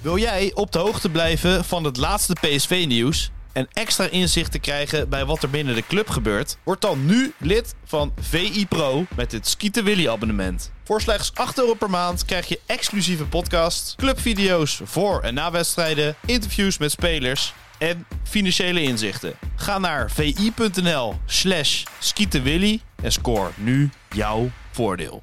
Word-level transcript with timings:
Wil 0.00 0.18
jij 0.18 0.50
op 0.54 0.72
de 0.72 0.78
hoogte 0.78 1.10
blijven 1.10 1.64
van 1.64 1.84
het 1.84 1.96
laatste 1.96 2.32
PSV-nieuws 2.40 3.30
en 3.52 3.68
extra 3.72 4.06
inzicht 4.06 4.52
te 4.52 4.58
krijgen 4.58 5.08
bij 5.08 5.24
wat 5.24 5.42
er 5.42 5.50
binnen 5.50 5.74
de 5.74 5.86
club 5.86 6.08
gebeurt? 6.08 6.56
Word 6.64 6.80
dan 6.80 7.06
nu 7.06 7.32
lid 7.38 7.74
van 7.84 8.12
VI 8.20 8.66
Pro 8.66 9.04
met 9.16 9.32
het 9.32 9.48
Skieten 9.48 9.84
Willy 9.84 10.08
abonnement. 10.08 10.70
Voor 10.84 11.00
slechts 11.00 11.30
8 11.34 11.58
euro 11.58 11.74
per 11.74 11.90
maand 11.90 12.24
krijg 12.24 12.46
je 12.48 12.60
exclusieve 12.66 13.24
podcasts, 13.24 13.94
clubvideo's 13.96 14.80
voor 14.84 15.20
en 15.20 15.34
na 15.34 15.50
wedstrijden, 15.50 16.16
interviews 16.26 16.78
met 16.78 16.90
spelers 16.90 17.54
en 17.78 18.06
financiële 18.22 18.82
inzichten. 18.82 19.34
Ga 19.56 19.78
naar 19.78 20.10
vi.nl 20.10 21.14
slash 21.26 21.84
skietenwilly 21.98 22.80
en 23.02 23.12
score 23.12 23.50
nu 23.56 23.90
jouw 24.08 24.50
voordeel. 24.70 25.22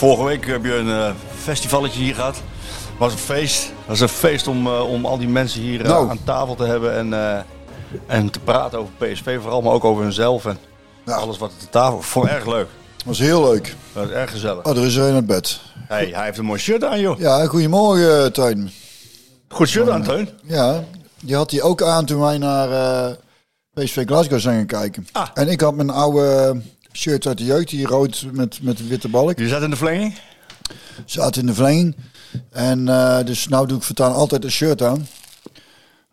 Vorige 0.00 0.24
week 0.24 0.46
heb 0.46 0.64
je 0.64 0.74
een 0.74 0.86
uh, 0.86 1.10
festivalletje 1.42 2.00
hier 2.00 2.14
gehad. 2.14 2.42
was 2.98 3.12
een 3.12 3.18
feest. 3.18 3.62
Het 3.62 3.86
was 3.86 4.00
een 4.00 4.08
feest 4.08 4.46
om, 4.46 4.66
uh, 4.66 4.90
om 4.90 5.06
al 5.06 5.18
die 5.18 5.28
mensen 5.28 5.60
hier 5.60 5.80
uh, 5.80 5.86
Nou. 5.86 6.10
aan 6.10 6.24
tafel 6.24 6.54
te 6.54 6.64
hebben 6.64 6.94
en, 6.94 7.44
en 8.06 8.30
te 8.30 8.40
praten 8.40 8.78
over 8.78 8.92
PSV 8.98 9.38
vooral, 9.40 9.62
maar 9.62 9.72
ook 9.72 9.84
over 9.84 10.02
hunzelf 10.02 10.44
en 10.44 10.58
alles 11.04 11.38
wat 11.38 11.50
er 11.50 11.56
te 11.58 11.68
tafel. 11.68 12.02
Vond 12.02 12.28
erg 12.28 12.46
leuk. 12.46 12.66
was 13.04 13.18
heel 13.18 13.42
leuk. 13.50 13.74
Dat 13.92 14.04
was 14.04 14.12
erg 14.12 14.30
gezellig. 14.30 14.64
Oh, 14.64 14.76
er 14.76 14.86
is 14.86 14.96
er 14.96 15.06
een 15.06 15.12
naar 15.12 15.24
bed. 15.24 15.60
Hey, 15.88 16.10
hij 16.14 16.24
heeft 16.24 16.38
een 16.38 16.44
mooi 16.44 16.60
shirt 16.60 16.84
aan, 16.84 17.00
joh. 17.00 17.18
Ja, 17.18 17.46
goedemorgen, 17.46 18.24
eh, 18.24 18.30
Tuin. 18.30 18.70
Goed 19.48 19.68
shirt 19.68 19.88
aan, 19.88 20.02
Teun. 20.02 20.28
Ja, 20.42 20.84
die 21.22 21.36
had 21.36 21.50
hij 21.50 21.62
ook 21.62 21.82
aan 21.82 22.04
toen 22.04 22.20
wij 22.20 22.38
naar 22.38 22.70
eh, 22.70 23.14
PSV 23.74 24.06
Glasgow 24.06 24.40
zijn 24.40 24.56
gaan 24.56 24.80
kijken. 24.80 25.06
Ah. 25.12 25.28
En 25.34 25.48
ik 25.48 25.60
had 25.60 25.74
mijn 25.74 25.90
oude 25.90 26.56
shirt 26.92 27.26
uit 27.26 27.38
de 27.38 27.44
jeugd, 27.44 27.68
die 27.68 27.86
rood 27.86 28.26
met, 28.32 28.62
met 28.62 28.76
de 28.76 28.86
witte 28.86 29.08
balk. 29.08 29.38
Je 29.38 29.48
zat 29.48 29.62
in 29.62 29.70
de 29.70 29.76
verlenging? 29.76 30.18
Zat 31.04 31.36
in 31.36 31.46
de 31.46 31.54
verlenging. 31.54 31.96
En 32.50 32.88
eh, 32.88 33.24
dus 33.24 33.48
nou 33.48 33.66
doe 33.66 33.76
ik 33.76 33.82
voortaan 33.82 34.12
altijd 34.14 34.44
een 34.44 34.50
shirt 34.50 34.82
aan. 34.82 35.06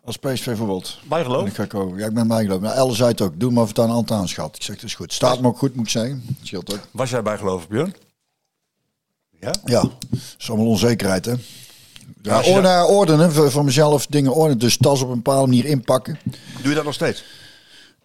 Als 0.04 0.16
PSV 0.16 0.44
bijvoorbeeld. 0.44 0.98
En 1.02 1.08
Bijgeloof? 1.08 1.46
ik 1.46 1.54
ga 1.54 1.64
komen. 1.64 1.98
Ja, 1.98 2.06
ik 2.06 2.14
ben 2.14 2.28
bijgelopen. 2.28 2.62
Nou, 2.64 2.76
Elle 2.78 2.94
zei 2.94 3.10
het 3.10 3.20
ook. 3.20 3.40
Doe 3.40 3.50
maar 3.50 3.64
voortaan 3.64 3.90
altijd 3.90 4.20
aan, 4.20 4.28
schat. 4.28 4.56
Ik 4.56 4.62
zeg, 4.62 4.74
dat 4.74 4.84
is 4.84 4.94
goed. 4.94 5.12
Staat 5.12 5.40
me 5.40 5.46
ook 5.46 5.58
goed, 5.58 5.74
moet 5.74 5.84
ik 5.84 5.90
zeggen. 5.90 6.36
Scheelt 6.42 6.72
ook. 6.72 6.80
Was 6.90 7.10
jij 7.10 7.22
bijgeloof, 7.22 7.68
Björn? 7.68 7.94
Ja? 9.40 9.54
Ja, 9.64 9.80
dat 9.80 9.92
is 10.38 10.48
allemaal 10.48 10.66
onzekerheid, 10.66 11.24
hè. 11.24 11.34
Ja, 12.22 12.84
ordenen, 12.86 13.32
voor, 13.32 13.50
voor 13.50 13.64
mezelf 13.64 14.06
dingen 14.06 14.32
ordenen. 14.34 14.58
Dus 14.58 14.76
tas 14.76 15.02
op 15.02 15.08
een 15.08 15.14
bepaalde 15.14 15.46
manier 15.46 15.64
inpakken. 15.64 16.18
Doe 16.60 16.68
je 16.68 16.74
dat 16.74 16.84
nog 16.84 16.94
steeds? 16.94 17.24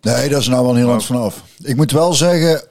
Nee, 0.04 0.30
dat 0.30 0.42
is 0.42 0.48
nou 0.48 0.66
wel 0.66 0.76
heel 0.76 0.90
eind 0.90 1.06
vanaf. 1.06 1.44
Ik 1.62 1.76
moet 1.76 1.92
wel 1.92 2.14
zeggen 2.14 2.62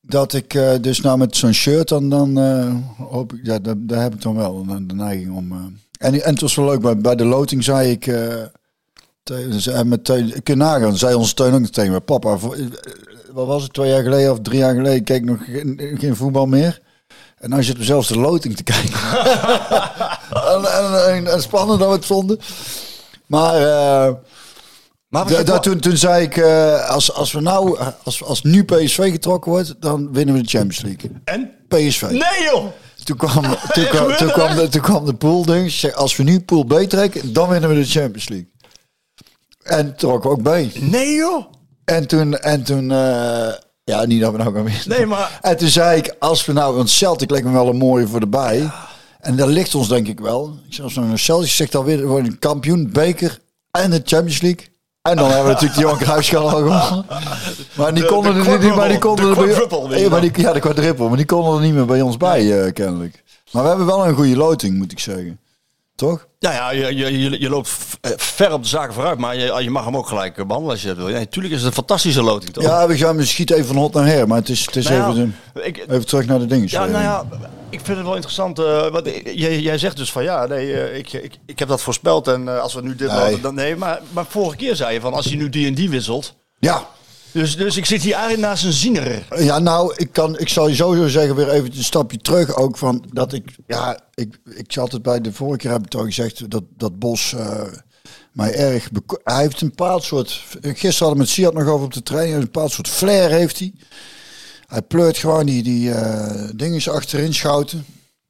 dat 0.00 0.32
ik 0.32 0.54
eh, 0.54 0.70
dus 0.80 1.00
nou 1.00 1.18
met 1.18 1.36
zo'n 1.36 1.52
shirt 1.52 1.88
dan, 1.88 2.08
dan 2.10 2.38
eh, 2.38 2.74
hoop 3.10 3.32
ik, 3.32 3.40
ja, 3.42 3.58
daar, 3.58 3.74
daar 3.78 4.02
heb 4.02 4.14
ik 4.14 4.22
dan 4.22 4.36
wel 4.36 4.64
de, 4.66 4.86
de 4.86 4.94
neiging 4.94 5.36
om. 5.36 5.52
eh. 5.52 5.58
En, 5.98 6.22
en 6.24 6.32
het 6.32 6.40
was 6.40 6.54
wel 6.54 6.64
leuk, 6.64 6.80
bij, 6.80 6.96
bij 6.96 7.14
de 7.14 7.24
loting 7.24 7.64
zei 7.64 7.90
ik, 7.90 8.06
met 9.84 10.04
Teun, 10.04 10.36
ik 10.36 10.44
kan 10.44 10.56
nagaan, 10.58 10.96
zei 10.96 11.14
onze 11.14 11.34
Teun 11.34 11.54
ook 11.54 11.66
tegen 11.66 11.92
me, 11.92 12.00
papa, 12.00 12.36
voor- 12.38 12.56
wat 13.32 13.46
was 13.46 13.62
het, 13.62 13.72
twee 13.72 13.90
jaar 13.90 14.02
geleden 14.02 14.32
of 14.32 14.38
drie 14.42 14.58
jaar 14.58 14.74
geleden, 14.74 15.04
keek 15.04 15.24
nog 15.24 15.44
geen, 15.44 15.96
geen 15.98 16.16
voetbal 16.16 16.46
meer. 16.46 16.80
En 17.38 17.50
nou 17.50 17.62
zitten 17.62 17.80
we 17.80 17.90
zelfs 17.90 18.08
de 18.08 18.18
loting 18.18 18.56
te 18.56 18.62
kijken. 18.62 18.92
en, 20.54 20.64
en, 20.64 21.06
en, 21.14 21.26
en 21.32 21.42
spannend 21.42 21.78
dat 21.78 21.88
we 21.88 21.94
het 21.94 22.06
vonden. 22.06 22.38
Maar... 23.26 24.16
Maar 25.08 25.26
da- 25.28 25.42
da- 25.42 25.58
toen, 25.58 25.78
toen 25.78 25.96
zei 25.96 26.24
ik, 26.24 26.36
eh, 26.36 26.88
als, 26.90 27.12
als 27.12 27.32
we 27.32 27.40
nou, 27.40 27.78
als, 28.04 28.22
als 28.24 28.42
nu 28.42 28.64
PSV 28.64 29.10
getrokken 29.10 29.50
wordt, 29.52 29.74
dan 29.80 30.12
winnen 30.12 30.34
we 30.34 30.42
de 30.42 30.48
Champions 30.48 30.80
League. 30.82 31.10
En? 31.24 31.50
PSV. 31.68 32.02
Nee, 32.02 32.20
joh! 32.52 32.64
Toen 33.04 33.16
kwam, 33.16 33.42
toen 33.74 33.86
kwam, 33.88 34.16
toen 34.16 34.30
kwam, 34.32 34.56
de, 34.56 34.68
toen 34.68 34.80
kwam 34.82 35.04
de 35.04 35.14
pool. 35.14 35.54
Ik 35.54 35.70
zeg, 35.70 35.92
Als 35.94 36.16
we 36.16 36.22
nu 36.22 36.40
pool 36.40 36.64
B 36.64 36.72
trekken, 36.80 37.32
dan 37.32 37.48
winnen 37.48 37.68
we 37.70 37.74
de 37.76 37.84
Champions 37.84 38.28
League. 38.28 38.48
En 39.62 39.96
trokken 39.96 40.30
we 40.30 40.36
ook 40.36 40.42
B. 40.42 40.80
Nee, 40.80 41.14
joh! 41.14 41.44
En 41.84 42.06
toen, 42.06 42.38
en 42.38 42.62
toen 42.62 42.90
eh, 42.90 43.52
ja, 43.84 44.04
niet 44.04 44.20
dat 44.20 44.32
we 44.32 44.38
nou 44.38 44.54
gaan 44.54 44.64
winnen. 44.64 44.82
Nee, 44.88 45.06
maar- 45.06 45.38
En 45.42 45.56
toen 45.56 45.68
zei 45.68 45.98
ik, 45.98 46.14
als 46.18 46.44
we 46.46 46.52
nou, 46.52 46.74
want 46.76 46.90
Celtic 46.90 47.30
lijkt 47.30 47.46
me 47.46 47.52
wel 47.52 47.68
een 47.68 47.76
mooie 47.76 48.06
voor 48.06 48.20
de 48.20 48.26
bij. 48.26 48.70
En 49.20 49.36
dat 49.36 49.48
ligt 49.48 49.74
ons 49.74 49.88
denk 49.88 50.08
ik 50.08 50.20
wel. 50.20 50.56
Ik 50.68 50.74
zeg, 50.74 50.84
als 50.84 50.94
we 50.94 51.00
naar 51.00 51.18
Celtic 51.18 51.50
zegt 51.50 51.74
alweer, 51.74 51.98
we 51.98 52.06
worden 52.06 52.30
een 52.32 52.38
kampioen, 52.38 52.90
beker 52.92 53.38
en 53.70 53.90
de 53.90 54.00
Champions 54.04 54.40
League. 54.40 54.66
En 55.02 55.16
dan 55.16 55.26
hebben 55.26 55.44
we 55.44 55.50
natuurlijk 55.52 55.74
de 55.74 55.80
Johan 55.80 55.98
Cruijffschaal 55.98 56.50
al 56.50 56.56
gewonnen. 56.62 57.06
Maar 57.74 57.94
die 57.94 58.02
De- 58.02 58.08
konden 58.08 58.34
de 58.44 58.50
er 58.50 58.58
niet, 58.58 58.74
maar 58.74 58.88
die 58.88 58.98
konden 58.98 59.24
de 59.24 59.30
er 59.30 59.36
bij- 59.88 60.08
maar 60.08 60.20
die, 60.20 60.30
ja, 60.40 60.52
de 60.52 60.60
quadruple, 60.60 61.08
maar 61.08 61.16
die 61.16 61.26
konden 61.26 61.54
er 61.54 61.60
niet 61.60 61.74
meer 61.74 61.84
bij 61.86 62.00
ons 62.00 62.16
bij, 62.16 62.64
eh, 62.64 62.72
kennelijk. 62.72 63.22
Maar 63.52 63.62
we 63.62 63.68
hebben 63.68 63.86
wel 63.86 64.06
een 64.06 64.14
goede 64.14 64.36
loting, 64.36 64.76
moet 64.78 64.92
ik 64.92 64.98
zeggen. 64.98 65.38
Toch? 65.98 66.26
Ja, 66.38 66.52
ja 66.52 66.70
je, 66.70 66.96
je, 66.96 67.18
je, 67.18 67.40
je 67.40 67.48
loopt 67.48 67.70
eh, 68.00 68.10
ver 68.16 68.52
op 68.52 68.62
de 68.62 68.68
zaken 68.68 68.94
vooruit, 68.94 69.18
maar 69.18 69.36
je, 69.36 69.62
je 69.62 69.70
mag 69.70 69.84
hem 69.84 69.96
ook 69.96 70.06
gelijk 70.08 70.38
eh, 70.38 70.44
behandelen 70.46 70.72
als 70.74 70.82
je 70.82 70.88
dat 70.88 70.96
wil. 70.96 71.08
Ja, 71.08 71.18
natuurlijk 71.18 71.54
is 71.54 71.60
het 71.60 71.68
een 71.68 71.74
fantastische 71.76 72.22
loting, 72.22 72.52
toch? 72.52 72.64
Ja, 72.64 72.86
we 72.86 72.96
gaan 72.96 73.16
we 73.16 73.24
schieten 73.26 73.56
even 73.56 73.68
van 73.68 73.76
hot 73.76 73.92
naar 73.94 74.06
her, 74.06 74.28
maar 74.28 74.38
het 74.38 74.48
is, 74.48 74.66
het 74.66 74.76
is 74.76 74.88
Nou 74.88 74.96
ja, 74.96 75.08
even, 75.10 75.34
de- 75.54 75.62
ik- 75.64 75.76
even 75.88 76.06
terug 76.06 76.26
naar 76.26 76.38
de 76.38 76.46
dingen. 76.46 76.66
Ja, 76.70 76.84
nou 76.86 77.02
ja, 77.02 77.24
ik 77.70 77.80
vind 77.82 77.96
het 77.96 78.06
wel 78.06 78.14
interessant. 78.14 78.58
eh 78.58 78.88
wat, 78.88 79.08
jij, 79.34 79.60
jij 79.60 79.78
zegt 79.78 79.96
dus 79.96 80.12
van 80.12 80.22
ja, 80.22 80.46
nee, 80.46 80.80
eh, 80.80 80.96
ik, 80.98 81.12
ik, 81.12 81.34
ik 81.46 81.58
heb 81.58 81.68
dat 81.68 81.82
voorspeld 81.82 82.28
en 82.28 82.48
eh, 82.48 82.60
als 82.60 82.74
we 82.74 82.82
nu 82.82 82.96
dit 82.96 83.08
Nee. 83.10 83.18
hadden, 83.18 83.42
dan 83.42 83.54
nee. 83.54 83.76
Maar, 83.76 84.00
maar 84.10 84.24
vorige 84.28 84.56
keer 84.56 84.76
zei 84.76 84.92
je 84.94 85.00
van 85.00 85.12
als 85.14 85.26
je 85.26 85.36
nu 85.36 85.48
die 85.48 85.66
en 85.66 85.74
die 85.74 85.90
wisselt. 85.90 86.34
Ja, 86.58 86.86
Dus, 87.32 87.56
dus 87.56 87.76
ik 87.76 87.84
zit 87.84 88.02
hier 88.02 88.12
eigenlijk 88.12 88.42
naast 88.42 88.64
een 88.64 88.72
ziener. 88.72 89.26
Ja, 89.36 89.58
nou, 89.58 89.94
ik, 89.96 90.12
kan, 90.12 90.38
ik 90.38 90.48
zal 90.48 90.68
je 90.68 90.74
sowieso 90.74 91.08
zeggen, 91.08 91.36
weer 91.36 91.50
even 91.50 91.76
een 91.76 91.84
stapje 91.84 92.18
terug 92.18 92.56
ook 92.56 92.78
van 92.78 93.04
dat 93.12 93.32
ik, 93.32 93.54
ja, 93.66 94.00
ik, 94.14 94.40
ik 94.44 94.72
zat 94.72 94.92
het 94.92 95.02
bij 95.02 95.20
de 95.20 95.32
vorige 95.32 95.58
keer 95.58 95.70
heb 95.70 95.84
ik 95.84 95.88
toch 95.88 96.04
gezegd 96.04 96.50
dat, 96.50 96.64
dat 96.76 96.98
Bos 96.98 97.32
eh, 97.32 97.62
mij 98.32 98.54
erg, 98.54 98.88
hij 99.24 99.42
heeft 99.42 99.60
een 99.60 99.68
bepaald 99.68 100.04
soort, 100.04 100.42
gisteren 100.60 100.98
hadden 100.98 101.12
we 101.12 101.18
met 101.18 101.28
Siad 101.28 101.54
nog 101.54 101.66
over 101.66 101.84
op 101.84 101.92
de 101.92 102.02
trein, 102.02 102.32
een 102.32 102.40
bepaald 102.40 102.72
soort 102.72 102.88
flair 102.88 103.30
heeft 103.30 103.58
hij. 103.58 103.72
Hij 104.66 104.82
pleurt 104.82 105.16
gewoon 105.16 105.46
die, 105.46 105.62
die 105.62 105.92
dingen 106.54 106.92
achterin 106.92 107.34
schouten. 107.34 107.84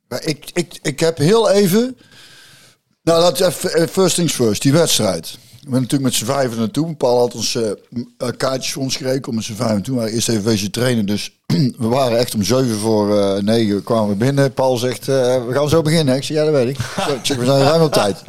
Maar 0.09 0.25
ik, 0.25 0.51
ik, 0.53 0.79
ik 0.83 1.01
heb 1.01 1.19
heel 1.19 1.51
even, 1.51 1.97
nou 3.03 3.33
we 3.33 3.47
even, 3.47 3.73
eh, 3.73 3.87
first 3.87 4.15
things 4.15 4.33
first, 4.33 4.63
die 4.63 4.73
wedstrijd. 4.73 5.39
We 5.69 5.75
zijn 5.75 5.83
natuurlijk 5.83 6.27
met 6.29 6.51
z'n 6.51 6.59
naartoe. 6.59 6.95
Paul 6.95 7.19
had 7.19 7.35
ons 7.35 7.55
eh, 7.55 7.71
eh, 7.71 8.29
kaartjes 8.37 8.73
voor 8.73 8.83
ons 8.83 8.97
gerekend 8.97 9.29
om 9.29 9.35
met 9.35 9.45
z'n 9.45 9.55
vijven 9.55 9.75
naartoe. 9.75 9.97
Waren 9.97 10.13
eerst 10.13 10.29
even 10.29 10.45
wezen 10.45 10.71
trainen, 10.71 11.07
dus 11.07 11.33
we 11.83 11.87
waren 11.87 12.19
echt 12.19 12.35
om 12.35 12.43
zeven 12.43 12.77
voor 12.79 13.19
eh, 13.19 13.43
negen 13.43 13.83
kwamen 13.83 14.09
we 14.09 14.15
binnen. 14.15 14.53
Paul 14.53 14.77
zegt, 14.77 15.07
we 15.07 15.49
gaan 15.51 15.69
zo 15.69 15.83
beginnen. 15.83 16.17
Ik 16.17 16.23
zeg, 16.23 16.37
ja 16.37 16.45
dat 16.45 16.53
weet 16.53 16.69
ik. 16.69 16.79
Zeg, 17.23 17.37
we 17.37 17.45
zijn 17.45 17.63
ruim 17.63 17.83
op 17.83 17.93
tijd. 17.93 18.23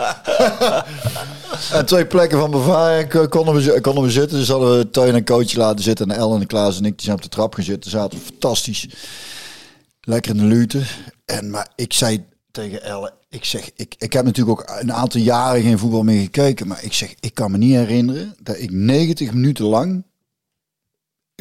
en 1.78 1.86
twee 1.86 2.06
plekken 2.06 2.40
van 2.40 2.52
bevaring 2.52 3.30
konden 3.30 3.56
we, 3.56 3.82
konden 3.82 4.04
we 4.04 4.12
zitten. 4.12 4.38
Dus 4.38 4.48
hadden 4.48 4.78
we 4.78 4.90
Teun 4.90 5.16
en 5.16 5.26
coach 5.26 5.54
laten 5.54 5.84
zitten. 5.84 6.12
En 6.12 6.18
Ellen 6.18 6.42
en 6.42 6.48
Klaas 6.48 6.78
en 6.78 6.86
ik 6.86 6.98
die 6.98 7.06
zijn 7.06 7.16
op 7.16 7.22
de 7.24 7.30
trap 7.30 7.54
gaan 7.54 7.64
zitten. 7.64 7.92
Zaten 7.92 8.20
fantastisch. 8.20 8.88
Lekker 10.02 10.32
in 10.32 10.38
de 10.38 10.56
lute. 10.56 10.82
En 11.26 11.50
maar 11.50 11.68
ik 11.76 11.94
zei 11.94 12.26
tegen 12.52 12.84
Elle, 12.84 13.14
ik 13.30 13.46
zeg, 13.46 13.70
ik, 13.76 13.96
ik 13.98 14.14
heb 14.14 14.26
natuurlijk 14.26 14.60
ook 14.62 14.78
een 14.80 14.94
aantal 14.94 15.22
jaren 15.22 15.62
geen 15.62 15.80
voetbal 15.80 16.04
meer 16.04 16.22
gekeken. 16.22 16.68
Maar 16.68 16.84
ik 16.84 16.94
zeg, 16.94 17.14
ik 17.20 17.34
kan 17.34 17.52
me 17.52 17.58
niet 17.58 17.76
herinneren 17.76 18.36
dat 18.44 18.58
ik 18.60 18.72
90 18.72 19.34
minuten 19.34 19.66
lang 19.66 20.04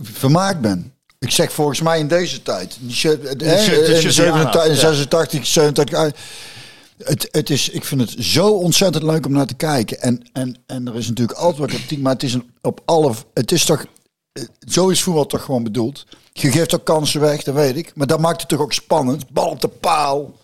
vermaakt 0.03 0.61
ben. 0.61 0.93
Ik 1.19 1.31
zeg 1.31 1.53
volgens 1.53 1.81
mij 1.81 1.99
in 1.99 2.09
deze 2.09 2.43
tijd. 2.43 2.77
In 2.81 2.87
die 2.87 2.97
87, 2.97 4.27
aanhoudt, 4.35 4.55
ja. 4.67 4.75
86, 4.75 5.47
87. 5.47 5.99
ah, 5.99 6.11
Het, 7.05 7.29
het 7.31 7.51
is, 7.51 7.69
ik 7.69 7.85
vind 7.85 8.01
het 8.01 8.15
zo 8.25 8.49
ontzettend 8.51 9.05
leuk 9.05 9.27
om 9.27 9.33
naar 9.33 9.47
te 9.47 9.55
kijken. 9.55 10.01
En, 10.01 10.29
en, 10.33 10.57
en 10.67 10.87
er 10.89 10.97
is 10.97 11.09
natuurlijk 11.09 11.39
altijd 11.39 11.59
wat 11.59 11.69
kritiek, 11.79 12.01
maar 12.01 12.13
het 12.13 12.23
is 12.23 12.35
een, 12.35 12.51
op 12.63 12.81
alle. 12.85 13.13
Het 13.35 13.53
is 13.53 13.65
toch. 13.65 13.85
eh, 14.33 14.43
Zo 14.69 14.89
is 14.89 15.03
voetbal 15.03 15.27
toch 15.27 15.43
gewoon 15.45 15.63
bedoeld. 15.63 16.07
Je 16.33 16.51
geeft 16.51 16.75
ook 16.75 16.85
kansen 16.85 17.21
weg, 17.21 17.43
dat 17.43 17.55
weet 17.55 17.77
ik. 17.77 17.93
Maar 17.95 18.07
dat 18.07 18.21
maakt 18.21 18.41
het 18.41 18.49
toch 18.49 18.61
ook 18.61 18.73
spannend. 18.73 19.31
Bal 19.31 19.49
op 19.51 19.61
de 19.61 19.69
paal. 19.69 20.35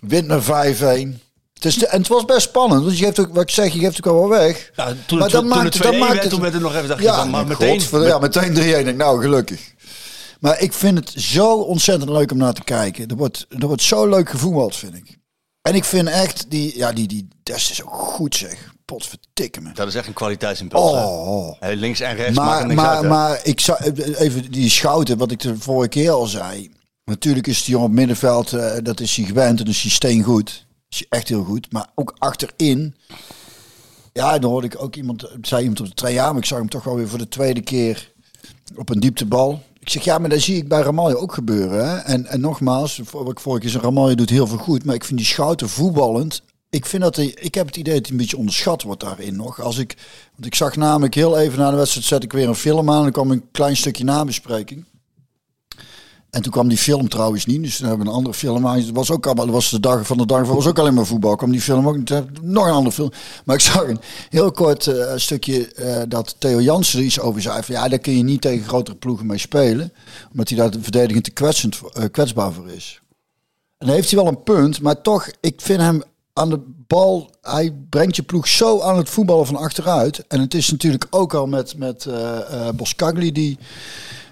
Wint 0.00 0.26
naar 0.26 0.42
5-1. 0.42 1.18
Het 1.54 1.64
is 1.64 1.74
de, 1.78 1.86
en 1.86 1.98
het 1.98 2.08
was 2.08 2.24
best 2.24 2.40
spannend. 2.48 2.84
Want 2.84 2.98
je 2.98 3.04
geeft 3.04 3.18
ook, 3.20 3.34
wat 3.34 3.42
ik 3.42 3.50
zeg, 3.50 3.72
je 3.72 3.78
geeft 3.78 3.96
ook 3.96 4.06
al 4.14 4.18
wel 4.20 4.28
weg. 4.28 4.70
Ja, 4.76 4.84
toen, 4.86 4.94
Maar 4.96 5.06
toen, 5.06 5.18
dat 5.18 5.30
toen 5.30 5.48
maakt- 5.48 5.74
het 5.74 5.82
dat 5.82 5.92
2-1 5.94 5.98
maakt 5.98 6.10
werd, 6.12 6.22
het- 6.22 6.32
toen 6.32 6.40
werd 6.40 6.52
het 6.52 6.62
nog 6.62 6.74
even, 6.74 6.88
dacht 6.88 7.02
Ja, 7.02 7.14
van, 7.16 7.30
maar 7.30 7.46
meteen... 7.46 7.80
ja, 7.90 8.18
meteen 8.18 8.54
3-1. 8.54 8.78
Ik 8.78 8.84
denk, 8.84 8.96
Nou, 8.96 9.20
gelukkig. 9.20 9.74
Maar 10.40 10.60
ik 10.60 10.72
vind 10.72 10.98
het 10.98 11.22
zo 11.22 11.54
ontzettend 11.54 12.10
leuk 12.10 12.30
om 12.32 12.38
naar 12.38 12.52
te 12.52 12.64
kijken. 12.64 13.08
Er 13.08 13.16
wordt, 13.16 13.46
er 13.48 13.66
wordt 13.66 13.82
zo 13.82 14.08
leuk 14.08 14.30
gevoetbald, 14.30 14.76
vind 14.76 14.94
ik. 14.94 15.18
En 15.62 15.74
ik 15.74 15.84
vind 15.84 16.08
echt, 16.08 16.44
die, 16.50 16.76
ja, 16.76 16.92
die, 16.92 17.06
die 17.08 17.28
Dest 17.42 17.70
is 17.70 17.82
ook 17.82 17.92
goed 17.94 18.36
zeg. 18.36 18.72
Potverdikke 18.84 19.60
me. 19.60 19.72
Dat 19.74 19.86
is 19.88 19.94
echt 19.94 20.06
een 20.06 20.12
kwaliteitsimpuls. 20.12 20.82
Oh. 20.82 21.52
Hè, 21.60 21.72
Links 21.72 22.00
en 22.00 22.16
rechts 22.16 22.36
Maar, 22.38 22.62
niks 22.66 22.80
maar, 22.80 22.96
uit. 22.96 23.08
maar 23.08 23.40
ik 23.42 23.60
zou 23.60 23.78
even 24.18 24.50
die 24.50 24.70
schouten, 24.70 25.18
wat 25.18 25.30
ik 25.30 25.40
de 25.40 25.56
vorige 25.58 25.88
keer 25.88 26.10
al 26.10 26.26
zei. 26.26 26.70
Natuurlijk 27.10 27.46
is 27.46 27.64
die 27.64 27.72
jongen 27.72 27.88
op 27.88 27.94
middenveld, 27.94 28.52
eh, 28.52 28.72
dat 28.82 29.00
is 29.00 29.16
hij 29.16 29.24
gewend 29.24 29.60
en 29.60 29.66
is 29.66 29.82
hij 29.82 29.90
steengoed. 29.90 30.66
Is 30.88 31.06
echt 31.08 31.28
heel 31.28 31.44
goed. 31.44 31.72
Maar 31.72 31.86
ook 31.94 32.14
achterin. 32.18 32.94
Ja, 34.12 34.38
dan 34.38 34.50
hoorde 34.50 34.66
ik 34.66 34.82
ook 34.82 34.96
iemand, 34.96 35.30
zei 35.42 35.60
iemand 35.60 35.80
op 35.80 35.86
de 35.86 35.94
trein, 35.94 36.14
maar 36.16 36.36
ik 36.36 36.44
zag 36.44 36.58
hem 36.58 36.68
toch 36.68 36.84
wel 36.84 36.96
weer 36.96 37.08
voor 37.08 37.18
de 37.18 37.28
tweede 37.28 37.60
keer 37.60 38.12
op 38.76 38.88
een 38.88 39.00
dieptebal. 39.00 39.62
Ik 39.78 39.88
zeg, 39.88 40.04
ja, 40.04 40.18
maar 40.18 40.28
dat 40.28 40.40
zie 40.40 40.56
ik 40.56 40.68
bij 40.68 40.82
Ramaljo 40.82 41.16
ook 41.16 41.34
gebeuren. 41.34 41.88
Hè? 41.88 41.96
En, 41.96 42.26
en 42.26 42.40
nogmaals, 42.40 43.00
wat 43.10 43.30
ik 43.30 43.40
vorige 43.40 43.62
keer 43.62 43.70
zei, 43.70 43.82
Ramaljo 43.82 44.14
doet 44.14 44.30
heel 44.30 44.46
veel 44.46 44.58
goed. 44.58 44.84
Maar 44.84 44.94
ik 44.94 45.04
vind 45.04 45.18
die 45.18 45.28
Schouten 45.28 45.68
voetballend. 45.68 46.42
Ik, 46.70 46.86
vind 46.86 47.02
dat 47.02 47.16
hij, 47.16 47.26
ik 47.26 47.54
heb 47.54 47.66
het 47.66 47.76
idee 47.76 47.94
dat 47.94 48.02
hij 48.02 48.12
een 48.12 48.20
beetje 48.20 48.36
onderschat 48.36 48.82
wordt 48.82 49.00
daarin 49.00 49.36
nog. 49.36 49.60
Als 49.60 49.78
ik, 49.78 49.96
want 50.32 50.46
ik 50.46 50.54
zag 50.54 50.76
namelijk 50.76 51.14
heel 51.14 51.38
even 51.38 51.58
na 51.58 51.70
de 51.70 51.76
wedstrijd, 51.76 52.06
zet 52.06 52.22
ik 52.22 52.32
weer 52.32 52.48
een 52.48 52.54
film 52.54 52.90
aan. 52.90 53.06
En 53.06 53.12
kwam 53.12 53.30
een 53.30 53.50
klein 53.50 53.76
stukje 53.76 54.04
nabespreking. 54.04 54.84
En 56.30 56.42
toen 56.42 56.52
kwam 56.52 56.68
die 56.68 56.78
film 56.78 57.08
trouwens 57.08 57.46
niet. 57.46 57.62
Dus 57.62 57.76
toen 57.76 57.88
hebben 57.88 58.06
een 58.06 58.12
andere 58.12 58.34
film 58.34 58.66
aan. 58.66 58.76
Het 58.76 58.90
was 58.90 59.10
ook 59.10 59.26
allemaal, 59.26 59.46
was 59.46 59.70
de 59.70 59.80
dag 59.80 60.06
van 60.06 60.16
de 60.16 60.26
dag. 60.26 60.46
Was 60.46 60.66
ook 60.66 60.78
alleen 60.78 60.94
maar 60.94 61.06
voetbal. 61.06 61.36
Kwam 61.36 61.50
die 61.50 61.60
film 61.60 61.88
ook 61.88 61.96
niet. 61.96 62.22
Nog 62.42 62.66
een 62.66 62.72
andere 62.72 62.94
film. 62.94 63.10
Maar 63.44 63.56
ik 63.56 63.62
zag 63.70 63.88
een 63.88 64.00
heel 64.28 64.52
kort 64.52 64.86
eh, 64.86 65.12
stukje 65.16 65.72
eh, 65.72 66.02
dat 66.08 66.36
Theo 66.38 66.60
Jansen 66.60 66.98
er 66.98 67.04
iets 67.04 67.20
over 67.20 67.42
zei. 67.42 67.62
Ja, 67.66 67.88
daar 67.88 67.98
kun 67.98 68.16
je 68.16 68.22
niet 68.22 68.40
tegen 68.40 68.68
grotere 68.68 68.96
ploegen 68.96 69.26
mee 69.26 69.38
spelen. 69.38 69.92
Omdat 70.30 70.48
hij 70.48 70.58
daar 70.58 70.70
verdedigend 70.80 71.24
te 71.24 71.30
kwetsend, 71.30 71.80
eh, 71.92 72.04
kwetsbaar 72.10 72.52
voor 72.52 72.68
is. 72.68 73.00
En 73.78 73.86
dan 73.86 73.94
heeft 73.94 74.10
hij 74.10 74.22
wel 74.22 74.28
een 74.28 74.42
punt. 74.42 74.80
Maar 74.80 75.00
toch, 75.00 75.30
ik 75.40 75.60
vind 75.60 75.80
hem 75.80 76.02
aan 76.32 76.50
de 76.50 76.60
bal. 76.86 77.30
Hij 77.42 77.74
brengt 77.90 78.16
je 78.16 78.22
ploeg 78.22 78.48
zo 78.48 78.80
aan 78.80 78.96
het 78.96 79.08
voetballen 79.08 79.46
van 79.46 79.56
achteruit. 79.56 80.26
En 80.28 80.40
het 80.40 80.54
is 80.54 80.70
natuurlijk 80.70 81.06
ook 81.10 81.34
al 81.34 81.46
met, 81.46 81.76
met 81.76 82.06
eh 82.06 82.68
eh, 82.68 82.74
Boskagli 82.74 83.32
die. 83.32 83.58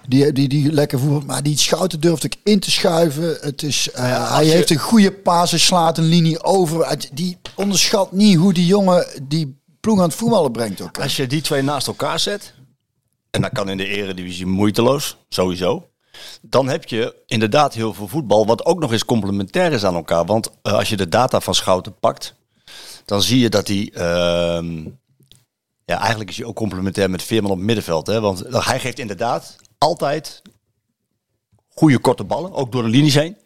Die, 0.08 0.32
die, 0.32 0.48
die 0.48 0.72
lekker 0.72 0.98
voetbal, 0.98 1.20
maar 1.26 1.42
die 1.42 1.58
schouten 1.58 2.00
durft 2.00 2.24
ik 2.24 2.36
in 2.44 2.60
te 2.60 2.70
schuiven. 2.70 3.38
Het 3.40 3.62
is, 3.62 3.90
eh, 3.90 4.32
hij 4.34 4.44
je- 4.44 4.50
heeft 4.50 4.70
een 4.70 4.78
goede 4.78 5.12
paas, 5.12 5.50
hij 5.50 5.58
slaat 5.60 5.98
een 5.98 6.04
linie 6.04 6.42
over. 6.42 6.98
Die 7.12 7.38
onderschat 7.54 8.12
niet 8.12 8.36
hoe 8.36 8.52
die 8.52 8.66
jongen 8.66 9.06
die 9.22 9.60
ploeg 9.80 9.98
aan 9.98 10.04
het 10.04 10.14
voetballen 10.14 10.52
brengt 10.52 10.80
ook. 10.80 10.96
hè. 10.96 11.02
Als 11.02 11.16
je 11.16 11.26
die 11.26 11.40
twee 11.40 11.62
naast 11.62 11.86
elkaar 11.86 12.20
zet, 12.20 12.54
en 13.30 13.40
dat 13.40 13.52
kan 13.52 13.68
in 13.68 13.76
de 13.76 13.86
eredivisie 13.86 14.46
moeiteloos, 14.46 15.16
sowieso. 15.28 15.86
Dan 16.42 16.68
heb 16.68 16.84
je 16.88 17.14
inderdaad 17.26 17.74
heel 17.74 17.94
veel 17.94 18.08
voetbal, 18.08 18.46
wat 18.46 18.64
ook 18.64 18.80
nog 18.80 18.92
eens 18.92 19.04
complementair 19.04 19.72
is 19.72 19.84
aan 19.84 19.94
elkaar. 19.94 20.24
Want 20.24 20.50
eh, 20.62 20.72
als 20.72 20.88
je 20.88 20.96
de 20.96 21.08
data 21.08 21.40
van 21.40 21.54
Schouten 21.54 21.98
pakt, 22.00 22.34
dan 23.04 23.22
zie 23.22 23.38
je 23.38 23.48
dat 23.48 23.68
hij... 23.68 23.90
ehm, 23.94 24.84
ja, 25.84 25.98
eigenlijk 25.98 26.30
is 26.30 26.36
hij 26.36 26.46
ook 26.46 26.56
complementair 26.56 27.10
met 27.10 27.22
Veerman 27.22 27.50
op 27.50 27.56
het 27.56 27.66
middenveld. 27.66 28.06
Hè? 28.06 28.20
Want 28.20 28.44
hij 28.50 28.80
geeft 28.80 28.98
inderdaad 28.98 29.56
altijd 29.78 30.42
goede 31.68 31.98
korte 31.98 32.24
ballen, 32.24 32.52
ook 32.52 32.72
door 32.72 32.82
de 32.82 32.88
linies 32.88 33.14
heen. 33.14 33.36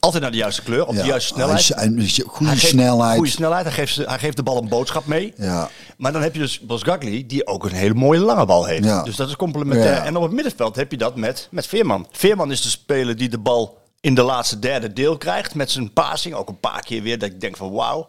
Altijd 0.00 0.22
naar 0.22 0.30
de 0.30 0.36
juiste 0.36 0.62
kleur, 0.62 0.86
op 0.86 0.94
Ja, 0.94 1.00
de 1.00 1.06
juiste 1.06 1.34
snelheid. 1.34 1.68
hij 1.68 1.92
hij 1.94 2.24
goede 2.26 2.52
Hij 2.52 2.60
snelheid. 2.60 3.16
Goede 3.16 3.30
snelheid, 3.30 3.64
hij 3.64 3.72
geeft, 3.72 3.96
hij 3.96 4.18
geeft 4.18 4.36
de 4.36 4.42
bal 4.42 4.58
een 4.58 4.68
boodschap 4.68 5.06
mee. 5.06 5.32
Ja. 5.36 5.70
Maar 5.96 6.12
dan 6.12 6.22
heb 6.22 6.34
je 6.34 6.40
dus 6.40 6.60
Bosgagli, 6.60 7.26
die 7.26 7.46
ook 7.46 7.64
een 7.64 7.72
hele 7.72 7.94
mooie 7.94 8.20
lange 8.20 8.46
bal 8.46 8.64
heeft. 8.64 8.84
Ja. 8.84 9.02
Dus 9.02 9.16
dat 9.16 9.28
is 9.28 9.36
complementair. 9.36 10.02
En 10.02 10.16
op 10.16 10.22
het 10.22 10.32
middenveld 10.32 10.76
heb 10.76 10.90
je 10.90 10.96
dat 10.96 11.16
met, 11.16 11.48
met 11.50 11.66
Veerman. 11.66 12.06
Veerman 12.10 12.50
is 12.50 12.62
de 12.62 12.68
speler 12.68 13.16
die 13.16 13.28
de 13.28 13.38
bal 13.38 13.78
in 14.00 14.14
de 14.14 14.22
laatste 14.22 14.58
derde 14.58 14.92
deel 14.92 15.16
krijgt. 15.16 15.54
Met 15.54 15.70
zijn 15.70 15.92
passing. 15.92 16.34
Ook 16.34 16.48
een 16.48 16.60
paar 16.60 16.82
keer 16.82 17.02
weer 17.02 17.18
dat 17.18 17.28
ik 17.28 17.40
denk 17.40 17.56
van 17.56 17.72
wauw. 17.72 18.06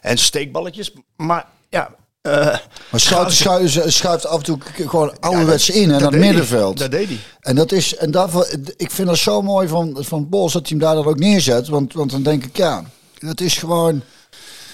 En 0.00 0.18
steekballetjes. 0.18 0.92
Maar 1.16 1.46
ja... 2.22 2.30
eh, 2.52 2.58
Maar 2.90 3.00
Schouten 3.00 3.34
schuift, 3.36 3.92
schuift 3.92 4.26
af 4.26 4.36
en 4.38 4.42
toe 4.44 4.58
gewoon 4.86 5.16
ouderwets 5.20 5.70
in 5.70 5.82
en 5.82 5.88
dat 5.88 6.00
naar 6.00 6.10
het 6.10 6.20
hij. 6.20 6.28
middenveld. 6.28 6.78
Dat 6.78 6.90
deed 6.90 7.08
hij. 7.08 7.18
En 7.40 7.54
dat 7.56 7.72
is, 7.72 7.96
en 7.96 8.10
daarvoor, 8.10 8.48
ik 8.76 8.90
vind 8.90 9.08
dat 9.08 9.16
zo 9.16 9.42
mooi 9.42 9.68
van, 9.68 9.96
van 10.00 10.28
Bos 10.28 10.52
dat 10.52 10.68
hij 10.68 10.70
hem 10.70 10.86
daar 10.86 10.94
dan 10.94 11.06
ook 11.06 11.18
neerzet. 11.18 11.68
Want, 11.68 11.92
want 11.92 12.10
dan 12.10 12.22
denk 12.22 12.44
ik, 12.44 12.56
ja, 12.56 12.84
dat 13.18 13.40
is 13.40 13.58
gewoon. 13.58 14.02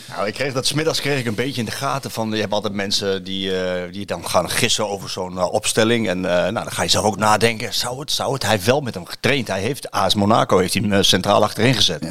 Nou, 0.09 0.27
ik 0.27 0.35
kreeg 0.35 0.53
dat 0.53 0.67
smiddags 0.67 1.01
kreeg 1.01 1.19
ik 1.19 1.27
een 1.27 1.35
beetje 1.35 1.61
in 1.61 1.67
de 1.67 1.71
gaten 1.71 2.11
van. 2.11 2.31
Je 2.31 2.41
hebt 2.41 2.53
altijd 2.53 2.73
mensen 2.73 3.25
die, 3.25 3.63
eh, 3.63 3.93
die 3.93 4.07
dan 4.07 4.29
gaan 4.29 4.51
gissen 4.51 4.89
over 4.89 5.11
zo'n 5.11 5.39
eh, 5.39 5.53
opstelling. 5.53 6.09
En 6.09 6.25
eh, 6.25 6.43
nou, 6.43 6.53
dan 6.53 6.71
ga 6.71 6.83
je 6.83 6.89
zelf 6.89 7.05
ook 7.05 7.17
nadenken. 7.17 7.75
Zou 7.75 8.01
het, 8.01 8.13
zou 8.13 8.33
het? 8.33 8.43
Hij 8.43 8.51
heeft 8.51 8.67
wel 8.67 8.81
met 8.81 8.95
hem 8.95 9.07
getraind. 9.07 9.49
Hij 9.49 9.61
heeft 9.61 9.91
AS 9.91 10.15
Monaco 10.15 10.59
heeft 10.59 10.75
hij 10.75 11.03
centraal 11.03 11.43
achterin 11.43 11.75
gezet. 11.75 12.07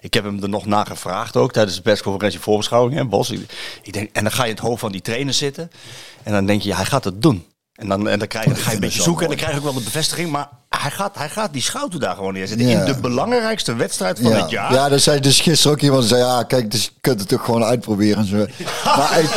Ik 0.00 0.14
heb 0.14 0.24
hem 0.24 0.42
er 0.42 0.48
nog 0.48 0.66
naar 0.66 0.86
gevraagd 0.86 1.36
ook 1.36 1.52
tijdens 1.52 1.76
de 1.76 1.82
persconferentie 1.82 2.40
voorbeschouwing. 2.40 2.96
Hè, 2.96 3.04
Bos. 3.04 3.30
Ik, 3.30 3.52
ik 3.82 3.92
denk, 3.92 4.10
en 4.12 4.22
dan 4.22 4.32
ga 4.32 4.42
je 4.42 4.48
in 4.48 4.56
het 4.56 4.64
hoofd 4.64 4.80
van 4.80 4.92
die 4.92 5.02
trainer 5.02 5.34
zitten. 5.34 5.70
En 6.22 6.32
dan 6.32 6.46
denk 6.46 6.62
je, 6.62 6.68
ja, 6.68 6.76
hij 6.76 6.84
gaat 6.84 7.04
het 7.04 7.22
doen. 7.22 7.46
En 7.74 7.88
dan, 7.88 8.08
en 8.08 8.18
dan, 8.18 8.28
krijg, 8.28 8.46
dan 8.46 8.56
ga 8.56 8.70
je 8.70 8.74
een 8.74 8.80
beetje 8.80 9.02
zoeken 9.02 9.22
en 9.22 9.28
dan 9.28 9.36
krijg 9.36 9.52
je 9.52 9.58
ook 9.58 9.64
wel 9.64 9.74
de 9.74 9.80
bevestiging. 9.80 10.30
Maar 10.30 10.48
hij 10.84 10.92
gaat, 10.92 11.16
hij 11.16 11.28
gaat 11.28 11.52
die 11.52 11.62
schouten 11.62 12.00
daar 12.00 12.14
gewoon 12.14 12.32
neerzetten. 12.32 12.66
Ja. 12.66 12.80
In 12.80 12.92
de 12.92 13.00
belangrijkste 13.00 13.74
wedstrijd 13.74 14.18
van 14.18 14.30
Ja, 14.30 14.40
het 14.40 14.50
jaar. 14.50 14.72
ja, 14.72 14.88
dat 14.88 15.00
zei 15.00 15.20
dus 15.20 15.40
gisteren 15.40 15.76
ook 15.76 15.82
iemand. 15.82 16.04
zei, 16.04 16.20
ja, 16.22 16.42
kijk, 16.42 16.70
dus 16.70 16.84
je 16.84 16.90
kunt 17.00 17.20
het 17.20 17.28
toch 17.28 17.44
gewoon 17.44 17.64
uitproberen. 17.64 18.18
En 18.18 18.26
zo. 18.26 18.36
maar 18.96 19.20
ik, 19.20 19.30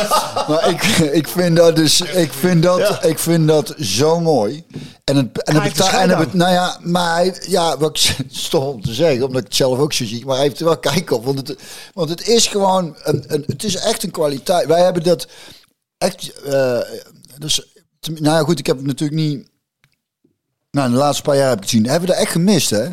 maar 0.48 0.68
ik, 0.68 0.82
ik 1.12 1.28
vind 1.28 1.56
dat 1.56 1.76
dus, 1.76 2.00
ik 2.00 2.32
vind 2.32 2.62
dat, 2.62 3.04
ik 3.04 3.18
vind 3.18 3.48
dat 3.48 3.74
zo 3.78 4.20
mooi. 4.20 4.64
En 5.04 5.16
het, 5.16 5.42
en 5.42 5.62
het, 5.62 5.80
en 5.80 6.18
het, 6.18 6.34
nou 6.34 6.52
ja, 6.52 6.78
maar 6.82 7.14
hij, 7.14 7.42
ja, 7.46 7.78
wat 7.78 7.98
ik 7.98 8.16
stom 8.30 8.62
om 8.62 8.82
te 8.82 8.94
zeggen, 8.94 9.26
omdat 9.26 9.40
ik 9.40 9.46
het 9.46 9.56
zelf 9.56 9.78
ook 9.78 9.92
zo 9.92 10.04
zie, 10.04 10.26
maar 10.26 10.36
hij 10.36 10.44
heeft 10.44 10.58
er 10.58 10.64
wel 10.64 10.78
kijk 10.78 11.10
op, 11.10 11.24
want 11.24 11.48
het, 11.48 11.58
want 11.94 12.08
het 12.08 12.28
is 12.28 12.46
gewoon, 12.46 12.96
een, 13.02 13.24
een, 13.26 13.44
het 13.46 13.64
is 13.64 13.76
echt 13.76 14.02
een 14.02 14.10
kwaliteit. 14.10 14.66
Wij 14.66 14.82
hebben 14.82 15.02
dat 15.02 15.28
echt, 15.98 16.42
eh, 16.42 16.80
dus, 17.38 17.66
nou 18.00 18.36
ja, 18.36 18.42
goed, 18.42 18.58
ik 18.58 18.66
heb 18.66 18.76
het 18.76 18.86
natuurlijk 18.86 19.20
niet 19.20 19.47
nou, 20.70 20.90
de 20.90 20.96
laatste 20.96 21.22
paar 21.22 21.36
jaar 21.36 21.48
heb 21.48 21.56
ik 21.56 21.62
het 21.62 21.70
gezien. 21.70 21.86
Hebben 21.86 22.08
we 22.08 22.14
dat 22.14 22.22
echt 22.24 22.32
gemist, 22.32 22.70
hè? 22.70 22.88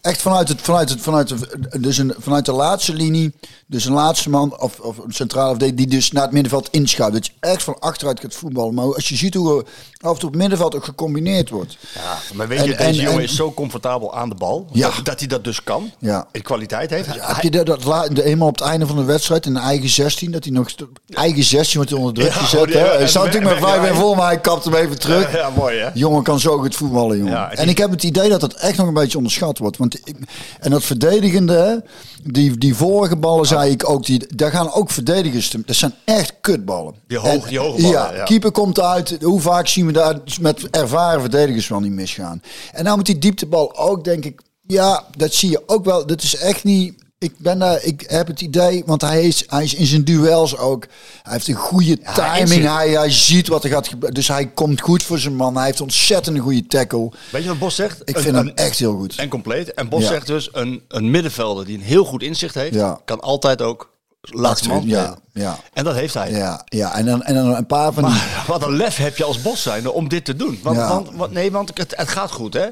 Echt 0.00 0.22
vanuit, 0.22 0.48
het, 0.48 0.60
vanuit, 0.60 0.88
het, 0.88 1.00
vanuit, 1.00 1.28
de, 1.28 1.80
dus 1.80 1.98
een, 1.98 2.14
vanuit 2.18 2.44
de 2.44 2.52
laatste 2.52 2.94
linie, 2.94 3.34
dus 3.66 3.84
een 3.84 3.92
laatste 3.92 4.30
man 4.30 4.60
of, 4.60 4.80
of 4.80 4.98
een 4.98 5.12
centrale 5.12 5.48
verdediger 5.48 5.76
die 5.76 5.86
dus 5.96 6.12
naar 6.12 6.22
het 6.22 6.32
middenveld 6.32 6.68
inschuift. 6.70 7.12
Dat 7.12 7.26
je 7.26 7.32
echt 7.40 7.62
van 7.62 7.78
achteruit 7.78 8.20
gaat 8.20 8.34
voetballen. 8.34 8.74
Maar 8.74 8.94
als 8.94 9.08
je 9.08 9.16
ziet 9.16 9.34
hoe 9.34 9.64
af 10.00 10.12
en 10.12 10.18
toe 10.18 10.26
op 10.28 10.32
het 10.34 10.40
middenveld 10.40 10.74
ook 10.76 10.84
gecombineerd 10.84 11.50
wordt. 11.50 11.76
Ja, 11.94 12.34
maar 12.34 12.48
weet 12.48 12.58
En- 12.58 12.64
je, 12.64 12.70
deze 12.70 12.82
en- 12.84 12.94
jongen 12.94 13.12
en- 13.12 13.22
is 13.22 13.36
zo 13.36 13.52
comfortabel 13.52 14.14
aan 14.16 14.28
de 14.28 14.34
bal. 14.34 14.66
Ja. 14.72 14.90
Dat, 14.96 15.04
dat 15.04 15.18
hij 15.18 15.28
dat 15.28 15.44
dus 15.44 15.62
kan. 15.64 15.90
Ja. 15.98 16.26
En 16.32 16.42
kwaliteit 16.42 16.90
heeft. 16.90 17.06
Hij- 17.06 17.18
Heb 17.20 17.40
je 17.42 17.50
dat, 17.50 17.66
dat 17.66 17.84
la- 17.84 18.08
de, 18.08 18.22
eenmaal 18.24 18.48
op 18.48 18.58
het 18.58 18.68
einde 18.68 18.86
van 18.86 18.96
de 18.96 19.04
wedstrijd 19.04 19.46
in 19.46 19.54
de 19.54 19.60
eigen 19.60 19.88
16, 19.88 20.30
dat 20.30 20.44
hij 20.44 20.52
nog 20.52 20.68
eigen 21.08 21.44
16 21.44 21.76
wordt 21.76 21.92
onder 21.92 22.14
druk 22.14 22.26
Ja, 22.26 22.32
gezet. 22.32 22.72
ja? 22.72 22.84
Hij 22.96 23.08
staat 23.08 23.24
natuurlijk 23.24 23.60
met 23.60 23.68
5 23.70 23.82
en 23.82 23.92
ja. 23.94 24.00
vol, 24.00 24.14
maar 24.14 24.26
hij 24.26 24.40
kapt 24.40 24.64
hem 24.64 24.74
even 24.74 24.98
terug. 24.98 25.32
Ja, 25.32 25.38
ja, 25.38 25.50
mooi 25.50 25.78
hè. 25.78 25.88
Jongen 25.94 26.22
kan 26.22 26.40
zo 26.40 26.58
goed 26.58 26.74
voetballen, 26.76 27.16
jongen. 27.18 27.32
Ja, 27.32 27.52
en 27.52 27.68
ik 27.68 27.78
heb 27.78 27.90
het 27.90 28.02
idee 28.02 28.28
dat 28.28 28.40
dat 28.40 28.52
echt 28.54 28.76
nog 28.76 28.86
een 28.86 28.94
beetje 28.94 29.16
onderschat 29.16 29.58
wordt. 29.58 29.76
Want 29.76 29.94
ik, 30.04 30.16
en 30.60 30.70
dat 30.70 30.82
verdedigende, 30.84 31.84
die, 32.22 32.58
die 32.58 32.74
vorige 32.74 33.16
ballen 33.16 33.46
zei 33.46 33.70
ik 33.70 33.90
ook, 33.90 34.06
die, 34.06 34.26
daar 34.36 34.50
gaan 34.50 34.72
ook 34.72 34.90
verdedigers 34.90 35.50
Dat 35.66 35.76
zijn 35.76 35.94
echt 36.04 36.32
kutballen. 36.40 36.94
Die 37.08 37.18
hoog- 37.18 37.48
die 37.48 37.58
hoge 37.58 37.82
ballen, 37.82 37.90
Ja, 37.96 38.12
ja. 38.14 38.24
keeper 38.24 38.50
komt 38.50 38.80
uit. 38.80 39.16
Hoe 39.22 39.40
vaak 39.40 39.68
zien 39.68 39.86
we 39.86 39.87
daar 39.92 40.18
met 40.40 40.70
ervaren 40.70 41.20
verdedigers 41.20 41.68
wel 41.68 41.80
niet 41.80 41.92
misgaan. 41.92 42.42
En 42.72 42.84
nou 42.84 42.96
met 42.96 43.06
die 43.06 43.18
dieptebal 43.18 43.76
ook, 43.76 44.04
denk 44.04 44.24
ik, 44.24 44.40
ja, 44.66 45.04
dat 45.16 45.34
zie 45.34 45.50
je 45.50 45.62
ook 45.66 45.84
wel. 45.84 46.06
Dat 46.06 46.22
is 46.22 46.36
echt 46.36 46.64
niet... 46.64 47.06
Ik, 47.20 47.38
ben 47.38 47.58
daar, 47.58 47.82
ik 47.84 48.04
heb 48.06 48.26
het 48.26 48.40
idee, 48.40 48.82
want 48.86 49.00
hij 49.00 49.22
is, 49.26 49.44
hij 49.46 49.64
is 49.64 49.74
in 49.74 49.86
zijn 49.86 50.04
duels 50.04 50.56
ook. 50.56 50.86
Hij 51.22 51.32
heeft 51.32 51.48
een 51.48 51.54
goede 51.54 51.98
timing. 52.14 52.64
Hij, 52.64 52.88
hij 52.90 53.10
ziet 53.10 53.48
wat 53.48 53.64
er 53.64 53.70
gaat 53.70 53.88
gebeuren. 53.88 54.14
Dus 54.14 54.28
hij 54.28 54.46
komt 54.46 54.80
goed 54.80 55.02
voor 55.02 55.18
zijn 55.18 55.36
man. 55.36 55.56
Hij 55.56 55.64
heeft 55.66 55.80
ontzettend 55.80 56.36
een 56.36 56.42
goede 56.42 56.66
tackle. 56.66 57.10
Weet 57.32 57.42
je 57.42 57.48
wat 57.48 57.58
Bos 57.58 57.74
zegt? 57.74 58.00
Ik 58.04 58.16
Een- 58.16 58.22
vind 58.22 58.36
hem 58.36 58.48
echt 58.48 58.78
heel 58.78 58.96
goed. 58.96 59.16
En 59.16 59.28
compleet. 59.28 59.74
En 59.74 59.88
Bos 59.88 60.02
Ja. 60.02 60.08
zegt 60.08 60.26
dus, 60.26 60.48
een, 60.52 60.82
een 60.88 61.10
middenvelder 61.10 61.64
die 61.64 61.76
een 61.76 61.82
heel 61.84 62.04
goed 62.04 62.22
inzicht 62.22 62.54
heeft, 62.54 62.74
Ja. 62.74 63.00
kan 63.04 63.20
altijd 63.20 63.62
ook 63.62 63.90
laatste 64.20 64.68
man 64.68 64.86
ja, 64.86 65.18
ja. 65.32 65.58
En 65.72 65.84
dat 65.84 65.94
heeft 65.94 66.14
hij. 66.14 66.30
Ja, 66.30 66.62
ja. 66.64 66.94
En, 66.94 67.04
dan, 67.06 67.22
en 67.22 67.34
dan 67.34 67.54
een 67.54 67.66
paar 67.66 67.92
van. 67.92 68.02
Maar 68.02 68.44
wat 68.46 68.62
een 68.62 68.76
lef 68.76 68.96
heb 68.96 69.16
je 69.16 69.24
als 69.24 69.42
Bos 69.42 69.62
zijnde 69.62 69.92
om 69.92 70.08
dit 70.08 70.24
te 70.24 70.36
doen. 70.36 70.58
Want, 70.62 70.76
Ja. 70.76 70.88
want, 70.88 71.08
want- 71.14 71.32
nee, 71.32 71.52
want 71.52 71.78
het, 71.78 71.96
het 71.96 72.08
gaat 72.08 72.30
goed 72.30 72.54
hè. 72.54 72.66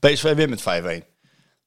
PSV 0.00 0.34
wint 0.34 0.50
met 0.64 1.02
5-1. 1.02 1.14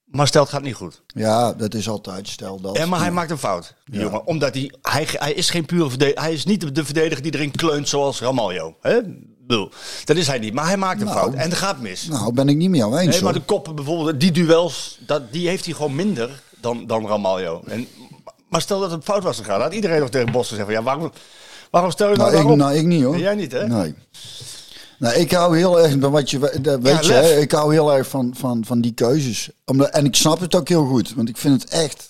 Maar 0.06 0.28
stel 0.28 0.42
het 0.42 0.52
gaat 0.52 0.62
niet 0.62 0.76
goed. 0.76 1.02
Ja, 1.08 1.54
dat 1.54 1.74
is 1.74 1.90
altijd. 1.90 2.28
Stel 2.28 2.62
dat. 2.62 2.78
Ja, 2.78 2.86
maar 2.86 3.00
hij 3.00 3.12
maakt 3.12 3.32
een 3.32 3.38
fout, 3.38 3.74
die 3.86 4.00
jongen. 4.00 4.26
Omdat 4.26 4.54
hij, 4.54 4.72
hij, 4.82 5.08
hij 5.12 5.34
is 5.34 5.50
geen 5.50 5.66
pure 5.66 5.90
verdediger. 5.90 6.22
Hij 6.24 6.34
is 6.34 6.46
niet 6.46 6.62
de, 6.62 6.72
de 6.72 6.86
verdediger 6.86 7.24
die 7.24 7.34
erin 7.34 7.52
kleunt 7.52 7.90
zoals 7.90 8.20
Ramaljo. 8.20 8.76
Hè? 8.82 9.00
Bedoel, 9.48 9.72
Dat 10.06 10.18
is 10.18 10.28
hij 10.28 10.40
niet. 10.40 10.54
Maar 10.54 10.66
hij 10.66 10.78
maakt 10.78 11.00
een 11.02 11.06
Nou. 11.08 11.20
fout. 11.20 11.34
En 11.34 11.50
het 11.50 11.54
gaat 11.58 11.80
mis. 11.80 12.08
Nou, 12.08 12.34
ben 12.34 12.50
ik 12.50 12.56
niet 12.56 12.70
met 12.70 12.80
jou 12.80 12.98
eens. 12.98 13.14
nee, 13.14 13.22
maar 13.24 13.34
de 13.34 13.40
koppen 13.42 13.76
bijvoorbeeld, 13.76 14.20
die 14.20 14.32
duels, 14.32 14.98
dat, 15.06 15.32
die 15.32 15.48
heeft 15.48 15.66
hij 15.66 15.74
gewoon 15.74 15.96
minder 15.96 16.42
dan, 16.62 16.88
dan 16.88 17.08
Ramaljo. 17.08 17.62
En, 17.68 17.88
maar 18.50 18.62
stel 18.62 18.80
dat 18.80 18.92
het 18.92 19.04
fout 19.04 19.24
was 19.24 19.38
gegaan, 19.38 19.62
had 19.62 19.74
iedereen 19.74 20.00
nog 20.00 20.10
tegen 20.10 20.32
Bos 20.32 20.48
gezegd 20.48 20.66
van 20.66 20.76
ja, 20.76 20.84
waarom, 20.84 21.12
waarom 21.72 21.92
stel 21.92 22.10
je 22.10 22.18
nou, 22.18 22.32
Nou, 22.32 22.52
ik, 22.52 22.58
nou, 22.58 22.76
ik 22.76 22.86
niet 22.86 23.04
hoor. 23.04 23.18
Jij 23.18 23.36
niet, 23.36 23.52
hè? 23.52 23.68
Nee. 23.68 23.96
Nou, 25.00 25.16
ik 25.16 25.32
hou 25.32 25.58
heel 25.58 25.80
erg 25.80 25.96
van 26.00 26.12
wat 26.12 26.30
je 26.30 26.40
weet 26.82 27.06
je, 27.06 27.14
hè, 27.14 27.38
ik 27.38 27.52
hou 27.52 27.74
heel 27.74 27.94
erg 27.94 28.08
van, 28.08 28.34
van, 28.38 28.66
van 28.66 28.82
die 28.82 28.94
keuzes. 28.94 29.50
Omdat, 29.66 29.90
en 29.90 30.06
ik 30.06 30.16
snap 30.16 30.40
het 30.40 30.56
ook 30.56 30.70
heel 30.70 30.86
goed, 30.86 31.14
want 31.16 31.30
ik 31.30 31.38
vind 31.38 31.62
het 31.62 31.72
echt. 31.72 32.08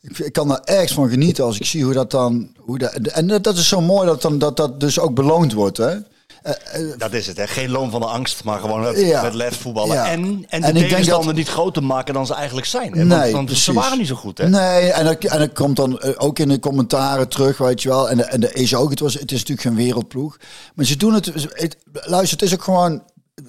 Ik, 0.00 0.18
ik 0.18 0.32
kan 0.32 0.48
daar 0.48 0.60
erg 0.64 0.92
van 0.92 1.08
genieten 1.08 1.44
als 1.44 1.58
ik 1.58 1.66
zie 1.66 1.84
hoe 1.84 1.92
dat 1.92 2.10
dan... 2.10 2.52
Hoe 2.56 2.78
dat, 2.78 2.92
en 2.92 3.26
dat, 3.26 3.44
dat 3.44 3.56
is 3.56 3.68
zo 3.68 3.80
mooi 3.80 4.06
dat, 4.06 4.22
dan, 4.22 4.38
dat 4.38 4.56
dat 4.56 4.80
dus 4.80 4.98
ook 4.98 5.14
beloond 5.14 5.52
wordt, 5.52 5.76
hè? 5.76 5.96
Eh, 6.42 6.52
eh, 6.72 6.98
Dat 6.98 7.12
is 7.12 7.26
het, 7.26 7.36
hè. 7.36 7.46
Geen 7.46 7.70
loon 7.70 7.90
van 7.90 8.00
de 8.00 8.06
angst, 8.06 8.44
maar 8.44 8.60
gewoon 8.60 8.80
met, 8.80 9.00
Ja. 9.00 9.22
met 9.22 9.34
lef 9.34 9.60
voetballen. 9.60 9.94
Ja. 9.94 10.10
En, 10.10 10.46
en 10.48 10.60
de 10.60 10.66
En 10.66 10.74
tegenstander 10.74 11.26
dat- 11.26 11.34
niet 11.34 11.48
groter 11.48 11.82
maken 11.84 12.14
dan 12.14 12.26
ze 12.26 12.34
eigenlijk 12.34 12.66
zijn. 12.66 12.92
Hè? 12.92 13.04
Nee, 13.04 13.32
want, 13.32 13.50
ze 13.58 13.72
waren 13.72 13.98
niet 13.98 14.06
zo 14.06 14.14
goed, 14.14 14.38
hè. 14.38 14.48
Nee, 14.48 14.90
en 14.92 15.04
dat, 15.04 15.24
en 15.24 15.38
dat 15.38 15.52
komt 15.52 15.76
dan 15.76 15.98
eh, 16.00 16.10
ook 16.16 16.38
in 16.38 16.48
de 16.48 16.58
commentaren 16.58 17.28
terug, 17.28 17.58
weet 17.58 17.82
je 17.82 17.88
wel. 17.88 18.10
En, 18.10 18.28
en 18.28 18.40
de 18.40 18.52
is 18.52 18.74
ook, 18.74 18.90
het, 18.90 19.00
was, 19.00 19.14
het 19.14 19.32
is 19.32 19.38
natuurlijk 19.38 19.60
geen 19.68 19.76
wereldploeg. 19.76 20.36
Maar 20.74 20.84
ze 20.84 20.96
doen 20.96 21.14
het, 21.14 21.26
het- 21.52 21.76
luister, 21.92 22.38
het 22.38 22.46
is 22.48 22.54
ook 22.54 22.62
gewoon, 22.64 23.02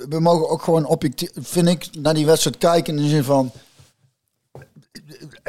we 0.09 0.19
mogen 0.19 0.49
ook 0.49 0.63
gewoon 0.63 0.85
objectief, 0.85 1.29
vind 1.41 1.67
ik, 1.67 1.87
naar 1.99 2.13
die 2.13 2.25
wedstrijd 2.25 2.57
kijken 2.57 2.95
in 2.97 3.03
de 3.03 3.09
zin 3.09 3.23
van, 3.23 3.51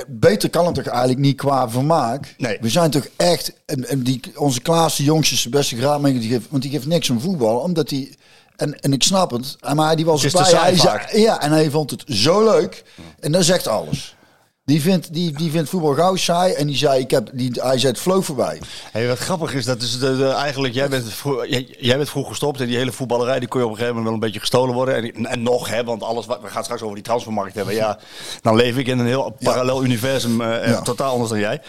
beter 0.09 0.51
kan 0.51 0.67
het 0.67 0.75
toch 0.75 0.87
eigenlijk 0.87 1.19
niet 1.21 1.37
qua 1.37 1.71
vermaak. 1.71 2.35
Nee. 2.39 2.59
We 2.61 2.69
zijn 2.69 2.91
toch 2.91 3.07
echt, 3.17 3.53
en, 3.67 3.89
en 3.89 4.03
die, 4.03 4.21
onze 4.37 4.61
Klaas 4.61 4.97
de 4.97 5.05
jongste 5.05 5.35
is 5.35 5.43
de 5.43 5.49
beste 5.49 5.77
graadmaker, 5.77 6.21
die 6.21 6.31
geeft, 6.31 6.47
want 6.51 6.63
die 6.63 6.71
geeft 6.73 6.87
niks 6.87 7.11
om 7.11 7.21
voetbal, 7.21 7.59
omdat 7.59 7.91
hij... 7.91 8.15
En, 8.57 8.81
en 8.81 8.93
ik 8.93 9.03
snap 9.03 9.31
het, 9.31 9.57
maar 9.75 9.97
die 9.97 10.05
was 10.05 10.23
Het 10.23 10.33
Hij 10.33 10.45
zei- 10.45 10.77
vaak. 10.77 11.13
ja, 11.13 11.41
en 11.41 11.51
hij 11.53 11.71
vond 11.71 11.91
het 11.91 12.05
zo 12.07 12.45
leuk. 12.45 12.85
En 13.21 13.33
dat 13.33 13.45
zegt 13.45 13.67
alles. 13.69 14.17
Die 14.65 14.81
vindt, 14.81 15.13
die, 15.15 15.33
die 15.33 15.51
vindt 15.51 15.69
voetbal 15.71 15.95
gauw 15.95 16.17
saai. 16.17 16.53
En 16.53 16.67
die 16.67 16.77
zei, 16.77 17.01
ik 17.01 17.11
heb, 17.11 17.29
die, 17.33 17.51
hij 17.61 17.79
zei, 17.79 17.93
het 17.93 18.01
vloog 18.03 18.25
voorbij. 18.25 18.61
Hey, 18.93 19.09
wat 19.09 19.19
grappig 19.19 19.55
is, 19.55 19.65
dat 19.65 19.83
is 19.83 19.99
de, 19.99 20.17
de- 20.17 20.29
eigenlijk, 20.29 20.75
jij 20.75 20.89
bent, 20.89 21.13
vro- 21.13 21.45
jij, 21.47 21.77
jij 21.79 21.97
bent 21.97 22.09
vroeg 22.09 22.29
gestopt 22.29 22.61
en 22.61 22.67
die 22.67 22.77
hele 22.77 22.93
voetballerij, 22.93 23.39
die 23.39 23.49
kon 23.49 23.61
je 23.61 23.67
op 23.67 23.73
een 23.73 23.79
gegeven 23.79 23.97
moment 24.03 24.15
wel 24.15 24.23
een 24.23 24.33
beetje 24.33 24.41
gestolen 24.49 24.75
worden. 24.75 24.95
En, 25.15 25.27
en 25.27 25.43
nog, 25.43 25.69
hè, 25.69 25.85
want 25.85 26.03
alles, 26.03 26.27
wat 26.27 26.41
we 26.43 26.49
gaan 26.49 26.63
straks 26.63 26.83
over 26.83 26.95
die 26.95 27.05
transfermarkt 27.05 27.55
hebben. 27.55 27.75
Ja, 27.75 27.99
dan 28.43 28.57
leef 28.57 28.77
ik 28.77 28.87
in 28.87 28.99
een 28.99 29.07
heel 29.07 29.37
parallel 29.43 29.85
universum, 29.85 30.41
eh, 30.41 30.69
Ja. 30.69 30.81
totaal 30.83 31.13
anders 31.13 31.31
dan 31.31 31.39
jij. 31.39 31.61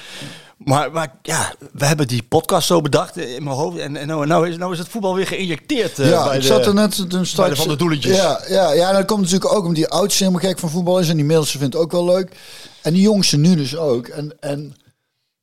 Maar, 0.64 0.92
maar 0.92 1.16
ja, 1.22 1.54
we 1.74 1.86
hebben 1.86 2.08
die 2.08 2.24
podcast 2.24 2.68
zo 2.68 2.82
bedacht 2.82 3.18
in 3.18 3.44
mijn 3.44 3.56
hoofd. 3.56 3.78
En, 3.78 3.96
en 3.96 4.08
nou, 4.08 4.26
nou, 4.26 4.50
is, 4.50 4.58
nou 4.58 4.74
is 4.74 4.80
het 4.80 4.88
voetbal 4.88 5.16
weer 5.16 5.28
geïnjecteerd 5.28 6.00
eh, 6.00 6.10
ja, 6.10 6.24
bij 6.24 6.36
ik 6.36 6.42
de, 6.42 6.48
zat 6.48 6.66
er 6.66 6.74
net 6.74 7.10
toen 7.10 7.26
straks... 7.26 7.50
de 7.50 7.56
Van 7.56 7.68
der 7.68 7.78
Doeletjes. 7.78 8.16
Ja, 8.16 8.42
ja, 8.48 8.72
ja, 8.74 8.88
en 8.90 8.96
dat 8.96 9.06
komt 9.06 9.22
natuurlijk 9.22 9.52
ook 9.54 9.60
omdat 9.62 9.76
die 9.76 9.88
oudste 9.88 10.24
helemaal 10.24 10.50
gek 10.50 10.60
van 10.60 10.70
voetbal 10.70 11.00
is. 11.00 11.10
En 11.10 11.16
die 11.16 11.26
middelste 11.26 11.58
vindt 11.58 11.74
het 11.74 11.84
ook 11.84 11.92
wel 11.92 12.06
leuk. 12.06 12.32
En 12.82 12.94
die 12.94 13.02
jongste 13.02 13.38
nu 13.38 13.56
dus 13.56 13.78
ook. 13.78 14.08
En, 14.08 14.36
en 14.40 14.76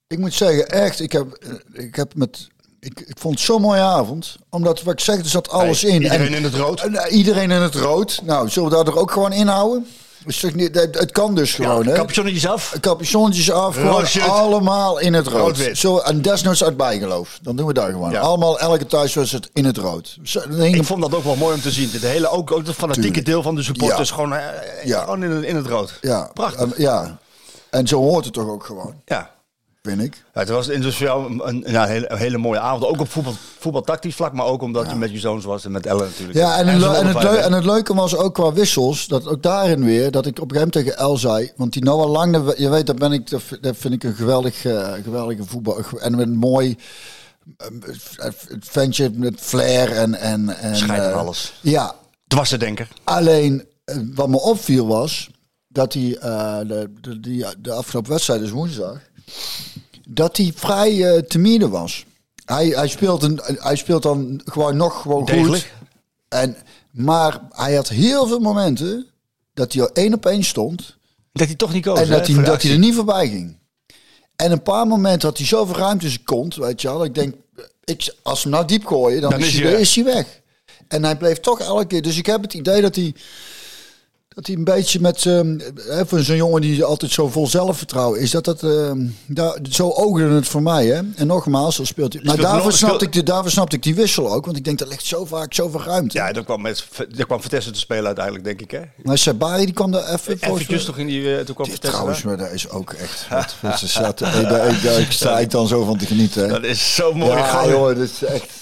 ik 0.07 0.19
moet 0.19 0.35
zeggen, 0.35 0.69
echt, 0.69 1.00
ik 1.00 1.12
heb, 1.12 1.33
eh, 1.33 1.85
ik 1.85 1.95
heb 1.97 2.15
met... 2.15 2.49
Ik, 2.81 3.00
ik 3.00 3.17
vond 3.19 3.35
het 3.35 3.45
zo'n 3.45 3.61
mooie 3.61 3.81
avond. 3.81 4.37
Omdat, 4.50 4.83
wat 4.83 4.93
ik 4.93 5.00
zeg, 5.00 5.19
er 5.19 5.25
zat 5.29 5.49
alles 5.50 5.85
in. 5.85 6.03
iedereen 6.03 6.27
En- 6.27 6.35
in 6.35 6.45
het 6.45 6.55
rood. 6.55 6.81
en, 6.81 6.95
eh, 6.95 7.17
iedereen 7.17 7.50
in 7.50 7.61
het 7.62 7.75
rood. 7.75 8.21
Nou, 8.25 8.49
zullen 8.49 8.71
we 8.71 8.75
daar 8.77 8.87
er 8.87 8.99
ook 8.99 9.11
gewoon 9.11 9.33
inhouden? 9.33 9.87
Is 10.27 10.41
toch 10.41 10.55
niet, 10.55 10.75
het, 10.75 10.99
het 10.99 11.11
kan 11.12 11.35
dus 11.35 11.55
gewoon, 11.55 11.87
hè? 11.87 11.93
Capuchonnetjes 11.95 12.47
af. 12.47 12.75
Capuchonnetjes 12.81 13.50
af, 13.50 13.75
gewoon 13.75 13.91
Rood 13.91 14.07
shirt. 14.07 14.29
allemaal 14.29 14.99
in 14.99 15.12
het 15.15 15.27
rood. 15.27 15.41
Rood-wit. 15.41 15.79
Zo, 15.79 15.99
en 15.99 16.23
desnoods 16.23 16.65
uit 16.65 16.77
bijgeloof. 16.77 17.39
Dan 17.43 17.57
doen 17.57 17.67
we 17.67 17.73
daar 17.73 17.91
gewoon. 17.91 18.11
Ja. 18.11 18.21
Allemaal, 18.21 18.59
elke 18.61 18.87
thuiswedstrijd 18.87 19.50
in 19.53 19.65
het 19.65 19.77
rood. 19.77 20.19
Zo, 20.23 20.41
dan 20.41 20.61
hing 20.61 20.77
Ik 20.77 20.85
vond 20.85 21.00
dat 21.03 21.15
ook 21.15 21.25
wel 21.25 21.37
mooi 21.37 21.55
om 21.55 21.61
te 21.61 21.71
zien. 21.71 21.91
De 22.00 22.07
hele, 22.07 22.29
ook, 22.29 22.50
ook 22.53 22.67
het 22.67 22.75
fanatieke 22.77 23.03
Tuurlijk. 23.07 23.27
deel 23.27 23.43
van 23.43 23.55
de 23.55 23.62
supporters 23.62 24.09
Ja. 24.09 24.15
gewoon, 24.15 24.35
eh, 24.35 24.45
Ja. 24.85 25.00
gewoon 25.00 25.23
in, 25.25 25.31
het- 25.31 25.45
in 25.45 25.57
het 25.57 25.67
rood. 25.67 25.99
ja, 26.00 26.31
Prachtig. 26.35 26.61
En, 26.61 26.73
ja. 26.77 27.19
En 27.71 27.87
zo 27.89 27.97
hoort 27.99 28.25
het 28.25 28.35
toch 28.35 28.49
ook 28.49 28.65
gewoon, 28.65 28.95
Ja. 29.05 29.31
Vind 29.83 30.01
ik. 30.03 30.15
Ja, 30.35 30.41
het 30.41 30.49
was 30.49 30.69
in 30.69 30.81
dus 30.81 30.99
jou 30.99 31.43
een, 31.45 31.87
hele, 31.87 32.11
hele 32.17 32.39
mooie 32.39 32.59
avond. 32.59 32.85
Ook 32.85 33.01
op 33.01 33.09
voetbal, 33.09 33.35
voetbaltactisch 33.59 34.15
vlak, 34.15 34.33
maar 34.33 34.47
ook 34.47 34.63
omdat 34.63 34.91
je 34.91 34.97
met 34.97 35.11
je 35.11 35.19
zoons 35.19 35.45
was 35.45 35.65
en 35.65 35.73
met 35.73 35.87
Ellen 35.87 36.07
natuurlijk. 36.07 36.39
Ja, 36.39 36.59
en, 36.59 36.69
en, 36.69 37.07
het, 37.07 37.25
en 37.25 37.53
het 37.53 37.65
leuke 37.65 37.95
was 37.95 38.17
ook 38.17 38.35
qua 38.35 38.53
wissels, 38.53 39.07
dat 39.07 39.27
ook 39.27 39.43
daarin 39.43 39.85
weer, 39.85 40.11
dat 40.11 40.27
ik 40.27 40.41
op 40.41 40.55
een 40.55 40.71
tegen 40.71 40.97
El 40.97 41.17
zei, 41.17 41.53
want 41.57 41.73
die 41.73 41.85
Noah 41.85 42.11
Lang, 42.11 42.55
je 42.57 42.69
weet, 42.69 42.87
dat, 42.87 42.99
ben 42.99 43.13
ik, 43.13 43.31
dat 43.61 43.77
vind 43.77 43.95
ik 43.95 44.05
een 44.05 44.15
geweldig, 44.15 44.65
eh, 44.65 44.93
geweldige 45.03 45.45
voetbal. 45.45 45.85
En 45.99 46.19
een 46.19 46.37
mooi 46.37 46.77
eh, 47.57 48.31
ventje 48.61 49.11
met 49.15 49.41
flair 49.41 49.93
en... 49.93 50.15
en, 50.15 50.49
en 50.49 50.91
eh, 50.91 51.17
alles. 51.17 51.53
Ja, 51.61 51.95
Dwarsendenker. 52.27 52.89
Alleen 53.05 53.65
eh, 53.85 53.97
wat 54.15 54.29
me 54.29 54.41
opviel 54.41 54.87
was 54.87 55.31
dat 55.69 55.93
hij 55.93 56.17
eh, 56.17 56.59
de, 56.59 56.93
de, 57.01 57.21
die, 57.21 57.45
de 57.59 57.73
afgelopen 57.73 58.11
wedstrijd, 58.11 58.41
dus 58.41 58.51
woensdag, 58.51 58.99
dat 60.09 60.37
hij 60.37 60.53
vrij 60.55 61.15
eh 61.15 61.23
timide 61.23 61.69
was. 61.69 62.05
Hij, 62.45 62.67
hij, 62.67 62.89
speelt 62.89 63.23
een, 63.23 63.41
hij 63.43 63.77
speelt 63.77 64.03
dan 64.03 64.41
gewoon 64.45 64.77
nog 64.77 65.01
gewoon 65.01 65.31
goed. 65.31 65.67
En, 66.29 66.57
maar 66.91 67.41
hij 67.51 67.75
had 67.75 67.89
heel 67.89 68.27
veel 68.27 68.39
momenten 68.39 69.07
dat 69.55 69.73
hij 69.73 69.83
al 69.83 69.93
één 69.93 70.15
op 70.15 70.27
één 70.27 70.45
stond. 70.45 70.97
Dat 71.33 71.47
hij 71.47 71.57
toch 71.57 71.73
niet 71.73 71.85
koos. 71.85 71.99
en 71.99 72.09
hè, 72.09 72.17
dat 72.17 72.27
hij, 72.27 72.45
dat 72.45 72.63
hij 72.63 72.73
er 72.73 72.79
niet 72.79 72.95
voorbij 72.95 73.29
ging. 73.29 73.57
En 74.37 74.53
een 74.53 74.63
paar 74.63 74.87
momenten 74.87 75.29
had 75.29 75.39
hij 75.39 75.47
zoveel 75.47 75.77
ruimte 75.77 76.05
in 76.05 76.11
zijn 76.11 76.25
kont. 76.25 76.57
Weet 76.57 76.81
je 76.81 76.89
wel. 76.89 76.99
dat 76.99 77.07
Ik 77.07 77.15
denk, 77.15 77.35
ik, 77.85 78.15
als 78.23 78.43
we 78.43 78.49
hem 78.49 78.59
nou 78.59 78.67
diep 78.67 78.87
gooien, 78.87 79.21
dan, 79.21 79.31
Dan 79.31 79.41
is, 79.41 79.47
is 79.47 79.55
hij, 79.61 79.71
weg. 79.71 79.81
is 79.81 79.95
hij 79.95 80.05
weg. 80.05 80.41
En 80.89 81.05
hij 81.05 81.17
bleef 81.17 81.41
toch 81.41 81.61
elke 81.61 81.87
keer. 81.87 82.03
Dus 82.03 82.17
ik 82.17 82.27
heb 82.27 82.43
het 82.43 82.55
idee 82.55 82.81
dat 82.81 82.95
hij, 82.95 83.15
dat 84.35 84.47
hij 84.47 84.57
een 84.57 84.65
beetje 84.65 85.01
met... 85.01 85.27
ehm, 85.27 85.59
hè, 85.77 86.07
voor 86.07 86.21
zo'n 86.21 86.37
jongen 86.37 86.61
die 86.61 86.85
altijd 86.85 87.13
zo 87.13 87.29
vol 87.29 87.47
zelfvertrouwen 87.47 88.21
is. 88.21 88.31
Dat 88.31 88.45
dat, 88.45 88.63
ehm, 88.63 89.07
daar, 89.27 89.59
zo 89.71 89.91
oogde 89.91 90.29
het 90.29 90.49
voor 90.49 90.63
mij. 90.63 90.87
Hè? 90.87 91.01
En 91.17 91.27
nogmaals, 91.27 91.75
zo 91.77 91.85
speelt 91.85 92.13
hij. 92.13 92.23
Maar 92.25 92.33
Speelt 92.35 92.49
daarvoor 92.51 92.73
snapte, 92.73 92.87
speelt- 92.97 93.03
ik, 93.03 93.13
die- 93.13 93.23
daarvoor 93.23 93.51
snapte 93.51 93.77
ik 93.77 93.83
die 93.83 93.95
wissel 93.95 94.33
ook. 94.33 94.45
Want 94.45 94.57
ik 94.57 94.65
denk, 94.65 94.79
dat 94.79 94.89
ligt 94.89 95.05
zo 95.05 95.25
vaak 95.25 95.55
zoveel 95.55 95.83
ruimte. 95.83 96.19
Ja, 96.19 96.33
daar 96.33 96.45
kwam, 96.45 96.61
met, 96.61 96.85
daar 97.17 97.27
kwam 97.27 97.43
Vitesse 97.43 97.71
te 97.71 97.79
spelen 97.79 98.07
uiteindelijk, 98.07 98.45
denk 98.45 98.61
ik. 98.61 98.71
Hè? 98.71 98.81
Maar 99.03 99.19
Sabari 99.19 99.65
die 99.65 99.75
kwam 99.75 99.91
daar 99.91 100.13
even... 100.13 100.37
Eventjes 100.41 100.85
toch 100.85 100.99
in 100.99 101.07
die... 101.07 101.37
eh, 101.37 101.45
toen 101.45 101.55
kwam 101.55 101.67
Die 101.67 101.75
Vitesse 101.75 101.97
trouwens, 101.97 102.23
daar. 102.23 102.37
maar 102.37 102.45
dat 102.47 102.55
is 102.55 102.69
ook 102.71 102.93
echt... 102.93 103.27
Wat, 103.61 103.79
ze 103.79 103.87
zaten, 103.87 104.27
ik, 104.27 104.49
daar, 104.49 104.81
daar, 104.83 105.07
sta 105.09 105.39
ik 105.39 105.51
dan 105.51 105.67
zo 105.67 105.85
van 105.85 105.97
te 105.99 106.07
genieten. 106.07 106.43
Hè. 106.43 106.49
Dat 106.49 106.65
is 106.65 106.95
zo 106.95 107.13
mooi. 107.15 107.39
ja, 107.39 107.67
joh, 107.69 107.87
dat 107.87 107.97
is 107.99 108.23
echt... 108.25 108.60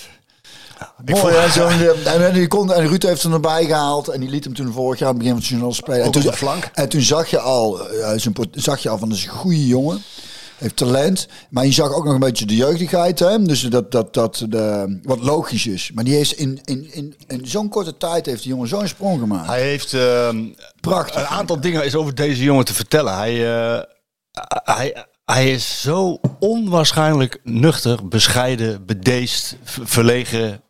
Mooi, 1.05 1.35
hè, 1.35 1.49
zo'n, 1.51 1.71
en, 2.05 2.27
en, 2.27 2.33
die 2.33 2.49
kon, 2.49 2.73
en 2.73 2.89
Ruud 2.89 3.03
heeft 3.03 3.23
hem 3.23 3.33
erbij 3.33 3.65
gehaald 3.65 4.09
en 4.09 4.21
die 4.21 4.29
liet 4.29 4.45
hem 4.45 4.55
toen 4.55 4.73
vorig 4.73 4.99
jaar 4.99 5.09
aan 5.09 5.15
het 5.15 5.25
begin 5.25 5.33
van 5.33 5.39
het 5.43 5.47
seizoen 5.49 5.69
al 5.69 5.75
spelen. 5.75 6.03
En 6.05 6.11
toen, 6.11 6.33
flank. 6.33 6.71
en 6.75 6.89
toen 6.89 7.01
zag 7.01 7.29
je 7.31 7.39
al, 7.39 7.89
eh, 7.89 8.13
zijn 8.17 8.35
pot- 8.35 8.49
zag 8.53 8.79
je 8.79 8.89
al 8.89 8.99
van, 8.99 9.09
dat 9.09 9.19
is 9.19 9.25
een 9.25 9.31
goede 9.31 9.67
jongen. 9.67 10.03
Heeft 10.57 10.77
talent, 10.77 11.29
maar 11.51 11.65
je 11.65 11.73
zag 11.73 11.93
ook 11.93 12.05
nog 12.05 12.15
een 12.15 12.21
beetje 12.21 12.47
de 12.47 12.57
jeugdigheid, 12.57 13.19
hè? 13.19 13.43
dus 13.43 13.61
dat, 13.61 13.91
dat, 13.91 14.15
dat 14.15 14.45
de, 14.49 14.99
wat 15.03 15.21
logisch 15.21 15.67
is. 15.67 15.91
Maar 15.95 16.05
die 16.05 16.15
heeft 16.15 16.33
in, 16.33 16.61
in, 16.65 16.89
in, 16.93 17.15
in 17.27 17.47
zo'n 17.47 17.69
korte 17.69 17.97
tijd 17.97 18.27
heeft 18.27 18.43
die 18.43 18.51
jongen 18.51 18.69
zo'n 18.69 18.89
sprong 18.89 19.21
gemaakt. 19.21 19.47
Hij 19.47 19.63
heeft 19.63 19.97
Prachtig. 20.81 21.21
een 21.21 21.27
aantal 21.27 21.61
dingen 21.61 21.85
is 21.85 21.95
over 21.95 22.15
deze 22.15 22.43
jongen 22.43 22.65
te 22.65 22.75
vertellen. 22.75 23.17
Hij, 23.17 23.57
eh, 23.57 23.83
hij, 24.65 25.07
hij 25.25 25.51
is 25.53 25.81
zo 25.81 26.21
onwaarschijnlijk 26.39 27.41
nuchter, 27.45 28.09
bescheiden, 28.09 28.87
bedeesd, 28.87 29.57
verlegen 29.65 30.63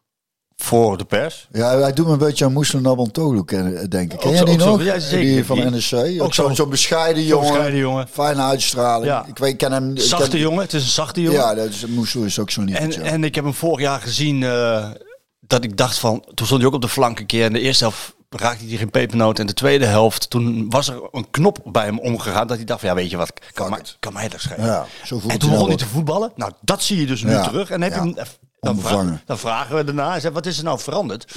voor 0.62 0.98
de 0.98 1.04
pers. 1.04 1.48
Ja, 1.52 1.78
hij 1.78 1.92
doet 1.92 2.06
me 2.06 2.12
een 2.12 2.18
beetje 2.18 2.44
aan 2.44 2.52
Moesel 2.52 2.80
Nabantolu 2.80 3.44
kennen, 3.44 3.90
denk 3.90 4.12
ik. 4.12 4.18
Ken 4.18 4.30
je 4.34 4.44
die 4.44 4.56
nog? 4.56 4.82
ja, 4.82 4.98
zeker. 4.98 5.18
Die 5.26 5.44
van 5.44 5.58
NEC. 5.58 6.22
ook 6.22 6.34
zo'n 6.34 6.48
zo- 6.48 6.54
zo 6.54 6.66
bescheiden 6.66 7.24
jongen. 7.24 7.46
bescheiden 7.48 7.80
jongen. 7.80 8.08
Fijne 8.10 8.42
uitstraling. 8.42 9.06
Ja. 9.06 9.24
Ik 9.26 9.38
weet, 9.38 9.52
ik 9.52 9.58
ken 9.58 9.72
hem. 9.72 9.90
ik 9.90 10.00
Zachte 10.00 10.28
ken- 10.28 10.38
jongen, 10.38 10.60
het 10.62 10.72
is 10.72 10.82
een 10.82 10.88
zachte 10.88 11.20
jongen. 11.22 11.38
Ja, 11.40 11.54
dat 11.54 11.68
is, 11.68 11.86
Moesel 11.86 12.22
is 12.22 12.38
ook 12.38 12.50
zo'n 12.50 12.68
En, 12.68 13.02
en 13.02 13.24
ik 13.24 13.34
heb 13.34 13.44
hem 13.44 13.54
vorig 13.54 13.80
jaar 13.80 14.00
gezien 14.00 14.42
eh, 14.42 14.90
dat 15.40 15.64
ik 15.64 15.76
dacht 15.76 15.98
van... 15.98 16.24
Toen 16.34 16.46
stond 16.46 16.60
hij 16.60 16.68
ook 16.70 16.76
op 16.76 16.82
de 16.82 16.88
flank 16.88 17.18
een 17.20 17.26
keer. 17.26 17.44
In 17.44 17.52
de 17.52 17.60
eerste 17.60 17.84
helft 17.84 18.14
raakte 18.30 18.66
hij 18.66 18.76
geen 18.76 18.90
pepernoot. 18.90 19.38
En 19.38 19.46
de 19.46 19.54
tweede 19.54 19.84
helft, 19.86 20.30
toen 20.30 20.66
was 20.70 20.88
er 20.88 21.08
een 21.12 21.30
knop 21.30 21.58
bij 21.64 21.84
hem 21.84 21.98
omgegaan. 21.98 22.46
Dat 22.46 22.56
hij 22.56 22.66
dacht 22.66 22.80
van, 22.80 22.88
ja 22.88 22.94
weet 22.94 23.10
je 23.10 23.16
wat, 23.16 23.32
kan, 23.52 23.70
mij, 23.70 23.80
kan 24.00 24.12
mij 24.12 24.28
dat 24.28 24.40
schelen. 24.40 24.66
Ja, 24.66 24.86
zo 25.04 25.18
voelt 25.18 25.32
en 25.32 25.38
toen 25.38 25.50
begon 25.50 25.68
hij 25.68 25.76
te 25.76 25.86
voetballen. 25.86 26.32
Nou, 26.36 26.52
dat 26.60 26.82
zie 26.82 27.00
je 27.00 27.06
dus 27.06 27.22
nu 27.22 27.30
Ja. 27.30 27.42
terug. 27.42 27.70
En 27.70 27.82
heb 27.82 27.92
je 27.94 27.98
hem, 28.00 28.14
dan, 28.74 28.84
vragen, 28.84 29.22
dan 29.26 29.38
vragen 29.38 29.76
we 29.76 29.84
daarna, 29.84 30.20
zegt, 30.20 30.34
wat 30.34 30.46
is 30.46 30.58
er 30.58 30.64
nou 30.64 30.78
veranderd 30.78 31.34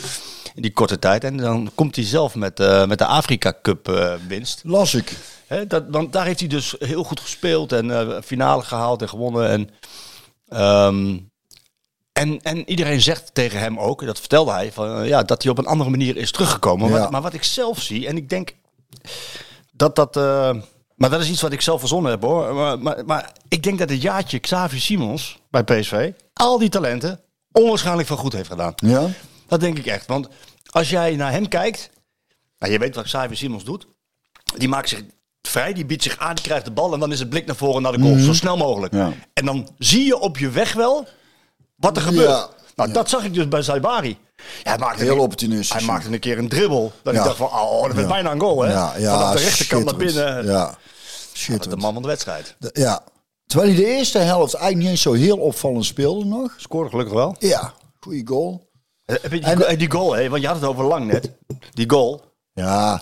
in 0.55 0.61
die 0.61 0.73
korte 0.73 0.99
tijd? 0.99 1.23
En 1.23 1.37
dan 1.37 1.71
komt 1.75 1.95
hij 1.95 2.05
zelf 2.05 2.35
met, 2.35 2.59
eh, 2.59 2.85
met 2.85 2.97
de 2.97 3.05
Afrika 3.05 3.53
Cup 3.61 3.89
eh, 3.89 4.13
winst. 4.27 4.61
Las 4.63 4.93
ik. 4.93 5.17
Dat, 5.67 5.83
want 5.89 6.13
daar 6.13 6.25
heeft 6.25 6.39
hij 6.39 6.49
dus 6.49 6.75
heel 6.79 7.03
goed 7.03 7.19
gespeeld 7.19 7.71
en 7.71 7.91
eh, 7.91 8.21
finale 8.23 8.63
gehaald 8.63 9.01
en 9.01 9.09
gewonnen. 9.09 9.49
En, 9.49 9.69
ehm, 10.47 11.17
en, 12.13 12.41
en 12.41 12.69
iedereen 12.69 13.01
zegt 13.01 13.33
tegen 13.33 13.59
hem 13.59 13.79
ook, 13.79 14.05
dat 14.05 14.19
vertelde 14.19 14.51
hij, 14.51 14.71
van, 14.71 15.07
ja, 15.07 15.23
dat 15.23 15.43
hij 15.43 15.51
op 15.51 15.57
een 15.57 15.65
andere 15.65 15.89
manier 15.89 16.17
is 16.17 16.31
teruggekomen. 16.31 16.89
Ja. 16.89 16.99
Maar, 16.99 17.11
maar 17.11 17.21
wat 17.21 17.33
ik 17.33 17.43
zelf 17.43 17.81
zie, 17.81 18.07
en 18.07 18.17
ik 18.17 18.29
denk 18.29 18.55
dat 19.71 19.95
dat... 19.95 20.15
maar 21.01 21.09
dat 21.09 21.21
is 21.21 21.29
iets 21.29 21.41
wat 21.41 21.51
ik 21.51 21.61
zelf 21.61 21.79
verzonnen 21.79 22.11
heb 22.11 22.21
hoor. 22.21 22.53
Maar, 22.53 22.79
maar, 22.79 23.05
maar 23.05 23.31
ik 23.47 23.63
denk 23.63 23.79
dat 23.79 23.89
het 23.89 24.01
jaartje 24.01 24.39
Xavier 24.39 24.79
Simons 24.79 25.39
bij 25.49 25.63
PSV, 25.63 26.11
al 26.33 26.57
die 26.57 26.69
talenten, 26.69 27.19
onwaarschijnlijk 27.51 28.07
van 28.07 28.17
goed 28.17 28.33
heeft 28.33 28.49
gedaan. 28.49 28.73
Ja? 28.75 29.07
Dat 29.47 29.59
denk 29.59 29.77
ik 29.77 29.85
echt. 29.85 30.07
Want 30.07 30.27
als 30.69 30.89
jij 30.89 31.15
naar 31.15 31.31
hem 31.31 31.47
kijkt, 31.47 31.89
nou, 32.59 32.71
je 32.71 32.79
weet 32.79 32.95
wat 32.95 33.03
Xavier 33.03 33.37
Simons 33.37 33.63
doet. 33.63 33.87
Die 34.55 34.67
maakt 34.67 34.89
zich 34.89 35.03
vrij, 35.41 35.73
die 35.73 35.85
biedt 35.85 36.03
zich 36.03 36.17
aan, 36.17 36.35
die 36.35 36.43
krijgt 36.43 36.65
de 36.65 36.71
bal 36.71 36.93
en 36.93 36.99
dan 36.99 37.11
is 37.11 37.19
het 37.19 37.29
blik 37.29 37.45
naar 37.45 37.55
voren 37.55 37.81
naar 37.81 37.91
de 37.91 38.01
goal. 38.01 38.17
Zo 38.17 38.33
snel 38.33 38.57
mogelijk. 38.57 38.93
Ja. 38.93 39.13
En 39.33 39.45
dan 39.45 39.69
zie 39.77 40.05
je 40.05 40.19
op 40.19 40.37
je 40.37 40.49
weg 40.49 40.73
wel 40.73 41.07
wat 41.75 41.97
er 41.97 42.03
gebeurt. 42.03 42.29
Ja. 42.29 42.49
Nou, 42.81 42.93
Ja. 42.93 42.99
dat 43.01 43.09
zag 43.09 43.23
ik 43.23 43.33
dus 43.33 43.47
bij 43.47 43.61
Saibari. 43.61 44.17
Ja, 44.35 44.69
hij 44.69 44.77
maakte 44.77 45.03
Heel 45.03 45.13
een, 45.13 45.19
opportunistisch. 45.19 45.77
Hij 45.77 45.85
maakte 45.85 46.11
een 46.13 46.19
keer 46.19 46.37
een 46.37 46.49
dribbel. 46.49 46.91
Dat 47.03 47.13
ik 47.13 47.23
dacht 47.23 47.37
van, 47.37 47.47
oh, 47.47 47.83
dat 47.85 47.93
werd 47.95 48.07
bijna 48.07 48.31
een 48.31 48.39
goal, 48.39 48.61
hè? 48.61 48.71
Ja, 48.71 48.93
ja, 48.97 49.17
Vanaf 49.17 49.33
de 49.35 49.39
rechterkant 49.43 49.85
naar 49.85 49.95
binnen. 49.95 50.45
Ja. 50.45 50.65
De 50.69 50.77
schitterend. 51.37 51.81
man 51.81 51.93
van 51.93 52.01
de 52.01 52.07
wedstrijd. 52.07 52.55
De- 52.59 52.69
ja. 52.73 53.03
Terwijl 53.45 53.71
hij 53.73 53.81
de 53.81 53.87
eerste 53.89 54.17
helft 54.17 54.53
eigenlijk 54.53 54.83
niet 54.83 54.91
eens 54.91 55.01
zo 55.01 55.13
heel 55.13 55.37
opvallend 55.37 55.85
speelde 55.85 56.25
nog. 56.25 56.53
Scoorde 56.57 56.89
gelukkig 56.89 57.13
wel. 57.13 57.35
Ja, 57.39 57.73
goede 57.99 58.21
goal. 58.27 58.69
Eh, 59.05 59.15
Heb 59.21 59.31
je 59.31 59.39
die, 59.39 59.49
En- 59.49 59.67
eh, 59.67 59.77
die 59.77 59.91
goal, 59.91 60.15
hè? 60.15 60.29
want 60.29 60.41
je 60.41 60.47
had 60.47 60.55
het 60.55 60.65
over 60.69 60.83
Lang 60.83 61.05
net. 61.11 61.31
Die 61.73 61.89
goal. 61.89 62.21
Ja, 62.53 63.01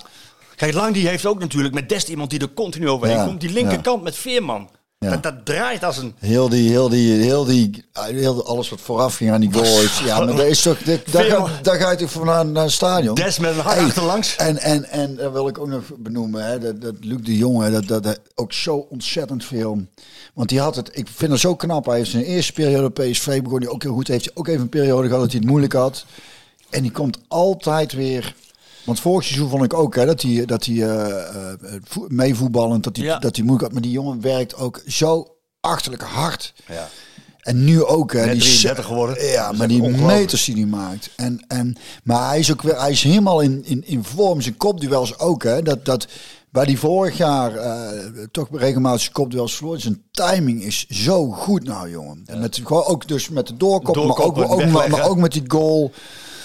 Kijk, 0.55 0.73
Lang 0.73 0.93
die 0.93 1.07
heeft 1.07 1.25
ook 1.25 1.39
natuurlijk 1.39 1.73
met 1.73 1.89
Dest 1.89 2.07
iemand 2.07 2.29
die 2.29 2.39
er 2.39 2.53
continu 2.53 2.89
overheen 2.89 3.15
Ja, 3.17 3.25
komt. 3.25 3.41
Die 3.41 3.49
linkerkant 3.51 4.03
met 4.03 4.15
Veerman. 4.15 4.69
Ja. 5.05 5.09
Dat, 5.09 5.23
dat 5.23 5.45
draait 5.45 5.83
als 5.83 5.97
een... 5.97 6.13
heel 6.17 6.49
die, 6.49 6.69
heel 6.69 6.89
die, 6.89 7.13
heel 7.13 7.45
die, 7.45 7.83
heel 7.93 8.45
alles 8.45 8.69
wat 8.69 8.81
vooraf 8.81 9.15
ging 9.15 9.31
aan 9.31 9.41
die 9.41 9.53
goal. 9.53 9.81
Ja, 10.05 10.17
maar 10.17 10.35
dat 10.35 10.45
is 10.45 10.61
toch, 10.61 10.77
dit- 10.83 11.11
daar, 11.11 11.23
Veel- 11.25 11.45
ga, 11.45 11.61
daar 11.61 11.75
ga 11.75 11.91
je 11.91 11.97
toch 11.97 12.11
voor 12.11 12.25
naar, 12.25 12.45
naar 12.45 12.63
het 12.63 12.71
stadion. 12.71 13.15
Des 13.15 13.39
met 13.39 13.55
een 13.57 13.61
Hey, 13.63 13.83
achterlangs. 13.83 14.35
En, 14.35 14.57
en, 14.57 14.85
en 14.89 15.15
dat 15.15 15.31
wil 15.31 15.47
ik 15.47 15.57
ook 15.57 15.67
nog 15.67 15.83
benoemen, 15.97 16.45
hè, 16.45 16.59
dat, 16.59 16.81
dat 16.81 16.93
Luc 16.99 17.21
de 17.21 17.37
Jonge, 17.37 17.71
dat, 17.71 17.87
dat, 17.87 18.03
dat 18.03 18.19
ook 18.35 18.53
zo 18.53 18.75
ontzettend 18.89 19.45
veel. 19.45 19.81
Want 20.33 20.49
die 20.49 20.59
had 20.59 20.75
het, 20.75 20.89
ik 20.93 21.07
vind 21.15 21.31
het 21.31 21.39
zo 21.39 21.55
knap. 21.55 21.85
Hij 21.85 21.97
heeft 21.97 22.09
zijn 22.11 22.23
eerste 22.23 22.53
periode 22.53 22.89
PSV 22.89 23.41
begon 23.41 23.59
hij 23.61 23.69
ook 23.69 23.83
heel 23.83 23.93
goed. 23.93 24.07
Heeft 24.07 24.25
hij 24.25 24.33
ook 24.35 24.47
even 24.47 24.61
een 24.61 24.69
periode 24.69 25.07
gehad 25.07 25.21
dat 25.21 25.31
hij 25.31 25.39
het 25.39 25.49
moeilijk 25.49 25.73
had. 25.73 26.05
En 26.69 26.81
die 26.81 26.91
komt 26.91 27.17
altijd 27.27 27.91
weer. 27.93 28.35
Want 28.83 28.99
vorig 28.99 29.23
seizoen 29.25 29.49
vond 29.49 29.63
ik 29.63 29.73
ook 29.73 29.95
hè, 29.95 30.05
dat 30.05 30.21
hij, 30.21 30.45
dat 30.45 30.65
hij 30.65 30.75
eh, 30.75 31.19
eh, 31.29 31.53
vo- 31.83 32.05
meevoetballend, 32.07 32.83
dat 32.83 32.95
hij, 32.95 33.05
Ja. 33.05 33.19
dat 33.19 33.35
hij 33.35 33.45
moeilijk 33.45 33.63
had. 33.65 33.73
Maar 33.73 33.89
die 33.89 33.99
jongen 33.99 34.21
werkt 34.21 34.55
ook 34.55 34.81
zo 34.87 35.27
achterlijk 35.59 36.03
hard. 36.03 36.53
Ja. 36.67 36.89
En 37.39 37.63
nu 37.63 37.83
ook. 37.83 38.13
Hè, 38.13 38.25
Net 38.25 38.31
die 38.33 38.41
33 38.41 38.85
geworden. 38.85 39.25
Ja, 39.25 39.51
maar 39.51 39.67
die 39.67 39.81
meters 39.89 40.45
die 40.45 40.55
hij 40.55 40.65
maakt. 40.65 41.09
En, 41.15 41.45
en, 41.47 41.77
maar 42.03 42.27
hij 42.27 42.39
is 42.39 42.51
ook 42.51 42.61
weer, 42.61 42.79
hij 42.79 42.91
is 42.91 43.03
helemaal 43.03 43.41
in, 43.41 43.65
in, 43.65 43.83
in 43.87 44.03
vorm. 44.03 44.41
Zijn 44.41 44.57
kopduels 44.57 45.19
ook. 45.19 45.43
Hè, 45.43 45.61
dat, 45.61 45.85
dat, 45.85 46.07
waar 46.51 46.65
die 46.65 46.79
vorig 46.79 47.17
jaar 47.17 47.55
eh, 47.55 47.89
toch 48.31 48.47
regelmatig 48.51 48.99
zijn 49.01 49.13
kopduels 49.13 49.55
verloor. 49.55 49.79
Zijn 49.79 50.03
timing 50.11 50.63
is 50.63 50.87
zo 50.87 51.31
goed 51.31 51.63
nou, 51.63 51.89
jongen. 51.89 52.23
En 52.25 52.39
met, 52.39 52.59
gewoon 52.63 52.85
ook 52.85 53.07
dus 53.07 53.29
met 53.29 53.47
de 53.47 53.57
doorkop, 53.57 53.95
maar, 53.95 54.17
ook, 54.49 54.65
maar 54.89 55.09
ook 55.09 55.17
met 55.17 55.31
die 55.31 55.43
goal. 55.47 55.91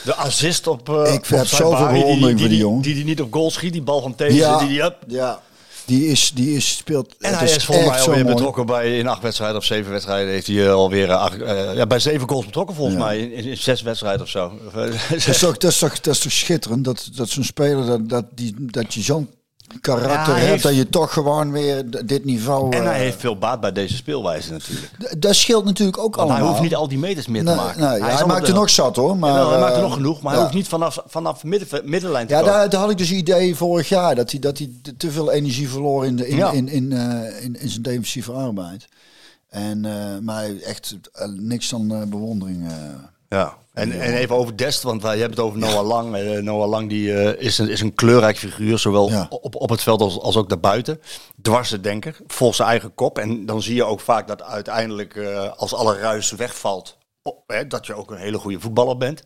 De 0.04 0.14
assist 0.14 0.66
op... 0.66 0.88
eh, 0.88 1.12
Ik 1.12 1.18
op 1.20 1.26
heb 1.28 1.46
zoveel 1.46 1.86
bewondering 1.86 2.20
voor 2.20 2.30
die 2.38 2.48
die, 2.48 2.58
jongen. 2.58 2.82
Die 2.82 2.94
die 2.94 3.04
niet 3.04 3.20
op 3.20 3.32
goal 3.32 3.50
schiet, 3.50 3.72
die 3.72 3.82
bal 3.82 4.00
van 4.02 4.14
These. 4.14 4.34
Ja, 4.36 4.58
Die, 4.58 4.68
die, 4.68 4.82
up. 4.82 4.96
ja. 5.06 5.40
Die 5.86 6.06
is, 6.06 6.32
die 6.34 6.56
is, 6.56 6.76
speelt. 6.76 7.14
En 7.20 7.38
hij 7.38 7.44
is 7.50 7.64
volgens 7.64 7.88
mij 7.88 8.00
alweer 8.00 8.24
betrokken 8.24 8.66
bij 8.66 8.98
in 8.98 9.06
acht 9.06 9.22
wedstrijden 9.22 9.56
of 9.56 9.64
zeven 9.64 9.90
wedstrijden. 9.90 10.32
Heeft 10.32 10.46
hij 10.46 10.66
eh, 10.66 10.72
alweer 10.72 11.10
eh, 11.10 11.16
acht, 11.20 11.36
ja, 11.74 11.86
bij 11.86 11.98
zeven 11.98 12.28
goals 12.28 12.44
betrokken 12.44 12.74
volgens 12.76 12.96
Ja. 12.96 13.04
mij. 13.04 13.18
In, 13.18 13.32
in 13.44 13.56
zes 13.56 13.82
wedstrijden 13.82 14.22
of 14.22 14.28
zo. 14.28 14.52
Dat 14.74 15.26
is 15.26 15.38
toch, 15.38 15.56
dat 15.56 15.70
is 15.70 15.78
toch, 15.78 16.00
dat 16.00 16.14
is 16.14 16.20
toch 16.20 16.32
schitterend 16.32 16.84
dat, 16.84 17.08
dat 17.14 17.28
zo'n 17.28 17.44
speler, 17.44 17.86
dat, 17.86 18.08
dat, 18.08 18.24
die, 18.34 18.54
dat 18.58 18.94
je 18.94 19.02
zo'n 19.02 19.28
karakter 19.80 20.10
Ja, 20.12 20.22
hij 20.24 20.32
hebt, 20.38 20.48
heeft- 20.50 20.62
dat 20.62 20.74
je 20.74 20.88
toch 20.88 21.12
gewoon 21.12 21.52
weer 21.52 22.06
dit 22.06 22.24
niveau... 22.24 22.76
en 22.76 22.82
hij 22.84 22.92
eh, 22.94 22.98
heeft 22.98 23.20
veel 23.20 23.38
baat 23.38 23.60
bij 23.60 23.72
deze 23.72 23.96
speelwijze 23.96 24.52
natuurlijk. 24.52 24.90
Dat 25.22 25.34
scheelt 25.34 25.64
natuurlijk 25.64 25.98
ook 25.98 26.16
allemaal. 26.16 26.36
hij 26.36 26.46
hoeft 26.46 26.60
niet 26.60 26.74
al 26.74 26.88
die 26.88 26.98
meters 26.98 27.26
meer 27.26 27.42
Nee, 27.42 27.54
te 27.54 27.60
maken. 27.60 27.80
nee, 27.80 28.02
hij 28.02 28.26
maakt 28.26 28.48
er 28.48 28.54
nog 28.54 28.70
zat 28.70 28.96
hoor. 28.96 29.16
Maar, 29.16 29.48
hij 29.50 29.58
maakt 29.60 29.70
er 29.72 29.76
eh, 29.76 29.82
nog 29.82 29.92
genoeg, 29.94 30.22
maar 30.22 30.32
hij 30.32 30.42
hoeft 30.42 30.54
niet 30.54 30.68
vanaf, 30.68 30.98
vanaf 31.06 31.44
midden, 31.44 31.68
middenlijn 31.84 32.26
te 32.26 32.32
Ja, 32.32 32.38
komen. 32.40 32.54
daar, 32.54 32.68
daar 32.70 32.80
had 32.80 32.90
ik 32.90 32.98
dus 32.98 33.08
het 33.08 33.18
idee 33.18 33.54
vorig 33.54 33.88
jaar 33.88 34.14
dat 34.14 34.30
hij, 34.30 34.40
dat 34.40 34.58
hij 34.58 34.70
te- 34.96 35.10
veel 35.10 35.30
energie 35.32 35.68
verloor 35.68 36.06
in, 36.06 36.16
de, 36.16 36.28
in, 36.28 36.52
in, 36.52 36.68
in, 36.68 36.92
eh, 36.92 37.44
in, 37.44 37.60
in 37.60 37.68
zijn 37.68 37.82
defensieve 37.82 38.32
arbeid. 38.32 38.86
En, 39.48 39.84
eh, 39.84 40.18
maar 40.20 40.44
echt 40.64 40.96
niks 41.36 41.68
dan 41.68 42.08
bewondering. 42.10 42.66
Ja. 43.34 43.56
En, 43.72 44.00
en 44.00 44.14
even 44.14 44.36
over 44.36 44.56
Dest, 44.56 44.82
want 44.82 45.02
wij 45.02 45.18
hebben 45.18 45.36
het 45.36 45.46
over 45.46 45.58
Noah 45.58 45.86
Lang. 45.86 46.16
Eh, 46.16 46.42
Noah 46.42 46.68
Lang 46.68 46.88
die, 46.88 47.14
eh, 47.14 47.46
is, 47.46 47.58
een, 47.58 47.68
is 47.68 47.80
een 47.80 47.94
kleurrijk 47.94 48.38
figuur, 48.38 48.78
zowel 48.78 49.10
Ja. 49.10 49.26
op, 49.30 49.54
op 49.54 49.68
het 49.70 49.82
veld 49.82 50.00
als, 50.00 50.20
als 50.20 50.36
ook 50.36 50.48
daarbuiten. 50.48 51.00
Dwarsendenker, 51.42 52.16
volgens 52.26 52.56
zijn 52.58 52.68
eigen 52.68 52.94
kop. 52.94 53.18
En 53.18 53.46
dan 53.46 53.62
zie 53.62 53.74
je 53.74 53.84
ook 53.84 54.00
vaak 54.00 54.26
dat 54.26 54.42
uiteindelijk, 54.42 55.16
eh, 55.16 55.52
als 55.56 55.74
alle 55.74 55.98
ruis 55.98 56.30
wegvalt, 56.30 56.98
hè, 57.46 57.66
dat 57.66 57.86
je 57.86 57.94
ook 57.94 58.10
een 58.10 58.18
hele 58.18 58.38
goede 58.38 58.60
voetballer 58.60 58.96
bent. 58.96 59.22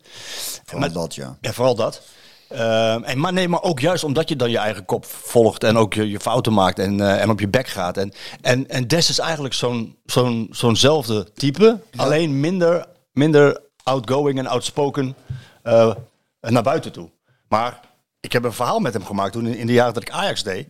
Vooral 0.65 0.79
Maar- 0.79 0.91
dat, 1.01 1.15
ja. 1.15 1.37
Ja, 1.41 1.53
vooral 1.53 1.75
dat. 1.75 2.01
Ehm, 2.49 3.03
en, 3.03 3.19
maar 3.19 3.33
nee, 3.33 3.47
maar 3.47 3.61
ook 3.63 3.79
juist 3.79 4.03
omdat 4.03 4.29
je 4.29 4.35
dan 4.35 4.49
je 4.51 4.57
eigen 4.57 4.85
kop 4.85 5.05
volgt 5.05 5.63
en 5.63 5.77
ook 5.77 5.93
je, 5.93 6.09
je 6.09 6.19
fouten 6.19 6.53
maakt 6.53 6.79
en, 6.79 7.19
en 7.19 7.29
op 7.29 7.39
je 7.39 7.47
bek 7.47 7.67
gaat. 7.67 7.97
En, 7.97 8.13
en, 8.41 8.69
en 8.69 8.87
Des 8.87 9.09
is 9.09 9.19
eigenlijk 9.19 9.53
zo'n, 9.53 9.97
zo'n, 10.05 10.47
zo'nzelfde 10.51 11.27
type, 11.33 11.79
alleen 11.95 12.39
minder, 12.39 12.85
minder 13.11 13.67
outgoing 13.83 14.37
en 14.39 14.47
outspoken 14.47 15.15
eh, 15.63 15.95
naar 16.41 16.63
buiten 16.63 16.91
toe. 16.91 17.09
Maar 17.47 17.79
ik 18.19 18.31
heb 18.31 18.43
een 18.43 18.53
verhaal 18.53 18.79
met 18.79 18.93
hem 18.93 19.05
gemaakt 19.05 19.33
toen 19.33 19.45
in, 19.45 19.67
de 19.67 19.73
jaren 19.73 19.93
dat 19.93 20.03
ik 20.03 20.11
Ajax 20.11 20.43
deed. 20.43 20.67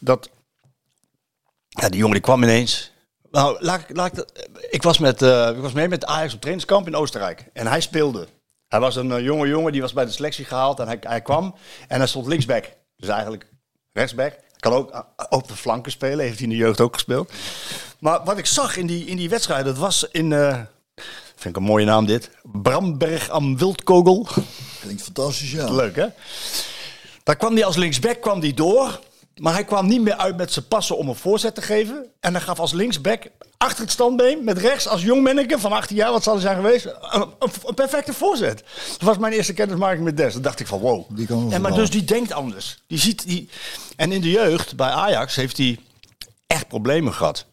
Dat 0.00 0.30
ja, 1.68 1.88
die 1.88 1.98
jongen 1.98 2.14
die 2.14 2.22
kwam 2.22 2.42
ineens. 2.42 2.92
Nou, 3.30 3.56
laat, 3.64 3.80
ik- 3.80 3.96
laat 3.96 4.24
ik, 4.70 4.82
was 4.82 4.98
met, 4.98 5.22
eh, 5.22 5.48
ik 5.48 5.56
was 5.62 5.72
mee 5.72 5.88
met 5.88 6.04
Ajax 6.04 6.34
op 6.34 6.40
trainingskamp 6.40 6.86
in 6.86 6.96
Oostenrijk. 6.96 7.44
En 7.52 7.66
hij 7.66 7.80
speelde. 7.80 8.28
Hij 8.68 8.80
was 8.80 8.96
een 8.96 9.12
eh, 9.12 9.20
jonge 9.24 9.48
jongen, 9.48 9.72
die 9.72 9.80
was 9.80 9.92
bij 9.92 10.04
de 10.04 10.10
selectie 10.10 10.44
gehaald. 10.44 10.80
En 10.80 10.86
hij, 10.86 10.98
hij 11.00 11.20
kwam 11.20 11.54
en 11.88 11.98
hij 11.98 12.06
stond 12.06 12.26
linksback. 12.26 12.64
Dus 12.96 13.08
eigenlijk 13.08 13.46
rechtsback. 13.92 14.38
Kan 14.58 14.72
ook 14.72 15.06
op 15.28 15.48
de 15.48 15.56
flanken 15.56 15.92
spelen. 15.92 16.24
Heeft 16.24 16.34
hij 16.38 16.44
in 16.44 16.48
de 16.52 16.56
jeugd 16.56 16.80
ook 16.80 16.94
gespeeld. 16.94 17.32
Maar 17.98 18.24
wat 18.24 18.38
ik 18.38 18.46
zag 18.46 18.76
in 18.76 18.86
die, 18.86 19.04
in 19.06 19.16
die 19.16 19.28
wedstrijd, 19.28 19.64
dat 19.64 19.78
was 19.78 20.04
in... 20.10 20.32
vind 21.44 21.56
ik 21.56 21.62
een 21.62 21.68
mooie 21.68 21.84
naam 21.84 22.06
dit. 22.06 22.30
Bramberg 22.42 23.28
am 23.28 23.58
Wildkogel. 23.58 24.26
Klinkt 24.80 25.02
fantastisch, 25.02 25.50
ja. 25.50 25.72
Leuk 25.72 25.96
hè? 25.96 26.06
Daar 27.22 27.36
kwam 27.36 27.54
hij 27.54 27.64
als 27.64 27.76
linksback 27.76 28.20
kwam 28.20 28.40
die 28.40 28.54
door. 28.54 29.00
Maar 29.36 29.52
hij 29.52 29.64
kwam 29.64 29.86
niet 29.86 30.00
meer 30.00 30.16
uit 30.16 30.36
met 30.36 30.52
zijn 30.52 30.68
passen 30.68 30.96
om 30.96 31.08
een 31.08 31.14
voorzet 31.14 31.54
te 31.54 31.62
geven. 31.62 32.06
En 32.20 32.32
hij 32.32 32.40
gaf 32.40 32.58
als 32.58 32.72
linksback 32.72 33.26
achter 33.56 33.82
het 33.82 33.92
standbeen 33.92 34.44
met 34.44 34.58
rechts 34.58 34.88
als 34.88 35.02
jong 35.02 35.22
manneke 35.22 35.58
van 35.58 35.72
18 35.72 35.96
jaar, 35.96 36.12
wat 36.12 36.22
zal 36.22 36.32
hij 36.32 36.42
zijn 36.42 36.56
geweest, 36.56 36.86
een, 37.38 37.74
perfecte 37.74 38.12
voorzet. 38.12 38.64
Dat 38.90 39.00
was 39.00 39.18
mijn 39.18 39.32
eerste 39.32 39.52
kennismaking 39.52 40.04
met 40.04 40.16
Des. 40.16 40.32
Dan 40.32 40.42
dacht 40.42 40.60
ik 40.60 40.66
van 40.66 40.78
wow. 40.78 41.04
Die 41.08 41.26
kan 41.26 41.52
en 41.52 41.60
maar 41.60 41.74
dus 41.74 41.90
die 41.90 42.04
denkt 42.04 42.32
anders. 42.32 42.82
Die 42.86 42.98
ziet 42.98 43.26
die. 43.26 43.48
En 43.96 44.12
in 44.12 44.20
de 44.20 44.30
jeugd 44.30 44.76
bij 44.76 44.90
Ajax 44.90 45.36
heeft 45.36 45.56
hij 45.56 45.78
echt 46.46 46.68
problemen 46.68 47.12
gehad. 47.12 47.46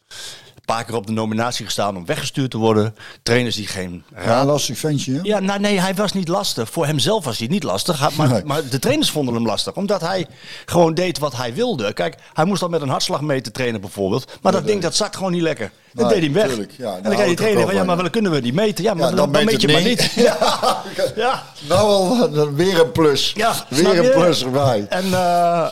Paar 0.72 0.84
keer 0.86 0.96
op 0.96 1.08
de 1.08 1.12
nominatie 1.14 1.66
gestaan 1.66 1.98
om 1.98 2.06
weggestuurd 2.06 2.52
te 2.52 2.58
worden. 2.58 2.96
Trainers 3.24 3.56
die 3.56 3.68
geen 3.68 4.04
Ja, 4.16 4.22
raad 4.24 4.46
lastig 4.46 4.78
ventje. 4.78 5.14
hè? 5.14 5.20
ja, 5.24 5.40
nou 5.40 5.60
nee, 5.60 5.80
hij 5.80 5.96
was 5.96 6.14
niet 6.14 6.28
lastig. 6.28 6.70
Voor 6.70 6.86
hemzelf 6.86 7.24
was 7.26 7.38
hij 7.38 7.48
niet 7.48 7.64
lastig. 7.64 8.16
Maar, 8.18 8.30
Nee. 8.30 8.44
maar 8.46 8.68
de 8.70 8.80
trainers 8.80 9.12
vonden 9.12 9.34
hem 9.34 9.46
lastig. 9.46 9.76
Omdat 9.76 10.02
hij 10.02 10.28
gewoon 10.66 10.94
deed 10.94 11.20
wat 11.20 11.36
hij 11.36 11.54
wilde. 11.54 11.94
Kijk, 11.94 12.16
hij 12.34 12.46
moest 12.46 12.60
dan 12.62 12.70
met 12.70 12.82
een 12.82 12.90
hartslagmeter 12.90 13.52
trainen 13.52 13.82
bijvoorbeeld. 13.82 14.38
Maar 14.42 14.52
dat 14.52 14.68
ding, 14.68 14.82
dat 14.82 14.96
zakt 14.96 15.16
gewoon 15.16 15.32
niet 15.32 15.42
lekker. 15.42 15.72
Dat 15.94 16.10
deed 16.10 16.20
hij 16.20 16.32
weg. 16.32 16.48
tuurlijk. 16.48 16.72
Ja, 16.78 16.96
en 16.96 17.04
dan 17.04 17.12
hou 17.12 17.24
ga 17.24 17.30
je 17.30 17.36
trainen 17.36 17.64
van, 17.66 17.74
ja, 17.74 17.84
maar 17.84 17.98
wel 17.98 18.10
kunnen 18.10 18.32
we 18.32 18.42
die 18.42 18.54
meten. 18.54 18.84
Ja, 18.84 18.94
maar 18.94 19.10
Ja, 19.10 19.16
dan, 19.16 19.32
dan 19.32 19.46
meet 19.46 19.62
je 19.62 19.68
maar 19.68 19.82
niet. 19.82 20.12
Ja. 20.16 20.84
ja. 21.16 21.44
Nou, 21.68 21.88
wel, 21.88 22.32
dan 22.32 22.56
weer 22.56 22.80
een 22.80 22.92
plus. 22.92 23.32
Ja, 23.36 23.66
weer 23.70 23.94
je? 23.94 24.14
een 24.14 24.20
plus 24.20 24.44
erbij. 24.44 24.86
En, 24.90 25.04
eh, 25.04 25.12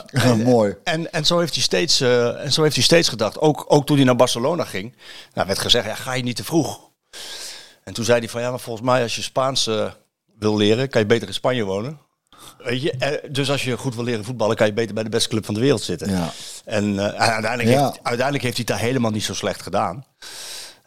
Ja, 0.06 0.34
mooi. 0.44 0.74
En, 0.84 1.12
en, 1.12 1.24
zo 1.24 1.38
heeft 1.38 1.54
hij 1.54 1.62
steeds, 1.62 2.00
eh, 2.00 2.44
en 2.44 2.52
zo 2.52 2.62
heeft 2.62 2.74
hij 2.74 2.84
steeds 2.84 3.08
gedacht. 3.08 3.38
Ook, 3.38 3.64
ook 3.68 3.86
toen 3.86 3.96
hij 3.96 4.04
naar 4.04 4.16
Barcelona 4.16 4.64
ging. 4.64 4.96
Nou, 5.34 5.46
werd 5.46 5.58
gezegd, 5.58 5.86
ja, 5.86 5.94
ga 5.94 6.14
je 6.14 6.22
niet 6.22 6.36
te 6.36 6.44
vroeg. 6.44 6.80
En 7.84 7.92
toen 7.92 8.04
zei 8.04 8.18
hij 8.18 8.28
van, 8.28 8.40
ja, 8.40 8.50
maar 8.50 8.60
volgens 8.60 8.86
mij 8.86 9.02
als 9.02 9.16
je 9.16 9.22
Spaans 9.22 9.70
wil 10.38 10.56
leren, 10.56 10.88
kan 10.88 11.00
je 11.00 11.06
beter 11.06 11.28
in 11.28 11.34
Spanje 11.34 11.64
wonen. 11.64 11.98
Weet 12.58 12.82
je? 12.82 12.90
Eh, 12.92 13.30
dus 13.32 13.50
als 13.50 13.64
je 13.64 13.76
goed 13.76 13.94
wil 13.94 14.04
leren 14.04 14.24
voetballen, 14.24 14.56
kan 14.56 14.66
je 14.66 14.72
beter 14.72 14.94
bij 14.94 15.02
de 15.02 15.08
beste 15.08 15.28
club 15.28 15.44
van 15.44 15.54
de 15.54 15.60
wereld 15.60 15.82
zitten. 15.82 16.10
Ja. 16.10 16.30
En 16.64 16.98
eh, 16.98 17.28
uiteindelijk, 17.30 17.68
Ja. 17.76 17.84
heeft, 17.84 17.98
uiteindelijk 18.02 18.42
heeft 18.44 18.56
hij 18.56 18.64
het 18.68 18.76
daar 18.76 18.86
helemaal 18.88 19.10
niet 19.10 19.24
zo 19.24 19.34
slecht 19.34 19.62
gedaan. 19.62 20.04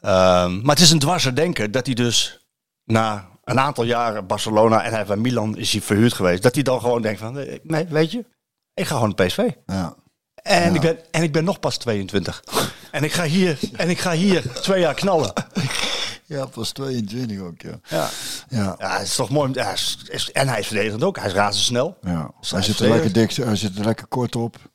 Ehm, 0.01 0.61
maar 0.61 0.75
het 0.75 0.83
is 0.83 0.91
een 0.91 0.99
dwarser 0.99 1.35
denker 1.35 1.71
dat 1.71 1.85
hij 1.85 1.95
dus 1.95 2.39
na 2.85 3.27
een 3.43 3.59
aantal 3.59 3.83
jaren 3.83 4.27
Barcelona 4.27 4.83
en 4.83 4.91
hij 4.93 5.05
bij 5.05 5.15
Milan 5.15 5.57
is 5.57 5.71
hij 5.71 5.81
verhuurd 5.81 6.13
geweest. 6.13 6.43
Dat 6.43 6.53
hij 6.53 6.63
dan 6.63 6.79
gewoon 6.81 7.01
denkt 7.01 7.19
van, 7.19 7.33
nee, 7.63 7.85
weet 7.89 8.11
je, 8.11 8.25
ik 8.73 8.85
ga 8.87 8.95
gewoon 8.95 9.13
naar 9.15 9.27
PSV. 9.27 9.49
Ja. 9.65 9.95
En, 10.35 10.61
Ja. 10.69 10.75
ik 10.75 10.81
ben, 10.81 10.97
en 11.11 11.23
ik 11.23 11.31
ben 11.31 11.43
nog 11.43 11.59
pas 11.59 11.77
22. 11.77 12.43
en, 12.91 13.03
ik 13.03 13.11
ga 13.13 13.23
hier, 13.23 13.59
en 13.75 13.89
ik 13.89 13.99
ga 13.99 14.11
hier 14.11 14.43
twee 14.61 14.79
jaar 14.79 14.93
knallen. 14.93 15.33
ja, 16.37 16.45
pas 16.45 16.71
22 16.71 17.39
ook, 17.39 17.61
ja. 17.61 17.79
Ja, 17.89 18.09
Ja. 18.49 18.75
ja 18.79 18.97
het 18.97 19.07
is 19.07 19.15
toch 19.15 19.29
mooi. 19.29 19.51
Ja, 19.53 19.71
is- 19.71 19.97
is- 20.09 20.31
en 20.31 20.47
hij 20.47 20.59
is 20.59 20.67
verdedigend 20.67 21.03
ook. 21.03 21.17
Hij 21.17 21.27
is 21.27 21.33
razendsnel. 21.33 21.97
Ja, 22.01 22.31
Dus 22.39 22.49
hij 22.51 22.59
hij 22.59 22.67
zit 22.69 22.79
er 22.79 22.89
lekker 22.89 23.13
dicht, 23.13 23.37
hij 23.37 23.55
zit 23.55 23.77
er 23.77 23.85
lekker 23.85 24.07
kort 24.07 24.35
op. 24.35 24.71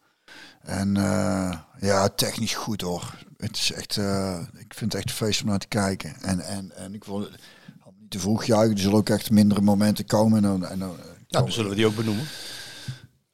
En 0.63 0.97
eh, 0.97 1.59
ja, 1.81 2.09
technisch 2.09 2.55
goed 2.55 2.81
hoor. 2.81 3.15
Het 3.37 3.57
is 3.57 3.73
echt, 3.73 3.97
eh, 3.97 4.39
ik 4.59 4.75
vind 4.75 4.93
het 4.93 4.95
echt 4.95 5.11
een 5.11 5.17
feest 5.27 5.43
om 5.43 5.49
naar 5.49 5.59
te 5.59 5.69
kijken. 5.69 6.15
En, 6.21 6.41
en, 6.41 6.77
en 6.77 6.95
ik 6.95 7.05
wil 7.05 7.19
niet 7.19 8.11
te 8.11 8.19
vroeg 8.19 8.45
juichen. 8.45 8.75
Er 8.75 8.81
zullen 8.83 8.97
ook 8.99 9.09
echt 9.09 9.31
mindere 9.31 9.61
momenten 9.61 10.05
komen. 10.07 10.37
En 10.37 10.43
dan, 10.43 10.67
en 10.67 10.79
dan, 10.79 10.91
eh, 10.99 11.05
Nou, 11.05 11.45
dan 11.45 11.53
zullen 11.53 11.71
we 11.71 11.77
die 11.77 11.87
ook 11.87 11.97
benoemen. 11.97 12.25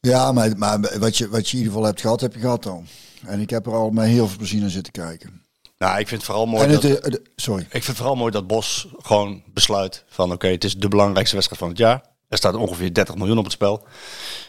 ja, 0.01 0.33
maar, 0.33 0.59
maar 0.59 0.99
wat, 0.99 1.17
je, 1.17 1.29
wat 1.29 1.49
je 1.49 1.53
in 1.53 1.59
ieder 1.59 1.73
geval 1.73 1.87
hebt 1.89 2.01
gehad, 2.01 2.21
heb 2.21 2.35
je 2.35 2.41
gehad 2.41 2.63
dan. 2.63 2.87
En 3.27 3.41
ik 3.41 3.51
heb 3.51 3.67
er 3.67 3.73
al 3.75 3.91
met 3.91 4.07
heel 4.07 4.29
veel 4.29 4.37
plezier 4.39 4.61
naar 4.61 4.71
zitten 4.71 4.93
kijken. 4.93 5.43
Nou, 5.85 5.99
ik 5.99 6.09
vind 6.09 6.21
het 6.21 6.31
vooral 6.31 6.47
mooi 6.47 6.65
en 6.65 6.73
dat... 6.73 6.83
het, 6.83 7.19
eh, 7.19 7.25
sorry. 7.37 7.63
Ik 7.63 7.71
vind 7.71 7.87
het 7.87 7.97
vooral 7.97 8.17
mooi 8.17 8.33
dat 8.33 8.47
Bos 8.47 8.89
gewoon 8.99 9.43
besluit 9.47 10.05
van 10.09 10.33
oké, 10.33 10.49
het 10.49 10.65
is 10.65 10.77
de 10.77 10.89
belangrijkste 10.89 11.35
wedstrijd 11.35 11.63
van 11.63 11.71
het 11.71 11.79
jaar. 11.79 12.03
Er 12.29 12.37
staat 12.37 12.55
ongeveer 12.55 12.95
30 12.95 13.15
miljoen 13.15 13.39
op 13.39 13.45
het 13.45 13.53
spel. 13.53 13.87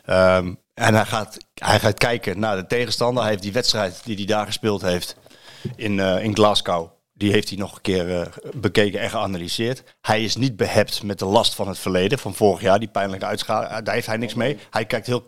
Ehm, 0.06 0.54
En 0.74 0.93
hij 0.93 1.06
gaat, 1.06 1.38
hij 1.54 1.80
gaat 1.80 1.98
kijken 1.98 2.39
naar 2.39 2.56
de 2.56 2.67
tegenstander. 2.67 3.21
Hij 3.21 3.32
heeft 3.32 3.43
die 3.43 3.54
wedstrijd 3.54 4.02
die 4.06 4.15
hij 4.15 4.26
daar 4.26 4.45
gespeeld 4.45 4.82
heeft 4.82 5.15
in, 5.76 6.00
eh, 6.00 6.24
in 6.24 6.36
Glasgow. 6.36 6.89
Die 7.13 7.32
heeft 7.32 7.50
hij 7.50 7.58
nog 7.58 7.76
een 7.76 7.82
keer 7.82 8.19
eh, 8.21 8.28
bekeken 8.56 9.00
en 9.00 9.10
geanalyseerd. 9.10 9.84
Hij 10.02 10.24
is 10.24 10.36
niet 10.36 10.56
behept 10.56 11.04
met 11.04 11.19
de 11.19 11.26
last 11.26 11.56
van 11.56 11.67
het 11.67 11.80
verleden, 11.80 12.19
van 12.19 12.34
vorig 12.34 12.62
jaar, 12.62 12.80
die 12.80 12.88
pijnlijke 12.88 13.26
uitschaling. 13.26 13.84
Daar 13.84 13.93
heeft 13.93 14.08
hij 14.08 14.17
niks 14.17 14.34
mee. 14.34 14.58
Hij 14.69 14.86
kijkt 14.86 15.08
heel 15.08 15.24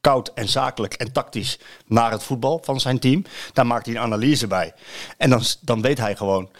koud 0.00 0.30
en 0.34 0.48
zakelijk 0.48 0.94
en 0.94 1.12
tactisch 1.12 1.58
naar 1.86 2.10
het 2.10 2.22
voetbal 2.22 2.60
van 2.62 2.80
zijn 2.80 2.98
team. 2.98 3.24
Daar 3.52 3.66
maakt 3.66 3.86
hij 3.86 3.94
een 3.94 4.00
analyse 4.00 4.46
bij. 4.46 4.72
En 5.16 5.30
dan, 5.30 5.42
dan 5.60 5.82
weet 5.82 5.98
hij 5.98 6.16
gewoon, 6.16 6.50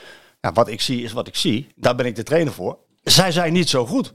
ja, 0.41 0.53
wat 0.53 0.69
ik 0.69 0.81
zie 0.81 1.03
is 1.03 1.13
wat 1.13 1.27
ik 1.27 1.37
zie. 1.37 1.73
Daar 1.77 1.95
ben 1.95 2.07
ik 2.07 2.17
de 2.17 2.23
trainer 2.23 2.53
voor. 2.53 2.79
Zij 3.03 3.33
zijn 3.33 3.53
niet 3.53 3.69
zo 3.69 3.87
goed. 3.87 4.13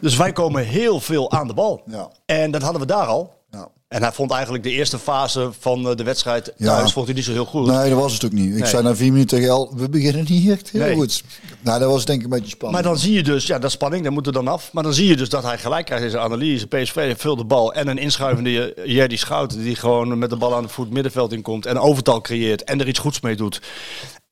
Dus 0.00 0.16
wij 0.16 0.32
komen 0.32 0.64
heel 0.64 1.00
veel 1.00 1.30
aan 1.30 1.46
de 1.46 1.54
bal. 1.54 1.82
Ja. 1.86 2.10
En 2.26 2.50
dat 2.50 2.62
hadden 2.62 2.80
we 2.80 2.86
daar 2.86 3.06
al. 3.06 3.42
Ja. 3.54 3.68
En 3.88 4.02
hij 4.02 4.12
vond 4.12 4.30
eigenlijk 4.30 4.62
de 4.62 4.70
eerste 4.70 4.98
fase 4.98 5.50
van 5.58 5.88
eh, 5.88 5.96
de 5.96 6.02
wedstrijd 6.04 6.52
Ja. 6.56 6.76
thuis 6.76 6.92
vond 6.92 7.06
hij 7.06 7.14
niet 7.14 7.24
zo 7.24 7.32
heel 7.32 7.44
goed. 7.44 7.66
Nee, 7.66 7.90
dat 7.90 7.98
was 8.00 8.12
het 8.12 8.24
ook 8.24 8.32
niet. 8.32 8.52
Ik 8.54 8.58
Nee. 8.60 8.66
zei 8.68 8.82
na 8.82 8.94
vier 8.96 9.12
minuten 9.12 9.36
tegen 9.38 9.52
El, 9.52 9.72
we 9.76 9.88
beginnen 9.88 10.24
niet 10.28 10.50
echt 10.50 10.70
heel 10.70 10.80
Nee. 10.80 10.94
goed. 10.94 11.22
Nou, 11.60 11.78
dat 11.80 11.90
was 11.90 12.04
denk 12.04 12.18
ik 12.18 12.24
een 12.24 12.30
beetje 12.30 12.48
spannend. 12.50 12.82
Maar 12.82 12.92
dan 12.92 13.00
zie 13.00 13.12
je 13.12 13.22
dus, 13.22 13.46
ja, 13.46 13.58
dat 13.58 13.70
spanning, 13.70 14.04
dat 14.04 14.12
moet 14.12 14.26
er 14.26 14.32
dan 14.32 14.48
af. 14.48 14.72
Maar 14.72 14.82
dan 14.82 14.94
zie 14.94 15.08
je 15.08 15.16
dus 15.16 15.28
dat 15.28 15.42
hij 15.42 15.58
gelijk 15.58 15.86
krijgt 15.86 16.04
in 16.04 16.10
zijn 16.10 16.22
analyse. 16.22 16.66
PSV 16.66 16.94
heeft 16.94 17.20
veel 17.20 17.36
de 17.36 17.44
bal 17.44 17.72
en 17.74 17.88
een 17.88 17.98
inschuivende 17.98 18.82
Jerdy 18.86 19.16
Schouten... 19.16 19.62
die 19.62 19.76
gewoon 19.76 20.18
met 20.18 20.30
de 20.30 20.36
bal 20.36 20.54
aan 20.54 20.62
het 20.62 20.72
voet 20.72 20.90
middenveld 20.90 21.32
inkomt 21.32 21.66
en 21.66 21.78
overtal 21.78 22.20
creëert... 22.20 22.64
en 22.64 22.80
er 22.80 22.88
iets 22.88 22.98
goeds 22.98 23.20
mee 23.20 23.36
doet. 23.36 23.60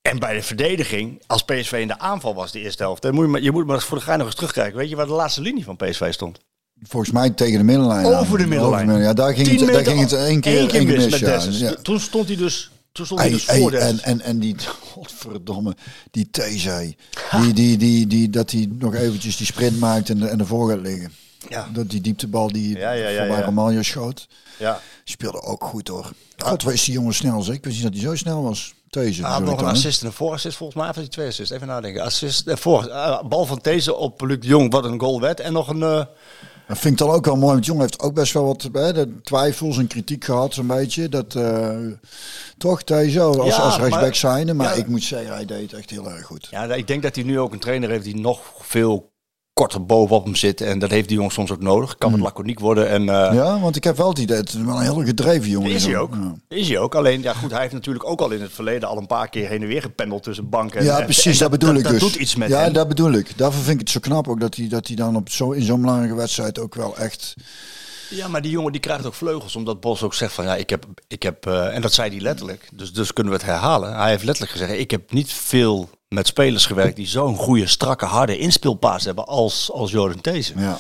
En 0.03 0.19
bij 0.19 0.35
de 0.35 0.43
verdediging, 0.43 1.23
als 1.27 1.43
PSV 1.45 1.73
in 1.73 1.89
de 1.89 1.99
aanval 1.99 2.35
was 2.35 2.53
de 2.53 2.61
eerste 2.61 2.83
helft... 2.83 3.03
dan 3.03 3.15
moet 3.15 3.25
je, 3.25 3.31
maar, 3.31 3.41
je 3.43 3.51
moet 3.53 3.67
maar 3.67 3.75
eens 3.75 3.85
voor 3.85 3.99
de 3.99 4.05
gein 4.05 4.19
nog 4.19 4.27
eens 4.27 4.37
terugkijken. 4.37 4.79
Weet 4.79 4.89
je 4.89 4.97
waar 4.97 5.07
de 5.07 5.13
laatste 5.13 5.41
linie 5.41 5.65
van 5.65 5.77
PSV 5.77 6.13
stond? 6.13 6.39
Volgens 6.89 7.13
mij 7.13 7.31
tegen 7.31 7.59
de 7.59 7.65
middenlijn. 7.65 8.07
Over 8.07 8.39
de 8.39 8.47
middenlijn. 8.47 9.01
Ja, 9.01 9.13
daar 9.13 9.35
ging, 9.35 9.49
10 9.49 9.59
het, 9.61 9.73
daar 9.73 9.85
ging 9.85 10.01
het 10.01 10.13
één 10.13 10.41
keer, 10.41 10.59
één 10.59 10.87
keer 10.87 10.97
mis 10.97 11.19
ja. 11.59 11.75
Toen 11.83 12.01
stond 12.01 12.27
hij 12.29 12.37
dus, 12.37 12.71
toen 12.93 13.07
stond 13.07 13.21
hij 13.21 13.31
dus 13.31 13.45
voor 13.45 13.73
en, 13.73 14.01
en, 14.01 14.21
en 14.21 14.39
die, 14.39 14.57
godverdomme, 14.93 15.77
die 16.11 16.29
TC, 16.31 16.95
die, 17.41 17.53
die, 17.53 17.77
die, 17.77 18.07
die, 18.07 18.31
dat 18.31 18.51
hij 18.51 18.69
nog 18.79 18.95
eventjes 18.95 19.37
die 19.37 19.47
sprint 19.47 19.79
maakt 19.79 20.11
en, 20.11 20.29
en 20.29 20.41
ervoor 20.41 20.69
gaat 20.71 20.81
liggen. 20.81 21.13
Ja. 21.49 21.69
Dat 21.73 21.91
die 21.91 22.01
dieptebal 22.01 22.53
die 22.53 22.79
Ja, 22.79 22.93
ja, 22.93 23.09
ja, 23.09 23.45
voorbij 23.45 23.73
ja. 23.75 23.83
Schoot, 23.83 24.29
Ja. 24.59 24.81
speelde 25.05 25.43
ook 25.43 25.65
goed 25.65 25.89
hoor. 25.89 26.13
God, 26.37 26.63
wat 26.63 26.73
is 26.73 26.85
die 26.85 26.95
jongen 26.95 27.15
snel 27.15 27.43
zeg. 27.43 27.55
Ik 27.55 27.65
wist 27.65 27.77
niet 27.77 27.85
dat 27.85 27.93
hij 27.95 28.03
zo 28.03 28.17
snel 28.17 28.43
was. 28.43 28.75
Deze. 28.91 29.23
Had 29.23 29.45
nog 29.45 29.61
een 29.61 29.67
assist 29.67 30.01
en 30.01 30.07
een 30.07 30.13
voorassist 30.13 30.57
volgens 30.57 30.79
mij. 30.79 30.89
Of 30.89 30.95
had 30.95 31.05
hij 31.05 31.13
twee 31.13 31.29
assists? 31.29 31.53
Even 31.55 31.67
nadenken. 31.67 32.03
Assist, 32.03 32.47
eh, 32.47 32.57
voor, 32.57 32.87
eh, 32.87 33.23
bal 33.23 33.45
van 33.47 33.59
deze 33.63 33.95
op 33.95 34.21
Luc 34.21 34.39
Jong, 34.41 34.73
wat 34.73 34.85
een 34.85 35.01
goal 35.01 35.21
werd. 35.21 35.41
En 35.41 35.53
nog 35.53 35.69
een... 35.69 35.83
eh, 35.83 36.05
Dat 36.73 36.81
vind 36.81 37.01
ik 37.01 37.07
dan 37.07 37.17
ook 37.17 37.25
wel 37.25 37.37
mooi, 37.37 37.53
want 37.53 37.67
jongen 37.67 37.83
heeft 37.83 38.01
ook 38.01 38.15
best 38.15 38.33
wel 38.33 38.45
wat 38.45 38.69
hè, 38.73 38.93
de 38.93 39.21
twijfels 39.23 39.79
en 39.79 39.87
kritiek 39.87 40.25
gehad, 40.25 40.55
zo'n 40.55 40.67
beetje. 40.67 41.09
Dat, 41.09 41.35
eh, 41.35 41.77
toch, 42.59 42.83
Tezo, 42.83 43.33
als, 43.39 43.57
Ja, 43.57 43.63
als 43.63 43.77
rechtsback 43.77 44.01
maar- 44.03 44.15
zijn. 44.17 44.57
Maar 44.57 44.67
ja. 44.67 44.73
ik 44.73 44.87
moet 44.87 45.03
zeggen, 45.03 45.35
hij 45.35 45.45
deed 45.45 45.71
het 45.71 45.81
echt 45.81 45.91
heel 45.91 46.11
erg 46.11 46.27
goed. 46.27 46.49
Ja, 46.51 46.65
ik 46.75 46.87
denk 46.87 47.03
dat 47.03 47.15
hij 47.15 47.25
nu 47.25 47.39
ook 47.41 47.53
een 47.53 47.59
trainer 47.59 47.91
heeft 47.91 48.05
die 48.05 48.17
nog 48.17 48.41
veel 48.59 49.12
korter 49.63 49.87
bovenop 49.87 50.25
hem 50.25 50.35
zit. 50.35 50.61
En 50.61 50.79
dat 50.79 50.91
heeft 50.91 51.09
die 51.09 51.17
jongen 51.17 51.33
soms 51.33 51.51
ook 51.51 51.61
nodig. 51.61 51.97
Kan 51.99 52.11
wat 52.11 52.21
laconiek 52.21 52.59
worden. 52.61 52.89
En, 52.89 53.09
eh, 53.09 53.29
Hmm. 53.29 53.37
Ja, 53.37 53.61
want 53.61 53.77
ik 53.77 53.85
heb 53.85 53.97
wel 53.97 54.09
het 54.09 54.19
idee, 54.19 54.37
het 54.37 54.49
is 54.49 54.55
wel 54.55 54.77
een 54.77 54.83
heel 54.83 55.05
gedreven 55.05 55.51
jongen. 55.51 55.71
Is 55.71 55.85
hij 55.85 55.97
ook. 55.97 56.15
Ja. 56.15 56.35
Is 56.57 56.69
hij 56.69 56.79
ook. 56.79 56.95
Alleen, 56.95 57.23
ja 57.23 57.33
goed, 57.33 57.51
hij 57.51 57.61
heeft 57.61 57.73
natuurlijk 57.73 58.09
ook 58.09 58.21
al 58.21 58.31
in 58.31 58.41
het 58.41 58.53
verleden 58.53 58.89
al 58.89 58.97
een 58.99 59.07
paar 59.07 59.29
keer 59.29 59.49
heen 59.49 59.63
en 59.63 59.67
weer 59.69 59.83
gependeld 59.83 60.23
tussen 60.23 60.49
banken. 60.49 60.81
en- 60.81 60.85
Ja, 60.87 61.01
precies, 61.03 61.33
en 61.33 61.39
dat, 61.39 61.51
bedoel 61.51 61.75
ik 61.75 61.83
dat 61.83 61.93
dus. 61.93 62.01
doet 62.01 62.15
iets 62.15 62.35
met 62.37 62.49
ja, 62.49 62.61
hem. 62.61 62.73
dat 62.73 62.89
bedoel 62.89 63.13
ik. 63.13 63.39
Daarvoor 63.39 63.63
vind 63.63 63.75
ik 63.75 63.81
het 63.81 63.91
zo 63.91 64.01
knap 64.01 64.29
ook 64.29 64.41
dat 64.41 64.55
hij, 64.57 64.69
dat 64.69 64.87
hij 64.87 64.97
dan 64.97 65.17
op 65.17 65.31
zo, 65.31 65.51
in 65.51 65.63
zo'n 65.63 65.81
belangrijke 65.81 66.15
wedstrijd 66.17 66.59
ook 66.59 66.75
wel 66.75 66.97
echt... 66.97 67.35
Ja, 68.11 68.29
maar 68.29 68.43
die 68.43 68.51
jongen 68.51 68.73
die 68.73 68.81
krijgt 68.81 69.07
ook 69.07 69.15
vleugels. 69.15 69.57
Omdat 69.57 69.81
Bos 69.81 70.03
ook 70.03 70.15
zegt 70.15 70.33
van 70.33 70.45
ja, 70.45 70.57
ik 70.57 70.71
heb, 70.71 70.85
ik 71.09 71.23
heb 71.23 71.47
eh, 71.47 71.75
en 71.75 71.83
dat 71.83 71.93
zei 71.93 72.11
hij 72.11 72.21
letterlijk. 72.21 72.69
Dus, 72.75 72.93
dus 72.93 73.13
kunnen 73.13 73.33
we 73.33 73.39
het 73.39 73.49
herhalen. 73.49 73.97
Hij 73.97 74.11
heeft 74.11 74.25
letterlijk 74.25 74.53
gezegd, 74.59 74.73
ik 74.81 74.91
heb 74.91 75.13
niet 75.13 75.33
veel 75.33 75.89
met 76.13 76.27
spelers 76.27 76.67
gewerkt 76.67 76.97
die 76.97 77.07
zo'n 77.07 77.37
goede, 77.37 77.67
strakke, 77.67 78.05
harde 78.05 78.39
inspeelpaas 78.39 79.05
hebben 79.05 79.27
als, 79.27 79.71
als 79.73 79.91
Jordan 79.91 80.21
Thees. 80.21 80.53
Ja, 80.57 80.79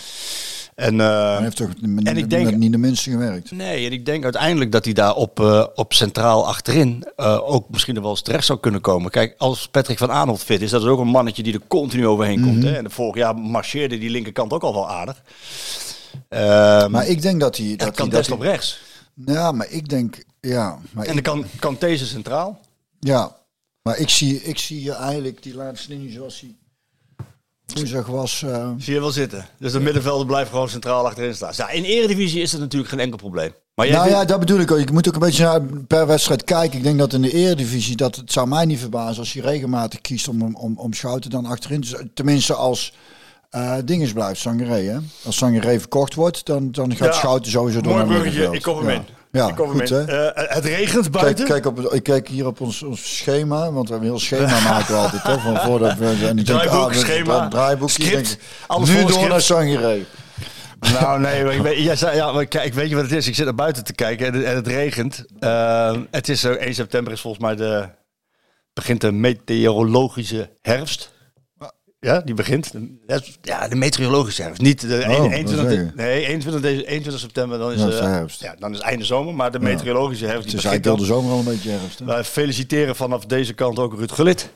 En, 0.74 0.98
hij 0.98 1.42
heeft 1.42 1.56
toch 1.56 1.68
en 2.04 2.16
ik 2.16 2.30
denk, 2.30 2.56
niet 2.56 2.72
de 2.72 2.78
minste 2.78 3.10
gewerkt. 3.10 3.50
Nee, 3.50 3.86
en 3.86 3.92
ik 3.92 4.06
denk 4.06 4.24
uiteindelijk 4.24 4.72
dat 4.72 4.84
hij 4.84 4.94
daar 4.94 5.14
op, 5.14 5.40
eh, 5.40 5.66
op 5.74 5.92
centraal 5.92 6.46
achterin 6.46 7.04
eh, 7.16 7.38
ook 7.50 7.68
misschien 7.70 7.96
er 7.96 8.02
wel 8.02 8.10
eens 8.10 8.22
terecht 8.22 8.46
zou 8.46 8.58
kunnen 8.60 8.80
komen. 8.80 9.10
Kijk, 9.10 9.34
als 9.38 9.68
Patrick 9.68 9.98
van 9.98 10.10
Aanholt 10.12 10.42
fit 10.42 10.60
is, 10.62 10.70
dat 10.70 10.82
is 10.82 10.88
ook 10.88 10.98
een 11.00 11.06
mannetje 11.08 11.42
die 11.42 11.52
er 11.54 11.60
continu 11.68 12.06
overheen 12.06 12.40
Mhm. 12.40 12.48
komt. 12.48 12.62
Hè? 12.62 12.72
En 12.76 12.90
vorig 12.90 13.14
jaar 13.16 13.36
marcheerde 13.36 13.98
die 13.98 14.10
linkerkant 14.10 14.52
ook 14.52 14.62
al 14.62 14.72
wel 14.74 14.88
aardig. 14.90 15.22
Ehm, 16.28 16.90
Maar 16.90 17.06
ik 17.06 17.22
denk 17.22 17.40
dat 17.40 17.56
hij... 17.56 17.76
Dat 17.76 17.86
het 17.86 17.96
kan 17.96 18.06
hij, 18.08 18.14
dat 18.14 18.20
best 18.20 18.32
op 18.32 18.38
hij- 18.40 18.48
rechts. 18.50 18.80
Ja, 19.26 19.52
maar 19.52 19.66
ik 19.70 19.88
denk... 19.88 20.24
Ja, 20.40 20.78
maar, 20.92 21.04
En 21.06 21.12
dan 21.14 21.22
kan, 21.22 21.44
kan 21.58 21.76
deze 21.78 22.06
centraal. 22.06 22.60
ja, 23.00 23.36
maar 23.82 23.98
ik 23.98 24.08
zie, 24.08 24.42
ik 24.42 24.58
zie 24.58 24.92
eigenlijk 24.92 25.42
die 25.42 25.54
laatste 25.54 25.88
linie 25.92 26.12
zoals 26.12 26.40
hij 26.40 26.54
woensdag 27.74 28.06
was... 28.06 28.42
eh, 28.42 28.70
Zie 28.78 28.94
je 28.94 29.00
wel 29.00 29.10
zitten. 29.10 29.46
Dus 29.58 29.72
de 29.72 29.80
middenvelder 29.80 30.26
blijft 30.26 30.50
gewoon 30.50 30.68
centraal 30.68 31.06
achterin 31.06 31.34
staan. 31.34 31.52
Ja, 31.56 31.70
in 31.70 31.84
Eredivisie 31.84 32.40
is 32.42 32.50
dat 32.50 32.60
natuurlijk 32.60 32.90
geen 32.90 33.00
enkel 33.00 33.18
probleem. 33.18 33.52
Maar 33.74 33.86
jij 33.86 33.94
nou 33.96 34.08
vindt- 34.08 34.20
ja, 34.22 34.28
dat 34.28 34.40
bedoel 34.40 34.58
ik 34.60 34.70
ook. 34.70 34.78
Je 34.78 34.92
moet 34.92 35.08
ook 35.08 35.14
een 35.14 35.20
beetje 35.20 35.44
naar, 35.44 35.60
per 35.86 36.06
wedstrijd 36.06 36.44
kijken. 36.44 36.78
Ik 36.78 36.84
denk 36.84 36.98
dat 36.98 37.12
in 37.12 37.22
de 37.22 37.32
Eredivisie, 37.32 37.96
dat 37.96 38.16
het 38.16 38.32
zou 38.32 38.48
mij 38.48 38.64
niet 38.64 38.78
verbazen 38.78 39.18
als 39.18 39.32
je 39.32 39.40
regelmatig 39.40 40.00
kiest 40.00 40.28
om, 40.28 40.54
om, 40.56 40.76
om 40.78 40.92
Schouten 40.92 41.30
dan 41.30 41.46
achterin. 41.46 41.84
Tenminste 42.14 42.54
als 42.54 42.92
dinges 43.84 44.12
blijft, 44.12 44.40
Sangaré. 44.40 44.80
Hè? 44.82 44.98
Als 45.24 45.36
Sangaré 45.36 45.78
verkocht 45.78 46.14
wordt, 46.14 46.46
dan, 46.46 46.70
dan 46.72 46.96
gaat 46.96 47.14
Ja. 47.14 47.20
Schouten 47.20 47.50
sowieso 47.50 47.80
door 47.80 47.92
Mooi 47.94 48.06
bruggetje, 48.06 48.48
ik 48.52 48.62
kom 48.62 48.76
hem 48.78 48.88
ja. 48.88 48.94
in. 48.94 49.04
Ja, 49.32 49.48
ik 49.48 49.54
goed 49.56 49.88
hè. 49.88 50.04
Eh, 50.04 50.54
het 50.54 50.64
regent 50.64 51.10
buiten. 51.10 51.44
Kijk, 51.46 51.62
kijk 51.62 51.78
op, 51.78 51.92
ik 51.92 52.02
kijk 52.02 52.28
hier 52.28 52.46
op 52.46 52.60
ons, 52.60 52.82
ons 52.82 53.16
schema, 53.16 53.72
want 53.72 53.88
we 53.88 53.94
hebben 53.94 53.98
een 54.12 54.16
heel 54.16 54.18
schema 54.18 54.60
maken 54.60 54.94
we 54.94 55.00
altijd. 55.00 55.22
Hè, 55.22 55.38
van 55.38 55.56
voordat 55.56 55.96
we, 55.96 56.06
en 56.06 56.44
Draaiboek, 56.44 56.74
ah, 56.74 56.92
schema, 56.92 57.48
script, 57.90 58.10
denk 58.28 58.38
alles 58.66 58.88
nu 58.88 59.04
door 59.04 59.28
naar. 59.28 59.40
Sangaré. 59.40 60.04
Nou, 61.00 61.20
nee, 61.20 61.44
maar 61.44 61.54
ik 61.54 61.62
weet, 61.62 61.98
zei, 61.98 62.16
ja, 62.16 62.32
maar 62.32 62.46
kijk, 62.46 62.74
weet 62.74 62.88
je 62.88 62.94
wat 62.94 63.04
het 63.04 63.12
is? 63.12 63.26
Ik 63.28 63.34
zit 63.34 63.44
naar 63.44 63.54
buiten 63.54 63.84
te 63.84 63.92
kijken 63.92 64.26
en, 64.26 64.34
het- 64.34 64.44
en 64.44 64.54
het 64.54 64.66
regent. 64.66 65.24
Eh, 65.38 65.96
het 66.10 66.28
is 66.28 66.40
zo, 66.40 66.52
1 66.52 66.74
september 66.74 67.12
is 67.12 67.20
volgens 67.20 67.42
mij 67.44 67.56
de, 67.56 67.88
begint 68.72 69.00
de 69.00 69.12
meteorologische 69.12 70.50
herfst. 70.60 71.12
Ja, 72.06 72.20
die 72.20 72.34
begint. 72.34 72.72
Ja, 73.42 73.68
de 73.68 73.74
meteorologische 73.74 74.42
herfst. 74.42 74.60
Niet 74.62 74.80
de 74.80 75.04
Oh, 75.08 75.32
21, 75.32 75.56
dat 75.56 75.66
zeg 75.68 75.78
je. 75.78 75.90
nee, 75.94 76.26
21, 76.26 76.62
deze, 76.62 76.86
21 76.86 77.20
september, 77.22 77.58
dan 77.58 77.72
is, 77.72 77.80
Ja, 77.80 77.86
is 77.88 77.98
eh, 77.98 78.00
herfst. 78.04 78.40
Ja, 78.40 78.54
dan 78.58 78.72
is 78.74 78.80
einde 78.80 79.04
zomer, 79.04 79.34
maar 79.34 79.50
de 79.52 79.60
meteorologische 79.60 80.24
herfst 80.26 80.42
Het 80.42 80.50
die 80.50 80.58
is 80.58 80.64
eigenlijk 80.64 80.98
de 81.00 81.06
zomer 81.06 81.32
al 81.32 81.38
een 81.38 81.44
beetje 81.44 81.70
herfst. 81.70 81.98
hè? 81.98 82.04
Wij 82.04 82.24
feliciteren 82.24 82.96
vanaf 82.96 83.26
deze 83.26 83.52
kant 83.54 83.78
ook 83.78 83.94
Ruud. 83.94 84.38
Die 84.38 84.48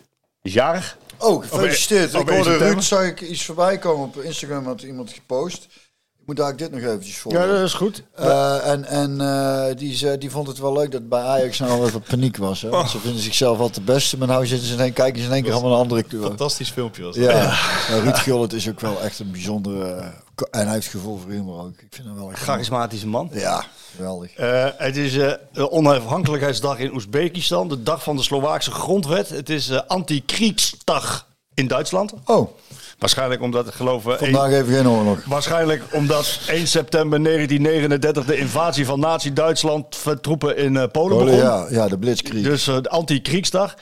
is 0.42 0.52
jarig. 0.52 0.96
Oh, 1.18 1.42
gefeliciteerd. 1.42 2.14
Op 2.14 2.20
Ik 2.20 2.26
één 2.26 2.34
hoorde 2.36 2.50
september. 2.50 2.74
Ruud, 2.74 2.82
zag 2.84 3.04
ik 3.04 3.20
iets 3.20 3.44
voorbij 3.44 3.78
komen 3.78 4.06
op 4.06 4.16
Instagram, 4.16 4.64
had 4.64 4.82
iemand 4.82 5.12
gepost. 5.12 5.66
Ik 6.26 6.32
moet 6.32 6.44
daar 6.44 6.56
dit 6.56 6.70
nog 6.70 6.80
eventjes 6.80 7.18
voor. 7.18 7.32
is 7.34 7.74
goed. 7.74 8.02
Eh, 8.14 8.68
en 8.68 8.84
en 8.84 9.20
eh, 9.20 9.76
die, 9.76 10.18
die 10.18 10.30
vond 10.30 10.46
het 10.48 10.58
wel 10.58 10.72
leuk 10.72 10.90
dat 10.90 11.08
bij 11.08 11.22
Ajax 11.22 11.58
nou 11.58 11.70
al 11.70 11.86
even 11.86 12.00
paniek 12.00 12.36
was. 12.36 12.62
Hè? 12.62 12.68
Want 12.68 12.90
ze 12.90 12.98
vinden 12.98 13.20
zichzelf 13.20 13.58
altijd 13.58 13.86
de 13.86 13.92
beste, 13.92 14.18
maar 14.18 14.28
nou 14.28 14.46
zitten 14.46 14.68
ze 14.68 14.74
in 14.74 14.80
één, 14.80 14.92
kijken 14.92 15.20
ze 15.20 15.26
in 15.26 15.32
één 15.32 15.42
keer 15.42 15.52
allemaal 15.52 15.72
een 15.72 15.78
andere 15.78 16.02
kleur. 16.02 16.22
Fantastisch 16.22 16.70
filmpje 16.70 17.02
was 17.02 17.16
dat. 17.16 17.24
Ja, 17.24 17.42
ja. 17.88 17.98
Ruud 17.98 18.16
Gullit 18.16 18.52
is 18.52 18.68
ook 18.68 18.80
wel 18.80 19.02
echt 19.02 19.18
een 19.18 19.30
bijzondere... 19.30 19.84
eh, 19.84 20.06
en 20.50 20.64
hij 20.64 20.74
heeft 20.74 20.86
gevoel 20.86 21.18
voor 21.18 21.30
humor 21.30 21.60
ook. 21.60 21.80
Ik 21.80 21.88
vind 21.90 22.06
hem 22.06 22.16
wel 22.16 22.30
echt... 22.30 22.42
Charismatische 22.42 23.06
man. 23.08 23.30
Ja, 23.32 23.64
geweldig. 23.96 24.34
Eh, 24.34 24.68
het 24.76 24.96
is 24.96 25.12
de 25.12 25.70
onafhankelijkheidsdag 25.70 26.78
in 26.78 26.92
Oezbekistan, 26.92 27.68
de 27.68 27.82
dag 27.82 28.02
van 28.02 28.16
de 28.16 28.22
Slovaakse 28.22 28.70
grondwet. 28.70 29.28
Het 29.28 29.50
is 29.50 29.68
eh 29.68 29.80
anti-kriegsdag 29.86 31.26
in 31.56 31.66
Duitsland. 31.66 32.12
Oh, 32.24 32.48
Waarschijnlijk 32.98 33.42
omdat, 33.42 33.74
geloven, 33.74 34.18
vandaag 34.18 34.50
even 34.50 34.74
geen 34.74 34.88
oorlog. 34.88 35.18
waarschijnlijk 35.24 35.82
omdat 35.92 36.40
1 36.46 36.66
september 36.66 37.22
1939 37.22 38.24
de 38.24 38.36
invasie 38.36 38.86
van 38.86 39.00
Nazi-Duitsland 39.00 40.02
troepen 40.20 40.56
in 40.56 40.76
eh, 40.76 40.84
Polen 40.92 41.18
begon. 41.18 41.36
Ja, 41.36 41.66
ja, 41.70 41.88
de 41.88 41.98
blitzkrieg. 41.98 42.44
Dus 42.44 42.66
eh, 42.66 42.80
de 42.80 42.88
anti-kriegsdag. 42.88 43.74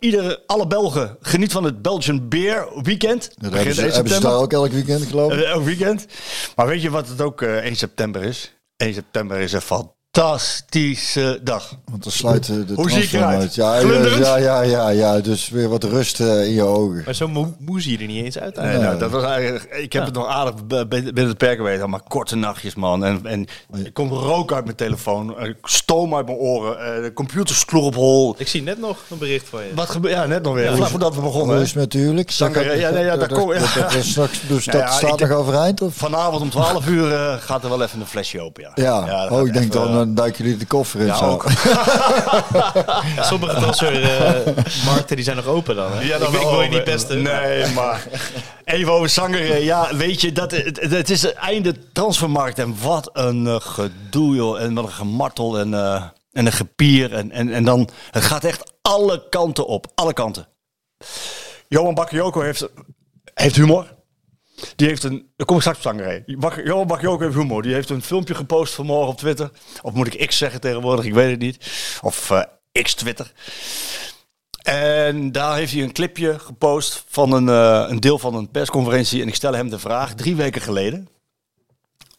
Iedere, 0.00 0.42
alle 0.46 0.66
Belgen 0.66 1.16
geniet 1.20 1.52
van 1.52 1.64
het 1.64 1.82
Belgian 1.82 2.28
Beer 2.28 2.68
Weekend. 2.82 3.30
dat 3.36 3.52
hebben 3.52 3.74
ze, 3.74 3.82
1 3.82 3.92
hebben 3.92 4.12
ze 4.12 4.20
daar 4.20 4.32
ook 4.32 4.52
elk 4.52 4.72
weekend, 4.72 5.06
geloof 5.06 5.32
ik. 5.32 5.44
Elk 5.44 5.64
weekend. 5.64 6.06
Maar 6.56 6.66
weet 6.66 6.82
je 6.82 6.90
wat 6.90 7.08
het 7.08 7.20
ook 7.20 7.42
eh, 7.42 7.56
1 7.56 7.76
september 7.76 8.22
is? 8.22 8.54
1 8.76 8.94
september 8.94 9.38
is 9.38 9.52
een 9.52 9.62
fantastische 10.18 11.40
dag. 11.42 11.74
Want 11.90 12.02
dan 12.02 12.12
sluit 12.12 12.46
de 12.46 12.74
Hoe 12.74 12.90
zie 12.90 13.02
ik 13.02 13.12
eruit? 13.12 13.54
Ja, 13.54 13.78
ja, 13.78 14.36
ja, 14.36 14.62
ja, 14.62 14.88
ja, 14.88 15.20
dus 15.20 15.48
weer 15.48 15.68
wat 15.68 15.84
rust 15.84 16.20
eh, 16.20 16.44
in 16.44 16.52
je 16.52 16.62
ogen. 16.62 17.02
Maar 17.04 17.14
zo 17.14 17.28
moe, 17.28 17.52
moe 17.58 17.80
zie 17.80 17.92
je 17.92 17.98
er 17.98 18.06
niet 18.06 18.24
eens 18.24 18.38
uit. 18.38 18.56
Nee, 18.56 18.78
nou, 18.78 18.98
dat 18.98 19.10
was 19.10 19.22
eigenlijk, 19.24 19.64
ik 19.64 19.92
heb 19.92 20.04
het 20.04 20.14
nog 20.14 20.26
aardig 20.26 20.66
binnen 20.88 21.26
het 21.26 21.38
perk 21.38 21.56
geweten, 21.56 21.90
maar 21.90 22.00
korte 22.08 22.36
nachtjes, 22.36 22.74
man. 22.74 23.04
En, 23.04 23.20
en 23.26 23.46
er 23.84 23.92
komt 23.92 24.10
rook 24.10 24.52
uit 24.52 24.64
mijn 24.64 24.76
telefoon, 24.76 25.36
stoom 25.62 26.14
uit 26.14 26.26
mijn 26.26 26.38
oren, 26.38 26.96
eh, 26.96 27.02
de 27.02 27.12
computer 27.12 27.54
sloeg 27.54 27.84
op 27.84 27.94
hol. 27.94 28.34
Ik 28.38 28.48
zie 28.48 28.62
net 28.62 28.78
nog 28.78 28.98
een 29.10 29.18
bericht 29.18 29.48
van 29.48 29.62
je. 29.62 29.74
Wat 29.74 29.90
gebeurt? 29.90 30.14
Ja, 30.14 30.26
net 30.26 30.42
nog 30.42 30.54
weer. 30.54 30.76
Vlak 30.76 30.88
voordat 30.88 31.14
we 31.14 31.20
begonnen. 31.20 31.66
Huwelijk? 31.88 32.30
Zanger- 32.30 32.78
ja, 32.78 32.90
nee, 32.90 33.04
ja, 33.04 33.16
daar 33.16 33.28
dat, 33.28 33.38
kom- 33.38 33.52
ja. 33.52 33.60
straks- 34.00 34.40
dus 34.48 34.64
dat 34.64 34.74
ja, 34.74 34.90
staat 34.90 35.20
nog 35.20 35.30
overeind? 35.30 35.82
Of? 35.82 35.94
Vanavond 35.94 36.42
om 36.42 36.50
12 36.50 36.86
uur 36.86 37.12
eh, 37.12 37.34
gaat 37.38 37.62
er 37.62 37.68
wel 37.68 37.82
even 37.82 38.00
een 38.00 38.06
flesje 38.06 38.40
open, 38.40 38.62
ja. 38.62 39.04
Ja, 39.06 39.28
oh, 39.28 39.46
ik 39.46 39.52
denk 39.52 39.72
dan, 39.72 40.07
dan 40.08 40.16
duiken 40.16 40.44
jullie 40.44 40.58
de 40.58 40.66
koffer 40.66 41.00
in 41.00 41.06
ja, 41.06 41.16
zo. 41.16 41.24
ook. 41.24 41.44
Sommige 43.30 43.54
transfermarkten 43.54 45.16
die 45.16 45.24
zijn 45.24 45.36
nog 45.36 45.46
open 45.46 45.76
dan. 45.76 45.92
Hè? 45.92 46.00
Ja, 46.00 46.14
ik, 46.14 46.20
dan 46.20 46.34
ik 46.34 46.40
wel 46.40 46.50
wil 46.50 46.60
je 46.62 46.68
niet 46.68 46.84
pesten. 46.84 47.22
Nee, 47.22 47.72
maar 47.72 48.06
even 48.64 48.92
over 48.92 49.08
Zanger. 49.08 49.50
eh, 49.50 49.64
Ja, 49.64 49.96
weet 49.96 50.20
je, 50.20 50.32
dat, 50.32 50.50
het, 50.50 50.80
het 50.90 51.10
is 51.10 51.22
het 51.22 51.32
einde 51.34 51.74
transfermarkt. 51.92 52.58
En 52.58 52.76
wat 52.82 53.10
een 53.12 53.46
eh, 53.46 53.56
gedoe, 53.60 54.34
joh. 54.34 54.60
En 54.60 54.74
wat 54.74 54.84
een 54.84 54.90
gemartel 54.92 55.58
en, 55.58 55.74
eh, 55.74 56.02
en 56.32 56.46
een 56.46 56.52
gepier. 56.52 57.14
En, 57.14 57.30
en, 57.30 57.52
en 57.52 57.64
dan, 57.64 57.88
het 58.10 58.24
gaat 58.24 58.44
echt 58.44 58.72
alle 58.82 59.28
kanten 59.30 59.66
op. 59.66 59.86
Alle 59.94 60.12
kanten. 60.12 60.48
Johan 61.68 61.94
Bakayoko 61.94 62.40
heeft, 62.40 62.68
heeft 63.34 63.56
humor. 63.56 63.96
Die 64.76 64.88
heeft 64.88 65.02
een. 65.02 65.30
Daar 65.36 65.46
kom 65.46 65.56
ik 65.56 65.62
straks. 65.62 65.82
Bak- 66.26 66.62
Johan 66.64 66.86
Bakayoko 66.86 67.22
heeft 67.24 67.34
humor. 67.36 67.62
Die 67.62 67.74
heeft 67.74 67.90
een 67.90 68.02
filmpje 68.02 68.34
gepost 68.34 68.74
vanmorgen 68.74 69.08
op 69.08 69.18
Twitter. 69.18 69.50
Of 69.82 69.92
moet 69.92 70.14
ik 70.14 70.26
X 70.28 70.36
zeggen 70.36 70.60
tegenwoordig? 70.60 71.04
Ik 71.04 71.14
weet 71.14 71.30
het 71.30 71.40
niet. 71.40 71.70
Of 72.02 72.30
eh, 72.30 72.42
X-Twitter. 72.82 73.32
En 74.62 75.32
daar 75.32 75.56
heeft 75.56 75.72
hij 75.72 75.82
een 75.82 75.92
clipje 75.92 76.38
gepost 76.38 77.04
van 77.08 77.32
een, 77.32 77.48
eh, 77.48 77.90
een 77.90 78.00
deel 78.00 78.18
van 78.18 78.34
een 78.34 78.50
persconferentie. 78.50 79.22
En 79.22 79.28
ik 79.28 79.34
stel 79.34 79.54
hem 79.54 79.70
de 79.70 79.78
vraag, 79.78 80.14
drie 80.14 80.36
weken 80.36 80.60
geleden. 80.62 81.08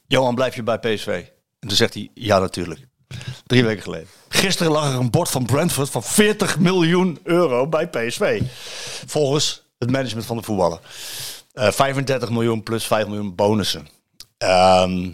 Johan, 0.07 0.35
blijf 0.35 0.55
je 0.55 0.63
bij 0.63 0.79
PSV? 0.79 1.07
En 1.59 1.67
toen 1.67 1.77
zegt 1.77 1.93
hij, 1.93 2.09
ja 2.13 2.39
natuurlijk. 2.39 2.87
Drie 3.45 3.63
weken 3.63 3.83
geleden. 3.83 4.07
Gisteren 4.29 4.71
lag 4.71 4.93
er 4.93 4.99
een 4.99 5.09
bord 5.09 5.29
van 5.29 5.45
Brentford 5.45 5.89
van 5.89 6.03
40 6.03 6.59
miljoen 6.59 7.19
euro 7.23 7.67
bij 7.67 7.87
PSV. 7.89 8.41
Volgens 9.05 9.63
het 9.77 9.91
management 9.91 10.25
van 10.25 10.37
de 10.37 10.43
voetballer. 10.43 10.79
Eh 11.59 11.71
35 11.71 12.29
miljoen 12.29 12.63
plus 12.63 12.85
5 12.85 13.07
miljoen 13.07 13.35
bonussen. 13.35 13.87
Ehm, 14.37 15.09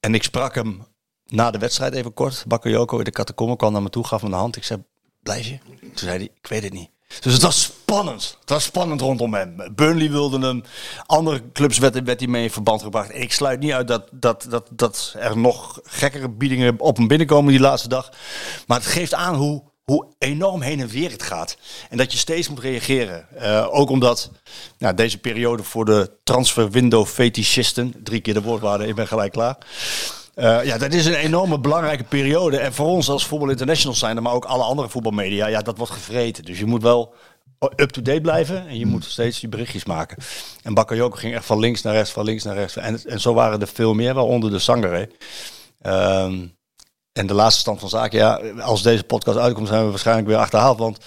en 0.00 0.14
ik 0.14 0.22
sprak 0.22 0.54
hem 0.54 0.84
na 1.26 1.50
de 1.50 1.58
wedstrijd 1.58 1.94
even 1.94 2.14
kort. 2.14 2.44
Bakayoko 2.46 2.98
in 2.98 3.04
de 3.04 3.10
catacombe 3.10 3.56
kwam 3.56 3.72
naar 3.72 3.82
me 3.82 3.88
toe, 3.88 4.06
gaf 4.06 4.22
me 4.22 4.28
de 4.28 4.34
hand. 4.34 4.56
Ik 4.56 4.64
zei, 4.64 4.84
blijf 5.22 5.46
je? 5.46 5.58
Toen 5.80 5.90
zei 5.94 6.16
hij, 6.16 6.28
ik 6.34 6.46
weet 6.46 6.62
het 6.62 6.72
niet. 6.72 6.90
Dus 7.20 7.32
het 7.32 7.42
was 7.42 7.62
spannend. 7.62 8.36
Het 8.40 8.50
was 8.50 8.64
spannend 8.64 9.00
rondom 9.00 9.34
hem. 9.34 9.56
Burnley 9.74 10.10
wilde 10.10 10.38
hem. 10.46 10.62
Andere 11.06 11.52
clubs 11.52 11.78
werd, 11.78 12.02
werd 12.02 12.20
hij 12.20 12.28
mee 12.28 12.42
in 12.42 12.50
verband 12.50 12.82
gebracht. 12.82 13.10
En 13.10 13.20
ik 13.20 13.32
sluit 13.32 13.60
niet 13.60 13.72
uit 13.72 13.88
dat, 13.88 14.08
dat, 14.12 14.46
dat, 14.48 14.68
dat 14.70 15.14
er 15.18 15.38
nog 15.38 15.80
gekkere 15.84 16.28
biedingen 16.28 16.80
op 16.80 16.96
hem 16.96 17.08
binnenkomen 17.08 17.52
die 17.52 17.60
laatste 17.60 17.88
dag. 17.88 18.12
Maar 18.66 18.78
het 18.78 18.86
geeft 18.86 19.14
aan 19.14 19.34
hoe, 19.34 19.62
hoe 19.92 20.06
enorm 20.18 20.60
heen 20.60 20.80
en 20.80 20.88
weer 20.88 21.10
het 21.10 21.22
gaat. 21.22 21.56
En 21.90 21.96
dat 21.96 22.12
je 22.12 22.18
steeds 22.18 22.48
moet 22.48 22.60
reageren. 22.60 23.26
Eh, 23.38 23.66
ook 23.70 23.90
omdat 23.90 24.30
nou, 24.78 24.94
deze 24.94 25.18
periode 25.18 25.62
voor 25.62 25.84
de 25.84 26.10
transfer 26.24 26.70
window 26.70 27.06
fetischisten, 27.06 27.94
drie 28.02 28.20
keer 28.20 28.34
de 28.34 28.42
woordwaarde, 28.42 28.86
ik 28.86 28.94
ben 28.94 29.06
gelijk 29.06 29.32
klaar. 29.32 29.56
Eh, 30.34 30.64
ja, 30.64 30.78
dat 30.78 30.92
is 30.92 31.06
een 31.06 31.14
enorme 31.14 31.60
belangrijke 31.60 32.04
periode. 32.04 32.58
En 32.58 32.72
voor 32.72 32.86
ons 32.86 33.08
als 33.08 33.26
Voetbal 33.26 33.50
International 33.50 33.96
zijn, 33.96 34.22
maar 34.22 34.32
ook 34.32 34.44
alle 34.44 34.62
andere 34.62 34.88
voetbalmedia, 34.88 35.46
ja, 35.46 35.60
dat 35.60 35.78
wordt 35.78 35.92
gevreten. 35.92 36.44
Dus 36.44 36.58
je 36.58 36.66
moet 36.66 36.82
wel 36.82 37.14
up-to-date 37.76 38.20
blijven 38.20 38.66
en 38.68 38.78
je 38.78 38.86
moet 38.86 39.04
steeds 39.04 39.40
die 39.40 39.48
berichtjes 39.48 39.84
maken. 39.84 40.16
En 40.62 40.74
Bakayoko 40.74 41.16
ging 41.16 41.34
echt 41.34 41.44
van 41.44 41.58
links 41.58 41.82
naar 41.82 41.94
rechts, 41.94 42.10
van 42.10 42.24
links 42.24 42.44
naar 42.44 42.54
rechts. 42.54 42.76
En, 42.76 43.00
en 43.04 43.20
zo 43.20 43.34
waren 43.34 43.60
er 43.60 43.68
veel 43.68 43.94
meer, 43.94 44.14
waaronder 44.14 44.50
de 44.50 44.58
Sangare. 44.58 45.10
Ehm 45.80 46.38
en 47.12 47.26
de 47.26 47.34
laatste 47.34 47.60
stand 47.60 47.80
van 47.80 47.88
zaken, 47.88 48.18
ja, 48.18 48.34
als 48.60 48.82
deze 48.82 49.04
podcast 49.04 49.38
uitkomt, 49.38 49.68
zijn 49.68 49.84
we 49.84 49.90
waarschijnlijk 49.90 50.26
weer 50.28 50.36
achterhaald. 50.36 50.78
Want 50.78 50.98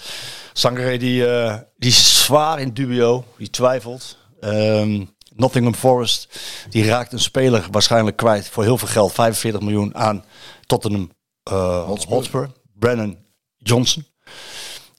Sangare 0.52 0.98
die, 0.98 1.26
eh, 1.26 1.56
die 1.76 1.90
is 1.90 2.24
zwaar 2.24 2.60
in 2.60 2.72
dubio, 2.72 3.24
die 3.36 3.50
twijfelt. 3.50 4.16
Ehm, 4.40 5.04
Nottingham 5.34 5.74
Forest, 5.74 6.38
die 6.70 6.84
raakt 6.84 7.12
een 7.12 7.20
speler 7.20 7.66
waarschijnlijk 7.70 8.16
kwijt 8.16 8.48
voor 8.48 8.62
heel 8.62 8.78
veel 8.78 8.88
geld, 8.88 9.12
45 9.12 9.60
miljoen 9.60 9.94
aan 9.94 10.24
Tottenham 10.66 11.10
eh, 11.42 11.84
Hotspur. 11.84 12.50
Brennan 12.78 13.16
Johnson. 13.56 14.06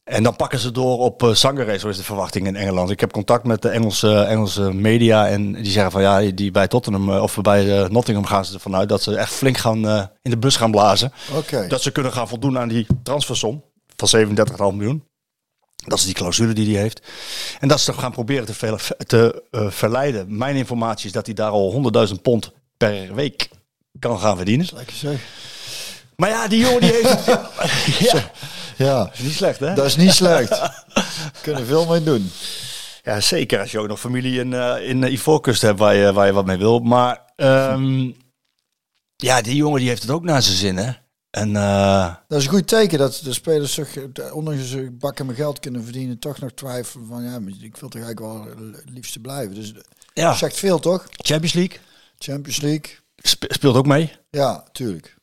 En 0.08 0.24
dan 0.24 0.36
pakken 0.36 0.60
ze 0.60 0.72
door 0.72 1.00
op 1.00 1.24
uh, 1.24 1.34
Sangare, 1.34 1.78
zo 1.78 1.88
is 1.88 1.98
de 1.98 2.04
verwachting 2.04 2.48
in 2.48 2.56
Engeland. 2.56 2.90
Ik 2.90 3.00
heb 3.00 3.12
contact 3.12 3.44
met 3.44 3.62
de 3.62 3.70
Engelse, 3.70 4.20
Engelse 4.20 4.74
media 4.74 5.28
en 5.28 5.54
die 5.54 5.72
zeggen 5.72 5.92
van 5.92 6.02
ja, 6.02 6.32
die 6.32 6.52
bij 6.52 6.68
Tottenham 6.68 7.12
eh, 7.14 7.22
of 7.22 7.42
bij 7.42 7.66
uh, 7.66 7.90
Nottingham 7.90 8.26
gaan 8.26 8.46
ze 8.46 8.54
ervan 8.54 8.76
uit 8.76 8.90
dat 8.90 9.02
ze 9.02 9.16
echt 9.16 9.34
flink 9.34 9.58
gaan 9.58 9.86
uh, 9.86 10.04
in 10.22 10.32
de 10.32 10.38
bus 10.38 10.56
gaan 10.56 10.72
blazen. 10.72 11.14
Dat 11.68 11.82
ze 11.82 11.92
kunnen 11.92 12.12
gaan 12.12 12.28
voldoen 12.28 12.58
aan 12.58 12.68
die 12.68 12.88
transfersom 13.04 13.64
van 13.96 14.28
37,5 14.28 14.36
miljoen. 14.58 15.04
Dat 15.76 15.98
is 15.98 16.06
die 16.06 16.14
clausule 16.14 16.54
die 16.54 16.74
hij 16.74 16.82
heeft. 16.82 17.02
En 17.60 17.68
dat 17.68 17.80
ze 17.80 17.94
gaan 17.94 18.12
proberen 18.12 18.46
te, 18.46 18.54
ver, 18.54 18.88
te 19.08 19.44
uh, 19.52 19.70
verleiden. 19.70 20.38
Mijn 20.38 20.56
informatie 20.56 21.06
is 21.06 21.12
dat 21.12 21.26
hij 21.26 21.36
daar 21.36 21.52
al 21.52 21.92
100.000 22.10 22.22
pond 22.22 22.52
per 22.78 23.14
week 23.14 23.50
kan 24.00 24.20
gaan 24.20 24.36
verdienen. 24.36 24.68
Lekker 24.74 24.96
zeg. 24.96 25.20
Maar 26.16 26.30
ja, 26.30 26.48
die 26.48 26.60
jongen 26.60 26.82
die 26.82 26.92
heeft... 26.92 27.26
ja, 28.12 28.32
Ja, 28.78 29.10
is 29.14 29.20
niet 29.20 29.34
slecht 29.34 29.60
hè? 29.60 29.74
dat 29.74 29.86
is 29.86 29.96
niet 29.96 30.14
slecht. 30.14 30.62
Kunnen 31.42 31.66
veel 31.66 31.86
mee 31.86 32.04
doen. 32.04 32.32
Ja, 33.04 33.20
zeker. 33.20 33.60
Als 33.60 33.72
je 33.72 33.80
ook 33.80 33.88
nog 33.88 34.00
familie 34.00 34.40
in, 34.40 34.52
uh, 34.52 34.90
in 34.90 35.02
uh, 35.02 35.12
Ivoorkust 35.12 35.62
hebt 35.62 35.80
waar 35.80 35.96
je, 35.96 36.14
waar 36.14 36.26
je 36.26 36.34
wat 36.34 36.46
mee 36.46 36.58
wil. 36.58 36.80
Maar 36.80 37.22
um, 37.36 38.16
ja, 39.16 39.42
die 39.42 39.56
jongen 39.56 39.80
die 39.80 39.90
heeft 39.90 40.02
het 40.02 40.12
ook 40.12 40.24
naar 40.24 40.42
zijn 40.42 40.58
zin 40.58 40.78
hè. 40.78 40.92
En, 41.30 41.50
uh, 41.50 42.16
dat 42.28 42.40
is 42.40 42.46
een 42.46 42.52
goed 42.52 42.68
teken 42.68 42.98
dat 42.98 43.22
de 43.24 43.34
spelers 43.34 43.74
toch, 43.74 44.32
ondanks 44.32 44.70
ze 44.70 44.92
bakken 44.92 45.26
mijn 45.26 45.38
geld 45.38 45.60
kunnen 45.60 45.84
verdienen, 45.84 46.20
toch 46.20 46.40
nog 46.40 46.52
twijfelen 46.52 47.08
van 47.08 47.24
ja, 47.24 47.40
ik 47.62 47.78
wil 47.78 47.90
toch 47.90 48.02
eigenlijk 48.02 48.20
wel 48.20 48.72
het 48.72 48.90
liefste 48.90 49.20
blijven. 49.20 49.56
Dus 49.56 49.74
ja. 50.14 50.34
zegt 50.34 50.58
veel 50.58 50.80
toch? 50.80 51.06
Champions 51.12 51.54
League. 51.54 51.80
Champions 52.18 52.62
League. 52.62 52.98
Spe 53.16 53.48
speelt 53.50 53.76
ook 53.76 53.86
mee. 53.86 54.12
Ja, 54.30 54.64
tuurlijk. 54.72 55.17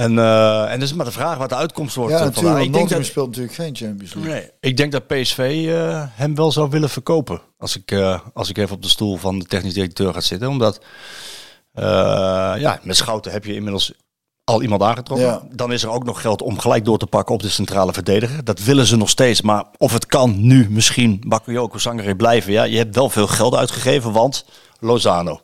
En, 0.00 0.12
uh, 0.12 0.72
en 0.72 0.80
dus 0.80 0.94
maar 0.94 1.04
de 1.04 1.12
vraag 1.12 1.38
wat 1.38 1.48
de 1.48 1.54
uitkomst 1.54 1.94
wordt. 1.94 2.12
Ja, 2.12 2.24
natuurlijk. 2.24 2.64
Ik 2.64 2.72
denk 2.72 2.88
dat 2.88 3.04
speelt 3.04 3.26
natuurlijk 3.26 3.54
geen 3.54 3.76
Champions 3.76 4.14
League. 4.14 4.32
Nee, 4.32 4.50
ik 4.60 4.76
denk 4.76 4.92
dat 4.92 5.06
PSV 5.06 5.64
uh, 5.66 6.02
hem 6.08 6.34
wel 6.34 6.52
zou 6.52 6.70
willen 6.70 6.88
verkopen. 6.88 7.40
Als 7.58 7.76
ik, 7.76 7.90
uh, 7.90 8.20
als 8.34 8.48
ik 8.48 8.58
even 8.58 8.74
op 8.74 8.82
de 8.82 8.88
stoel 8.88 9.16
van 9.16 9.38
de 9.38 9.44
technisch 9.44 9.74
directeur 9.74 10.12
ga 10.12 10.20
zitten. 10.20 10.48
Omdat, 10.48 10.80
uh, 11.74 11.84
ja, 12.58 12.80
met 12.82 12.96
Schouten 12.96 13.32
heb 13.32 13.44
je 13.44 13.54
inmiddels 13.54 13.92
al 14.44 14.62
iemand 14.62 14.82
aangetrokken. 14.82 15.26
Ja. 15.26 15.42
Dan 15.52 15.72
is 15.72 15.82
er 15.82 15.90
ook 15.90 16.04
nog 16.04 16.20
geld 16.20 16.42
om 16.42 16.58
gelijk 16.58 16.84
door 16.84 16.98
te 16.98 17.06
pakken 17.06 17.34
op 17.34 17.42
de 17.42 17.48
centrale 17.48 17.92
verdediger. 17.92 18.44
Dat 18.44 18.62
willen 18.62 18.86
ze 18.86 18.96
nog 18.96 19.08
steeds. 19.08 19.42
Maar 19.42 19.64
of 19.76 19.92
het 19.92 20.06
kan 20.06 20.46
nu 20.46 20.70
misschien 20.70 21.22
Bakayoko 21.26 21.78
Sangare 21.78 22.16
blijven. 22.16 22.52
Ja, 22.52 22.62
je 22.62 22.76
hebt 22.76 22.94
wel 22.94 23.10
veel 23.10 23.26
geld 23.26 23.54
uitgegeven, 23.54 24.12
want 24.12 24.44
Lozano. 24.78 25.40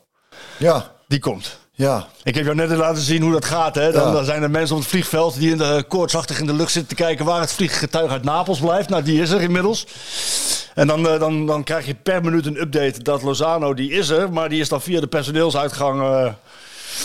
Ja. 0.57 0.91
Die 1.07 1.19
komt. 1.19 1.59
Ja. 1.77 2.07
Ik 2.23 2.35
heb 2.35 2.43
jou 2.43 2.55
net 2.55 2.69
laten 2.69 3.01
zien 3.01 3.21
hoe 3.21 3.31
dat 3.31 3.45
gaat. 3.45 3.75
Hè? 3.75 3.91
Dan, 3.91 4.07
ja. 4.07 4.11
dan 4.11 4.25
zijn 4.25 4.43
er 4.43 4.51
mensen 4.51 4.75
op 4.75 4.81
het 4.81 4.91
vliegveld 4.91 5.39
die 5.39 5.51
in 5.51 5.57
de 5.57 5.85
koortsachtig 5.87 6.39
in 6.39 6.45
de 6.45 6.53
lucht 6.53 6.71
zitten 6.71 6.97
te 6.97 7.03
kijken 7.03 7.25
waar 7.25 7.39
het 7.39 7.53
vlieggetuig 7.53 8.11
uit 8.11 8.23
Napels 8.23 8.59
blijft. 8.59 8.89
Nou, 8.89 9.03
die 9.03 9.21
is 9.21 9.29
er 9.29 9.41
inmiddels. 9.41 9.87
En 10.73 10.87
dan, 10.87 11.05
uh, 11.05 11.19
dan, 11.19 11.45
dan 11.45 11.63
krijg 11.63 11.85
je 11.85 11.95
per 11.95 12.23
minuut 12.23 12.45
een 12.45 12.61
update 12.61 13.03
dat 13.03 13.21
Lozano, 13.21 13.73
die 13.73 13.91
is 13.91 14.09
er, 14.09 14.33
maar 14.33 14.49
die 14.49 14.59
is 14.59 14.69
dan 14.69 14.81
via 14.81 14.99
de 14.99 15.07
personeelsuitgang... 15.07 16.01
Uh, 16.01 16.27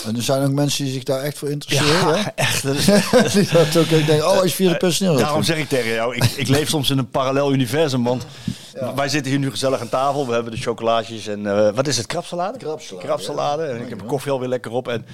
en 0.05 0.15
er 0.15 0.23
zijn 0.23 0.43
ook 0.43 0.51
mensen 0.51 0.83
die 0.83 0.93
zich 0.93 1.03
daar 1.03 1.21
echt 1.21 1.37
voor 1.37 1.49
interesseren. 1.49 2.07
Ja, 2.07 2.15
hè? 2.15 2.29
echt. 2.35 2.63
Dat 2.63 2.75
is, 2.75 2.85
die 3.33 3.47
dat 3.51 3.77
ook 3.77 3.85
ik 3.85 4.05
denk, 4.05 4.23
oh, 4.23 4.35
hij 4.35 4.45
is 4.45 4.53
via 4.53 4.69
de 4.69 4.77
personeel. 4.77 5.15
Daarom 5.15 5.43
zeg 5.43 5.57
ik 5.57 5.69
tegen 5.69 5.93
jou, 5.93 6.15
ik, 6.15 6.23
ik 6.23 6.47
leef 6.47 6.69
soms 6.69 6.89
in 6.89 6.97
een 6.97 7.09
parallel 7.09 7.53
universum. 7.53 8.03
Want 8.03 8.25
ja. 8.73 8.93
wij 8.93 9.09
zitten 9.09 9.31
hier 9.31 9.39
nu 9.39 9.51
gezellig 9.51 9.79
aan 9.79 9.89
tafel. 9.89 10.27
We 10.27 10.33
hebben 10.33 10.51
de 10.51 10.57
chocolaatjes 10.57 11.27
en 11.27 11.39
uh, 11.39 11.69
wat 11.69 11.87
is 11.87 11.97
het? 11.97 12.05
Krapsalade? 12.05 12.57
Krapsalade. 12.57 13.05
Krapsalade. 13.05 13.63
Ja. 13.63 13.69
En 13.69 13.81
ik 13.81 13.89
heb 13.89 13.99
de 13.99 14.05
koffie 14.05 14.31
alweer 14.31 14.49
lekker 14.49 14.71
op. 14.71 14.87
En. 14.87 15.05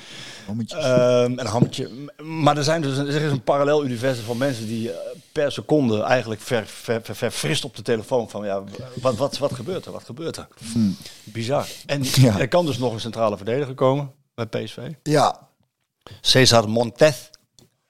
Uh, 0.73 1.23
en 1.23 1.39
een 1.39 1.45
hammetje. 1.45 1.89
Maar 2.23 2.57
er, 2.57 2.63
zijn 2.63 2.81
dus, 2.81 2.97
er 2.97 3.21
is 3.21 3.31
een 3.31 3.43
parallel 3.43 3.85
universum 3.85 4.25
van 4.25 4.37
mensen 4.37 4.67
die 4.67 4.91
per 5.31 5.51
seconde 5.51 6.01
eigenlijk 6.01 6.41
ver, 6.41 6.63
ver, 6.65 7.01
ver, 7.03 7.15
verfrist 7.15 7.65
op 7.65 7.75
de 7.75 7.81
telefoon 7.81 8.29
van 8.29 8.45
ja, 8.45 8.63
wat, 9.01 9.15
wat, 9.15 9.37
wat 9.37 9.53
gebeurt 9.53 9.85
er? 9.85 9.91
Wat 9.91 10.03
gebeurt 10.03 10.37
er? 10.37 10.47
Hmm. 10.73 10.97
Bizar. 11.23 11.67
En 11.85 12.01
ja. 12.03 12.39
er 12.39 12.47
kan 12.47 12.65
dus 12.65 12.77
nog 12.77 12.93
een 12.93 12.99
centrale 12.99 13.37
verdediger 13.37 13.73
komen 13.73 14.11
bij 14.47 14.63
PSV. 14.63 14.91
Ja. 15.03 15.47
Cesar 16.21 16.69
Montez, 16.69 17.15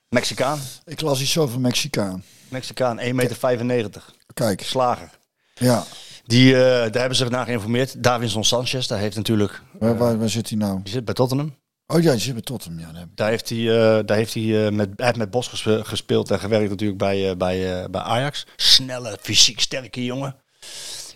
Mexicaan. 0.09 0.59
Ik 0.85 1.01
las 1.01 1.21
iets 1.21 1.37
over 1.37 1.59
Mexicaan. 1.59 2.23
Mexicaan, 2.47 2.99
1,95 2.99 3.63
meter. 3.63 4.05
Kijk. 4.33 4.61
Slager. 4.61 5.09
Ja. 5.55 5.83
Die, 6.25 6.53
uh, 6.53 6.59
daar 6.59 6.91
hebben 6.91 7.15
ze 7.15 7.25
naar 7.25 7.45
geïnformeerd. 7.45 8.03
Davinson 8.03 8.43
Sanchez, 8.43 8.87
daar 8.87 8.99
heeft 8.99 9.15
natuurlijk... 9.15 9.61
Waar, 9.79 9.97
waar, 9.97 10.19
waar 10.19 10.29
zit 10.29 10.49
hij 10.49 10.57
nou? 10.57 10.79
Die 10.83 10.93
zit 10.93 11.05
bij 11.05 11.13
Tottenham. 11.13 11.55
Oh 11.87 12.01
ja, 12.01 12.11
die 12.11 12.19
zit 12.19 12.33
bij 12.33 12.41
Tottenham. 12.41 12.79
Ja. 12.95 13.05
Daar 13.15 13.29
heeft 13.29 13.49
hij, 13.49 13.57
eh, 13.59 14.05
daar 14.05 14.17
heeft 14.17 14.33
hij, 14.33 14.65
eh, 14.65 14.71
met, 14.71 14.89
hij 14.95 15.05
heeft 15.05 15.17
met 15.17 15.31
Bos 15.31 15.47
gespe- 15.47 15.81
gespeeld 15.85 16.31
en 16.31 16.39
gewerkt 16.39 16.69
natuurlijk 16.69 16.99
bij, 16.99 17.29
eh, 17.29 17.35
bij, 17.35 17.81
eh, 17.83 17.89
bij 17.89 18.01
Ajax. 18.01 18.45
Snelle, 18.55 19.17
fysiek 19.21 19.59
sterke 19.59 20.05
jongen. 20.05 20.35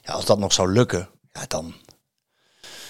Ja, 0.02 0.13
als 0.13 0.26
dat 0.26 0.39
nog 0.39 0.54
zou 0.54 0.72
lukken, 0.72 1.10
ja, 1.32 1.46
dan, 1.48 1.74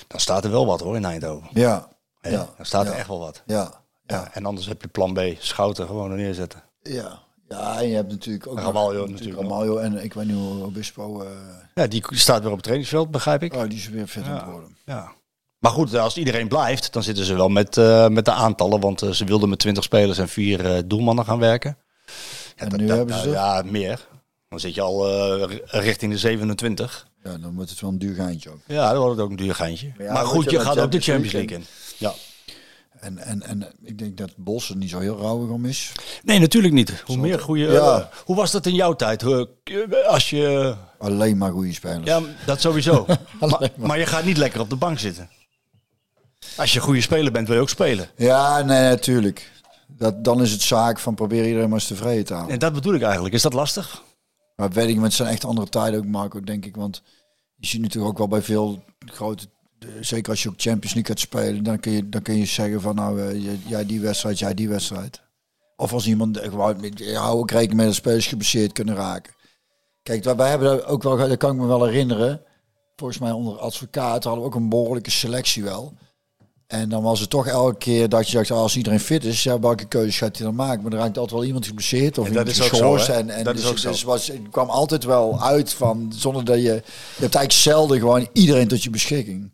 dan 0.08 0.20
staat 0.20 0.44
er 0.44 0.52
wel 0.52 0.66
wat 0.66 0.80
hoor 0.80 0.96
in 0.96 1.06
Eindhoven. 1.06 1.50
Ja? 1.54 1.88
Ja, 2.32 2.48
Dan 2.58 2.66
staat 2.66 2.88
er 2.88 2.94
echt 2.94 3.08
wel 3.08 3.20
wat. 3.20 3.44
ja, 3.46 3.72
Ja. 4.06 4.30
En 4.34 4.46
anders 4.46 4.68
heb 4.68 4.82
je 4.82 4.88
plan 4.88 5.14
B, 5.14 5.20
Schouten 5.40 5.86
gewoon 5.88 6.12
er 6.12 6.18
neerzetten. 6.18 6.64
ja. 6.82 7.22
Ja, 7.50 7.80
en 7.80 7.88
je 7.88 7.96
hebt 7.96 8.10
natuurlijk 8.12 8.48
ook 8.48 8.60
Ramaljo 8.60 9.06
natuurlijk. 9.06 9.40
Ramaljo 9.42 9.78
en 9.78 10.04
ik 10.04 10.14
weet 10.14 10.26
niet 10.26 10.36
hoe 10.36 10.64
Obispo... 10.64 11.22
eh 11.22 11.28
Ja, 11.76 11.88
die 11.88 12.04
staat 12.10 12.40
weer 12.40 12.48
op 12.50 12.54
het 12.54 12.64
trainingsveld, 12.64 13.12
begrijp 13.12 13.44
ik. 13.44 13.54
oh, 13.54 13.62
die 13.62 13.78
is 13.78 13.90
weer 13.90 14.08
fit 14.08 14.24
aan 14.26 14.36
het 14.36 14.46
worden. 14.46 14.78
Ja. 14.86 15.12
Maar 15.60 15.72
goed, 15.72 15.96
als 15.96 16.18
iedereen 16.18 16.48
blijft, 16.48 16.94
dan 16.94 17.04
zitten 17.04 17.26
ze 17.26 17.36
wel 17.36 17.50
met, 17.50 17.78
eh, 17.78 18.08
met 18.08 18.26
de 18.26 18.32
aantallen. 18.32 18.80
Want 18.80 19.02
eh, 19.02 19.10
ze 19.10 19.26
wilden 19.26 19.50
met 19.50 19.60
20 19.60 19.84
spelers 19.84 20.18
en 20.18 20.30
vier 20.30 20.66
eh, 20.76 20.82
doelmannen 20.86 21.26
gaan 21.26 21.40
werken. 21.40 21.78
Ja, 22.56 22.66
En 22.66 22.78
nu 22.78 22.90
hebben 22.92 23.16
ze 23.20 23.26
er? 23.28 23.32
Ja, 23.34 23.62
meer. 23.66 24.08
Dan 24.50 24.60
zit 24.60 24.74
je 24.76 24.82
al 24.82 25.08
ri- 25.48 25.62
richting 25.66 26.12
de 26.12 26.18
27. 26.18 27.08
Ja, 27.24 27.38
dan 27.38 27.56
wordt 27.56 27.70
het 27.70 27.80
wel 27.82 27.90
een 27.90 27.98
duur 28.00 28.16
geintje 28.16 28.50
ook. 28.50 28.60
Ja, 28.68 28.90
dan 28.92 28.98
wordt 28.98 29.16
het 29.16 29.26
ook 29.26 29.30
een 29.30 29.36
duur 29.36 29.56
geintje. 29.56 29.92
Maar 29.98 30.06
ja, 30.06 30.14
maar 30.14 30.24
moet 30.24 30.32
goed, 30.32 30.50
je 30.52 30.60
gaat 30.60 30.80
ook 30.80 30.92
de 30.92 31.00
Champions 31.00 31.34
League 31.34 31.58
in. 31.58 31.66
Ja. 31.98 32.14
En, 33.00 33.18
en, 33.18 33.42
en 33.42 33.68
ik 33.84 33.98
denk 33.98 34.18
dat 34.18 34.32
Bos 34.36 34.70
er 34.70 34.76
niet 34.76 34.90
zo 34.90 35.00
heel 35.00 35.18
rauwig 35.18 35.50
om 35.50 35.66
is. 35.66 35.92
Nee, 36.24 36.40
natuurlijk 36.40 36.74
niet. 36.74 37.04
Hoe 37.06 37.18
meer 37.18 37.40
goede. 37.40 37.72
Ja. 37.72 38.10
hoe 38.26 38.36
was 38.36 38.52
dat 38.52 38.66
in 38.66 38.76
jouw 38.76 38.94
tijd? 38.94 39.22
Hoe- 39.22 39.50
Als 40.08 40.30
je. 40.30 40.76
Alleen 40.98 41.38
maar 41.38 41.52
goede 41.52 41.74
spelers. 41.74 42.06
Ja, 42.06 42.22
dat 42.46 42.62
sowieso. 42.62 43.06
maar, 43.78 44.00
je 44.00 44.06
gaat 44.06 44.26
niet 44.26 44.38
lekker 44.38 44.60
op 44.60 44.70
de 44.70 44.76
bank 44.76 45.00
zitten. 45.00 45.30
Als 46.58 46.74
je 46.74 46.80
een 46.80 46.86
goede 46.86 47.02
speler 47.02 47.32
bent, 47.32 47.48
wil 47.48 47.56
je 47.56 47.62
ook 47.62 47.70
spelen. 47.70 48.10
Ja, 48.18 48.62
nee, 48.62 48.90
natuurlijk. 48.90 49.52
Dat, 49.88 50.24
dan 50.24 50.42
is 50.42 50.52
het 50.52 50.62
zaak 50.62 51.00
van 51.00 51.16
proberen 51.16 51.46
iedereen 51.48 51.70
maar 51.70 51.80
eens 51.80 51.88
tevreden 51.88 52.26
te 52.26 52.34
houden. 52.34 52.54
En 52.54 52.60
dat 52.60 52.74
bedoel 52.74 52.94
ik 52.94 53.02
eigenlijk. 53.02 53.34
Is 53.34 53.42
dat 53.42 53.54
lastig? 53.54 54.02
Maar 54.56 54.70
weet 54.70 54.90
ik, 54.90 55.02
het 55.02 55.14
zijn 55.14 55.30
echt 55.30 55.46
andere 55.46 55.70
tijden 55.70 56.00
ook, 56.00 56.06
Marco, 56.06 56.42
denk 56.42 56.66
ik. 56.66 56.76
Want 56.76 57.02
je 57.56 57.68
ziet 57.68 57.82
natuurlijk 57.82 58.12
ook 58.12 58.18
wel 58.18 58.28
bij 58.28 58.42
veel 58.42 58.84
grote... 59.06 59.48
Zeker 60.02 60.32
als 60.32 60.44
je 60.44 60.50
ook 60.50 60.62
Champions 60.62 60.94
League 60.94 61.16
gaat 61.16 61.20
spelen, 61.20 61.64
dan 61.64 61.80
kun 61.80 61.92
je, 61.92 62.10
dan 62.10 62.22
kun 62.22 62.38
je 62.38 62.46
zeggen 62.46 62.82
van 62.82 62.96
nou, 62.96 63.22
eh, 63.22 63.70
jij 63.70 63.86
die 63.86 64.02
wedstrijd, 64.02 64.40
jij 64.40 64.54
die 64.54 64.70
wedstrijd. 64.70 65.22
Of 65.76 65.94
als 65.94 66.08
iemand 66.08 66.38
eh, 66.38 66.52
hou 67.16 67.40
ook 67.40 67.52
rekening 67.52 67.78
met 67.78 67.86
dat 67.86 67.96
spelers 67.96 68.28
geblesseerd 68.28 68.72
kunnen 68.72 68.96
raken. 68.96 69.34
Kijk, 70.04 70.24
wij 70.24 70.50
hebben 70.50 70.68
dat 70.68 70.86
ook 70.86 71.04
wel, 71.04 71.18
dat 71.18 71.38
kan 71.38 71.52
ik 71.52 71.62
me 71.62 71.68
wel 71.68 71.86
herinneren. 71.86 72.42
Volgens 72.96 73.20
mij 73.20 73.32
onder 73.32 73.58
advocaat 73.58 74.24
hadden 74.24 74.42
we 74.42 74.50
ook 74.50 74.56
een 74.56 74.70
behoorlijke 74.70 75.12
selectie 75.12 75.64
wel. 75.64 75.94
En 76.74 76.90
dan 76.90 77.04
was 77.04 77.20
het 77.20 77.30
toch 77.30 77.48
elke 77.48 77.78
keer 77.78 78.10
dat 78.10 78.30
je 78.30 78.38
dacht, 78.38 78.52
ah, 78.52 78.58
als 78.58 78.78
iedereen 78.78 79.00
fit 79.00 79.26
is, 79.26 79.44
ja, 79.44 79.60
welke 79.60 79.86
keuzes 79.86 80.18
gaat 80.18 80.38
hij 80.38 80.46
dan 80.46 80.56
maken? 80.56 80.84
Maar 80.84 80.92
er 80.92 80.98
raakt 80.98 81.18
altijd 81.18 81.40
wel 81.40 81.46
iemand 81.46 81.66
geblesseerd 81.66 82.18
of 82.18 82.28
En 82.28 82.34
dat 82.34 82.48
iemand 82.48 82.70
geschorst. 82.70 83.10
En, 83.10 83.30
en 83.30 83.44
Dat 83.44 83.56
dus, 83.56 83.64
is 83.64 83.70
ook 83.70 83.78
zo. 83.78 83.90
dus 83.90 84.04
was, 84.04 84.28
het 84.28 84.50
kwam 84.52 84.70
altijd 84.70 85.04
wel 85.04 85.42
uit 85.42 85.74
van, 85.74 86.14
zonder 86.16 86.46
dat 86.46 86.56
je, 86.56 86.62
je 86.64 86.72
hebt 87.20 87.36
eigenlijk 87.36 87.52
zelden 87.52 88.00
gewoon 88.00 88.28
iedereen 88.34 88.68
tot 88.68 88.84
je 88.84 88.90
beschikking. 88.90 89.52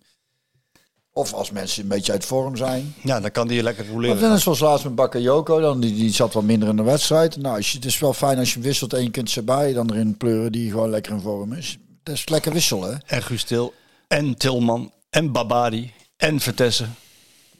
Of 1.11 1.33
als 1.33 1.51
mensen 1.51 1.83
een 1.83 1.89
beetje 1.89 2.11
uit 2.11 2.25
vorm 2.25 2.55
zijn. 2.55 2.93
Ja, 3.03 3.19
dan 3.19 3.31
kan 3.31 3.47
die 3.47 3.57
je 3.57 3.63
lekker 3.63 3.87
roleren. 3.87 4.19
dan 4.19 4.33
is 4.33 4.43
zoals 4.43 4.59
laatst 4.59 4.83
met 4.83 4.95
Bakayoko, 4.95 5.59
dan 5.59 5.79
die, 5.79 5.95
die 5.95 6.13
zat 6.13 6.33
wat 6.33 6.43
minder 6.43 6.69
in 6.69 6.75
de 6.75 6.83
wedstrijd. 6.83 7.37
Nou, 7.37 7.55
als 7.55 7.71
je, 7.71 7.77
het 7.77 7.85
is 7.85 7.99
wel 7.99 8.13
fijn 8.13 8.37
als 8.37 8.53
je 8.53 8.59
wisselt 8.59 8.93
en 8.93 9.03
je 9.03 9.11
kunt 9.11 9.29
ze 9.29 9.43
bij 9.43 9.73
dan 9.73 9.91
erin 9.91 10.17
pleuren 10.17 10.51
die 10.51 10.71
gewoon 10.71 10.89
lekker 10.89 11.11
in 11.11 11.21
vorm 11.21 11.53
is. 11.53 11.77
Dat 12.03 12.15
is 12.15 12.29
lekker 12.29 12.53
wisselen. 12.53 13.01
En 13.05 13.23
Guus 13.23 13.43
Til, 13.43 13.73
en 14.07 14.37
Tilman, 14.37 14.91
en 15.09 15.31
Babadi, 15.31 15.91
en 16.17 16.39
Vertessen. 16.39 16.95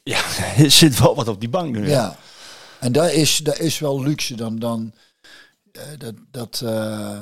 Ja, 0.03 0.21
er 0.63 0.71
zit 0.71 0.99
wel 0.99 1.15
wat 1.15 1.27
op 1.27 1.39
die 1.39 1.49
bank 1.49 1.75
nu. 1.75 1.89
Ja. 1.89 2.17
En 2.79 2.91
daar 2.91 3.13
is, 3.13 3.37
daar 3.37 3.59
is 3.59 3.79
wel 3.79 4.03
luxe 4.03 4.35
dan, 4.35 4.59
dan 4.59 4.93
eh, 5.71 5.81
dat, 5.97 6.13
dat 6.31 6.61
eh, 6.65 7.19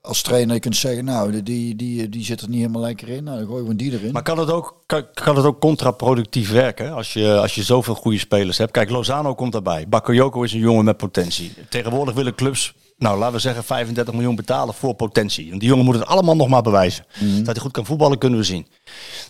als 0.00 0.22
trainer 0.22 0.54
je 0.54 0.60
kunt 0.60 0.76
zeggen, 0.76 1.04
nou, 1.04 1.42
die, 1.42 1.76
die, 1.76 2.08
die 2.08 2.24
zit 2.24 2.40
er 2.40 2.48
niet 2.48 2.60
helemaal 2.60 2.82
lekker 2.82 3.08
in. 3.08 3.24
Nou, 3.24 3.38
dan 3.38 3.46
gooien 3.46 3.66
we 3.66 3.76
die 3.76 3.92
erin. 3.92 4.12
Maar 4.12 4.22
kan 4.22 4.38
het 4.38 4.50
ook, 4.50 4.82
kan, 4.86 5.04
kan 5.14 5.36
het 5.36 5.44
ook 5.44 5.60
contraproductief 5.60 6.50
werken 6.50 6.92
als 6.92 7.12
je, 7.12 7.36
als 7.36 7.54
je 7.54 7.62
zoveel 7.62 7.94
goede 7.94 8.18
spelers 8.18 8.58
hebt? 8.58 8.70
Kijk, 8.70 8.90
Lozano 8.90 9.34
komt 9.34 9.52
daarbij. 9.52 9.88
Bakayoko 9.88 10.42
is 10.42 10.52
een 10.52 10.58
jongen 10.58 10.84
met 10.84 10.96
potentie. 10.96 11.54
Tegenwoordig 11.68 12.14
willen 12.14 12.34
clubs, 12.34 12.74
nou 12.96 13.18
laten 13.18 13.34
we 13.34 13.40
zeggen, 13.40 13.64
35 13.64 14.14
miljoen 14.14 14.36
betalen 14.36 14.74
voor 14.74 14.94
potentie. 14.94 15.52
En 15.52 15.58
die 15.58 15.68
jongen 15.68 15.84
moet 15.84 15.94
het 15.94 16.06
allemaal 16.06 16.36
nog 16.36 16.48
maar 16.48 16.62
bewijzen. 16.62 17.04
Dat 17.36 17.54
hij 17.54 17.62
goed 17.62 17.72
kan 17.72 17.86
voetballen 17.86 18.18
kunnen 18.18 18.38
we 18.38 18.44
zien. 18.44 18.66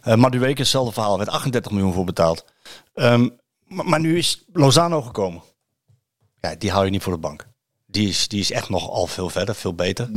Uh, 0.05 0.15
Madueke, 0.15 0.61
hetzelfde 0.61 0.93
verhaal, 0.93 1.13
er 1.13 1.19
werd 1.19 1.31
38 1.31 1.73
miljoen 1.73 1.93
voor 1.93 2.05
betaald. 2.05 2.45
Ehm, 2.95 3.29
maar, 3.67 3.87
maar 3.87 4.01
nu 4.01 4.19
is 4.19 4.45
Lozano 4.53 5.03
gekomen. 5.03 5.43
Ja, 6.41 6.55
die 6.55 6.71
hou 6.71 6.85
je 6.85 6.91
niet 6.91 7.03
voor 7.03 7.13
de 7.13 7.19
bank. 7.19 7.47
Die 7.87 8.09
is, 8.09 8.29
die 8.29 8.41
is 8.41 8.51
echt 8.51 8.69
nog 8.69 8.89
al 8.89 9.07
veel 9.07 9.31
verder, 9.31 9.55
veel 9.55 9.75
beter. 9.75 10.11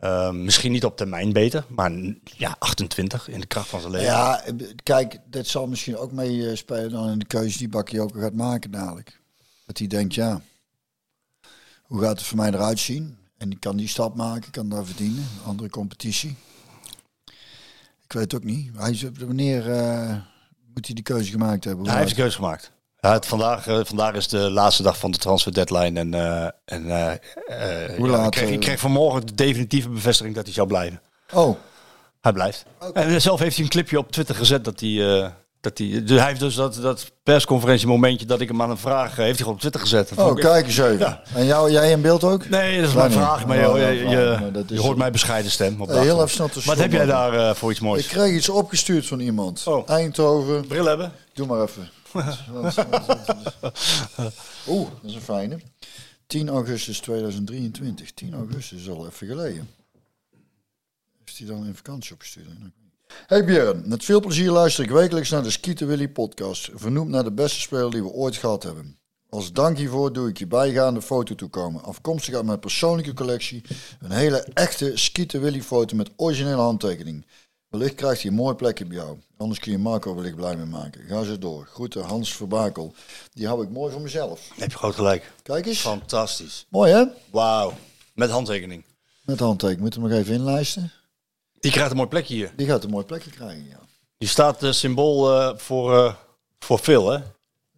Uh, 0.00 0.30
misschien 0.30 0.72
niet 0.72 0.84
op 0.84 0.96
termijn 0.96 1.32
beter, 1.32 1.64
maar 1.68 1.92
ja, 2.22 2.56
28 2.58 3.28
in 3.28 3.40
de 3.40 3.46
kracht 3.46 3.68
van 3.68 3.80
zijn 3.80 3.92
leven. 3.92 4.06
Ja, 4.06 4.44
kijk, 4.82 5.18
dat 5.26 5.46
zal 5.46 5.66
misschien 5.66 5.96
ook 5.96 6.12
mee 6.12 6.48
eh, 6.48 6.56
spelen 6.56 6.90
dan 6.90 7.10
in 7.10 7.18
de 7.18 7.26
keuze 7.26 7.58
die 7.58 7.68
Bakayoko 7.68 8.20
gaat 8.20 8.34
maken 8.34 8.70
dadelijk. 8.70 9.20
Dat 9.66 9.78
hij 9.78 9.86
denkt, 9.86 10.14
ja, 10.14 10.40
hoe 11.82 12.00
gaat 12.00 12.18
het 12.18 12.26
voor 12.26 12.36
mij 12.36 12.48
eruit 12.48 12.78
zien? 12.78 13.18
En 13.36 13.48
die 13.48 13.58
kan 13.58 13.76
die 13.76 13.88
stap 13.88 14.16
maken, 14.16 14.50
kan 14.50 14.68
daar 14.68 14.84
verdienen. 14.84 15.24
Andere 15.44 15.70
competitie. 15.70 16.36
Ik 18.04 18.12
weet 18.12 18.22
het 18.22 18.34
ook 18.34 18.44
niet. 18.44 18.70
Hij 18.76 18.90
is, 18.90 19.02
wanneer 19.18 19.68
uh, 19.68 20.16
moet 20.74 20.86
hij 20.86 20.94
die 20.94 21.04
keuze 21.04 21.30
gemaakt 21.30 21.64
hebben? 21.64 21.84
Ja, 21.84 21.90
hij 21.90 22.00
heeft 22.00 22.14
de 22.14 22.20
keuze 22.20 22.36
gemaakt. 22.36 22.72
Ja, 23.00 23.12
het, 23.12 23.26
vandaag, 23.26 23.66
uh, 23.66 23.80
vandaag 23.82 24.14
is 24.14 24.28
de 24.28 24.50
laatste 24.50 24.82
dag 24.82 24.98
van 24.98 25.10
de 25.10 25.18
transfer 25.18 25.52
deadline. 25.52 26.00
En, 26.00 26.12
uh, 26.12 26.44
en 26.64 26.86
uh, 26.86 27.96
Hoe 27.96 28.08
laat, 28.08 28.24
ik, 28.24 28.30
kreeg, 28.30 28.50
ik 28.50 28.60
kreeg 28.60 28.80
vanmorgen 28.80 29.26
de 29.26 29.34
definitieve 29.34 29.88
bevestiging 29.88 30.34
dat 30.34 30.44
hij 30.44 30.54
zou 30.54 30.66
blijven. 30.66 31.00
Oh. 31.32 31.56
Hij 32.20 32.32
blijft. 32.32 32.64
Okay. 32.80 33.04
En 33.04 33.20
zelf 33.20 33.40
heeft 33.40 33.56
hij 33.56 33.64
een 33.64 33.70
clipje 33.70 33.98
op 33.98 34.12
Twitter 34.12 34.34
gezet 34.34 34.64
dat 34.64 34.80
hij... 34.80 35.32
dat 35.64 35.78
hij, 35.78 36.04
dus 36.04 36.18
hij 36.18 36.28
heeft 36.28 36.40
dus 36.40 36.54
dat, 36.54 36.74
dat 36.74 37.12
persconferentie 37.22 37.86
momentje 37.86 38.26
dat 38.26 38.40
ik 38.40 38.48
hem 38.48 38.62
aan 38.62 38.70
een 38.70 38.76
vraag 38.76 39.16
heeft 39.16 39.28
hij 39.28 39.36
gewoon 39.36 39.54
op 39.54 39.60
Twitter 39.60 39.80
gezet. 39.80 40.10
Oh, 40.16 40.34
kijk 40.34 40.66
eens 40.66 40.78
even. 40.78 40.98
Ja. 40.98 41.22
En 41.34 41.46
jou, 41.46 41.70
jij 41.70 41.90
in 41.90 42.00
beeld 42.00 42.24
ook? 42.24 42.48
Nee, 42.48 42.80
dat 42.80 42.88
is 42.88 42.94
mijn 42.94 43.10
vraag. 43.10 43.46
Maar 43.46 43.70
oh, 43.70 43.78
je, 43.78 44.64
je, 44.68 44.80
hoort 44.80 44.96
mijn 44.96 45.12
bescheiden 45.12 45.50
stem. 45.50 45.80
Op 45.80 45.90
uh, 45.90 46.00
heel 46.00 46.16
even 46.16 46.30
snel 46.30 46.48
te 46.48 46.60
Wat 46.64 46.78
heb 46.78 46.92
jij 46.92 47.06
daar 47.06 47.34
uh, 47.34 47.54
voor 47.54 47.70
iets 47.70 47.80
moois? 47.80 48.02
Ik 48.02 48.08
kreeg 48.08 48.34
iets 48.36 48.48
opgestuurd 48.48 49.06
van 49.06 49.20
iemand. 49.20 49.62
Oh. 49.66 49.88
Eindhoven. 49.88 50.66
Bril 50.66 50.86
hebben? 50.86 51.12
Doe 51.32 51.46
maar 51.46 51.62
even. 51.62 51.90
Oeh, 54.68 54.88
dat 55.02 55.10
is 55.10 55.14
een 55.14 55.20
fijne. 55.20 55.58
10 56.26 56.48
augustus 56.48 56.98
2023. 56.98 58.12
10 58.12 58.34
augustus 58.34 58.80
is 58.80 58.88
al 58.88 59.06
even 59.06 59.26
geleden. 59.26 59.68
Is 61.24 61.36
die 61.36 61.46
dan 61.46 61.66
in 61.66 61.74
vakantie 61.74 62.12
opgestuurd? 62.12 62.46
Hey 63.26 63.44
Björn, 63.44 63.82
met 63.86 64.04
veel 64.04 64.20
plezier 64.20 64.50
luister 64.50 64.84
ik 64.84 64.90
wekelijks 64.90 65.30
naar 65.30 65.42
de 65.42 65.50
Skieten 65.50 65.86
Willy 65.86 66.08
podcast, 66.08 66.70
vernoemd 66.74 67.10
naar 67.10 67.24
de 67.24 67.32
beste 67.32 67.60
speler 67.60 67.90
die 67.90 68.02
we 68.02 68.08
ooit 68.08 68.36
gehad 68.36 68.62
hebben. 68.62 68.98
Als 69.28 69.52
dank 69.52 69.78
hiervoor 69.78 70.12
doe 70.12 70.28
ik 70.28 70.38
je 70.38 70.46
bijgaande 70.46 71.02
foto 71.02 71.34
toekomen. 71.34 71.82
Afkomstig 71.82 72.34
uit 72.34 72.44
mijn 72.44 72.58
persoonlijke 72.58 73.14
collectie, 73.14 73.62
een 74.00 74.10
hele 74.10 74.46
echte 74.54 74.92
Skieten 74.94 75.40
Willy 75.40 75.62
foto 75.62 75.96
met 75.96 76.10
originele 76.16 76.60
handtekening. 76.60 77.26
Wellicht 77.68 77.94
krijgt 77.94 78.22
hij 78.22 78.30
een 78.30 78.36
mooi 78.36 78.54
plekje 78.54 78.86
bij 78.86 78.96
jou. 78.96 79.18
Anders 79.36 79.60
kun 79.60 79.72
je 79.72 79.78
Marco 79.78 80.14
wellicht 80.14 80.36
blij 80.36 80.56
mee 80.56 80.66
maken. 80.66 81.04
Ga 81.08 81.22
zo 81.22 81.38
door. 81.38 81.68
Groeten 81.72 82.02
Hans 82.04 82.34
Verbakel. 82.34 82.94
Die 83.32 83.46
hou 83.46 83.62
ik 83.62 83.70
mooi 83.70 83.92
voor 83.92 84.00
mezelf. 84.00 84.50
Heb 84.56 84.70
je 84.70 84.76
groot 84.76 84.94
gelijk. 84.94 85.32
Kijk 85.42 85.66
eens. 85.66 85.80
Fantastisch. 85.80 86.66
Mooi 86.68 86.92
hè? 86.92 87.04
Wauw. 87.30 87.72
Met 88.14 88.30
handtekening. 88.30 88.84
Met 89.24 89.38
handtekening. 89.38 89.82
Moet 89.82 89.94
hem 89.94 90.02
nog 90.02 90.12
even 90.12 90.34
inlijsten. 90.34 90.92
Die 91.64 91.72
krijgt 91.72 91.90
een 91.90 91.96
mooi 91.96 92.08
plekje 92.08 92.34
hier. 92.34 92.52
Die 92.56 92.66
gaat 92.66 92.84
een 92.84 92.90
mooi 92.90 93.04
plekje 93.04 93.30
krijgen, 93.30 93.68
ja. 93.68 93.80
Die 94.18 94.28
staat 94.28 94.62
uh, 94.62 94.72
symbool 94.72 95.40
uh, 95.40 95.58
voor, 95.58 95.92
uh, 95.92 96.14
voor 96.58 96.78
Phil, 96.78 97.10
hè? 97.10 97.18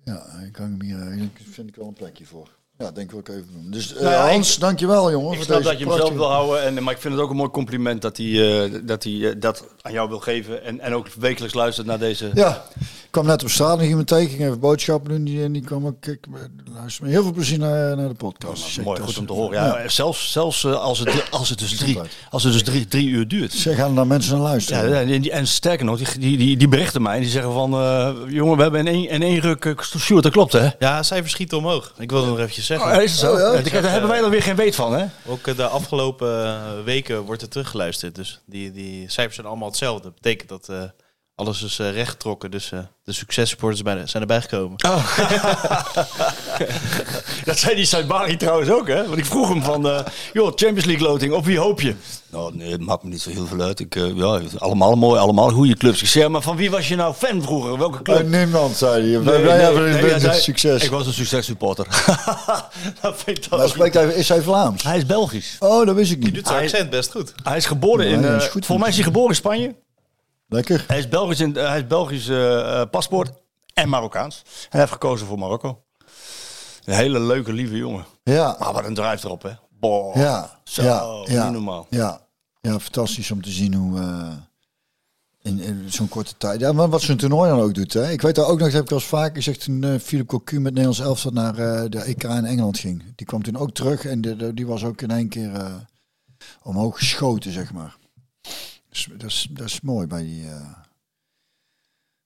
Ja, 0.05 0.41
ik 0.47 0.53
kan 0.53 0.65
hem 0.65 0.83
hier, 0.83 1.13
hier 1.13 1.31
vind 1.51 1.69
ik 1.69 1.77
wel 1.77 1.87
een 1.87 1.93
plekje 1.93 2.27
voor. 2.27 2.56
Ja, 2.79 2.91
denk 2.91 3.11
ik 3.11 3.17
ook 3.17 3.29
even 3.29 3.47
doen. 3.53 3.71
Dus 3.71 3.95
uh, 3.95 4.01
nou, 4.01 4.31
Hans, 4.31 4.55
ik, 4.55 4.61
dankjewel 4.61 5.11
jongen. 5.11 5.37
Ik 5.37 5.43
snap 5.43 5.63
dat 5.63 5.79
je 5.79 5.87
hem 5.87 5.97
zelf 5.97 6.13
wil 6.13 6.31
houden, 6.31 6.63
en, 6.63 6.83
maar 6.83 6.95
ik 6.95 7.01
vind 7.01 7.15
het 7.15 7.23
ook 7.23 7.31
een 7.31 7.37
mooi 7.37 7.51
compliment 7.51 8.03
dat 8.03 8.17
hij, 8.17 8.27
uh, 8.27 8.75
dat, 8.85 9.03
hij 9.05 9.13
uh, 9.13 9.33
dat 9.39 9.65
aan 9.81 9.93
jou 9.93 10.09
wil 10.09 10.21
geven. 10.21 10.65
En, 10.65 10.81
en 10.81 10.95
ook 10.95 11.09
wekelijks 11.19 11.55
luistert 11.55 11.87
naar 11.87 11.99
deze... 11.99 12.31
Ja, 12.35 12.65
ik 12.79 13.23
kwam 13.23 13.27
net 13.27 13.43
op 13.43 13.51
straat 13.51 13.79
nog 13.79 13.87
iemand 13.87 14.07
tegen, 14.07 14.29
ging 14.29 14.41
even 14.43 14.61
boodschappen 14.61 15.11
doen. 15.11 15.25
Die, 15.25 15.43
en 15.43 15.53
die 15.53 15.63
kwam 15.63 15.87
ook, 15.87 16.07
ik 16.07 16.27
luister 16.75 17.03
met 17.05 17.13
heel 17.13 17.23
veel 17.23 17.33
plezier 17.33 17.59
naar, 17.59 17.97
naar 17.97 18.09
de 18.09 18.15
podcast. 18.15 18.75
Ja, 18.75 18.83
mooi, 18.83 19.01
goed 19.01 19.19
om 19.19 19.27
te 19.27 19.33
horen. 19.33 19.63
Ja, 19.63 19.79
ja. 19.83 19.89
Zelfs, 19.89 20.33
zelfs 20.33 20.67
als, 20.67 20.99
het, 20.99 21.31
als 21.31 21.49
het 21.49 21.59
dus, 21.59 21.77
drie, 21.77 21.99
als 22.31 22.43
het 22.43 22.53
dus 22.53 22.63
drie, 22.63 22.87
drie 22.87 23.09
uur 23.09 23.29
duurt. 23.29 23.53
Zeg, 23.53 23.77
gaan 23.77 23.95
naar 23.95 24.07
mensen 24.07 24.33
naar 24.33 24.43
luisteren. 24.43 24.91
Ja, 24.91 25.15
en, 25.15 25.31
en 25.31 25.47
sterker 25.47 25.85
nog, 25.85 25.99
die, 25.99 26.19
die, 26.19 26.37
die, 26.37 26.57
die 26.57 26.69
berichten 26.69 27.03
mij 27.03 27.15
en 27.15 27.21
die 27.21 27.31
zeggen 27.31 27.53
van... 27.53 27.71
jongen, 28.29 28.57
we 28.57 28.63
hebben 28.63 28.81
in 28.81 28.87
één, 28.87 29.09
in 29.09 29.23
één 29.23 29.41
ruk... 29.41 29.75
Stuart, 29.81 30.23
dat 30.23 30.33
klopt 30.33 30.53
hè? 30.53 30.69
Ja, 30.79 31.03
cijfers 31.03 31.33
schieten 31.33 31.59
omhoog. 31.59 31.93
Ik 31.99 32.11
wilde 32.11 32.27
nog 32.27 32.39
eventjes 32.39 32.65
zeggen. 32.67 32.97
Oh, 32.97 33.03
is 33.03 33.11
het 33.11 33.21
zo? 33.21 33.33
Oh, 33.33 33.39
ja. 33.39 33.61
Ja, 33.65 33.81
daar 33.81 33.91
hebben 33.91 34.11
wij 34.11 34.23
er 34.23 34.31
weer 34.31 34.43
geen 34.43 34.57
weet 34.57 34.75
van, 34.75 34.95
hè? 34.95 35.07
Ook 35.27 35.57
de 35.57 35.67
afgelopen 35.67 36.85
weken 36.85 37.21
wordt 37.21 37.43
er 37.43 37.49
teruggeluisterd. 37.49 38.15
Dus 38.15 38.41
die, 38.47 38.73
die 38.73 39.11
cijfers 39.11 39.35
zijn 39.35 39.47
allemaal 39.47 39.69
hetzelfde. 39.69 40.03
Dat 40.03 40.15
betekent 40.15 40.49
dat 40.49 40.69
uh, 40.71 40.83
Alles 41.39 41.63
is 41.63 41.79
eh, 41.79 41.91
rechtgetrokken, 41.93 42.51
dus 42.51 42.73
eh, 42.73 42.79
de 43.05 43.13
successupporters 43.13 43.81
zijn 43.83 43.99
er- 43.99 44.09
zijn 44.09 44.23
erbij 44.23 44.41
gekomen. 44.41 44.77
Dat 47.45 47.59
zei 47.59 47.75
die 47.75 47.85
Saibari 47.85 48.37
trouwens 48.37 48.71
ook, 48.71 48.89
hè? 48.89 49.07
Want 49.07 49.19
ik 49.19 49.25
vroeg 49.27 49.49
hem 49.49 49.63
van, 49.63 49.89
eh, 49.89 50.01
joh, 50.33 50.47
Champions 50.55 50.85
League 50.85 51.07
loting, 51.09 51.33
op 51.33 51.45
wie 51.45 51.59
hoop 51.59 51.81
je? 51.81 51.95
Nou, 52.31 52.57
nee, 52.57 52.71
het 52.73 52.81
maakt 52.81 53.03
me 53.03 53.09
niet 53.11 53.21
zo 53.23 53.31
heel 53.31 53.47
veel 53.47 53.61
uit. 53.61 53.81
Ik, 53.81 53.95
ja, 53.95 54.41
allemaal 54.59 54.95
mooi, 54.95 55.21
allemaal 55.21 55.51
goede 55.51 55.77
clubs. 55.77 56.03
Ik 56.03 56.09
zei, 56.09 56.29
maar 56.29 56.43
van 56.43 56.57
wie 56.57 56.71
was 56.71 56.89
je 56.89 56.97
nou 56.97 57.15
fan 57.15 57.43
vroeger? 57.43 57.79
Welke 57.79 58.03
club? 58.03 58.23
Uh, 58.33 58.39
niemand, 58.39 58.77
zei 58.77 58.93
hij. 58.93 59.11
Nee, 59.11 59.21
Wij 59.25 59.39
nee, 59.57 59.63
hebben 59.65 59.83
nee, 59.93 60.13
een 60.13 60.21
zei, 60.21 60.41
succes. 60.41 60.83
Ik 60.83 60.91
was 60.91 61.07
een 61.07 61.13
successupporter. 61.13 61.87
dat 63.03 63.23
vind 63.25 63.45
ik 63.45 63.51
Maar 63.51 63.69
spreekt 63.69 63.95
hij, 63.95 64.07
is 64.07 64.29
hij 64.29 64.43
Vlaams? 64.43 64.83
Hij 64.83 64.97
is 64.97 65.07
Belgisch. 65.07 65.57
Oh, 65.59 65.87
dat 65.87 65.95
wist 65.95 66.11
ik 66.13 66.19
Je 66.19 66.25
niet. 66.25 66.35
doet 66.35 66.47
zijn 66.47 66.63
accent 66.63 66.91
best 66.91 67.11
goed. 67.11 67.33
Hij 67.43 67.57
is 67.57 67.67
geboren 67.67 68.05
Nee, 68.05 68.15
in... 68.15 68.23
dat 68.23 68.43
is 68.43 68.49
goed. 68.49 68.67
volgens 68.67 68.79
mij 68.79 68.89
is 68.89 68.95
hij 68.95 69.05
geboren 69.05 69.29
in 69.31 69.35
Spanje. 69.37 69.75
Lekker. 70.49 70.85
Hij 70.87 70.99
is 70.99 71.09
Belgisch, 71.09 71.41
in, 71.41 71.57
eh, 71.57 71.69
hij 71.69 71.79
is 71.79 71.87
Belgisch 71.87 72.29
eh, 72.29 72.81
eh, 72.81 72.91
paspoort 72.91 73.33
en 73.75 73.89
Marokkaans. 73.89 74.43
En 74.45 74.69
hij 74.71 74.81
heeft 74.81 74.93
gekozen 74.93 75.27
voor 75.27 75.39
Marokko. 75.39 75.83
Een 76.85 76.95
hele 76.95 77.21
leuke, 77.21 77.53
lieve 77.53 77.77
jongen. 77.77 78.05
Ja, 78.23 78.57
Maar 78.59 78.73
wat 78.73 78.85
een 78.85 78.95
drijf 78.95 79.25
erop, 79.25 79.43
hè? 79.43 79.51
Boah. 79.71 80.15
ja, 80.17 80.61
Zo, 80.65 80.83
ja, 80.83 81.25
ja, 81.35 81.45
niet 81.45 81.53
normaal. 81.53 81.87
Ja, 81.91 82.21
ja, 82.61 82.81
fantastisch 82.81 83.31
om 83.31 83.43
te 83.43 83.51
zien 83.51 83.75
hoe 83.75 84.01
in, 85.43 85.61
in 85.61 85.85
zo'n 85.93 86.09
korte 86.09 86.35
tijd. 86.37 86.61
Ja, 86.61 86.73
maar 86.73 86.89
wat 86.89 87.01
zo'n 87.03 87.17
toernooi 87.17 87.51
dan 87.51 87.61
ook 87.61 87.75
doet. 87.75 87.93
Hè. 87.93 88.11
Ik 88.11 88.21
weet 88.23 88.35
daar 88.35 88.45
ook 88.47 88.59
nog, 88.59 88.67
dat 88.67 88.73
heb 88.73 88.83
ik 88.85 88.91
al 88.91 88.97
eens 88.97 89.07
vaker 89.07 89.35
gezegd, 89.37 89.61
toen 89.65 89.85
eh 89.85 89.99
Philip 90.01 90.27
Cocu 90.27 90.55
met 90.61 90.73
Nederlands 90.73 91.01
elftal 91.01 91.33
naar 91.33 91.55
de 91.91 92.03
EK 92.03 92.23
in 92.23 92.45
Engeland 92.45 92.79
ging. 92.79 93.03
Die 93.17 93.27
kwam 93.27 93.43
toen 93.43 93.57
ook 93.57 93.71
terug 93.75 94.05
en 94.05 94.21
de, 94.21 94.37
de- 94.37 94.55
die 94.55 94.67
was 94.67 94.85
ook 94.85 95.01
in 95.03 95.11
één 95.11 95.29
keer 95.29 95.51
omhoog 96.63 96.99
geschoten, 96.99 97.53
zeg 97.53 97.73
maar. 97.73 97.97
Dat, 99.05 99.31
is, 99.31 99.47
dat 99.51 99.67
is 99.67 99.81
mooi 99.81 100.07
bij 100.07 100.23
die, 100.23 100.49
eh, 100.49 100.73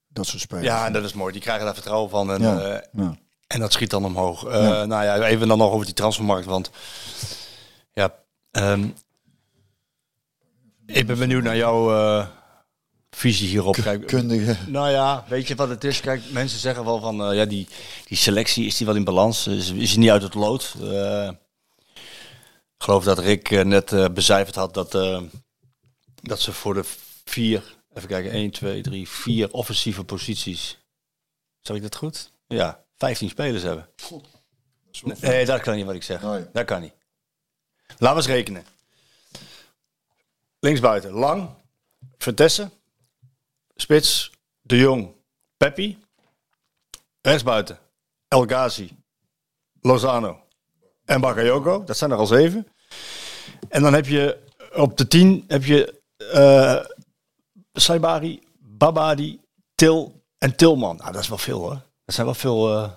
dat 0.07 0.27
soort 0.27 0.41
spelers. 0.41 0.67
Ja, 0.67 0.85
en 0.85 0.93
dat 0.93 1.03
is 1.03 1.13
mooi. 1.13 1.31
Die 1.31 1.41
krijgen 1.41 1.65
daar 1.65 1.73
vertrouwen 1.73 2.09
van. 2.09 2.31
En, 2.31 2.41
Ja, 2.41 2.59
eh, 2.59 2.87
ja. 2.93 3.17
en 3.47 3.59
dat 3.59 3.73
schiet 3.73 3.89
dan 3.89 4.05
omhoog. 4.05 4.43
Ja. 4.43 4.85
Nou 4.85 5.03
ja, 5.03 5.25
even 5.25 5.47
dan 5.47 5.57
nog 5.57 5.71
over 5.71 5.85
die 5.85 5.95
transfermarkt. 5.95 6.45
Want 6.45 6.71
ja, 7.93 8.15
ehm, 8.51 8.89
ik 10.85 11.07
ben 11.07 11.17
benieuwd 11.17 11.43
naar 11.43 11.57
jouw 11.57 12.27
visie 13.09 13.47
hierop. 13.47 13.75
Kijk, 13.75 14.07
Kundige. 14.07 14.57
Nou 14.67 14.89
ja, 14.89 15.25
weet 15.27 15.47
je 15.47 15.55
wat 15.55 15.69
het 15.69 15.83
is? 15.83 15.99
Kijk, 15.99 16.21
mensen 16.31 16.59
zeggen 16.59 16.85
wel 16.85 16.99
van, 16.99 17.35
ja, 17.35 17.45
die, 17.45 17.67
die 18.05 18.17
selectie, 18.17 18.65
is 18.65 18.77
die 18.77 18.85
wel 18.85 18.95
in 18.95 19.03
balans? 19.03 19.47
Is, 19.47 19.71
is 19.71 19.89
die 19.89 19.99
niet 19.99 20.09
uit 20.09 20.21
het 20.21 20.33
lood? 20.33 20.75
Ik 22.77 22.87
geloof 22.87 23.03
dat 23.03 23.19
Rick 23.19 23.65
net 23.65 24.13
becijferd 24.13 24.55
had 24.55 24.73
dat, 24.73 24.91
dat 26.21 26.39
ze 26.39 26.53
voor 26.53 26.73
de 26.73 26.83
vier, 27.25 27.77
even 27.93 28.07
kijken, 28.07 28.31
1, 28.31 28.51
2, 28.51 28.81
3, 28.81 29.09
vier 29.09 29.51
offensieve 29.51 30.03
posities, 30.03 30.77
zeg 31.61 31.75
ik 31.75 31.81
dat 31.81 31.95
goed? 31.95 32.31
Ja, 32.47 32.83
15 32.97 33.29
spelers 33.29 33.63
hebben. 33.63 33.89
Nee, 35.21 35.45
dat 35.45 35.61
kan 35.61 35.75
niet 35.75 35.85
wat 35.85 35.95
ik 35.95 36.03
zeg. 36.03 36.21
Nee. 36.21 36.45
Dat 36.53 36.65
kan 36.65 36.81
niet. 36.81 36.93
Laten 37.87 38.09
we 38.09 38.15
eens 38.15 38.25
rekenen. 38.25 38.65
Linksbuiten, 40.59 41.11
Lang, 41.11 41.49
Vertessen, 42.17 42.71
Spits, 43.75 44.31
De 44.61 44.77
Jong, 44.77 45.11
Peppi. 45.57 45.97
Rechtsbuiten, 47.21 47.79
El 48.27 48.45
Ghazi, 48.45 48.97
Lozano 49.81 50.43
en 51.05 51.21
Bakayoko. 51.21 51.83
Dat 51.83 51.97
zijn 51.97 52.11
er 52.11 52.17
al 52.17 52.25
zeven. 52.25 52.67
En 53.69 53.81
dan 53.81 53.93
heb 53.93 54.05
je 54.05 54.37
op 54.73 54.97
de 54.97 55.07
tien 55.07 55.43
heb 55.47 55.63
je 55.63 56.00
eh 56.33 56.75
Saibari, 57.73 58.39
Babadi, 58.59 59.39
Til 59.75 60.21
en 60.37 60.55
Tilman. 60.55 60.95
Nou, 60.95 61.11
dat 61.11 61.21
is 61.21 61.27
wel 61.29 61.37
veel 61.37 61.59
hoor. 61.59 61.81
Dat 62.05 62.15
zijn 62.15 62.25
wel 62.25 62.35
veel... 62.35 62.73
eh, 62.83 62.89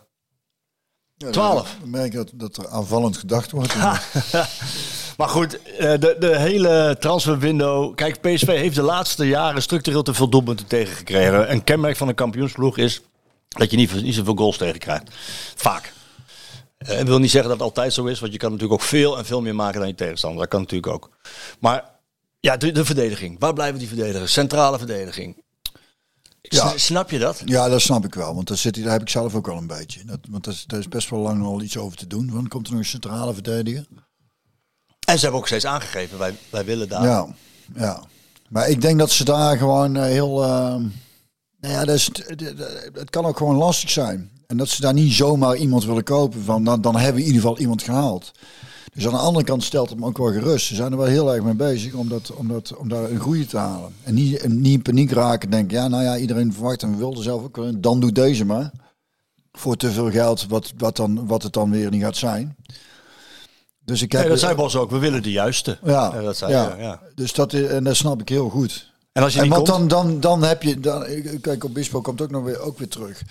Ja, 1.17 1.31
12. 1.31 1.77
Dan 1.81 1.91
merk 1.91 2.13
dat, 2.15 2.31
dat 2.35 2.57
er 2.57 2.69
aanvallend 2.69 3.17
gedacht 3.17 3.51
wordt. 3.51 3.75
Maar 5.17 5.29
goed, 5.29 5.63
eh, 5.63 5.91
de, 6.01 6.17
de 6.19 6.39
hele 6.39 6.97
transferwindow. 7.01 7.95
Kijk, 7.95 8.21
PSV 8.21 8.47
heeft 8.47 8.75
de 8.75 8.83
laatste 8.83 9.27
jaren 9.27 9.63
structureel 9.63 10.03
te 10.03 10.15
veel 10.15 10.29
doelpunten 10.29 10.67
tegengekregen. 10.67 11.51
Een 11.51 11.65
kenmerk 11.65 11.97
van 11.97 12.09
een 12.09 12.15
kampioensploeg 12.15 12.79
is 12.79 13.01
dat 13.49 13.71
je 13.71 13.77
niet, 13.77 14.03
niet 14.03 14.15
zoveel 14.15 14.35
goals 14.37 14.57
tegenkrijgt. 14.57 15.11
Vaak. 15.55 15.93
Eh, 16.79 17.01
Ik 17.01 17.07
wil 17.07 17.19
niet 17.19 17.31
zeggen 17.31 17.51
dat 17.51 17.59
het 17.59 17.69
altijd 17.69 17.93
zo 17.93 18.05
is, 18.05 18.21
want 18.21 18.33
je 18.33 18.39
kan 18.39 18.51
natuurlijk 18.53 18.81
ook 18.81 18.89
veel 18.89 19.19
en 19.19 19.25
veel 19.25 19.41
meer 19.41 19.55
maken 19.55 19.79
dan 19.79 19.89
je 19.89 19.95
tegenstander. 19.95 20.41
Dat 20.41 20.49
kan 20.49 20.61
natuurlijk 20.61 20.93
ook. 20.93 21.11
Maar 21.59 21.91
ja, 22.45 22.57
de, 22.57 22.73
de 22.73 22.85
verdediging. 22.85 23.39
Waar 23.39 23.53
blijven 23.53 23.79
die 23.79 23.89
verdedigers? 23.89 24.33
Centrale 24.33 24.79
verdediging. 24.79 25.43
Ja. 26.41 26.73
Snap 26.77 27.11
je 27.11 27.19
dat? 27.19 27.43
Ja, 27.45 27.69
dat 27.69 27.81
snap 27.81 28.05
ik 28.05 28.15
wel. 28.15 28.35
Want 28.35 28.49
daar, 28.49 28.57
zit, 28.57 28.83
daar 28.83 28.93
heb 28.93 29.01
ik 29.01 29.09
zelf 29.09 29.35
ook 29.35 29.47
wel 29.47 29.57
een 29.57 29.67
beetje. 29.67 30.05
Dat, 30.05 30.19
want 30.31 30.45
daar 30.45 30.55
is, 30.55 30.65
daar 30.67 30.79
is 30.79 30.89
best 30.89 31.11
wel 31.11 31.21
lang 31.21 31.45
al 31.45 31.63
iets 31.63 31.77
over 31.77 31.97
te 31.99 32.07
doen. 32.07 32.27
Want 32.27 32.41
dan 32.41 32.49
komt 32.49 32.67
er 32.67 32.73
nog 32.73 32.81
een 32.81 32.89
centrale 32.89 33.35
verdediger. 33.35 33.87
En 35.07 35.15
ze 35.15 35.23
hebben 35.23 35.41
ook 35.41 35.47
steeds 35.47 35.67
aangegeven, 35.67 36.19
wij, 36.19 36.35
wij 36.51 36.65
willen 36.65 36.89
daar. 36.89 37.03
Ja, 37.03 37.27
ja. 37.75 38.03
Maar 38.49 38.69
ik 38.69 38.81
denk 38.81 38.99
dat 38.99 39.11
ze 39.11 39.25
daar 39.25 39.57
gewoon 39.59 39.97
eh, 39.97 40.03
heel... 40.03 40.43
eh, 40.43 40.49
nou 41.61 41.75
ja, 41.75 41.85
dat 41.85 41.95
is, 41.95 42.11
het 42.93 43.11
kan 43.11 43.25
ook 43.25 43.37
gewoon 43.37 43.57
lastig 43.57 43.91
zijn. 43.91 44.31
En 44.47 44.57
dat 44.57 44.69
ze 44.69 44.81
daar 44.81 44.95
niet 44.95 45.13
zomaar 45.13 45.57
iemand 45.57 45.85
willen 45.85 46.05
kopen. 46.05 46.43
Van, 46.43 46.65
dan, 46.65 46.81
dan 46.81 46.97
hebben 46.97 47.15
we 47.15 47.21
in 47.21 47.27
ieder 47.27 47.41
geval 47.41 47.59
iemand 47.59 47.83
gehaald. 47.83 48.33
Dus 48.95 49.07
aan 49.07 49.13
de 49.13 49.19
andere 49.19 49.45
kant 49.45 49.65
stelt 49.65 49.91
het 49.91 49.99
me 49.99 50.07
ook 50.07 50.19
wel 50.19 50.33
gerust. 50.33 50.67
Ze 50.67 50.75
zijn 50.75 50.93
er 50.93 50.99
wel 50.99 51.07
heel 51.07 51.35
erg 51.35 51.43
mee 51.45 51.55
bezig 51.55 51.93
om, 51.95 52.09
dat, 52.09 52.31
om, 52.35 52.49
dat, 52.49 52.77
om 52.77 52.89
daar 52.89 53.11
een 53.11 53.21
groei 53.21 53.47
te 53.47 53.57
halen. 53.57 53.93
En 54.03 54.15
niet, 54.15 54.37
en 54.37 54.61
niet 54.61 54.75
in 54.75 54.83
paniek 54.83 55.11
raken. 55.11 55.51
Denken, 55.51 55.77
ja, 55.77 55.89
nou 55.89 56.03
ja, 56.03 56.17
iedereen 56.19 56.53
verwacht 56.53 56.83
en 56.83 56.91
we 56.91 56.97
wilden 56.97 57.23
zelf 57.23 57.43
ook 57.43 57.57
wel. 57.57 57.81
Dan 57.81 58.01
doe 58.01 58.13
deze 58.13 58.45
maar. 58.45 58.71
Voor 59.53 59.77
te 59.77 59.91
veel 59.91 60.11
geld, 60.11 60.47
wat, 60.49 60.73
wat, 60.79 60.97
dan, 60.97 61.27
wat 61.27 61.43
het 61.43 61.53
dan 61.53 61.71
weer 61.71 61.91
niet 61.91 62.03
gaat 62.03 62.17
zijn. 62.17 62.57
Dus 63.85 64.03
ik 64.03 64.13
heb... 64.13 64.21
Nee, 64.21 64.31
dat 64.31 64.39
zei 64.39 64.55
Bos 64.55 64.77
ook. 64.77 64.91
We 64.91 64.99
willen 64.99 65.23
de 65.23 65.31
juiste. 65.31 65.79
Ja, 65.85 66.13
Eh, 66.15 66.23
dat 66.25 66.37
zei 66.37 66.53
ja. 66.53 66.75
je, 66.77 66.83
ja. 66.83 67.01
Dus 67.15 67.33
dat, 67.33 67.53
is- 67.53 67.67
en 67.67 67.85
dat 67.85 67.97
snap 67.97 68.21
ik 68.21 68.29
heel 68.29 68.49
goed. 68.49 68.93
En 69.13 69.23
als 69.23 69.35
je 69.35 69.41
En 69.41 69.49
want 69.49 69.69
komt, 69.71 69.91
dan, 69.91 70.07
dan, 70.09 70.21
dan 70.21 70.43
heb 70.43 70.63
je, 70.63 70.81
dan, 70.81 71.07
kijk, 71.41 71.65
Obispo 71.65 72.01
komt 72.01 72.21
ook 72.23 72.31
nog 72.31 72.45
weer, 72.45 72.59
ook 72.61 72.79
weer 72.79 72.89
terug. 72.89 73.23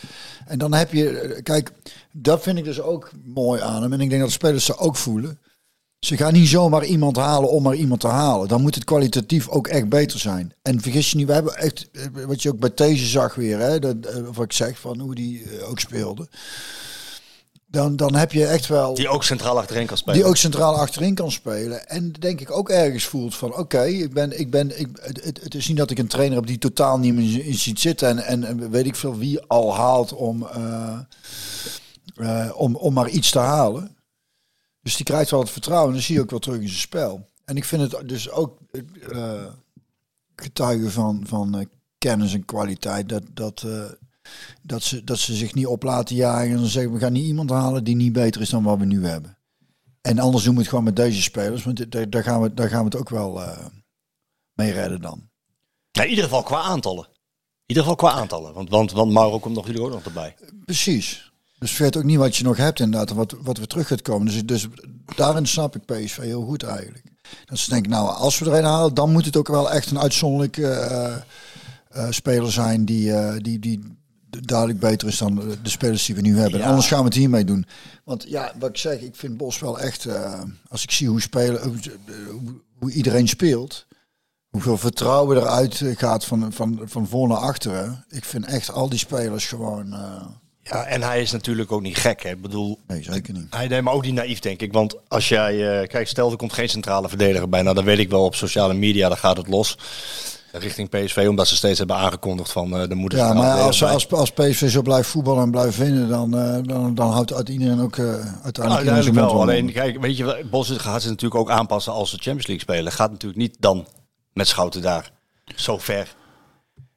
En 0.46 0.58
dan 0.58 0.74
heb 0.74 0.94
je, 0.94 1.40
kijk, 1.44 1.72
dat 2.12 2.42
vind 2.44 2.58
ik 2.58 2.64
dus 2.64 2.82
ook 2.82 3.12
mooi 3.26 3.62
aan 3.62 3.82
hem. 3.82 3.94
En 3.94 4.02
ik 4.02 4.10
denk 4.10 4.22
dat 4.22 4.30
de 4.30 4.36
spelers 4.36 4.66
ze 4.66 4.78
ook 4.78 4.96
voelen. 4.96 5.40
Ze 6.04 6.18
gaan 6.18 6.34
niet 6.34 6.48
zomaar 6.48 6.86
iemand 6.86 7.16
halen 7.18 7.50
om 7.50 7.64
maar 7.64 7.76
iemand 7.76 8.00
te 8.02 8.08
halen. 8.08 8.48
Dan 8.48 8.62
moet 8.62 8.76
het 8.76 8.84
kwalitatief 8.84 9.48
ook 9.50 9.68
echt 9.68 9.90
beter 9.90 10.20
zijn. 10.20 10.54
En 10.62 10.82
vergis 10.82 11.12
je 11.12 11.18
niet, 11.18 11.28
we 11.28 11.34
hebben 11.34 11.56
echt, 11.58 11.90
eh, 11.92 12.04
wat 12.28 12.42
je 12.42 12.50
ook 12.50 12.60
bij 12.60 12.72
deze 12.76 13.06
zag 13.06 13.36
weer, 13.36 13.60
hè, 13.60 13.80
dat, 13.80 13.96
eh, 14.06 14.16
wat 14.34 14.46
ik 14.46 14.54
zeg, 14.54 14.80
van 14.80 15.00
hoe 15.00 15.16
die 15.16 15.44
eh, 15.44 15.70
ook 15.70 15.80
speelde. 15.80 16.28
Dan, 17.68 17.96
dan 17.96 18.16
heb 18.16 18.32
je 18.32 18.46
echt 18.46 18.68
wel 18.68 18.94
die 18.96 19.08
ook 19.08 19.24
centraal 19.24 19.58
achterin 19.60 19.86
kan 19.86 19.98
spelen. 19.98 20.20
die 20.20 20.28
ook 20.28 20.38
centraal 20.38 20.76
achterin 20.76 21.16
kan 21.16 21.32
spelen. 21.32 21.88
En 21.90 22.12
denk 22.12 22.42
ik 22.42 22.52
ook 22.52 22.70
ergens 22.70 23.06
voelt 23.06 23.36
van 23.36 23.56
oké, 23.58 23.84
ik 23.84 24.14
ben, 24.14 24.40
ik 24.40 24.50
ben, 24.50 24.80
ik, 24.80 24.88
het, 25.02 25.40
het- 25.44 25.56
is 25.56 25.68
niet 25.68 25.78
dat 25.78 25.92
ik 25.92 25.98
een 26.00 26.08
trainer 26.08 26.38
heb 26.38 26.48
die 26.48 26.58
totaal 26.58 27.00
niet 27.00 27.14
meer 27.14 27.46
in 27.46 27.54
ziet 27.56 27.80
zitten. 27.80 28.08
En, 28.08 28.20
en, 28.26 28.44
en 28.44 28.70
weet 28.70 28.86
ik 28.86 28.96
veel 28.96 29.18
wie 29.18 29.42
al 29.48 29.76
haalt 29.76 30.14
om, 30.14 30.48
om, 32.56 32.76
om 32.76 32.94
maar 32.94 33.10
iets 33.10 33.30
te 33.32 33.40
halen. 33.40 33.93
Dus 34.84 34.96
die 34.96 35.06
krijgt 35.06 35.32
wel 35.32 35.40
het 35.40 35.50
vertrouwen. 35.50 35.88
En 35.88 35.94
dan 35.94 36.04
zie 36.04 36.16
je 36.16 36.22
ook 36.22 36.30
wel 36.30 36.40
terug 36.40 36.62
in 36.62 36.68
zijn 36.68 36.80
spel. 36.80 37.30
En 37.46 37.58
ik 37.58 37.66
vind 37.66 37.92
het 37.92 38.10
dus 38.10 38.30
ook 38.30 38.58
eh 39.10 39.46
getuigen 40.36 40.92
van, 40.92 41.24
van 41.28 41.58
eh, 41.58 41.66
kennis 41.98 42.34
en 42.34 42.46
kwaliteit. 42.46 43.10
Dat, 43.10 43.24
dat, 43.34 43.64
eh, 43.66 43.92
dat, 44.62 44.84
ze, 44.84 45.04
dat 45.04 45.20
ze 45.20 45.36
zich 45.36 45.54
niet 45.54 45.68
op 45.68 45.84
laten 45.84 46.16
jagen. 46.16 46.52
En 46.52 46.58
dan 46.58 46.66
zeggen 46.66 46.94
we 46.94 47.00
gaan 47.00 47.14
niet 47.14 47.26
iemand 47.26 47.50
halen 47.50 47.84
die 47.84 47.96
niet 47.96 48.14
beter 48.14 48.42
is 48.42 48.50
dan 48.50 48.64
wat 48.64 48.78
we 48.78 48.86
nu 48.86 49.06
hebben. 49.06 49.38
En 50.02 50.20
anders 50.20 50.44
doen 50.44 50.54
we 50.54 50.60
het 50.60 50.70
gewoon 50.70 50.84
met 50.84 50.96
deze 50.96 51.22
spelers. 51.22 51.64
Want 51.64 51.92
daar, 51.92 52.10
daar, 52.10 52.24
gaan, 52.24 52.42
we, 52.42 52.54
daar 52.54 52.70
gaan 52.70 52.80
we 52.80 52.86
het 52.86 52.96
ook 52.96 53.10
wel 53.10 53.42
mee 54.54 54.72
redden 54.72 55.02
dan. 55.02 55.30
Ja, 55.92 56.04
in 56.04 56.10
ieder 56.10 56.24
geval 56.24 56.44
qua 56.44 56.62
aantallen. 56.62 57.06
In 57.06 57.70
ieder 57.80 57.84
geval 57.84 57.98
qua 57.98 58.12
aantallen. 58.12 58.54
Want, 58.54 58.70
want, 58.70 58.92
want 58.92 59.12
Mauro 59.12 59.40
komt 59.40 59.56
nog 59.56 59.66
natuurlijk 59.66 59.94
ook 59.94 60.04
nog 60.04 60.06
erbij. 60.06 60.36
Precies. 60.66 61.33
Dus 61.64 61.72
vergeet 61.72 61.98
ook 61.98 62.04
niet 62.04 62.18
wat 62.18 62.36
je 62.36 62.44
nog 62.44 62.58
hebt 62.58 62.80
inderdaad. 62.80 63.10
en 63.10 63.16
Wat, 63.16 63.36
wat 63.42 63.58
we 63.58 63.68
terug 63.68 63.88
gaat 63.88 64.02
komen. 64.02 64.26
Dus, 64.28 64.46
dus 64.46 64.68
daarin 65.16 65.46
snap 65.46 65.76
ik 65.76 65.86
PSV 65.86 66.18
heel 66.18 66.42
goed 66.44 66.64
eigenlijk. 66.64 67.06
Dat 67.46 67.58
ze 67.58 67.70
denken, 67.70 67.92
nou 67.92 68.10
als 68.10 68.40
we 68.40 68.46
er 68.46 68.58
een 68.58 68.64
halen. 68.64 68.94
Dan 68.94 69.12
moet 69.12 69.26
het 69.26 69.38
ook 69.38 69.48
wel 69.48 69.72
echt 69.72 69.92
een 69.92 70.00
uitzonderlijke 70.00 70.68
eh, 70.68 71.16
eh, 71.90 72.12
speler 72.12 72.52
zijn. 72.52 72.86
Die, 72.86 73.14
eh, 73.14 73.34
die, 73.38 73.60
die 73.60 73.98
duidelijk 74.30 74.80
beter 74.80 75.08
is 75.08 75.18
dan 75.18 75.36
de 75.36 75.70
spelers 75.70 76.06
die 76.06 76.16
we 76.16 76.22
nu 76.22 76.38
hebben. 76.40 76.60
Ja. 76.60 76.68
Anders 76.68 76.88
gaan 76.88 77.00
we 77.00 77.06
het 77.06 77.14
hiermee 77.14 77.46
doen. 77.46 77.66
Want 78.04 78.26
ja, 78.28 78.54
wat 78.60 78.70
ik 78.70 78.78
zeg. 78.78 79.00
Ik 79.00 79.16
vind 79.16 79.38
Bos 79.38 79.60
wel 79.60 79.80
echt... 79.80 80.08
als 80.68 80.84
ik 80.84 80.92
zie 80.92 81.08
hoe, 81.08 81.22
spelen, 81.22 81.64
hoe, 81.64 81.78
hoe- 82.80 82.92
iedereen 82.92 83.28
speelt... 83.28 83.86
Hoeveel 84.50 84.78
vertrouwen 84.78 85.38
eruit 85.38 85.82
gaat 85.96 86.26
van, 86.26 86.54
van, 86.54 86.82
van 86.84 87.08
voor 87.08 87.28
naar 87.28 87.38
achteren. 87.38 88.06
Ik 88.10 88.26
vind 88.26 88.46
echt 88.46 88.72
al 88.72 88.90
die 88.90 89.00
spelers 89.00 89.46
gewoon... 89.46 89.96
Ja, 90.64 90.86
en 90.86 91.02
hij 91.02 91.22
is 91.22 91.32
natuurlijk 91.32 91.72
ook 91.72 91.82
niet 91.82 91.98
gek. 91.98 92.24
Hè. 92.24 92.30
Ik 92.30 92.42
bedoel, 92.42 92.80
nee, 92.88 93.04
zeker 93.04 93.34
niet. 93.34 93.46
hij 93.50 93.68
neemt 93.68 93.84
maar 93.84 93.94
ook 93.94 94.04
niet 94.04 94.14
naïef, 94.14 94.40
denk 94.40 94.62
ik. 94.62 94.74
Want 94.74 94.96
als 95.08 95.30
jij, 95.30 95.82
eh, 95.82 95.88
kijk, 95.88 96.08
stel 96.08 96.32
er 96.32 96.38
komt 96.38 96.54
geen 96.54 96.70
centrale 96.70 97.10
verdediger 97.10 97.50
bij. 97.50 97.62
Nou, 97.62 97.76
dan 97.76 97.86
weet 97.86 98.00
ik 98.00 98.10
wel 98.10 98.24
op 98.24 98.36
sociale 98.36 98.74
media, 98.74 99.08
dan 99.08 99.18
gaat 99.18 99.38
het 99.38 99.48
los. 99.48 99.78
Richting 100.52 100.90
PSV, 100.90 101.26
omdat 101.30 101.48
ze 101.48 101.56
steeds 101.56 101.78
hebben 101.78 101.96
aangekondigd 101.96 102.52
van 102.52 102.78
eh 102.78 102.90
de 102.90 102.96
moeder. 102.96 103.20
Ja, 103.20 103.34
maar 103.34 103.60
als, 103.60 103.84
als, 103.84 104.12
als 104.12 104.32
PSV 104.32 104.70
zo 104.70 104.82
blijft 104.82 105.10
voetballen 105.10 105.44
en 105.44 105.52
blijft 105.52 105.78
winnen, 105.78 106.10
dan, 106.10 106.38
eh, 106.38 106.58
dan, 106.64 106.96
dan 106.96 107.12
houdt 107.12 107.34
uit 107.34 107.50
iedereen 107.50 107.82
ook 107.82 108.00
uiteindelijk, 108.00 108.54
zijn 108.54 108.68
Uiteindelijk 108.76 109.16
wel. 109.16 109.42
Alleen, 109.42 109.72
kijk, 109.72 110.02
weet 110.02 110.18
je, 110.18 110.26
wel, 110.26 110.36
Bos 110.50 110.70
gaat 110.70 111.02
ze 111.02 111.08
natuurlijk 111.08 111.42
ook 111.42 111.50
aanpassen 111.50 111.94
als 111.94 112.10
ze 112.10 112.16
Champions 112.16 112.48
League 112.48 112.66
spelen. 112.66 112.92
Gaat 112.92 113.12
natuurlijk 113.12 113.42
niet 113.42 113.56
dan 113.60 113.88
met 114.34 114.48
Schouten 114.48 114.82
daar 114.82 115.12
zo 115.56 115.78
ver 115.78 116.16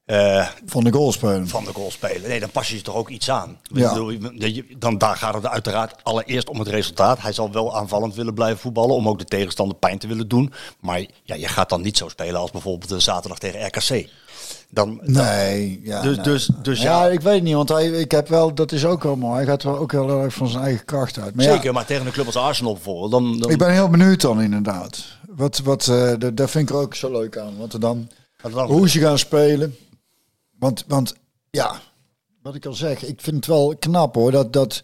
eh, 0.06 0.46
van 0.66 0.84
de 0.84 0.92
goal 0.92 1.12
spelen. 1.12 1.48
van 1.48 1.64
de 1.64 1.72
goal 1.72 1.90
spelen. 1.90 2.28
Nee, 2.28 2.40
dan 2.40 2.50
pas 2.50 2.68
je 2.68 2.76
je 2.76 2.82
toch 2.82 2.94
ook 2.94 3.08
iets 3.08 3.30
aan. 3.30 3.58
Ja. 3.72 3.98
dan 4.78 4.98
daar 4.98 5.16
gaat 5.16 5.34
het 5.34 5.46
uiteraard 5.46 5.94
allereerst 6.02 6.48
om 6.48 6.58
het 6.58 6.68
resultaat. 6.68 7.22
Hij 7.22 7.32
zal 7.32 7.52
wel 7.52 7.76
aanvallend 7.76 8.14
willen 8.14 8.34
blijven 8.34 8.58
voetballen 8.58 8.94
om 8.94 9.08
ook 9.08 9.18
de 9.18 9.24
tegenstander 9.24 9.76
pijn 9.76 9.98
te 9.98 10.06
willen 10.06 10.28
doen. 10.28 10.52
Maar 10.80 11.04
ja, 11.22 11.34
je 11.34 11.48
gaat 11.48 11.68
dan 11.68 11.80
niet 11.82 11.96
zo 11.96 12.08
spelen 12.08 12.40
als 12.40 12.50
bijvoorbeeld 12.50 12.88
de 12.90 13.00
zaterdag 13.00 13.38
tegen 13.38 13.66
RKC. 13.66 14.08
Dan, 14.70 15.00
Nee, 15.02 15.80
ja. 15.84 16.02
Dus- 16.02 16.16
nee. 16.16 16.24
dus- 16.24 16.50
dus 16.62 16.82
ja, 16.82 17.04
ja. 17.04 17.10
ik 17.12 17.20
weet 17.20 17.42
niet, 17.42 17.54
want 17.54 17.68
hij, 17.68 17.86
ik 17.86 18.10
heb 18.10 18.28
wel, 18.28 18.54
dat 18.54 18.72
is 18.72 18.84
ook 18.84 19.02
wel 19.02 19.16
mooi. 19.16 19.34
Hij 19.36 19.44
gaat 19.46 19.62
wel 19.62 19.78
ook 19.78 19.92
heel 19.92 20.22
erg 20.22 20.34
van 20.34 20.48
zijn 20.48 20.62
eigen 20.62 20.84
kracht 20.84 21.18
uit. 21.18 21.34
Maar 21.34 21.44
ja, 21.44 21.52
Zeker, 21.52 21.72
maar 21.72 21.84
tegen 21.84 22.06
een 22.06 22.12
club 22.12 22.26
als 22.26 22.36
Arsenal 22.36 22.72
bijvoorbeeld. 22.72 23.10
Dan, 23.10 23.38
dan, 23.38 23.50
ik 23.50 23.58
ben 23.58 23.72
heel 23.72 23.88
benieuwd 23.88 24.20
dan 24.20 24.42
inderdaad. 24.42 25.04
Wat, 25.28 25.58
wat, 25.64 25.84
dat, 26.18 26.36
dat 26.36 26.50
vind 26.50 26.68
ik 26.68 26.74
er 26.74 26.80
ook 26.82 26.94
zo 26.94 27.10
leuk 27.10 27.38
aan. 27.38 27.56
Want 27.58 27.80
dan, 27.80 28.08
dan- 28.52 28.66
hoe 28.66 28.88
ze 28.88 29.00
gaan 29.00 29.18
spelen. 29.18 29.76
Want, 30.66 30.84
want 30.88 31.14
ja, 31.50 31.80
wat 32.42 32.54
ik 32.54 32.66
al 32.66 32.74
zeg, 32.74 33.04
ik 33.04 33.20
vind 33.20 33.36
het 33.36 33.46
wel 33.46 33.76
knap 33.78 34.14
hoor. 34.14 34.30
Dat, 34.30 34.52
dat, 34.52 34.82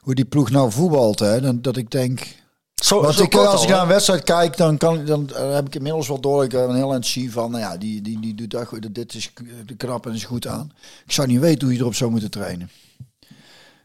hoe 0.00 0.14
die 0.14 0.24
ploeg 0.24 0.50
nou 0.50 0.72
voetbalt. 0.72 1.18
Hè, 1.18 1.40
dat, 1.40 1.64
dat 1.64 1.76
ik 1.76 1.90
denk, 1.90 2.36
zo, 2.74 3.00
Want 3.02 3.14
zo 3.14 3.22
ik, 3.22 3.30
kort 3.30 3.46
als 3.46 3.56
al, 3.56 3.62
ik 3.62 3.68
naar 3.68 3.82
een 3.82 3.88
wedstrijd 3.88 4.22
kijk, 4.24 4.56
dan, 4.56 4.76
kan, 4.76 5.04
dan 5.04 5.30
eh, 5.34 5.54
heb 5.54 5.66
ik 5.66 5.74
inmiddels 5.74 6.08
wel 6.08 6.20
door. 6.20 6.44
Ik 6.44 6.52
heb 6.52 6.68
een 6.68 6.74
heel 6.74 6.92
eind 6.92 7.06
zie 7.06 7.32
van, 7.32 7.50
nou 7.50 7.62
ja, 7.62 7.76
die, 7.76 8.02
die, 8.02 8.20
die 8.20 8.34
doet 8.34 8.50
dat 8.50 8.66
goed. 8.66 8.94
Dit 8.94 9.14
is 9.14 9.32
k- 9.32 9.42
de 9.66 9.76
knap 9.76 10.06
en 10.06 10.14
is 10.14 10.24
goed 10.24 10.46
aan. 10.46 10.72
Ik 11.06 11.12
zou 11.12 11.28
niet 11.28 11.40
weten 11.40 11.64
hoe 11.66 11.76
je 11.76 11.80
erop 11.80 11.94
zou 11.94 12.10
moeten 12.10 12.30
trainen. 12.30 12.70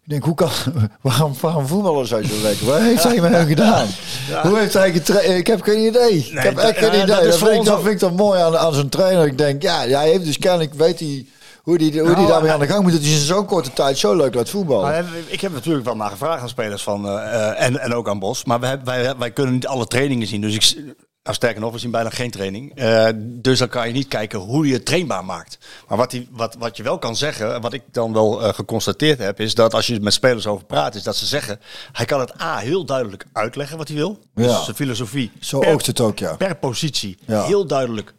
Ik 0.03 0.09
denk, 0.09 0.23
hoe 0.23 0.35
kan, 0.35 0.49
waarom, 1.01 1.33
waarom 1.41 1.67
voetballen 1.67 2.07
zou 2.07 2.25
zo 2.25 2.41
lekker? 2.41 2.65
Wat 2.65 2.79
heeft 2.79 3.03
hij 3.03 3.21
met 3.21 3.31
hem 3.31 3.47
gedaan? 3.47 3.87
Hoe 4.41 4.57
heeft 4.57 4.73
hij 4.73 4.91
getraind? 4.91 5.37
Ik 5.37 5.47
heb 5.47 5.61
geen 5.61 5.85
idee. 5.87 6.17
ik 6.17 6.39
heb 6.39 6.57
echt 6.57 6.77
geen 6.77 6.93
idee. 6.93 7.05
dat 7.05 7.37
vind, 7.37 7.51
ik, 7.51 7.63
dat 7.65 7.81
vind 7.81 7.93
ik 7.93 7.99
dan 7.99 8.15
mooi 8.15 8.39
aan, 8.39 8.57
aan 8.57 8.73
zo'n 8.73 8.89
trainer. 8.89 9.25
Ik 9.25 9.37
denk, 9.37 9.61
ja, 9.61 9.81
ja, 9.81 9.99
hij 9.99 10.09
heeft 10.09 10.25
dus 10.25 10.37
kennelijk, 10.37 10.73
weet 10.73 10.99
hij 10.99 11.25
hoe 11.63 11.77
die, 11.77 11.99
hoe 11.99 12.07
die 12.07 12.15
Nou, 12.15 12.27
daarmee 12.27 12.51
aan 12.51 12.59
de 12.59 12.67
gang 12.67 12.83
moet. 12.83 12.91
Dat 12.91 13.01
hij 13.01 13.11
in 13.11 13.17
zo'n 13.17 13.45
korte 13.45 13.73
tijd 13.73 13.97
zo 13.97 14.15
leuk 14.15 14.33
laat 14.33 14.49
voetballen. 14.49 15.05
Ik 15.27 15.41
heb 15.41 15.53
natuurlijk 15.53 15.85
wel 15.85 15.95
naar 15.95 16.09
gevraagd 16.09 16.41
aan 16.41 16.49
spelers 16.49 16.83
van, 16.83 17.07
eh, 17.07 17.49
eh, 17.49 17.65
en, 17.65 17.79
en 17.79 17.93
ook 17.93 18.09
aan 18.09 18.19
Bos. 18.19 18.45
Maar 18.45 18.61
hebben, 18.61 18.85
wij, 18.85 19.17
wij 19.17 19.31
kunnen 19.31 19.53
niet 19.53 19.67
alle 19.67 19.87
trainingen 19.87 20.27
zien. 20.27 20.41
Dus 20.41 20.55
ik, 20.55 20.95
nou, 21.24 21.36
sterker 21.36 21.61
nog, 21.61 21.71
we 21.71 21.78
zien 21.78 21.91
bijna 21.91 22.09
geen 22.09 22.32
training. 22.32 22.76
Eh, 22.76 23.09
dus 23.15 23.59
dan 23.59 23.67
kan 23.67 23.88
je 23.88 23.93
niet 23.93 24.07
kijken 24.07 24.39
hoe 24.39 24.67
je 24.67 24.74
het 24.74 24.86
trainbaar 24.86 25.26
maakt. 25.26 25.57
Maar 25.88 25.97
wat, 25.97 26.11
die, 26.11 26.28
wat, 26.32 26.55
wat 26.55 26.78
je 26.78 26.84
wel 26.84 26.97
kan 26.97 27.15
zeggen, 27.15 27.61
wat 27.61 27.74
ik 27.74 27.84
dan 27.91 28.13
wel 28.13 28.43
eh, 28.43 28.53
geconstateerd 28.53 29.19
heb, 29.19 29.39
is 29.39 29.55
dat 29.55 29.74
als 29.74 29.88
je 29.88 29.99
met 29.99 30.13
spelers 30.13 30.47
over 30.47 30.65
praat, 30.65 30.95
is 30.95 31.03
dat 31.03 31.15
ze 31.15 31.26
zeggen, 31.26 31.59
hij 31.91 32.05
kan 32.05 32.19
het 32.19 32.41
A 32.41 32.57
heel 32.57 32.86
duidelijk 32.86 33.26
uitleggen 33.34 33.78
wat 33.78 33.88
hij 33.88 33.97
wil. 33.97 34.19
Ja. 34.36 34.43
Dus 34.43 34.63
zijn 34.63 34.76
filosofie 34.76 35.32
Zo 35.39 35.59
per, 35.59 35.74
oogt 35.74 35.86
het 35.86 35.99
ook, 35.99 36.19
ja. 36.19 36.36
per 36.36 36.55
positie 36.55 37.17
Ja. 37.26 37.43
heel 37.43 37.67
duidelijk 37.67 38.13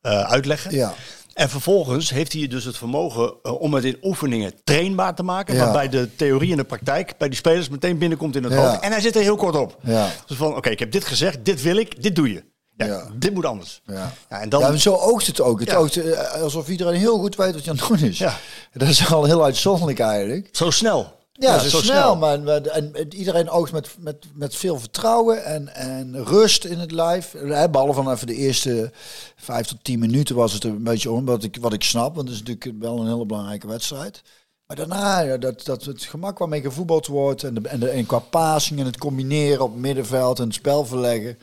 eh, 0.00 0.20
uitleggen. 0.20 0.74
Ja. 0.74 0.94
En 1.38 1.48
vervolgens 1.48 2.10
heeft 2.10 2.32
hij 2.32 2.46
dus 2.46 2.64
het 2.64 2.76
vermogen 2.76 3.34
eh, 3.42 3.60
om 3.60 3.74
het 3.74 3.84
in 3.84 3.96
oefeningen 4.02 4.52
trainbaar 4.64 5.14
te 5.14 5.22
maken. 5.22 5.54
Ja. 5.54 5.64
Waarbij 5.64 5.88
de 5.88 6.08
theorie 6.16 6.50
en 6.50 6.56
de 6.56 6.64
praktijk 6.64 7.14
bij 7.18 7.28
die 7.28 7.36
spelers 7.36 7.68
meteen 7.68 7.98
binnenkomt 7.98 8.36
in 8.36 8.44
het 8.44 8.52
Ja. 8.52 8.58
hoofd. 8.70 8.80
En 8.80 8.90
hij 8.92 9.00
zit 9.00 9.16
er 9.16 9.22
heel 9.22 9.36
kort 9.36 9.56
op. 9.56 9.78
Ja. 9.82 10.08
Dus 10.26 10.36
van, 10.36 10.56
oké, 10.56 10.68
ik 10.70 10.78
heb 10.78 10.92
dit 10.92 11.04
gezegd, 11.04 11.44
dit 11.44 11.62
wil 11.62 11.76
ik, 11.76 12.02
dit 12.02 12.14
doe 12.16 12.32
je. 12.32 12.44
Ja, 12.76 12.86
Ja. 12.86 13.08
Dit 13.14 13.34
moet 13.34 13.44
anders. 13.44 13.80
Ja. 13.86 14.12
en 14.28 14.48
dan, 14.48 14.60
ja, 14.60 14.76
zo 14.76 14.94
oogt 14.94 15.26
het 15.26 15.40
ook. 15.40 15.60
Het 15.60 15.68
Ja. 15.70 15.76
oogt 15.76 15.96
eh, 15.96 16.42
alsof 16.42 16.68
iedereen 16.68 16.98
heel 17.00 17.18
goed 17.18 17.36
weet 17.36 17.52
wat 17.54 17.64
je 17.64 17.70
aan 17.70 17.76
het 17.76 17.88
doen 17.88 17.98
is. 18.08 18.18
Ja. 18.18 18.36
Dat 18.72 18.88
is 18.88 19.12
al 19.12 19.24
heel 19.24 19.44
uitzonderlijk 19.44 19.98
eigenlijk. 19.98 20.48
zo 20.52 20.70
snel. 20.70 21.16
Ja, 21.38 21.58
zo 21.58 21.68
zo 21.68 21.80
snel. 21.80 22.16
Maar, 22.16 22.40
maar- 22.40 22.60
en, 22.62 22.94
en 22.94 23.14
iedereen 23.14 23.50
oogt 23.50 23.72
met, 23.72 23.88
met, 23.98 24.26
met 24.34 24.54
veel 24.56 24.78
vertrouwen 24.78 25.44
en, 25.44 25.74
en 25.74 26.24
rust 26.24 26.64
in 26.64 26.78
het 26.78 26.90
lijf. 26.92 27.32
Hè, 27.32 27.70
Behalve 27.70 27.92
van 28.02 28.12
even 28.12 28.26
de 28.26 28.34
eerste 28.34 28.90
vijf 29.36 29.66
tot 29.66 29.84
tien 29.84 29.98
minuten 29.98 30.34
was 30.36 30.52
het 30.52 30.64
een 30.64 30.82
beetje 30.82 31.10
om. 31.10 31.24
Wat 31.24 31.42
ik, 31.44 31.56
wat 31.60 31.72
ik 31.72 31.82
snap, 31.84 32.14
want 32.14 32.28
het 32.28 32.36
is 32.40 32.42
natuurlijk 32.44 32.82
wel 32.82 33.00
een 33.00 33.06
hele 33.06 33.26
belangrijke 33.26 33.66
wedstrijd. 33.66 34.22
Maar 34.66 34.76
daarna, 34.76 35.20
ja, 35.20 35.36
dat, 35.36 35.64
dat 35.64 35.84
het 35.84 36.02
gemak 36.02 36.38
waarmee 36.38 36.60
gevoetbald 36.60 37.06
wordt. 37.06 37.42
En, 37.42 37.54
de, 37.54 37.68
en, 37.68 37.80
de, 37.80 37.88
en 37.88 38.06
qua 38.06 38.18
passing 38.18 38.80
en 38.80 38.86
het 38.86 38.98
combineren 38.98 39.64
op 39.64 39.76
middenveld 39.76 40.38
en 40.38 40.44
het 40.44 40.54
spel 40.54 40.84
verleggen. 40.86 41.38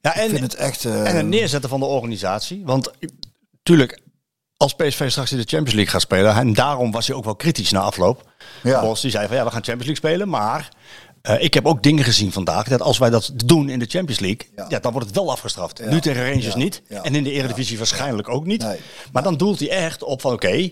Ja, 0.00 0.14
Ik 0.14 0.20
en, 0.22 0.30
vind 0.30 0.42
het 0.42 0.54
echt... 0.54 0.84
eh, 0.84 1.08
en 1.08 1.16
het 1.16 1.26
neerzetten 1.26 1.70
van 1.70 1.80
de 1.80 1.86
organisatie. 1.86 2.62
Want 2.64 2.90
tuurlijk, 3.62 4.00
als 4.56 4.74
PSV 4.74 5.10
straks 5.10 5.32
in 5.32 5.36
de 5.38 5.44
Champions 5.46 5.72
League 5.74 5.92
gaat 5.92 6.00
spelen. 6.00 6.34
En 6.34 6.52
daarom 6.52 6.90
was 6.92 7.06
hij 7.06 7.16
ook 7.16 7.24
wel 7.24 7.36
kritisch 7.36 7.70
na 7.70 7.80
afloop. 7.80 8.30
Ja. 8.62 8.80
Bos 8.80 9.00
die 9.00 9.10
zei 9.10 9.26
van 9.26 9.36
ja, 9.36 9.44
we 9.44 9.50
gaan 9.50 9.64
Champions 9.64 9.86
League 9.86 10.10
spelen. 10.10 10.28
Maar 10.28 10.68
eh, 11.22 11.42
ik 11.42 11.54
heb 11.54 11.66
ook 11.66 11.82
dingen 11.82 12.04
gezien 12.04 12.32
vandaag. 12.32 12.68
Dat 12.68 12.80
als 12.82 12.98
wij 12.98 13.10
dat 13.10 13.32
doen 13.44 13.68
in 13.68 13.78
de 13.78 13.86
Champions 13.88 14.20
League. 14.20 14.48
Ja. 14.56 14.66
Ja, 14.68 14.78
dan 14.78 14.92
wordt 14.92 15.06
het 15.06 15.16
wel 15.16 15.30
afgestraft. 15.30 15.78
Ja. 15.78 15.90
Nu 15.90 16.00
tegen 16.00 16.24
Rangers 16.24 16.44
Ja. 16.46 16.56
niet. 16.56 16.82
En 17.02 17.14
in 17.14 17.24
de 17.24 17.30
Eredivisie 17.32 17.78
waarschijnlijk 17.78 18.28
ook 18.28 18.46
niet. 18.46 18.62
Nee. 18.62 18.78
Maar 19.12 19.22
dan 19.22 19.36
doelt 19.36 19.58
hij 19.58 19.70
echt 19.70 20.02
op 20.02 20.20
van 20.20 20.32
oké. 20.32 20.70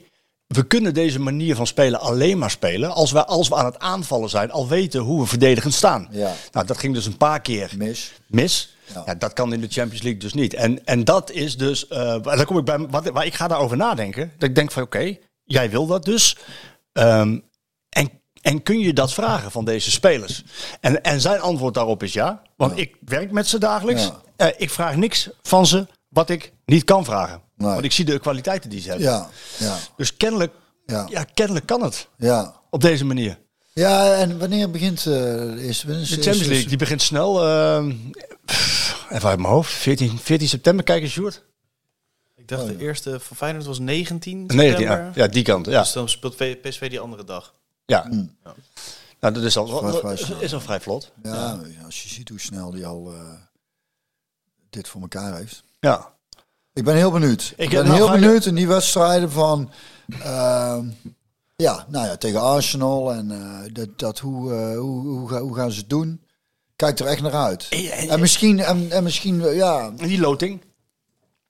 We 0.53 0.63
kunnen 0.63 0.95
deze 0.95 1.21
manier 1.21 1.57
van 1.57 1.67
spelen 1.67 2.01
alleen 2.01 2.39
maar 2.39 2.51
spelen 2.51 2.91
als 2.91 3.13
we, 3.13 3.27
als 3.27 3.49
we 3.49 3.55
aan 3.55 3.65
het 3.65 3.79
aanvallen 3.79 4.31
zijn, 4.31 4.51
al 4.51 4.69
weten 4.69 5.01
hoe 5.01 5.21
we 5.21 5.27
verdedigend 5.27 5.75
staan. 5.75 6.09
Ja. 6.11 6.33
Nou, 6.53 6.67
dat 6.67 6.79
ging 6.79 6.95
dus 6.95 7.07
een 7.07 7.17
paar 7.17 7.41
keer 7.41 7.73
mis. 7.77 8.13
mis. 8.27 8.77
Ja. 8.95 9.03
Ja. 9.07 9.15
dat 9.15 9.33
kan 9.33 9.53
in 9.53 9.61
de 9.61 9.69
Champions 9.69 10.03
League 10.03 10.21
dus 10.21 10.35
niet. 10.35 10.55
En, 10.55 10.85
en 10.85 11.05
dat 11.05 11.31
is 11.31 11.57
dus, 11.57 11.89
eh 11.89 12.23
daar 12.23 12.45
kom 12.45 12.59
ik 12.59 12.65
bij, 12.65 12.79
wat, 12.79 13.09
waar 13.09 13.27
ik 13.27 13.35
ga 13.35 13.49
daarover 13.49 13.77
nadenken. 13.77 14.33
Dat 14.39 14.49
ik 14.49 14.55
denk 14.55 14.73
van 14.73 14.83
oké, 14.83 15.17
jij 15.45 15.71
wil 15.71 15.87
dat 15.87 16.05
dus. 16.05 16.37
Ehm, 16.93 17.39
en, 17.89 18.11
en 18.43 18.63
kun 18.63 18.79
je 18.79 18.93
dat 18.93 19.13
vragen 19.13 19.51
van 19.51 19.65
deze 19.65 19.91
spelers? 19.91 20.45
En, 20.81 21.03
en 21.03 21.21
zijn 21.21 21.41
antwoord 21.41 21.75
daarop 21.75 22.03
is 22.03 22.13
ja. 22.13 22.43
Want 22.57 22.79
ik 22.79 22.97
werk 23.05 23.31
met 23.31 23.47
ze 23.47 23.59
dagelijks. 23.59 24.11
Eh, 24.37 24.49
ik 24.57 24.71
vraag 24.71 24.97
niks 24.97 25.29
van 25.43 25.67
ze 25.67 25.87
wat 26.09 26.31
ik 26.31 26.53
niet 26.65 26.85
kan 26.85 27.05
vragen. 27.05 27.43
Nee. 27.63 27.73
Want 27.73 27.85
ik 27.85 27.93
zie 27.93 28.05
de 28.05 28.19
kwaliteiten 28.19 28.71
die 28.71 28.81
ze 28.81 28.89
hebben. 28.89 29.07
Ja, 29.07 29.29
ja, 29.59 29.77
Dus 29.97 30.17
kennelijk, 30.17 30.53
Ja. 30.87 31.07
ja. 31.11 31.25
kennelijk 31.35 31.67
kan 31.67 31.83
het 31.83 32.09
ja. 32.17 32.55
op 32.71 32.81
deze 32.81 33.05
manier. 33.05 33.39
Ja, 33.73 34.15
en 34.15 34.39
wanneer 34.39 34.71
begint 34.71 34.99
eh, 34.99 35.05
de 35.05 35.57
eerste 35.61 35.87
De 35.87 36.05
Champions 36.05 36.47
League 36.47 36.69
die 36.69 36.77
begint 36.77 37.03
snel. 37.03 37.47
ehm, 37.47 37.93
pff, 38.45 39.07
even 39.11 39.29
uit 39.29 39.39
mijn 39.39 39.53
hoofd. 39.53 39.73
14, 39.73 40.19
14 40.19 40.49
september, 40.49 40.85
kijk 40.85 41.03
eens, 41.03 41.13
Sjoerd. 41.13 41.45
Ik 42.37 42.49
dacht 42.49 42.67
de 42.67 42.79
eerste 42.79 43.21
van 43.21 43.37
Feyenoord 43.37 43.65
was 43.67 43.79
19 43.79 44.39
19, 44.47 44.69
september. 44.69 45.05
ja. 45.05 45.11
ja, 45.15 45.27
die 45.29 45.43
kant. 45.45 45.67
Ja, 45.67 45.81
Dus 45.81 45.93
dan 45.93 46.09
speelt 46.09 46.37
PSV 46.37 46.91
die 46.91 47.01
andere 47.01 47.25
dag. 47.25 47.55
ja. 47.87 48.09
Nou, 49.21 49.35
dat 49.35 49.43
is 49.43 49.57
al, 49.57 49.67
Vrij- 49.67 49.93
vrij 49.93 50.13
is, 50.13 50.21
snel. 50.25 50.41
is 50.41 50.55
al 50.55 50.61
vrij 50.61 50.81
vlot. 50.81 51.13
Ja, 51.23 51.61
als 51.85 52.03
je 52.03 52.09
ziet 52.09 52.29
hoe 52.29 52.41
snel 52.41 52.71
die 52.71 52.87
al 52.87 53.13
eh, 53.13 53.21
dit 54.71 54.89
voor 54.89 55.01
elkaar 55.01 55.37
heeft. 55.37 55.63
Ja. 55.81 56.15
Ik 56.75 56.85
ben 56.85 56.97
heel 56.97 57.11
benieuwd. 57.11 57.53
Ik, 57.57 57.65
Ik- 57.65 57.71
ben 57.71 57.85
nou, 57.85 57.97
heel 57.97 58.11
benieuwd 58.11 58.45
in 58.47 58.55
die 58.55 58.67
wedstrijden 58.69 59.31
van... 59.31 59.71
ehm, 60.23 60.87
ja, 61.57 61.87
nou 61.89 62.07
ja, 62.07 62.17
tegen 62.17 62.41
Arsenal. 62.41 63.13
En 63.13 63.31
eh, 63.31 63.73
dat, 63.73 63.89
dat 63.99 64.19
hoe, 64.19 64.55
eh, 64.55 64.79
hoe, 64.79 65.07
hoe, 65.07 65.35
hoe 65.39 65.55
gaan 65.55 65.71
ze 65.73 65.79
het 65.81 65.91
doen? 65.91 66.21
Kijk 66.77 66.99
er 66.99 67.07
echt 67.07 67.23
naar 67.23 67.35
uit. 67.35 67.67
En- 67.71 67.91
en- 67.91 68.09
En 68.09 68.21
misschien, 68.21 68.61
en, 68.61 68.91
en 68.91 69.03
misschien 69.03 69.45
eh, 69.45 69.57
ja, 69.57 69.93
En 69.99 70.07
die 70.09 70.21
loting. 70.21 70.61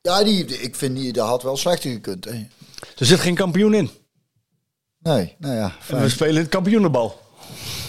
ja 0.01 0.25
die, 0.25 0.45
ik 0.61 0.75
vind 0.77 0.97
die, 0.97 1.13
dat 1.13 1.27
had 1.29 1.43
wel 1.43 1.57
slechter 1.57 1.91
gekund. 1.91 2.25
hè. 2.25 2.47
Er 2.99 3.07
zit 3.07 3.21
geen 3.21 3.35
kampioen 3.35 3.75
in. 3.75 3.91
Nee, 4.99 5.35
nou 5.39 5.55
ja, 5.55 5.73
En 5.89 6.01
we 6.01 6.09
spelen 6.09 6.43
het 6.43 6.49
kampioenenbal. 6.51 7.21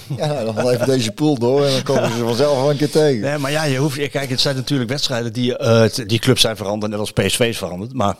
Ja, 0.18 0.44
dan 0.44 0.70
even 0.70 0.86
deze 0.86 1.12
pool 1.12 1.38
door 1.38 1.66
en 1.66 1.72
dan 1.72 1.84
komen 1.84 2.12
ze 2.12 2.24
vanzelf 2.24 2.58
wel 2.58 2.70
een 2.70 2.78
keer 2.78 2.90
tegen. 2.90 3.22
Nee, 3.22 3.38
maar 3.38 3.52
ja, 3.52 3.64
je 3.64 3.78
hoeft, 3.78 4.10
kijk, 4.10 4.30
het 4.30 4.40
zijn 4.40 4.56
natuurlijk 4.56 4.90
wedstrijden 4.90 5.34
die, 5.34 5.58
eh, 5.58 6.06
die 6.06 6.20
clubs 6.20 6.42
zijn 6.42 6.58
veranderd, 6.58 6.92
net 6.92 7.00
als 7.00 7.12
PSV 7.12 7.40
is 7.40 7.58
veranderd. 7.58 7.94
Maar 7.94 8.16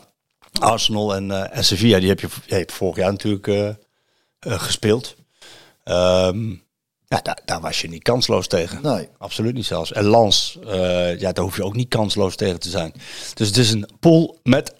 Arsenal 0.60 1.16
en, 1.16 1.32
eh, 1.32 1.58
en 1.58 1.66
Sevilla, 1.66 2.00
die 2.00 2.10
heb 2.10 2.20
je, 2.20 2.28
die 2.46 2.58
heb 2.58 2.70
je 2.70 2.76
vorig 2.76 2.96
jaar 2.96 3.12
natuurlijk 3.12 3.48
eh, 3.48 3.68
eh, 3.68 3.76
gespeeld. 4.60 5.16
Ehm, 5.84 6.50
ja, 7.08 7.20
daar, 7.22 7.42
daar 7.46 7.62
was 7.62 7.82
je 7.82 7.90
niet 7.90 8.04
kansloos 8.04 8.48
tegen. 8.48 8.80
Nee. 8.82 9.10
Absoluut 9.18 9.54
niet 9.54 9.66
zelfs. 9.66 9.92
En 9.92 10.04
Lans, 10.04 10.58
eh, 10.68 11.20
ja, 11.20 11.32
daar 11.32 11.44
hoef 11.44 11.56
je 11.56 11.64
ook 11.64 11.76
niet 11.76 11.90
kansloos 11.90 12.36
tegen 12.36 12.60
te 12.60 12.70
zijn. 12.70 12.94
Dus 13.34 13.48
het 13.48 13.58
is 13.58 13.72
een 13.72 13.90
pool 14.00 14.40
met 14.44 14.74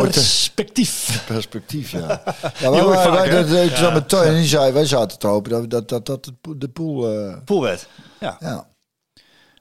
perspectief. 0.00 1.24
Perspectief, 1.26 1.90
ja. 1.90 1.98
ja 2.58 2.70
wij, 2.70 2.80
ik 2.80 2.86
wij, 2.86 3.02
vaak, 3.02 3.26
hè? 3.26 3.46
dat, 3.48 3.64
ik 3.70 3.76
zat 3.76 3.92
met 3.92 4.08
Toy 4.08 4.24
en 4.24 4.34
die 4.34 4.46
zei, 4.46 4.72
wij 4.72 4.86
zaten 4.86 5.18
te 5.18 5.26
hopen 5.26 5.50
dat 5.50 5.70
dat, 5.70 5.88
dat, 5.88 6.06
dat 6.06 6.24
de 6.24 6.32
pool- 6.40 6.58
de 6.58 6.68
pool... 6.68 7.12
eh, 7.28 7.36
Poolwet. 7.44 7.86
Ja. 8.20 8.36
ja. 8.40 8.68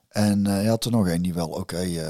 En 0.09 0.47
eh, 0.47 0.63
je 0.63 0.69
had 0.69 0.85
er 0.85 0.91
nog 0.91 1.07
één 1.07 1.21
die 1.21 1.33
wel 1.33 1.47
oké, 1.47 1.77
eh, 1.77 2.07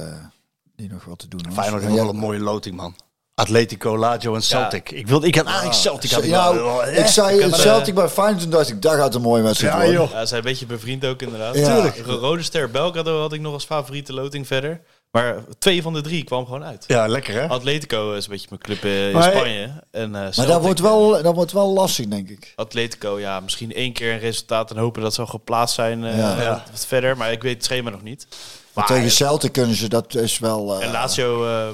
die 0.75 0.89
nog 0.89 1.05
wat 1.05 1.19
te 1.19 1.27
doen 1.27 1.41
had. 1.45 1.53
Feyenoord 1.53 1.83
heeft 1.83 1.95
wel 1.95 2.09
een 2.09 2.15
mooie 2.15 2.39
loting, 2.39 2.75
man. 2.75 2.95
Atletico, 3.35 3.97
Lazio 3.97 4.35
en 4.35 4.41
Celtic. 4.43 4.91
Ik, 4.91 5.07
wilde, 5.07 5.27
ik 5.27 5.35
had 5.35 5.45
eigenlijk 5.45 5.75
Celtic. 5.75 6.11
Had 6.11 6.23
ik 6.23 6.29
wel, 6.29 6.87
ik 6.87 7.07
zei 7.07 7.39
eh, 7.39 7.53
Celtic 7.53 7.95
bij 7.95 8.09
Feyenoord, 8.09 8.41
toen 8.41 8.49
dacht 8.51 8.69
ik, 8.69 8.81
dat 8.81 8.93
gaat 8.93 9.15
een 9.15 9.21
mooie 9.21 9.43
wedstrijd 9.43 9.73
Ja, 9.87 9.91
joh. 9.91 10.11
Ja, 10.11 10.19
ze 10.19 10.25
zijn 10.27 10.39
een 10.39 10.45
beetje 10.49 10.65
bevriend 10.65 11.05
ook 11.05 11.21
inderdaad. 11.21 11.55
Ja. 11.55 11.73
Tuurlijk. 11.73 11.97
Ro- 12.05 12.17
Rode 12.17 12.43
Ster 12.43 12.71
Belgrado 12.71 13.19
had 13.19 13.33
ik 13.33 13.41
nog 13.41 13.53
als 13.53 13.65
favoriete 13.65 14.13
loting 14.13 14.47
verder. 14.47 14.81
Maar 15.11 15.35
twee 15.59 15.81
van 15.81 15.93
de 15.93 16.01
drie 16.01 16.23
kwam 16.23 16.45
gewoon 16.45 16.63
uit. 16.63 16.83
Ja, 16.87 17.07
lekker 17.07 17.33
hè? 17.33 17.47
Atletico 17.47 18.13
is 18.13 18.23
een 18.25 18.31
beetje 18.31 18.47
mijn 18.49 18.61
club 18.61 18.83
eh, 18.83 19.07
in 19.07 19.13
Maar- 19.13 19.31
Spanje. 19.31 19.71
En, 19.91 20.15
eh, 20.15 20.37
Maar 20.37 20.47
dat 20.47 20.61
wordt, 20.61 20.79
wel, 20.79 21.23
dat 21.23 21.35
wordt 21.35 21.51
wel 21.51 21.67
lastig, 21.73 22.07
denk 22.07 22.29
ik. 22.29 22.53
Atletico, 22.55 23.19
ja, 23.19 23.39
misschien 23.39 23.73
één 23.73 23.93
keer 23.93 24.13
een 24.13 24.19
resultaat 24.19 24.71
en 24.71 24.77
hopen 24.77 25.01
dat 25.01 25.13
ze 25.13 25.21
al 25.21 25.27
geplaatst 25.27 25.75
zijn 25.75 26.03
eh, 26.05 26.17
Ja. 26.17 26.35
wat- 26.35 26.69
wat 26.71 26.85
verder. 26.85 27.17
Maar 27.17 27.31
ik 27.31 27.41
weet 27.41 27.53
het 27.55 27.63
schema 27.63 27.89
nog 27.89 28.01
niet. 28.01 28.27
Maar 28.73 28.85
tegen 28.85 29.11
Celtic 29.11 29.51
kunnen 29.51 29.75
ze, 29.75 29.89
dat 29.89 30.15
is 30.15 30.39
wel... 30.39 30.79
eh, 30.79 30.85
En 30.85 30.91
Lazio, 30.91 31.45
eh, 31.45 31.67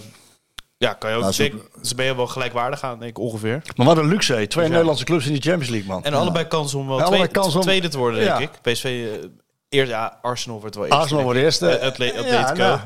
ja, 0.78 0.94
kan 0.94 1.10
je 1.10 1.16
ook... 1.16 1.22
Lazio- 1.24 1.50
denk- 1.50 1.62
ze 1.86 1.96
ben 1.96 2.06
je 2.06 2.16
wel 2.16 2.28
gelijkwaardig 2.28 2.82
aan, 2.82 3.00
denk 3.00 3.12
ik, 3.12 3.20
ongeveer. 3.20 3.62
Maar 3.76 3.86
wat 3.86 3.98
een 3.98 4.08
luxe. 4.08 4.34
hè. 4.34 4.48
Twee 4.48 4.64
Ja. 4.66 4.70
Nederlandse 4.72 5.04
clubs 5.06 5.26
in 5.26 5.32
die 5.34 5.42
Champions 5.42 5.70
League, 5.70 5.88
man. 5.90 6.04
En 6.04 6.14
allebei 6.14 6.48
kans 6.48 6.74
om 6.74 6.88
wel 6.88 7.06
twee- 7.08 7.28
kans 7.28 7.56
om- 7.56 7.62
tweede 7.62 7.88
te 7.88 7.98
worden, 7.98 8.20
denk 8.20 8.32
Ja. 8.32 8.40
ik. 8.40 8.50
PSV, 8.62 9.08
eerst, 9.70 9.92
ja, 9.92 10.20
Arsenal 10.22 10.60
wordt 10.60 10.76
wel 10.76 10.86
eerst. 10.86 10.98
Arsenal 10.98 11.24
wordt 11.24 11.40
eerste. 11.40 11.80
Atle- 11.82 12.14
Atletico. 12.18 12.80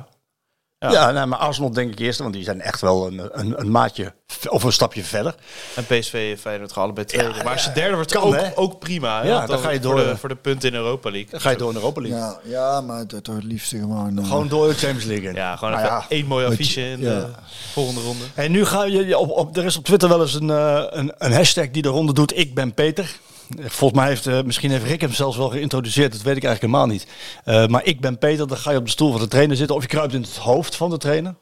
Ja, 0.81 0.87
nou, 0.89 0.99
Ja. 1.05 1.11
Nou, 1.11 1.27
maar 1.27 1.39
Arsenal 1.39 1.71
denk 1.71 1.91
ik 1.91 1.99
eerste, 1.99 2.21
want 2.23 2.35
die 2.35 2.43
zijn 2.43 2.61
echt 2.61 2.81
wel 2.81 3.07
een, 3.07 3.29
een, 3.39 3.59
een 3.59 3.71
maatje 3.71 4.13
of 4.49 4.63
een 4.63 4.71
stapje 4.71 5.03
verder. 5.03 5.35
En 5.75 5.85
PSV 5.85 6.29
en 6.33 6.39
Feyenoord 6.41 6.71
gaan 6.71 6.83
allebei 6.83 7.05
tweede. 7.07 7.33
Ja, 7.35 7.43
maar 7.43 7.53
als 7.53 7.63
je 7.65 7.71
derde 7.71 7.95
wordt, 7.95 8.11
kan, 8.11 8.23
ook, 8.23 8.35
hè? 8.35 8.51
ook 8.57 8.79
prima. 8.79 9.21
hè? 9.21 9.27
Ja, 9.27 9.35
Want 9.35 9.47
dan 9.47 9.59
ga 9.59 9.69
je 9.69 9.81
voor 9.81 9.95
door. 9.95 10.05
de, 10.05 10.17
voor 10.17 10.29
de 10.29 10.35
punten 10.35 10.69
in 10.69 10.75
Europa 10.75 11.09
League. 11.11 11.29
Dan 11.31 11.41
ga 11.41 11.49
je 11.49 11.57
door 11.57 11.69
in 11.69 11.75
Europa 11.75 12.01
League. 12.01 12.19
ja, 12.19 12.39
ja, 12.43 12.81
maar 12.81 12.97
het, 12.99 13.23
toch 13.23 13.35
het 13.35 13.43
liefste 13.43 13.77
gewoon... 13.77 14.19
eh, 14.19 14.25
Gewoon 14.27 14.47
door 14.47 14.67
de 14.67 14.73
Champions 14.73 15.05
League 15.05 15.27
in. 15.29 15.35
Ja, 15.35 15.55
gewoon 15.55 15.73
Nou 15.73 15.83
even 15.85 15.95
ja. 15.97 16.05
één 16.09 16.25
mooi 16.25 16.45
affiche 16.45 16.81
in 16.81 16.99
ja. 16.99 17.19
de 17.19 17.25
volgende 17.71 18.01
ronde. 18.01 18.23
En 18.33 18.51
nu 18.51 18.65
ga 18.65 18.83
je, 18.83 19.05
je 19.05 19.17
op, 19.17 19.29
op, 19.29 19.57
er 19.57 19.65
is 19.65 19.77
op 19.77 19.83
Twitter 19.85 20.09
wel 20.09 20.21
eens 20.21 20.33
een, 20.33 20.49
eh, 20.49 20.83
een, 20.89 21.13
een 21.17 21.33
hashtag 21.33 21.69
die 21.71 21.81
de 21.81 21.89
ronde 21.89 22.13
doet. 22.13 22.37
Ik 22.37 22.53
ben 22.53 22.73
Peter. 22.73 23.19
Volgens 23.59 23.99
mij 23.99 24.09
heeft, 24.09 24.27
eh, 24.27 24.41
misschien 24.41 24.71
heeft 24.71 24.85
Rick 24.85 25.01
hem 25.01 25.13
zelfs 25.13 25.37
wel 25.37 25.49
geïntroduceerd. 25.49 26.11
Dat 26.11 26.21
weet 26.21 26.37
ik 26.37 26.43
eigenlijk 26.43 26.73
helemaal 26.73 26.95
niet. 26.95 27.07
Eh, 27.43 27.67
maar 27.67 27.85
ik 27.85 27.99
ben 27.99 28.17
Peter. 28.17 28.47
Dan 28.47 28.57
ga 28.57 28.71
je 28.71 28.77
op 28.77 28.85
de 28.85 28.91
stoel 28.91 29.11
van 29.11 29.21
de 29.21 29.27
trainer 29.27 29.57
zitten. 29.57 29.75
Of 29.75 29.81
je 29.81 29.87
kruipt 29.87 30.13
in 30.13 30.21
het 30.21 30.37
hoofd 30.37 30.75
van 30.75 30.89
de 30.89 30.97
trainer. 30.97 31.35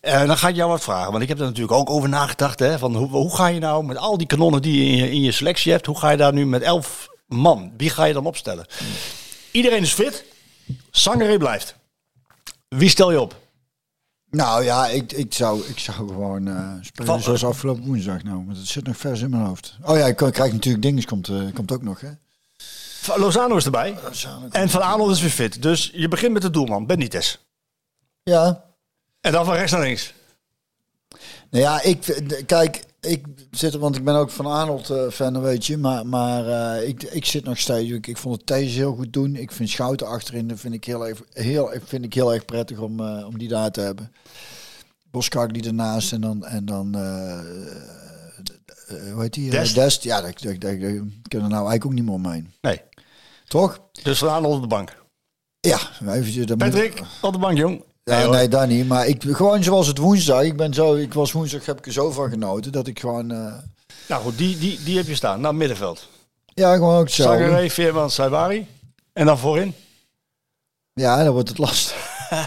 En 0.00 0.26
dan 0.26 0.36
ga 0.36 0.48
ik 0.48 0.56
jou 0.56 0.70
wat 0.70 0.82
vragen. 0.82 1.10
Want 1.10 1.22
ik 1.22 1.28
heb 1.28 1.38
er 1.38 1.44
natuurlijk 1.44 1.72
ook 1.72 1.90
over 1.90 2.08
nagedacht. 2.08 2.58
Hè, 2.58 2.78
van 2.78 2.96
hoe, 2.96 3.08
hoe 3.08 3.36
ga 3.36 3.46
je 3.46 3.60
nou 3.60 3.84
met 3.84 3.96
al 3.96 4.18
die 4.18 4.26
kanonnen 4.26 4.62
die 4.62 4.84
je 4.84 4.90
in, 4.90 4.96
je 4.96 5.10
in 5.10 5.20
je 5.20 5.32
selectie 5.32 5.72
hebt. 5.72 5.86
Hoe 5.86 5.98
ga 5.98 6.10
je 6.10 6.16
daar 6.16 6.32
nu 6.32 6.46
met 6.46 6.62
elf 6.62 7.08
man. 7.26 7.72
Wie 7.76 7.90
ga 7.90 8.04
je 8.04 8.12
dan 8.12 8.26
opstellen? 8.26 8.66
Iedereen 9.50 9.82
is 9.82 9.92
fit. 9.92 10.24
Sangaré 10.90 11.38
blijft. 11.38 11.76
Wie 12.68 12.88
stel 12.88 13.10
je 13.10 13.20
op? 13.20 13.34
Nou 14.30 14.64
ja, 14.64 14.86
ik, 14.86 15.12
ik, 15.12 15.34
zou, 15.34 15.60
ik 15.66 15.78
zou 15.78 15.96
gewoon 15.96 16.48
eh, 16.48 16.72
spelen 16.82 17.06
Van- 17.06 17.22
zoals 17.22 17.44
afgelopen 17.44 17.84
woensdag. 17.84 18.22
Nou, 18.22 18.44
want 18.46 18.56
het 18.56 18.66
zit 18.66 18.86
nog 18.86 18.96
vers 18.96 19.20
in 19.20 19.30
mijn 19.30 19.42
hoofd. 19.44 19.76
Oh 19.82 19.96
ja, 19.96 20.06
ik 20.06 20.16
krijg 20.16 20.52
natuurlijk 20.52 20.82
dinges, 20.82 21.04
komt, 21.04 21.28
eh, 21.28 21.42
komt 21.54 21.72
ook 21.72 21.82
nog, 21.82 22.00
hè? 22.00 22.10
Lozano 23.16 23.56
is 23.56 23.64
erbij. 23.64 23.98
En 24.50 24.70
Van 24.70 24.82
Aanholt 24.82 25.10
is 25.10 25.20
weer 25.20 25.30
fit. 25.30 25.62
Dus 25.62 25.90
je 25.94 26.08
begint 26.08 26.32
met 26.32 26.42
de 26.42 26.50
doelman, 26.50 26.86
Benitez. 26.86 27.36
Ja, 28.22 28.64
En 29.20 29.32
dan 29.32 29.44
van 29.44 29.54
rechts 29.54 29.72
naar 29.72 29.80
links. 29.80 30.14
Nou 31.50 31.64
ja, 31.64 31.80
ik, 31.82 32.22
kijk, 32.46 32.84
ik 33.08 33.24
zit 33.50 33.74
er, 33.74 33.78
want 33.80 33.96
ik 33.96 34.04
ben 34.04 34.14
ook 34.14 34.30
van 34.30 34.46
Arnold 34.46 34.90
eh, 34.90 35.08
fan, 35.10 35.40
weet 35.40 35.66
je. 35.66 35.76
Maar, 35.78 36.06
maar 36.06 36.46
eh, 36.78 36.88
ik, 36.88 37.02
ik 37.02 37.24
zit 37.24 37.44
nog 37.44 37.58
steeds, 37.58 37.90
ik, 37.90 38.06
ik 38.06 38.16
vond 38.16 38.36
het 38.36 38.46
Thijs 38.46 38.74
heel 38.74 38.94
goed 38.94 39.12
doen. 39.12 39.36
Ik 39.36 39.52
vind 39.52 39.68
Schouten 39.68 40.06
achterin, 40.06 40.48
dat 40.48 40.60
vind 40.60 40.74
ik 40.74 40.84
heel 40.84 41.06
erg, 41.08 41.22
heel, 41.32 41.72
vind 41.84 42.04
ik 42.04 42.14
heel 42.14 42.34
erg 42.34 42.44
prettig 42.44 42.78
om, 42.78 43.00
eh, 43.00 43.26
om 43.26 43.38
die 43.38 43.48
daar 43.48 43.70
te 43.70 43.80
hebben. 43.80 44.12
Boskak 45.10 45.54
die 45.54 45.64
ernaast 45.66 46.12
en 46.12 46.20
dan, 46.20 46.44
en 46.46 46.64
dan 46.64 46.94
hoe 49.12 49.22
heet 49.22 49.34
die? 49.34 49.50
Dest. 49.50 50.02
Ja, 50.02 50.20
daar, 50.20 50.32
daar, 50.40 50.58
daar, 50.58 50.78
daar 50.78 50.88
kunnen 51.28 51.50
nou 51.50 51.68
eigenlijk 51.68 51.84
ook 51.84 51.92
niet 51.92 52.04
meer 52.04 52.14
omheen. 52.14 52.52
Nee. 52.60 52.80
Toch? 53.46 53.78
Dus 54.02 54.18
Van 54.18 54.28
Aanholt 54.28 54.54
op 54.56 54.62
de 54.62 54.66
bank. 54.68 54.96
Ja, 55.60 55.78
eventjes. 56.00 56.46
dat 56.46 56.58
moet- 56.58 56.70
Patrick, 56.70 57.02
op 57.22 57.32
de 57.32 57.38
bank, 57.38 57.56
jong. 57.58 57.84
Ja, 58.08 58.18
Nee, 58.18 58.28
nee, 58.28 58.48
dat 58.48 58.68
niet. 58.68 58.88
Maar 58.88 59.06
ik, 59.06 59.22
gewoon 59.28 59.62
zoals 59.62 59.86
het 59.86 59.98
woensdag. 59.98 60.42
Ik 60.42 60.56
ben 60.56 60.74
zo, 60.74 60.94
ik 60.94 61.14
was 61.14 61.32
woensdag, 61.32 61.66
heb 61.66 61.78
ik 61.78 61.86
er 61.86 61.92
zo 61.92 62.10
van 62.10 62.30
genoten 62.30 62.72
dat 62.72 62.86
ik 62.86 63.00
gewoon, 63.00 63.30
eh, 63.30 63.52
Nou 64.08 64.22
goed, 64.22 64.38
die, 64.38 64.58
die, 64.58 64.82
die 64.82 64.96
heb 64.96 65.06
je 65.06 65.14
staan. 65.14 65.40
Nou, 65.40 65.54
middenveld. 65.54 66.08
ja, 66.54 66.74
gewoon 66.74 66.98
ook 66.98 67.08
zo. 67.08 67.22
Sangaré, 67.22 67.70
Veerman, 67.70 68.10
Saibari. 68.10 68.66
En 69.12 69.26
dan 69.26 69.38
voorin. 69.38 69.74
Ja, 70.92 71.24
dan 71.24 71.32
wordt 71.32 71.48
het 71.48 71.58
lastig. 71.58 71.96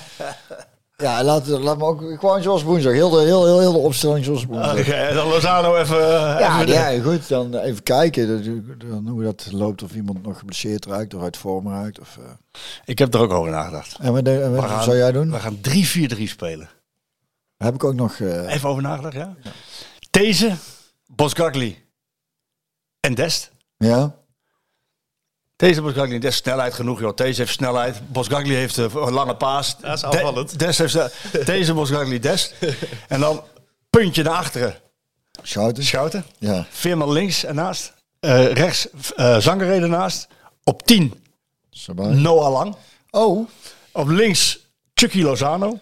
ja, 1.02 1.24
laat, 1.24 1.47
laat 1.47 1.78
me 1.78 1.84
ook 1.84 1.99
gewoon 2.20 2.41
zoals 2.41 2.64
woensdag. 2.64 2.93
Heel 2.93 3.10
de, 3.10 3.20
heel, 3.22 3.45
heel, 3.45 3.60
heel 3.60 3.72
de 3.72 3.78
opstelling 3.78 4.26
zoals 4.26 4.45
woensdag. 4.45 4.80
Oké, 4.80 4.91
en 4.91 5.16
dan 5.16 5.28
Lozano 5.28 5.76
even... 5.76 5.97
eh, 5.97 6.39
ja, 6.39 6.62
even 6.62 6.74
ja, 6.74 7.02
goed. 7.04 7.28
Dan 7.28 7.56
even 7.58 7.84
kijken 7.84 8.43
dan 8.89 9.08
hoe 9.08 9.24
dat 9.24 9.47
loopt. 9.52 9.84
Of 9.84 9.93
iemand 9.95 10.24
nog 10.24 10.39
geblesseerd 10.39 10.86
raakt 10.86 11.14
of 11.14 11.22
uit 11.22 11.38
vorm 11.38 11.68
raakt. 11.70 11.99
Of, 11.99 12.18
eh. 12.18 12.24
Ik 12.86 12.99
heb 12.99 13.14
er 13.14 13.20
ook 13.20 13.32
over 13.32 13.52
nagedacht. 13.52 13.97
En 14.02 14.14
wat, 14.14 14.28
en 14.28 14.56
wat 14.56 14.66
gaan- 14.66 14.84
zou 14.84 14.97
jij 14.97 15.12
doen? 15.12 15.32
We 15.32 15.39
gaan 15.39 15.58
3-4-3 16.18 16.24
spelen. 16.24 16.70
Heb 17.58 17.74
ik 17.74 17.84
ook 17.84 17.95
nog... 17.95 18.20
eh, 18.20 18.54
Even 18.54 18.70
over 18.70 18.82
nagedacht, 18.82 19.14
ja? 19.14 19.36
Deze, 20.12 20.52
Bosgagli 21.16 21.78
en 22.99 23.14
Dest. 23.16 23.52
ja? 23.78 24.16
Deze 25.62 25.82
Bosgagli 25.82 26.14
en 26.16 26.20
Dest 26.22 26.38
snelheid 26.38 26.74
genoeg, 26.74 26.99
joh. 26.99 27.16
Deze 27.16 27.41
heeft 27.41 27.53
snelheid. 27.53 28.12
Bosgagli 28.12 28.53
heeft 28.53 28.78
eh, 28.78 28.86
een 28.93 29.12
lange 29.14 29.36
paas. 29.36 29.76
Ja, 29.82 29.93
is 29.93 29.99
De- 29.99 30.05
aanvallend. 30.07 30.59
Dest 30.59 30.78
heeft 30.80 30.95
eh, 30.95 31.05
deze 31.45 31.74
Bosgagli 31.74 32.20
Dest. 32.20 32.53
En 33.07 33.20
dan 33.20 33.43
puntje 33.89 34.24
naar 34.24 34.34
achteren. 34.34 34.76
Schouten? 35.41 35.84
Schouten. 35.84 36.26
Ja. 36.39 36.66
Veerman 36.72 37.12
links 37.12 37.45
ernaast. 37.45 37.93
Eh 38.20 38.51
rechts 38.51 38.88
uh, 39.18 39.38
Zangeré 39.38 39.74
ernaast. 39.82 40.28
Op 40.64 40.86
10 40.86 41.14
Sabari. 41.70 42.16
Noah 42.16 42.51
Lang. 42.51 42.76
Oh, 43.09 43.47
Op 43.91 44.07
links 44.07 44.59
Chucky 44.93 45.22
Lozano. 45.22 45.80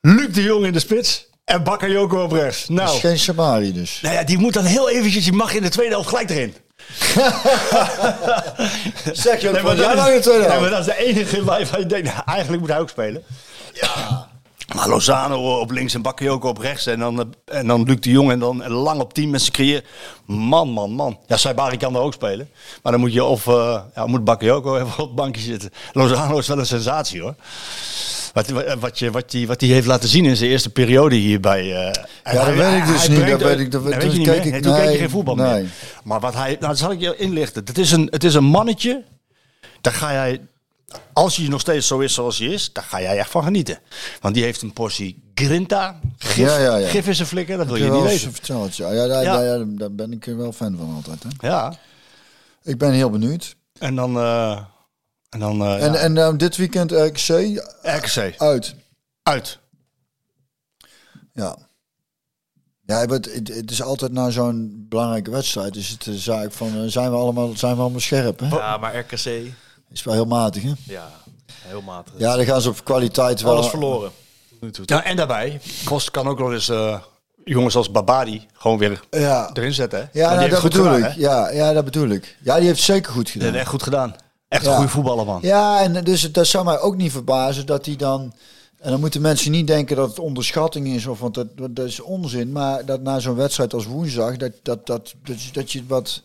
Luc 0.00 0.34
de 0.34 0.42
Jong 0.42 0.64
in 0.66 0.72
de 0.72 0.80
spits. 0.80 1.26
En 1.44 1.62
Bakayoko 1.62 2.22
op 2.22 2.32
rechts. 2.32 2.58
dat 2.66 2.68
is 2.78 2.84
Nou, 2.84 2.98
geen 2.98 3.18
Sabari 3.18 3.72
dus. 3.72 3.98
nou 4.02 4.14
ja, 4.14 4.22
die 4.24 4.38
moet 4.38 4.52
dan 4.52 4.64
heel 4.64 4.90
eventjes, 4.90 5.24
die 5.24 5.32
mag 5.32 5.54
in 5.54 5.62
de 5.62 5.68
tweede 5.68 5.92
helft 5.92 6.08
gelijk 6.08 6.30
erin. 6.30 6.54
Zeg 9.12 9.40
je 9.40 9.50
Nee, 9.50 9.62
maar 9.62 9.76
dat, 9.76 10.08
is, 10.08 10.24
nee, 10.26 10.60
maar 10.60 10.70
dat 10.70 10.78
is 10.78 10.84
de 10.84 10.96
enige 10.96 11.44
waarvan 11.44 11.78
je 11.80 11.86
denkt, 11.86 12.06
nou, 12.06 12.22
eigenlijk 12.26 12.60
moet 12.60 12.70
hij 12.70 12.80
ook 12.80 12.88
spelen. 12.88 13.22
Ja. 13.72 14.21
Maar 14.74 14.88
Lozano 14.88 15.60
op 15.60 15.70
links 15.70 15.94
en 15.94 16.02
Bakayoko 16.02 16.48
op 16.48 16.58
rechts. 16.58 16.86
En 16.86 16.98
dan, 16.98 17.18
eh, 17.20 17.58
en 17.58 17.66
dan 17.66 17.82
Luc 17.82 18.00
de 18.00 18.10
Jong 18.10 18.30
en 18.30 18.38
dan 18.38 18.68
lang 18.68 19.00
op 19.00 19.14
10 19.14 19.30
met 19.30 19.42
z'n 19.42 19.50
creëer. 19.50 19.84
Man, 20.26 20.68
man, 20.68 20.90
man. 20.90 21.18
Ja, 21.26 21.36
Saibari 21.36 21.76
kan 21.76 21.94
er 21.94 22.00
ook 22.00 22.12
spelen. 22.12 22.48
Maar 22.82 22.92
dan 22.92 23.00
moet 23.00 23.12
je 23.12 23.24
of 23.24 23.46
uh, 23.46 23.80
ja, 23.94 24.06
moet 24.06 24.24
Bakayoko 24.24 24.76
even 24.80 24.92
op 24.92 25.06
het 25.06 25.14
bankje 25.14 25.42
zitten. 25.42 25.70
Lozano 25.92 26.38
is 26.38 26.46
wel 26.46 26.58
een 26.58 26.66
sensatie 26.66 27.20
hoor. 27.20 27.34
Wat, 28.32 28.48
wat, 28.80 28.98
je, 28.98 29.10
wat, 29.10 29.30
die, 29.30 29.46
wat 29.46 29.60
die 29.60 29.72
heeft 29.72 29.86
laten 29.86 30.08
zien 30.08 30.24
in 30.24 30.36
zijn 30.36 30.50
eerste 30.50 30.70
periode 30.70 31.14
hier 31.14 31.40
bij... 31.40 31.64
Uh, 31.64 31.72
ja, 32.24 32.44
dat 32.44 32.54
weet 32.54 32.76
ik 32.76 32.86
dus 32.86 33.08
niet. 33.08 33.26
Dat 33.26 33.42
weet 33.42 33.58
ik, 33.58 33.70
dat, 33.70 33.82
weet 33.82 34.02
je 34.02 34.18
niet 34.18 34.26
meer? 34.26 34.36
ik, 34.36 34.50
Nee, 34.50 34.60
toen 34.60 34.74
keek 34.74 34.82
nee, 34.82 34.92
je 34.92 34.98
geen 34.98 35.10
voetbal 35.10 35.34
nee. 35.34 35.62
meer. 35.62 35.70
Maar 36.04 36.20
wat 36.20 36.34
hij... 36.34 36.48
Nou, 36.48 36.66
dat 36.66 36.78
zal 36.78 36.90
ik 36.90 37.00
je 37.00 37.16
inlichten. 37.16 37.64
Het 37.64 37.78
is 37.78 37.92
een, 37.92 38.08
het 38.10 38.24
is 38.24 38.34
een 38.34 38.44
mannetje. 38.44 39.04
Daar 39.80 39.92
ga 39.92 40.12
jij... 40.12 40.40
Als 41.12 41.36
hij 41.36 41.48
nog 41.48 41.60
steeds 41.60 41.86
zo 41.86 41.98
is 41.98 42.14
zoals 42.14 42.38
hij 42.38 42.48
is, 42.48 42.72
daar 42.72 42.84
ga 42.84 43.00
jij 43.00 43.18
echt 43.18 43.30
van 43.30 43.42
genieten. 43.42 43.78
Want 44.20 44.34
die 44.34 44.44
heeft 44.44 44.62
een 44.62 44.72
portie 44.72 45.22
grinta. 45.34 46.00
Gif, 46.18 46.36
Ja, 46.36 46.58
ja, 46.58 46.76
ja. 46.76 46.88
gif 46.88 47.06
in 47.06 47.14
zijn 47.14 47.28
flikker, 47.28 47.56
dat 47.56 47.66
wil 47.66 47.76
je 47.76 47.84
je 47.84 47.90
niet 47.90 48.02
weten. 48.02 48.32
verteld, 48.32 48.76
ja. 48.76 48.90
Ja, 48.92 49.06
daar, 49.06 49.22
Ja. 49.22 49.32
Daar, 49.36 49.58
ja, 49.58 49.64
daar 49.66 49.92
ben 49.92 50.12
ik 50.12 50.24
wel 50.24 50.52
fan 50.52 50.76
van 50.76 50.94
altijd. 50.94 51.22
Hè. 51.22 51.48
Ja. 51.48 51.74
Ik 52.62 52.78
ben 52.78 52.92
heel 52.92 53.10
benieuwd. 53.10 53.56
En 53.78 53.94
dan... 53.94 54.16
eh 54.16 54.60
en 55.28 55.38
dan 55.38 55.62
uh, 55.62 55.84
En, 55.84 55.94
en 55.94 56.16
uh, 56.16 56.36
dit 56.36 56.56
weekend 56.56 56.90
RKC 56.90 57.28
RKC. 57.82 58.34
uit. 58.36 58.74
Uit. 59.22 59.58
Ja. 61.32 61.56
Ja, 62.86 62.98
het, 63.06 63.10
het, 63.34 63.48
het 63.48 63.70
is 63.70 63.82
altijd 63.82 64.12
na 64.12 64.30
zo'n 64.30 64.86
belangrijke 64.88 65.30
wedstrijd. 65.30 65.76
Is 65.76 65.88
het 65.88 66.02
de 66.02 66.18
zaak 66.18 66.52
van 66.52 66.76
uh, 66.76 66.82
zijn 66.90 67.10
we 67.10 67.16
allemaal, 67.16 67.56
zijn 67.56 67.74
we 67.74 67.80
allemaal 67.80 68.00
scherp? 68.00 68.38
Hè? 68.40 68.48
Ja, 68.48 68.76
maar 68.76 68.96
RKC, 68.98 69.52
Is 69.92 70.02
wel 70.02 70.14
heel 70.14 70.24
matig, 70.24 70.62
hè? 70.62 70.72
ja, 70.84 71.10
heel 71.66 71.82
matig. 71.82 72.12
Ja, 72.16 72.36
dan 72.36 72.44
gaan 72.44 72.60
ze 72.60 72.68
op 72.68 72.84
kwaliteit 72.84 73.40
wel. 73.42 73.52
Alles 73.56 73.66
verloren. 73.68 74.10
Ja, 74.84 75.04
en 75.04 75.16
daarbij, 75.16 75.60
Kost 75.84 76.10
kan 76.10 76.26
ook 76.28 76.38
nog 76.38 76.52
eens 76.52 76.68
uh, 76.68 76.98
jongens 77.44 77.76
als 77.76 77.90
Babadi 77.90 78.46
gewoon 78.54 78.78
weer 78.78 79.00
Ja, 79.10 79.50
erin 79.52 79.72
zetten. 79.74 79.98
Hè? 79.98 80.20
ja 80.20 80.28
nou, 80.28 80.38
heeft 80.40 80.52
dat 80.52 80.62
bedoel 80.62 80.84
gedaan, 80.84 80.98
ik. 80.98 81.04
hè? 81.04 81.20
Ja, 81.20 81.50
ja, 81.50 81.72
dat 81.72 81.84
bedoel 81.84 82.08
ik. 82.08 82.36
Ja, 82.42 82.56
die 82.56 82.66
heeft 82.66 82.82
zeker 82.82 83.12
goed 83.12 83.24
Die 83.24 83.32
gedaan. 83.32 83.48
heeft 83.48 83.60
echt 83.60 83.70
goed 83.70 83.82
gedaan. 83.82 84.14
Echt 84.48 84.64
Ja. 84.64 84.70
een 84.70 84.76
goede 84.76 84.90
voetballer, 84.90 85.24
man. 85.26 85.38
Ja, 85.42 85.80
en 85.82 86.04
dus 86.04 86.22
het- 86.22 86.34
dat 86.34 86.46
zou 86.46 86.64
mij 86.64 86.78
ook 86.80 86.96
niet 86.96 87.12
verbazen 87.12 87.66
dat 87.66 87.86
hij 87.86 87.96
dan. 87.96 88.32
En 88.80 88.90
dan 88.90 89.00
moeten 89.00 89.20
mensen 89.20 89.50
niet 89.50 89.66
denken 89.66 89.96
dat 89.96 90.08
het 90.08 90.18
onderschatting 90.18 90.86
is, 90.88 91.06
of 91.06 91.20
want 91.20 91.34
dat, 91.34 91.46
dat 91.70 91.86
is 91.86 92.00
onzin. 92.00 92.52
Maar 92.52 92.84
dat 92.84 93.00
na 93.00 93.18
zo'n 93.18 93.34
wedstrijd 93.36 93.74
als 93.74 93.84
woensdag, 93.86 94.36
dat, 94.36 94.52
dat, 94.62 94.86
dat, 94.86 95.14
dat, 95.24 95.36
dat 95.52 95.72
je 95.72 95.82
wat. 95.86 96.22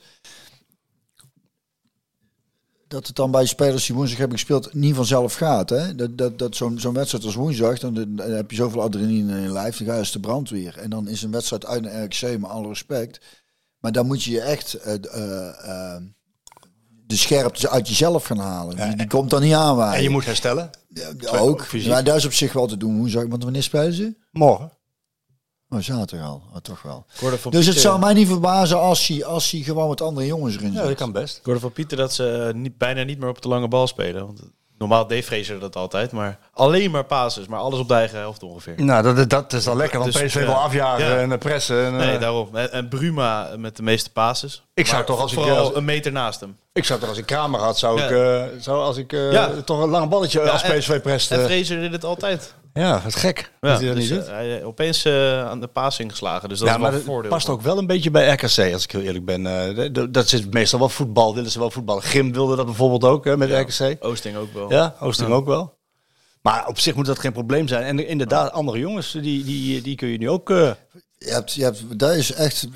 Dat 2.88 3.08
het 3.08 3.16
dan 3.16 3.32
bij 3.32 3.46
spelers 3.46 3.86
die 3.86 3.96
woensdag 3.96 4.18
hebben 4.18 4.38
gespeeld 4.38 4.74
niet 4.74 4.96
vanzelf 4.96 5.34
gaat. 5.34 5.70
Hè? 5.70 5.96
Dat, 5.96 6.18
dat, 6.18 6.40
dat 6.40 6.56
zo'n 6.56 6.80
zo'n 6.80 6.94
wedstrijd 6.94 7.24
als 7.24 7.36
woensdag, 7.36 7.80
dan, 7.80 7.94
dan 7.94 8.20
heb 8.20 8.52
je 8.52 8.58
zoveel 8.58 8.82
adrenaline 8.82 9.36
in 9.36 9.42
je 9.42 9.52
lijf, 9.52 9.78
dan 9.78 9.88
ga 9.88 9.94
je 9.94 10.00
als 10.00 10.12
de 10.12 10.20
brandweer. 10.20 10.78
En 10.78 10.90
dan 10.90 11.08
is 11.08 11.22
een 11.22 11.32
wedstrijd 11.32 11.66
uit 11.66 11.86
een 11.86 12.06
RxC, 12.06 12.22
met 12.22 12.50
alle 12.50 12.68
respect. 12.68 13.20
Maar 13.80 13.92
dan 13.92 14.06
moet 14.06 14.24
je 14.24 14.32
je 14.32 14.42
echt 14.42 14.74
eh, 14.74 14.94
eh, 14.94 15.48
eh, 15.48 16.02
de 17.06 17.16
scherpte 17.16 17.70
uit 17.70 17.88
jezelf 17.88 18.26
gaan 18.26 18.40
halen. 18.40 18.76
Die, 18.76 18.96
die 18.96 19.08
komt 19.08 19.30
dan 19.30 19.42
niet 19.42 19.54
aanwaaien. 19.54 19.98
En 19.98 20.04
je 20.04 20.10
moet 20.10 20.26
herstellen. 20.26 20.70
Ja, 20.90 21.38
ook. 21.38 21.66
Ja, 21.66 22.02
dat 22.02 22.16
is 22.16 22.26
op 22.26 22.34
zich 22.34 22.54
wel 22.54 22.68
te 22.68 22.78
doen. 22.78 22.98
Woensdag, 22.98 23.26
want 23.28 23.44
wanneer 23.44 23.64
spelen 23.64 23.94
ze? 23.94 24.16
Morgen. 24.32 24.72
Oh, 25.70 25.80
zaterdag 25.80 26.28
al. 26.28 26.42
Oh, 26.54 26.58
toch 26.62 26.82
wel. 26.82 27.06
Dus 27.50 27.66
het 27.66 27.80
zou 27.80 28.00
mij 28.00 28.14
niet 28.14 28.28
verbazen 28.28 28.80
als 28.80 29.08
hij, 29.08 29.26
als 29.26 29.52
hij 29.52 29.62
gewoon 29.62 29.90
met 29.90 30.02
andere 30.02 30.26
jongens 30.28 30.56
erin 30.56 30.72
Ja, 30.72 30.78
zit. 30.80 30.88
dat 30.88 30.98
kan 30.98 31.12
best. 31.12 31.38
Ik 31.38 31.46
hoorde 31.46 31.60
van 31.60 31.72
Pieter 31.72 31.98
dat 31.98 32.14
ze 32.14 32.46
eh, 32.48 32.54
niet, 32.54 32.78
bijna 32.78 33.04
niet 33.04 33.20
meer 33.20 33.30
op 33.30 33.42
de 33.42 33.48
lange 33.48 33.68
bal 33.68 33.88
spelen. 33.88 34.26
Want 34.26 34.40
normaal 34.78 35.08
deed 35.08 35.26
Fraser 35.26 35.60
dat 35.60 35.76
altijd, 35.76 36.12
maar 36.12 36.40
alleen 36.54 36.92
maar 36.92 37.04
passes. 37.06 37.48
Maar 37.48 37.60
alles 37.60 37.80
op 37.80 37.88
de 37.88 37.94
eigen 37.94 38.18
helft 38.20 38.44
ongeveer. 38.44 38.74
Nou, 38.84 39.16
dat, 39.16 39.30
dat 39.30 39.54
is 39.54 39.64
dan 39.64 39.78
lekker, 39.78 40.00
want 40.00 40.14
Dus, 40.14 40.22
PSV 40.24 40.34
ja. 40.40 40.46
wil 40.46 40.54
afjagen 40.56 41.06
Ja. 41.06 41.18
en 41.18 41.32
eh, 41.32 41.38
pressen. 41.38 41.86
En, 41.86 41.94
Nee, 41.96 42.14
eh, 42.16 42.20
daarom. 42.22 42.56
En, 42.56 42.72
en 42.72 42.88
Bruma 42.88 43.50
met 43.58 43.76
de 43.76 43.84
meeste 43.84 44.12
passes. 44.12 44.64
Ik 44.74 44.86
zou 44.86 44.98
Maar 44.98 45.06
toch 45.06 45.20
als 45.20 45.32
ik- 45.32 45.38
vooral 45.40 45.58
als- 45.58 45.76
een 45.76 45.86
meter 45.86 46.12
naast 46.12 46.40
hem. 46.40 46.58
ik 46.74 46.84
zou 46.86 47.00
toch 47.00 47.10
als 47.10 47.18
ik 47.18 47.26
Kramer 47.26 47.60
had, 47.60 47.78
zou 47.78 48.00
Ja. 48.00 48.06
ik, 48.06 48.12
eh, 48.12 48.60
zou 48.60 48.80
als 48.82 48.98
ik 48.98 49.14
eh, 49.14 49.32
Ja. 49.32 49.52
toch 49.66 49.82
een 49.82 49.90
lang 49.90 50.10
balletje 50.10 50.42
Ja, 50.42 50.50
als 50.50 50.62
PSV 50.62 51.02
prest. 51.02 51.32
En 51.32 51.40
eh, 51.40 51.46
Fraser 51.46 51.80
deed 51.80 51.92
het 51.92 52.04
altijd. 52.06 52.54
Ja, 52.80 53.02
wat 53.04 53.16
gek. 53.16 53.52
Ja, 53.62 53.70
dat 53.70 53.80
hij 53.80 53.88
dat 53.88 53.96
dus, 53.96 54.10
niet 54.10 54.20
doet. 54.20 54.28
eh, 54.28 54.34
hij, 54.34 54.60
eh, 54.60 54.68
opeens 54.68 55.06
eh, 55.06 55.46
aan 55.48 55.60
de 55.60 55.68
passing 55.68 56.12
geslagen. 56.12 56.50
Dus 56.50 56.60
dat 56.60 56.68
ja, 56.68 56.74
is 56.74 56.80
wel 56.82 56.90
maar 56.90 57.00
een 57.00 57.06
voordeel. 57.06 57.30
past 57.32 57.50
ook 57.50 57.62
wel 57.62 57.78
een 57.78 57.88
beetje 57.88 58.12
bij 58.12 58.32
RKC, 58.34 58.74
als 58.74 58.84
ik 58.84 58.92
heel 58.92 59.02
eerlijk 59.02 59.26
ben. 59.26 60.12
Dat 60.12 60.28
zit 60.28 60.54
meestal 60.54 60.80
wel 60.80 60.90
voetbal, 60.90 61.36
willen 61.36 61.52
ze 61.52 61.60
wel 61.60 61.72
voetballen. 61.72 62.04
Grim 62.04 62.34
wilde 62.34 62.56
dat 62.56 62.66
bijvoorbeeld 62.66 63.04
ook 63.04 63.26
hè, 63.26 63.38
met 63.38 63.52
RKC. 63.52 63.98
Oosting 64.00 64.36
ook 64.38 64.54
wel. 64.54 64.72
Ja, 64.72 64.96
Oosting 65.00 65.30
ook 65.30 65.46
wel. 65.46 65.76
Maar 66.42 66.68
op 66.68 66.80
zich 66.80 66.96
moet 66.96 67.06
dat 67.06 67.20
geen 67.20 67.32
probleem 67.32 67.68
zijn. 67.68 67.84
En 67.84 68.08
inderdaad, 68.08 68.52
andere 68.52 68.80
jongens, 68.80 69.12
die, 69.12 69.44
die, 69.44 69.82
die 69.82 69.96
kun 69.96 70.08
je 70.08 70.18
nu 70.18 70.30
ook... 70.30 70.54
Je 71.20 71.32
hebt, 71.34 71.54
je 71.54 71.64
hebt, 71.64 72.00
dat 72.00 72.12
is 72.16 72.34
echt. 72.34 72.68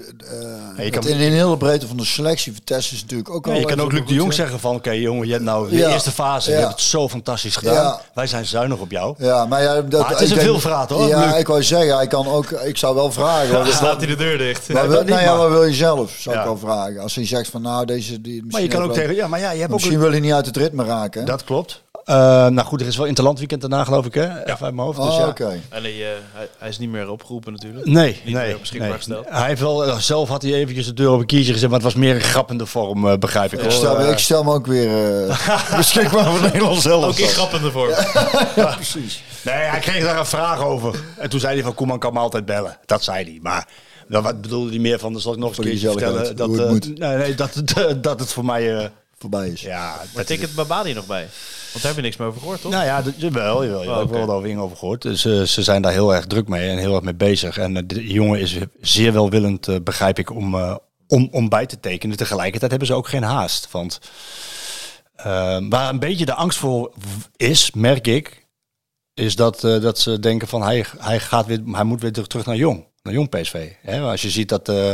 eh, 0.77 0.85
je 0.85 0.91
kan- 0.91 1.07
in 1.07 1.15
een 1.21 1.31
hele 1.33 1.57
breedte 1.57 1.87
van 1.87 1.97
de 1.97 2.05
selectie. 2.05 2.53
Vitesse 2.53 2.93
is 2.95 3.01
natuurlijk 3.01 3.29
ook 3.29 3.45
Ja, 3.45 3.51
al. 3.53 3.59
je 3.59 3.65
kan 3.65 3.81
ook 3.81 3.91
Luc 3.91 4.07
de 4.07 4.13
Jong 4.13 4.33
zeggen 4.33 4.59
van... 4.59 4.75
Oké 4.75 4.91
jongen, 4.91 5.25
je 5.27 5.31
hebt 5.33 5.43
nou 5.45 5.69
de 5.69 5.75
Ja. 5.77 5.89
eerste 5.89 6.11
fase. 6.11 6.49
Ja. 6.49 6.55
Je 6.55 6.61
hebt 6.61 6.73
het 6.75 6.81
zo 6.83 7.09
fantastisch 7.09 7.55
gedaan. 7.55 7.73
Ja. 7.73 8.01
Wij 8.13 8.27
zijn 8.27 8.45
zuinig 8.45 8.79
op 8.79 8.91
jou. 8.91 9.15
Ja, 9.17 9.45
maar, 9.45 9.61
ja, 9.61 9.81
dat, 9.81 10.01
Maar 10.01 10.09
het 10.09 10.19
is 10.21 10.29
een 10.29 10.35
denk- 10.35 10.47
veelvraat, 10.47 10.89
hoor, 10.89 11.07
Ja, 11.07 11.25
Luc. 11.25 11.39
ik 11.39 11.47
wou 11.47 11.63
zeggen, 11.63 11.95
hij 11.95 12.07
kan 12.07 12.27
ook. 12.27 12.51
Ik 12.51 12.77
zou 12.77 12.95
wel 12.95 13.11
vragen. 13.11 13.53
Wat, 13.53 13.67
Slaat 13.73 13.97
hij 13.97 14.07
de 14.07 14.15
deur 14.15 14.37
dicht. 14.37 14.73
dat 14.73 14.87
wil, 14.87 15.03
nou 15.03 15.21
ja, 15.21 15.25
maar- 15.29 15.37
wat 15.37 15.49
wil 15.49 15.63
je 15.65 15.73
zelf? 15.73 16.15
Zou 16.19 16.35
Ja. 16.35 16.41
ik 16.41 16.47
wel 16.47 16.57
vragen. 16.57 16.99
Als 16.99 17.15
hij 17.15 17.25
zegt 17.25 17.49
van 17.49 17.61
nou, 17.61 17.85
deze. 17.85 18.21
Die, 18.21 18.33
Maar 18.33 18.35
je 18.39 18.43
misschien 18.45 18.69
kan 18.69 18.79
ook 18.81 18.85
wel- 18.87 18.95
tegen... 18.95 19.15
Ja, 19.15 19.27
maar 19.27 19.39
ja, 19.39 19.51
je 19.51 19.59
hebt 19.59 19.71
ook... 19.71 19.77
Misschien 19.79 19.99
wil 19.99 20.11
hij 20.11 20.19
niet 20.19 20.33
uit 20.33 20.45
het 20.45 20.57
ritme 20.57 20.83
raken. 20.83 21.19
hè? 21.19 21.25
Dat 21.27 21.43
klopt. 21.43 21.80
Eh, 22.03 22.15
nou 22.47 22.59
goed, 22.67 22.81
er 22.81 22.87
is 22.87 22.97
wel 22.97 23.05
Interlandweekend 23.05 23.61
daarna 23.61 23.83
geloof 23.83 24.05
ik 24.05 24.13
hè? 24.13 24.23
Even 24.43 24.65
uit 24.65 24.73
mijn 24.73 24.77
hoofd. 24.87 24.97
Dus 24.97 25.07
Oh, 25.07 25.17
ja. 25.17 25.27
oké. 25.27 25.59
En 25.69 25.81
hij, 25.83 25.91
eh, 25.91 26.17
hij, 26.33 26.47
hij 26.57 26.69
is 26.69 26.77
niet 26.77 26.89
meer 26.89 27.09
opgeroepen 27.09 27.51
natuurlijk. 27.51 27.85
Nee, 27.85 28.21
Niet 28.25 28.33
nee, 28.33 28.47
meer 28.47 28.59
beschikbaar 28.59 28.87
nee. 28.89 28.97
gesteld. 28.97 29.25
Hij 29.29 29.47
heeft 29.47 29.61
wel, 29.61 29.85
eh, 29.85 29.97
zelf 29.97 30.29
had 30.29 30.41
hij 30.41 30.53
eventjes 30.53 30.85
de 30.85 30.93
deur 30.93 31.11
op 31.11 31.19
een 31.19 31.25
kiertje 31.25 31.53
gezet, 31.53 31.69
maar 31.69 31.79
het 31.79 31.87
was 31.93 31.95
meer 31.95 32.15
een 32.15 32.21
grappende 32.21 32.65
vorm, 32.65 33.07
eh, 33.07 33.17
begrijp 33.17 33.53
ik. 33.53 33.61
Ik 33.61 33.71
stel, 33.71 34.09
ik 34.11 34.17
stel 34.17 34.43
me 34.43 34.53
ook 34.53 34.65
weer 34.67 35.27
eh, 35.29 35.75
beschikbaar 35.77 36.25
voor 36.31 36.41
Nederland 36.41 36.81
zelf. 36.81 37.05
Ook 37.05 37.17
in 37.17 37.27
grappende 37.27 37.71
vorm. 37.71 37.89
Ja, 38.55 38.75
precies. 38.75 39.23
Nee, 39.41 39.55
hij 39.55 39.79
kreeg 39.79 40.03
daar 40.03 40.19
een 40.19 40.25
vraag 40.25 40.61
over. 40.63 40.99
En 41.17 41.29
toen 41.29 41.39
zei 41.39 41.53
hij 41.53 41.63
van 41.63 41.73
Koeman 41.73 41.99
kan 41.99 42.13
me 42.13 42.19
altijd 42.19 42.45
bellen. 42.45 42.77
Dat 42.85 43.03
zei 43.03 43.23
hij. 43.23 43.39
Maar 43.41 43.67
nou, 44.07 44.23
wat 44.23 44.41
bedoelde 44.41 44.69
hij 44.69 44.79
meer 44.79 44.99
van? 44.99 45.11
Dan 45.11 45.21
zal 45.21 45.33
ik 45.33 45.39
nog 45.39 45.49
eens 45.49 45.57
een 45.57 45.63
keertje 45.63 45.87
vertellen. 45.89 46.35
Dat, 46.35 46.57
eh, 46.59 46.69
nee, 46.95 47.17
nee, 47.17 47.35
dat, 47.35 47.51
dat 48.01 48.19
het 48.19 48.31
voor 48.33 48.45
mij... 48.45 48.77
eh, 48.77 48.85
Voorbij 49.19 49.47
is. 49.49 49.61
ja, 49.61 49.95
Maar 50.15 50.25
ticket 50.25 50.55
Babadi 50.55 50.93
nog 50.93 51.05
bij? 51.05 51.27
Want 51.71 51.83
daar 51.83 51.93
heb 51.93 51.95
je 51.95 52.01
niks 52.01 52.17
meer 52.17 52.27
over 52.27 52.39
gehoord, 52.39 52.61
toch? 52.61 52.71
Nou 52.71 52.85
ja, 52.85 53.01
dat, 53.01 53.13
jawel, 53.17 53.63
jawel. 53.63 53.83
Je 53.83 53.89
Oh, 53.89 53.95
hebt 53.95 54.07
oké. 54.07 54.17
wel 54.17 54.25
wat 54.27 54.35
over 54.35 54.57
over 54.59 54.77
gehoord. 54.77 55.01
Dus 55.01 55.25
eh, 55.25 55.41
ze 55.41 55.63
zijn 55.63 55.81
daar 55.81 55.91
heel 55.91 56.15
erg 56.15 56.25
druk 56.27 56.47
mee 56.47 56.69
en 56.69 56.77
heel 56.77 56.93
erg 56.95 57.03
mee 57.03 57.15
bezig. 57.15 57.57
En 57.57 57.77
eh, 57.77 57.83
de 57.85 58.07
jongen 58.07 58.39
is 58.39 58.57
zeer 58.81 59.13
welwillend, 59.13 59.67
eh, 59.67 59.75
begrijp 59.83 60.19
ik, 60.19 60.29
om, 60.29 60.55
eh, 60.55 60.75
om, 61.07 61.27
om 61.31 61.49
bij 61.49 61.65
te 61.65 61.79
tekenen. 61.79 62.17
Tegelijkertijd 62.17 62.71
hebben 62.71 62.89
ze 62.89 62.93
ook 62.95 63.07
geen 63.07 63.23
haast. 63.23 63.71
Want 63.71 63.99
waar 65.69 65.89
een 65.89 65.99
beetje 65.99 66.25
de 66.25 66.33
angst 66.33 66.57
voor 66.57 66.93
is, 67.35 67.71
merk 67.71 68.07
ik, 68.07 68.41
is 69.13 69.35
dat, 69.35 69.63
eh, 69.63 69.81
dat 69.81 69.99
ze 69.99 70.19
denken 70.19 70.47
van 70.47 70.61
hij, 70.61 70.85
hij, 70.97 71.19
gaat 71.19 71.45
weer, 71.45 71.61
hij 71.65 71.83
moet 71.83 72.01
weer 72.01 72.11
terug 72.11 72.45
naar 72.45 72.55
jong. 72.55 72.87
Naar 73.03 73.13
jong 73.13 73.29
PSV. 73.29 73.71
Hè? 73.81 74.01
Als 74.01 74.21
je 74.21 74.29
ziet 74.29 74.49
dat 74.49 74.69
eh, 74.69 74.93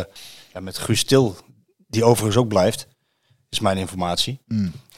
ja, 0.54 0.60
met 0.60 0.78
Guus 0.78 1.04
Til, 1.04 1.36
die 1.88 2.04
overigens 2.04 2.38
ook 2.38 2.48
blijft, 2.48 2.88
is 3.50 3.60
mijn 3.60 3.78
informatie. 3.78 4.40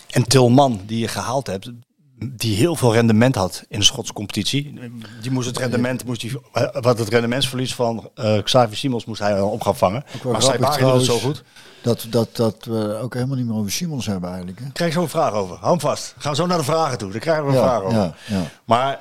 En 0.09 0.23
Tilman, 0.27 0.81
die 0.85 0.99
je 0.99 1.07
gehaald 1.07 1.47
hebt, 1.47 1.71
die 2.25 2.55
heel 2.55 2.75
veel 2.75 2.93
rendement 2.93 3.35
had 3.35 3.63
in 3.67 3.79
de 3.79 3.85
Schotse 3.85 4.13
competitie. 4.13 4.79
Die 5.21 5.31
moest 5.31 5.47
het 5.47 5.57
rendement, 5.57 6.05
moest 6.05 6.21
die, 6.21 6.31
wat 6.81 6.99
het 6.99 7.09
rendementsverlies 7.09 7.75
van 7.75 8.09
eh 8.15 8.43
Xavier 8.43 8.77
Simons 8.77 9.05
moest 9.05 9.21
hij 9.21 9.33
dan 9.35 9.49
op 9.49 9.61
gaan 9.61 9.75
vangen. 9.75 10.03
Maar 10.23 10.41
Saibari 10.41 10.81
doet 10.83 10.93
het 10.93 11.03
zo 11.05 11.17
goed. 11.19 11.43
Dat, 11.81 12.05
dat, 12.09 12.35
dat 12.35 12.65
we 12.65 12.99
ook 13.01 13.13
helemaal 13.13 13.35
niet 13.37 13.45
meer 13.45 13.55
over 13.55 13.71
Simons 13.71 14.05
hebben 14.05 14.29
eigenlijk. 14.29 14.59
Hè? 14.59 14.65
Krijg 14.73 14.93
zo 14.93 15.01
een 15.01 15.09
vraag 15.09 15.33
over. 15.33 15.55
Hou 15.55 15.69
hem 15.69 15.79
vast. 15.79 16.13
Gaan 16.17 16.31
we 16.31 16.37
zo 16.37 16.45
naar 16.45 16.57
de 16.57 16.63
vragen 16.63 16.97
toe. 16.97 17.11
Daar 17.11 17.19
krijgen 17.19 17.43
we 17.45 17.49
een 17.49 17.55
Ja, 17.57 17.63
vraag 17.63 17.81
over. 17.81 17.97
ja, 17.97 18.13
ja. 18.27 18.41
Maar 18.65 18.99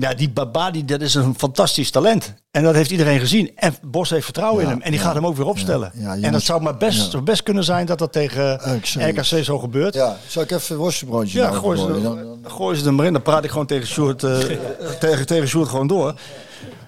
ja, 0.00 0.14
die 0.16 0.30
Babadi, 0.30 0.84
dat 0.84 1.00
is 1.00 1.14
een 1.14 1.34
fantastisch 1.38 1.90
talent. 1.90 2.34
En 2.50 2.62
dat 2.62 2.74
heeft 2.74 2.90
iedereen 2.90 3.18
gezien. 3.20 3.50
En 3.56 3.74
Bos 3.82 4.10
heeft 4.10 4.24
vertrouwen 4.24 4.58
Ja, 4.62 4.68
in 4.68 4.74
hem. 4.74 4.82
En 4.82 4.90
die 4.90 5.00
ja, 5.00 5.06
gaat 5.06 5.14
hem 5.14 5.26
ook 5.26 5.36
weer 5.36 5.46
opstellen. 5.46 5.92
ja, 5.94 6.16
en 6.20 6.32
dat 6.32 6.42
zou 6.42 6.62
maar 6.62 6.76
best, 6.76 7.10
zou 7.10 7.22
best 7.22 7.42
kunnen 7.42 7.64
zijn 7.64 7.86
dat 7.86 7.98
dat 7.98 8.12
tegen 8.12 8.54
RKC. 8.54 9.18
RKC 9.18 9.44
zo 9.44 9.58
gebeurt. 9.58 9.94
Ja, 9.94 10.16
zal 10.26 10.42
ik 10.42 10.50
even 10.50 10.74
een 10.74 10.80
worstenbroodje 10.80 11.38
Ja, 11.38 11.48
nou 11.48 11.58
gooi 11.60 11.78
ze, 11.78 11.86
er, 11.86 11.92
Dan- 12.02 12.02
dan- 12.02 12.38
gooi 12.50 12.76
ze 12.76 12.86
er 12.86 12.94
maar 12.94 13.06
in. 13.06 13.12
Dan 13.12 13.22
praat 13.22 13.44
ik 13.44 13.50
gewoon 13.50 13.66
tegen 13.66 13.86
Sjoerd, 13.88 14.22
eh, 14.22 14.38
tegen, 15.00 15.26
tegen 15.26 15.48
Sjoerd 15.48 15.68
gewoon 15.68 15.86
door. 15.86 16.14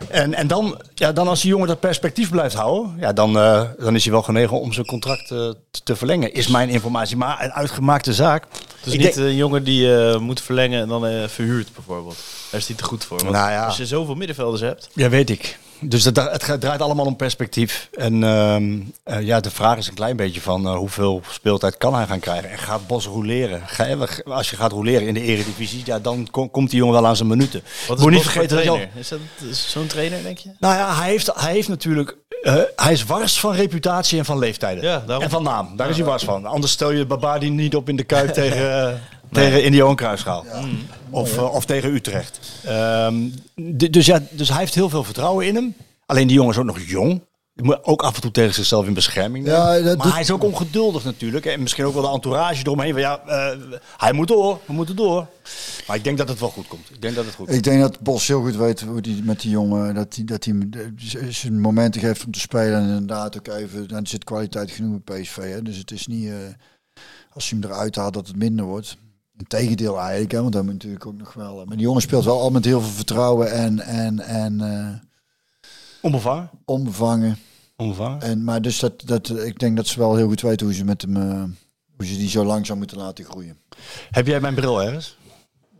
En, 0.08 0.34
en 0.34 0.46
dan, 0.46 0.80
ja, 0.94 1.12
dan 1.12 1.28
als 1.28 1.40
die 1.40 1.50
jongen 1.50 1.68
dat 1.68 1.80
perspectief 1.80 2.30
blijft 2.30 2.54
houden, 2.54 2.96
ja, 3.00 3.12
dan, 3.12 3.38
eh, 3.38 3.62
dan 3.78 3.94
is 3.94 4.02
hij 4.04 4.12
wel 4.12 4.22
genegen 4.22 4.60
om 4.60 4.72
zijn 4.72 4.86
contract 4.86 5.30
eh, 5.30 5.50
te, 5.84 5.96
verlengen. 5.96 6.34
Is 6.34 6.46
mijn 6.48 6.68
informatie. 6.68 7.16
Maar 7.16 7.44
een 7.44 7.52
uitgemaakte 7.52 8.12
zaak. 8.12 8.44
Het 8.52 8.86
is 8.86 8.92
Ik 8.92 8.98
niet 8.98 9.14
denk- 9.14 9.26
een 9.26 9.36
jongen 9.36 9.64
die 9.64 9.96
eh, 9.96 10.18
moet 10.18 10.40
verlengen 10.40 10.80
en 10.82 10.88
dan 10.88 11.28
verhuurt 11.28 11.68
bijvoorbeeld. 11.74 12.16
Daar 12.50 12.60
is 12.60 12.66
hij 12.66 12.76
te 12.76 12.84
goed 12.84 13.04
voor. 13.04 13.18
Want 13.18 13.30
Nou 13.30 13.50
ja. 13.50 13.66
Als 13.66 13.76
je 13.76 13.86
zoveel 13.86 14.14
middenvelders 14.14 14.62
hebt. 14.62 14.88
Ja, 14.92 15.08
weet 15.08 15.30
ik. 15.30 15.58
Dus 15.88 16.04
het 16.04 16.18
gaat- 16.42 16.60
draait 16.60 16.80
allemaal 16.80 17.06
om 17.06 17.16
perspectief. 17.16 17.88
En 17.92 18.24
ehm, 18.24 18.78
eh, 19.02 19.20
ja, 19.20 19.40
de 19.40 19.50
vraag 19.50 19.76
is 19.76 19.88
een 19.88 19.94
klein 19.94 20.16
beetje 20.16 20.40
van 20.40 20.66
eh, 20.66 20.76
hoeveel 20.76 21.22
speeltijd 21.30 21.76
kan 21.78 21.94
hij 21.94 22.06
gaan 22.06 22.20
krijgen. 22.20 22.50
En 22.50 22.58
gaat 22.58 22.86
Bos 22.86 23.06
roleren? 23.06 23.62
Ga, 23.66 23.86
eh, 23.86 24.00
als 24.24 24.50
je 24.50 24.56
gaat 24.56 24.72
roleren 24.72 25.06
in 25.08 25.14
de 25.14 25.20
eredivisie, 25.22 25.82
ja, 25.84 25.98
dan 25.98 26.28
kom- 26.30 26.50
komt 26.50 26.70
die 26.70 26.78
jongen 26.78 26.94
wel 26.94 27.06
aan 27.06 27.16
zijn 27.16 27.28
minuten. 27.28 27.62
Wat 27.88 27.98
Moet 27.98 28.08
is 28.10 28.14
niet 28.14 28.22
vergeten 28.24 28.56
dat 28.56 28.64
je? 28.64 28.88
Is 28.94 29.08
dat 29.08 29.18
zo'n 29.50 29.86
trainer, 29.86 30.22
denk 30.22 30.38
je? 30.38 30.50
Nou 30.58 30.74
ja, 30.74 30.94
hij 31.00 31.08
heeft, 31.10 31.30
hij 31.34 31.52
heeft 31.52 31.68
natuurlijk. 31.68 32.16
hij 32.76 32.92
is 32.92 33.04
wars 33.04 33.40
van 33.40 33.52
reputatie 33.54 34.18
en 34.18 34.24
van 34.24 34.38
leeftijden. 34.38 34.84
Ja. 34.84 35.04
En 35.18 35.30
van 35.30 35.42
naam. 35.42 35.76
Daar 35.76 35.88
is 35.88 35.96
hij 35.96 36.04
wars 36.04 36.22
van. 36.24 36.46
Anders 36.46 36.72
stel 36.72 36.90
je 36.90 37.06
Babadi 37.06 37.50
niet 37.50 37.76
op 37.76 37.88
in 37.88 37.96
de 37.96 38.04
kuip 38.04 38.32
tegen, 38.42 39.00
tegen 39.34 39.64
Indian 39.64 39.96
Kruisgaal. 39.96 40.44
Of, 41.10 41.36
eh, 41.36 41.54
of 41.54 41.64
tegen 41.64 41.94
Utrecht. 41.94 42.40
Ehm, 42.64 43.14
dus, 43.90 44.06
ja, 44.06 44.22
dus 44.30 44.48
hij 44.48 44.58
heeft 44.58 44.74
heel 44.74 44.88
veel 44.88 45.04
vertrouwen 45.04 45.46
in 45.46 45.54
hem. 45.54 45.74
Alleen 46.06 46.26
die 46.26 46.36
jongen 46.36 46.52
is 46.52 46.58
ook 46.58 46.64
nog 46.64 46.80
jong. 46.80 47.22
Die 47.54 47.64
moet 47.64 47.84
ook 47.84 48.02
af 48.02 48.14
en 48.14 48.20
toe 48.20 48.30
tegen 48.30 48.54
zichzelf 48.54 48.86
in 48.86 48.94
bescherming 48.94 49.44
nemen. 49.44 49.60
Ja, 49.60 49.74
dat 49.80 49.96
maar 49.96 50.04
doet- 50.06 50.12
hij 50.12 50.22
is 50.22 50.30
ook 50.30 50.42
ongeduldig 50.44 51.04
natuurlijk. 51.04 51.46
En 51.46 51.62
misschien 51.62 51.84
ook 51.84 51.94
wel 51.94 52.02
de 52.02 52.08
entourage 52.08 52.60
eromheen. 52.66 52.92
Van, 52.92 53.00
ja, 53.00 53.20
eh, 53.26 53.58
hij 53.96 54.12
moet 54.12 54.28
door. 54.28 54.60
We 54.66 54.72
moeten 54.72 54.96
door. 54.96 55.26
Maar 55.86 55.96
ik 55.96 56.04
denk 56.04 56.18
dat 56.18 56.28
het 56.28 56.40
wel 56.40 56.48
goed 56.48 56.68
komt. 56.68 56.90
Ik 56.90 57.02
denk 57.02 57.14
dat 57.14 57.24
het 57.24 57.34
goed 57.34 57.44
komt. 57.46 57.58
Ik 57.58 57.64
denk 57.64 57.80
dat 57.80 58.00
Bos 58.00 58.26
heel 58.26 58.40
goed 58.42 58.56
weet 58.56 58.80
hoe 58.80 59.00
die 59.00 59.22
met 59.22 59.40
die 59.40 59.50
jongen 59.50 59.94
dat 59.94 60.14
hij 60.14 60.24
dat 60.24 60.44
hij 60.44 60.54
zijn 61.30 61.60
momenten 61.60 62.00
geeft 62.00 62.24
om 62.24 62.32
te 62.32 62.40
spelen 62.40 62.74
en 62.74 62.88
inderdaad 62.88 63.36
ook 63.36 63.46
even. 63.48 63.88
Dan 63.88 64.06
zit 64.06 64.24
kwaliteit 64.24 64.70
genoeg 64.70 65.04
bij 65.04 65.20
PSV. 65.20 65.36
Hè? 65.36 65.62
Dus 65.62 65.76
het 65.76 65.90
is 65.90 66.06
niet 66.06 66.28
eh, 66.28 66.34
als 67.32 67.48
je 67.50 67.56
hem 67.60 67.64
eruit 67.64 67.96
haalt 67.96 68.14
dat 68.14 68.26
het 68.26 68.36
minder 68.36 68.64
wordt. 68.64 68.96
Integendeel 69.38 69.98
eigenlijk, 70.00 70.32
hè? 70.32 70.40
want 70.40 70.52
dat 70.52 70.62
moet 70.64 70.72
natuurlijk 70.72 71.06
ook 71.06 71.16
nog 71.18 71.32
wel. 71.32 71.54
Maar 71.64 71.76
die 71.76 71.86
jongen 71.86 72.02
speelt 72.02 72.24
wel 72.24 72.40
al 72.40 72.50
met 72.50 72.64
heel 72.64 72.80
veel 72.80 72.90
vertrouwen 72.90 73.52
en 73.52 73.80
en 73.80 74.20
en 74.20 74.60
eh, 74.60 74.88
Onbevangen. 76.00 76.50
onbevangen. 76.64 77.36
Onbevangen. 77.76 78.20
En 78.20 78.44
maar 78.44 78.62
dus 78.62 78.78
dat 78.78 79.02
dat 79.04 79.30
ik 79.30 79.58
denk 79.58 79.76
dat 79.76 79.86
ze 79.86 79.98
wel 79.98 80.16
heel 80.16 80.26
goed 80.28 80.40
weten 80.40 80.66
hoe 80.66 80.74
ze 80.74 80.84
met 80.84 81.02
hem 81.02 81.16
eh, 81.16 81.42
hoe 81.96 82.06
ze 82.06 82.16
die 82.16 82.28
zo 82.28 82.44
langzaam 82.44 82.78
moeten 82.78 82.96
laten 82.96 83.24
groeien. 83.24 83.58
Heb 84.10 84.26
jij 84.26 84.40
mijn 84.40 84.54
bril 84.54 84.82
ergens? 84.82 85.16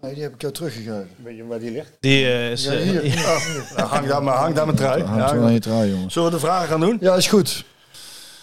Nee, 0.01 0.15
die 0.15 0.23
heb 0.23 0.35
ik 0.35 0.41
jou 0.41 0.53
teruggegeven. 0.53 1.09
Weet 1.23 1.37
je 1.37 1.47
waar 1.47 1.59
die 1.59 1.71
ligt? 1.71 1.97
Die 2.01 2.25
eh, 2.25 2.51
is... 2.51 2.65
Ja, 2.65 2.73
eh, 2.73 2.83
hier. 2.83 3.03
Nou, 3.77 3.89
hang 3.89 4.07
daar 4.07 4.23
maar, 4.23 4.37
hang 4.37 4.55
daar 4.55 4.65
mijn 4.65 4.77
trui. 4.77 5.03
Aan 5.03 5.41
Ja, 5.41 5.49
je 5.49 5.59
trui, 5.61 5.91
jongens. 5.91 6.13
Zullen 6.13 6.29
we 6.31 6.35
de 6.35 6.41
vragen 6.41 6.69
gaan 6.69 6.81
doen? 6.81 6.97
Ja, 7.01 7.15
is 7.15 7.27
goed. 7.27 7.65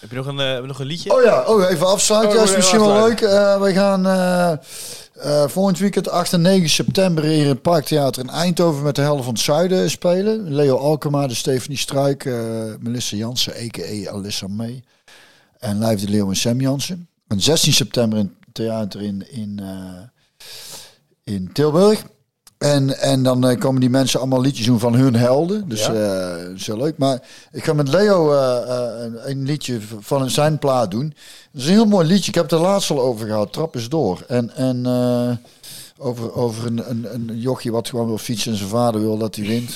Heb 0.02 0.10
je 0.10 0.16
nog 0.16 0.26
een, 0.26 0.40
eh, 0.40 0.62
nog 0.62 0.78
een 0.80 0.86
liedje? 0.86 1.14
Oh 1.14 1.22
ja, 1.22 1.42
oh, 1.46 1.70
even 1.70 1.86
afsluiten. 1.86 2.30
Oh, 2.30 2.36
dat 2.36 2.44
is 2.44 2.50
even 2.50 2.58
misschien 2.60 2.80
wel 2.80 3.08
leuk. 3.08 3.22
afsluiten. 3.22 3.52
Eh, 3.54 3.60
we 3.62 3.72
gaan 3.72 4.06
eh, 4.06 4.52
eh, 5.12 5.48
volgend 5.48 5.78
weekend 5.78 6.08
8 6.08 6.32
en 6.32 6.40
9 6.40 6.68
september 6.68 7.24
hier 7.24 7.42
in 7.42 7.48
het 7.48 7.62
Parktheater 7.62 8.22
in 8.22 8.30
Eindhoven 8.30 8.82
met 8.82 8.94
de 8.94 9.02
helft 9.02 9.24
van 9.24 9.32
het 9.32 9.42
zuiden 9.42 9.90
spelen. 9.90 10.54
Leo 10.54 10.76
Alkema, 10.76 11.26
de 11.26 11.34
Stephanie 11.34 11.78
Struik, 11.78 12.24
eh, 12.24 12.34
Melissa 12.80 13.16
Jansen, 13.16 13.52
a.k.a. 13.52 14.10
Alissa 14.10 14.46
May. 14.48 14.82
En 15.58 15.78
Lijf 15.78 16.00
de 16.00 16.08
Leeuw 16.08 16.28
en 16.28 16.36
Sam 16.36 16.60
Jansen. 16.60 17.08
En 17.28 17.40
16 17.40 17.72
september 17.72 18.18
in 18.18 18.34
theater 18.52 19.02
in, 19.02 19.30
in, 19.30 19.60
eh, 19.62 20.44
in 21.34 21.50
Tilburg. 21.52 22.02
En, 22.62 22.98
en 22.98 23.22
dan 23.22 23.48
eh, 23.48 23.58
komen 23.58 23.80
die 23.80 23.90
mensen 23.90 24.18
allemaal 24.20 24.40
liedjes 24.40 24.66
doen 24.66 24.78
van 24.78 24.94
hun 24.94 25.14
helden. 25.14 25.68
Dus 25.68 25.86
Ja. 25.86 25.92
eh, 25.92 26.44
dat 26.46 26.56
is 26.56 26.66
heel 26.66 26.76
leuk. 26.76 26.98
Maar 26.98 27.22
ik 27.52 27.64
ga 27.64 27.72
met 27.72 27.88
Leo 27.88 28.32
eh, 28.32 29.04
een, 29.04 29.30
een 29.30 29.42
liedje 29.42 29.78
van 30.00 30.30
zijn 30.30 30.58
plaat 30.58 30.90
doen. 30.90 31.14
Dat 31.52 31.62
is 31.62 31.66
een 31.68 31.72
heel 31.74 31.84
mooi 31.86 32.06
liedje. 32.06 32.28
Ik 32.28 32.34
heb 32.34 32.44
het 32.44 32.52
er 32.52 32.58
laatst 32.60 32.90
al 32.90 33.00
over 33.00 33.26
gehad. 33.26 33.52
Trap 33.52 33.76
is 33.76 33.88
door. 33.88 34.24
En, 34.28 34.56
en 34.56 34.86
over, 35.98 36.34
over 36.34 36.66
een, 36.66 36.90
een, 36.90 37.06
een 37.14 37.30
jochie 37.38 37.72
wat 37.72 37.88
gewoon 37.88 38.06
wil 38.06 38.18
fietsen 38.18 38.52
en 38.52 38.58
zijn 38.58 38.70
vader 38.70 39.00
wil 39.00 39.18
dat 39.18 39.36
hij 39.36 39.46
wint. 39.46 39.70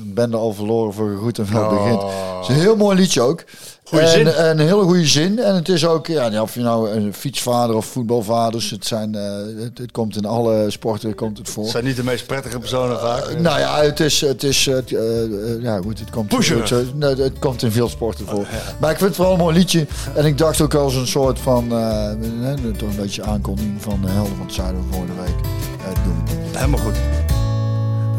Een 0.00 0.14
bende 0.14 0.36
al 0.36 0.52
verloren 0.52 0.92
voor 0.94 1.16
goed 1.16 1.38
en 1.38 1.52
wel 1.52 1.68
begint. 1.68 2.02
Het 2.02 2.42
is 2.42 2.48
een 2.48 2.60
heel 2.60 2.76
mooi 2.76 2.96
liedje 2.96 3.20
ook. 3.20 3.44
Goeie 3.90 4.04
en, 4.04 4.10
zin. 4.10 4.26
en 4.26 4.58
een 4.58 4.66
hele 4.66 4.82
goede 4.82 5.06
zin. 5.06 5.38
En 5.38 5.54
het 5.54 5.68
is 5.68 5.86
ook, 5.86 6.06
ja, 6.06 6.42
of 6.42 6.54
je 6.54 6.60
nou 6.60 6.90
een 6.90 7.14
fietsvader 7.14 7.76
of 7.76 7.86
voetbalvaders, 7.86 8.70
het 8.70 8.86
zijn, 8.86 9.14
eh, 9.14 9.22
het, 9.62 9.78
het 9.78 9.92
komt 9.92 10.16
in 10.16 10.24
alle 10.24 10.70
sporten 10.70 11.14
komt 11.14 11.38
het 11.38 11.48
voor. 11.48 11.62
Het 11.62 11.72
zijn 11.72 11.84
niet 11.84 11.96
de 11.96 12.04
meest 12.04 12.26
prettige 12.26 12.58
personen 12.58 13.00
vaak. 13.00 13.38
Nou 13.38 13.58
ja, 13.58 13.82
het 13.82 14.00
is, 14.00 14.20
het 14.20 14.42
is, 14.42 14.66
eh, 14.66 14.76
eh, 14.78 15.62
ja 15.62 15.78
goed, 15.82 15.98
het 15.98 16.10
komt, 16.10 16.28
Pusher. 16.28 16.60
het, 16.60 16.70
eh, 16.70 16.78
nee, 16.94 17.14
het 17.14 17.38
komt 17.38 17.62
in 17.62 17.70
veel 17.72 17.88
sporten 17.88 18.26
voor. 18.26 18.46
Maar 18.80 18.90
ik 18.90 18.96
vind 18.96 19.08
het 19.08 19.16
vooral 19.16 19.34
een 19.34 19.40
mooi 19.40 19.56
liedje. 19.56 19.86
En 20.14 20.24
ik 20.24 20.38
dacht 20.38 20.60
ook 20.60 20.74
als 20.74 20.94
een 20.94 21.06
soort 21.06 21.38
van, 21.38 21.72
eh, 21.72 22.10
eh, 22.10 22.76
toch 22.76 22.88
een 22.88 22.96
beetje 22.96 23.22
aankondiging 23.22 23.82
van 23.82 24.00
de 24.02 24.08
helden 24.08 24.36
van 24.36 24.46
het 24.46 24.54
zuiden 24.54 24.82
van 24.82 24.92
vorige 24.92 25.14
week. 25.24 25.46
Eh, 25.80 26.04
doen. 26.04 26.22
Helemaal 26.56 26.80
goed. 26.80 26.96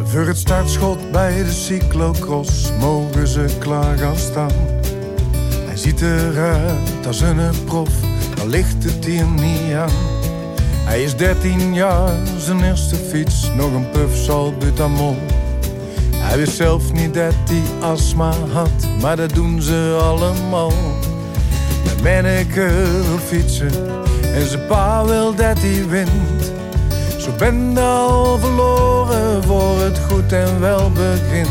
Voor 0.03 0.27
het 0.27 0.37
startschot 0.37 1.11
bij 1.11 1.43
de 1.43 1.51
cyclocross 1.51 2.71
mogen 2.79 3.27
ze 3.27 3.45
klaar 3.59 3.97
gaan 3.97 4.17
staan. 4.17 4.80
Ziet 5.81 6.01
eruit 6.01 7.07
als 7.07 7.21
een 7.21 7.65
prof, 7.65 7.89
al 8.39 8.47
ligt 8.47 8.83
het 8.83 9.05
hier 9.05 9.25
niet 9.25 9.73
aan. 9.75 9.89
Hij 10.85 11.03
is 11.03 11.15
13 11.15 11.73
jaar, 11.73 12.13
zijn 12.37 12.63
eerste 12.63 12.95
fiets, 12.95 13.51
nog 13.55 13.73
een 13.73 13.89
puff 13.89 14.15
salbutamol. 14.15 15.15
Hij 16.15 16.37
wist 16.37 16.55
zelf 16.55 16.93
niet 16.93 17.13
dat 17.13 17.33
hij 17.45 17.89
astma 17.89 18.33
had, 18.51 19.01
maar 19.01 19.15
dat 19.15 19.33
doen 19.33 19.61
ze 19.61 19.99
allemaal. 20.01 20.71
Met 21.83 22.01
Menneke 22.01 22.71
wil 23.07 23.17
fietsen 23.17 23.71
en 24.33 24.47
zijn 24.47 24.67
pa 24.67 25.05
wil 25.05 25.35
dat 25.35 25.57
hij 25.59 25.87
wint. 25.87 26.51
Zo 27.17 27.31
ben 27.37 27.71
je 27.73 27.79
al 27.79 28.37
verloren 28.37 29.43
voor 29.43 29.79
het 29.79 29.99
goed 30.09 30.31
en 30.31 30.59
wel 30.59 30.91
begint. 30.91 31.49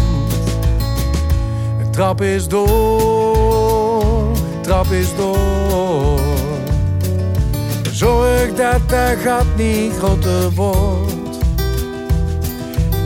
De 1.78 1.91
trap 1.91 2.22
is 2.22 2.49
door, 2.49 3.39
trap 4.71 4.91
is 4.91 5.14
door. 5.16 6.21
Zorg 7.93 8.55
dat 8.55 8.89
dat 8.89 9.18
gat 9.23 9.47
niet 9.57 9.93
groter 9.99 10.51
wordt. 10.51 11.39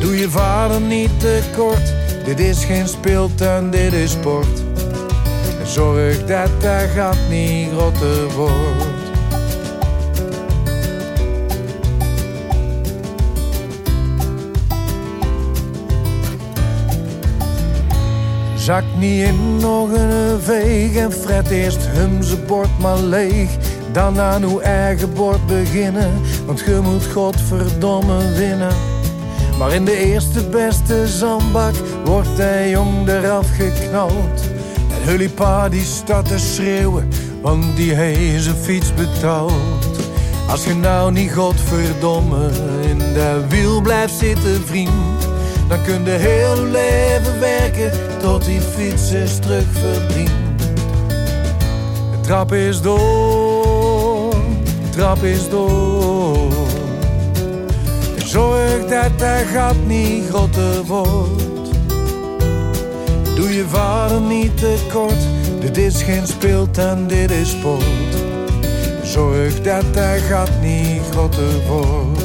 Doe 0.01 0.19
je 0.19 0.31
vader 0.31 0.81
niet 0.81 1.21
tekort, 1.21 1.93
dit 2.25 2.41
is 2.41 2.65
geen 2.65 2.89
speeltuin, 2.89 3.71
dit 3.71 3.93
is 3.93 4.11
sport. 4.11 4.63
Zorg 5.65 6.25
dat 6.25 6.61
dat 6.61 6.89
gat 6.95 7.19
niet 7.31 7.69
groter 7.73 8.31
wordt. 8.37 8.94
Zak 18.65 18.85
niet 18.99 19.23
in 19.23 19.57
nog 19.57 19.89
een 19.93 20.41
veeg 20.41 20.97
en 20.97 21.13
fret 21.13 21.49
eerst 21.49 21.79
hem 21.81 22.23
zijn 22.23 22.47
bord 22.47 22.79
maar 22.79 22.99
leeg. 22.99 23.51
Dan 23.93 24.21
aan 24.21 24.43
uw 24.43 24.61
eigen 24.61 25.13
bord 25.13 25.47
beginnen, 25.47 26.11
want 26.47 26.61
je 26.61 26.81
moet 26.83 27.07
godverdomme 27.13 28.33
winnen. 28.33 28.75
Maar 29.59 29.73
in 29.73 29.85
de 29.85 29.97
eerste 29.97 30.49
beste 30.49 31.09
zandbak 31.09 31.75
wordt 32.05 32.37
hij 32.39 32.71
jong 32.71 33.09
eraf 33.09 33.47
geknald. 33.57 34.41
En 34.91 35.03
Hully 35.03 35.29
pa 35.29 35.69
die 35.69 35.85
staat 35.85 36.29
te 36.29 36.39
schreeuwen, 36.39 37.09
want 37.41 37.77
die 37.77 37.93
heeft 37.93 38.45
zijn 38.45 38.57
fiets 38.57 38.95
betaald. 38.95 39.53
Als 40.49 40.65
je 40.65 40.75
nou 40.75 41.13
niet 41.13 41.33
godverdomme 41.33 42.51
in 42.89 42.99
dat 42.99 43.49
wiel 43.49 43.81
blijft 43.81 44.15
zitten 44.15 44.67
vriend 44.67 45.24
dan 45.75 45.83
kun 45.83 46.05
je 46.05 46.11
heel 46.11 46.65
leven 46.65 47.41
werken 47.41 47.91
tot 48.21 48.45
die 48.45 48.61
fiets 48.61 49.13
is 49.13 49.39
terugverdiend. 49.39 50.31
De 52.11 52.21
trap 52.21 52.53
is 52.53 52.81
door, 52.81 54.31
de 54.83 54.89
trap 54.91 55.23
is 55.23 55.49
door. 55.49 56.53
Zorg 58.17 58.81
dat 58.81 59.19
dat 59.19 59.43
gat 59.53 59.77
niet 59.87 60.29
groter 60.29 60.85
wordt. 60.85 61.71
Doe 63.35 63.55
je 63.57 63.65
vader 63.69 64.21
niet 64.21 64.59
tekort, 64.59 65.27
dit 65.61 65.77
is 65.77 66.03
geen 66.03 66.27
speeltuin, 66.27 67.07
dit 67.07 67.31
is 67.31 67.51
sport. 67.51 67.85
Zorg 69.03 69.61
dat 69.63 69.95
dat 69.95 70.21
gat 70.29 70.51
niet 70.61 71.01
groter 71.11 71.67
wordt. 71.67 72.24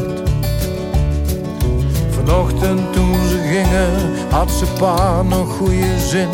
Vanochtend 2.30 2.94
toen 2.94 3.28
ze 3.28 3.38
gingen, 3.38 4.14
had 4.30 4.52
ze 4.52 4.66
pa 4.80 5.22
nog 5.22 5.56
goede 5.58 6.00
zin. 6.00 6.30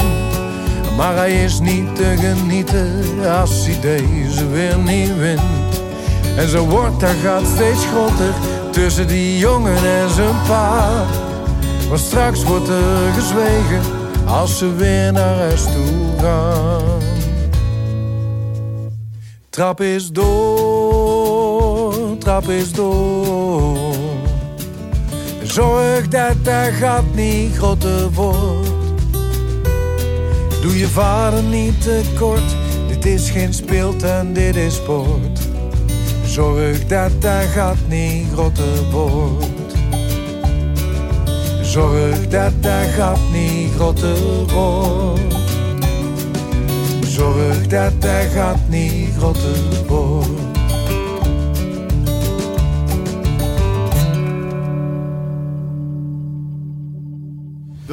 Maar 0.98 1.16
hij 1.16 1.44
is 1.44 1.60
niet 1.60 1.96
te 1.96 2.16
genieten 2.20 3.04
als 3.40 3.66
hij 3.66 3.80
deze 3.80 4.48
weer 4.48 4.78
niet 4.78 5.18
wint. 5.18 5.82
En 6.38 6.50
zo 6.50 6.66
wordt 6.66 7.00
dat 7.00 7.16
gat 7.24 7.46
steeds 7.54 7.86
groter 7.86 8.34
tussen 8.72 9.08
die 9.08 9.38
jongen 9.38 9.78
en 9.78 10.10
zijn 10.10 10.36
pa. 10.48 11.06
Maar 11.90 12.00
straks 12.00 12.44
wordt 12.44 12.68
er 12.68 13.14
gezwegen 13.14 13.82
als 14.26 14.58
ze 14.58 14.76
weer 14.76 15.12
naar 15.12 15.38
huis 15.38 15.64
toe 15.64 16.20
gaan. 16.22 16.82
Trap 19.50 19.82
is 19.82 20.12
door, 20.12 21.94
trap 22.18 22.50
is 22.50 22.72
door. 22.72 23.85
Zorg 25.56 26.08
dat 26.08 26.36
dat 26.46 26.74
gat 26.80 27.04
niet 27.14 27.56
groter 27.56 28.12
wordt. 28.12 28.70
Doe 30.62 30.78
je 30.78 30.88
vader 30.88 31.44
niet 31.44 31.82
tekort, 31.82 32.56
dit 32.88 33.06
is 33.06 33.30
geen 33.30 33.54
speeltuin, 33.54 34.34
dit 34.34 34.56
is 34.56 34.76
sport. 34.76 35.40
Zorg 36.26 36.86
dat 36.86 37.22
dat 37.22 37.44
gat 37.54 37.78
niet 37.88 38.28
groter 38.34 38.90
wordt. 38.92 39.74
Zorg 41.62 42.28
dat 42.28 42.54
dat 42.60 42.88
gat 42.96 43.20
niet 43.32 43.72
groter 43.76 44.18
wordt. 44.54 45.36
Zorg 47.08 47.68
dat 47.68 48.02
dat 48.02 48.26
gat 48.34 48.60
niet 48.70 49.10
groter 49.18 49.86
wordt. 49.88 50.55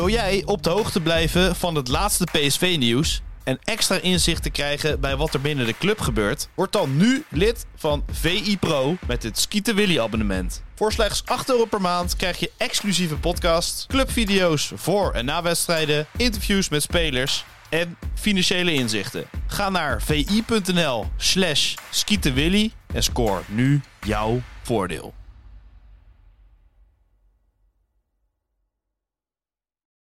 Wil 0.03 0.11
jij 0.11 0.42
op 0.44 0.62
de 0.62 0.70
hoogte 0.70 1.00
blijven 1.00 1.57
van 1.57 1.74
het 1.74 1.88
laatste 1.88 2.24
PSV-nieuws 2.24 3.22
en 3.44 3.59
extra 3.64 3.96
inzicht 3.96 4.42
te 4.42 4.50
krijgen 4.50 5.00
bij 5.00 5.16
wat 5.16 5.34
er 5.34 5.40
binnen 5.40 5.66
de 5.66 5.74
club 5.78 6.00
gebeurt? 6.00 6.48
Word 6.55 6.72
dan 6.72 6.96
nu 6.96 7.24
lid 7.30 7.66
van 7.76 8.05
VI 8.11 8.59
Pro 8.59 8.96
met 9.07 9.22
het 9.22 9.38
Skieten 9.38 9.74
Willy 9.74 9.98
abonnement. 9.98 10.62
Voor 10.74 10.92
slechts 10.92 11.22
8 11.24 11.50
euro 11.50 11.64
per 11.64 11.80
maand 11.80 12.16
krijg 12.16 12.38
je 12.38 12.50
exclusieve 12.57 13.16
podcasts, 13.16 13.86
clubvideo's 13.86 14.72
voor 14.74 15.12
en 15.12 15.24
na 15.24 15.42
wedstrijden, 15.42 16.07
interviews 16.16 16.68
met 16.68 16.82
spelers 16.82 17.44
en 17.68 17.96
financiële 18.14 18.72
inzichten. 18.72 19.24
Ga 19.46 19.70
naar 19.70 20.03
vi.nl 20.03 21.07
slash 21.16 21.74
skietenwilly 21.90 22.72
en 22.94 23.03
score 23.03 23.40
nu 23.48 23.80
jouw 24.00 24.42
voordeel. 24.62 25.14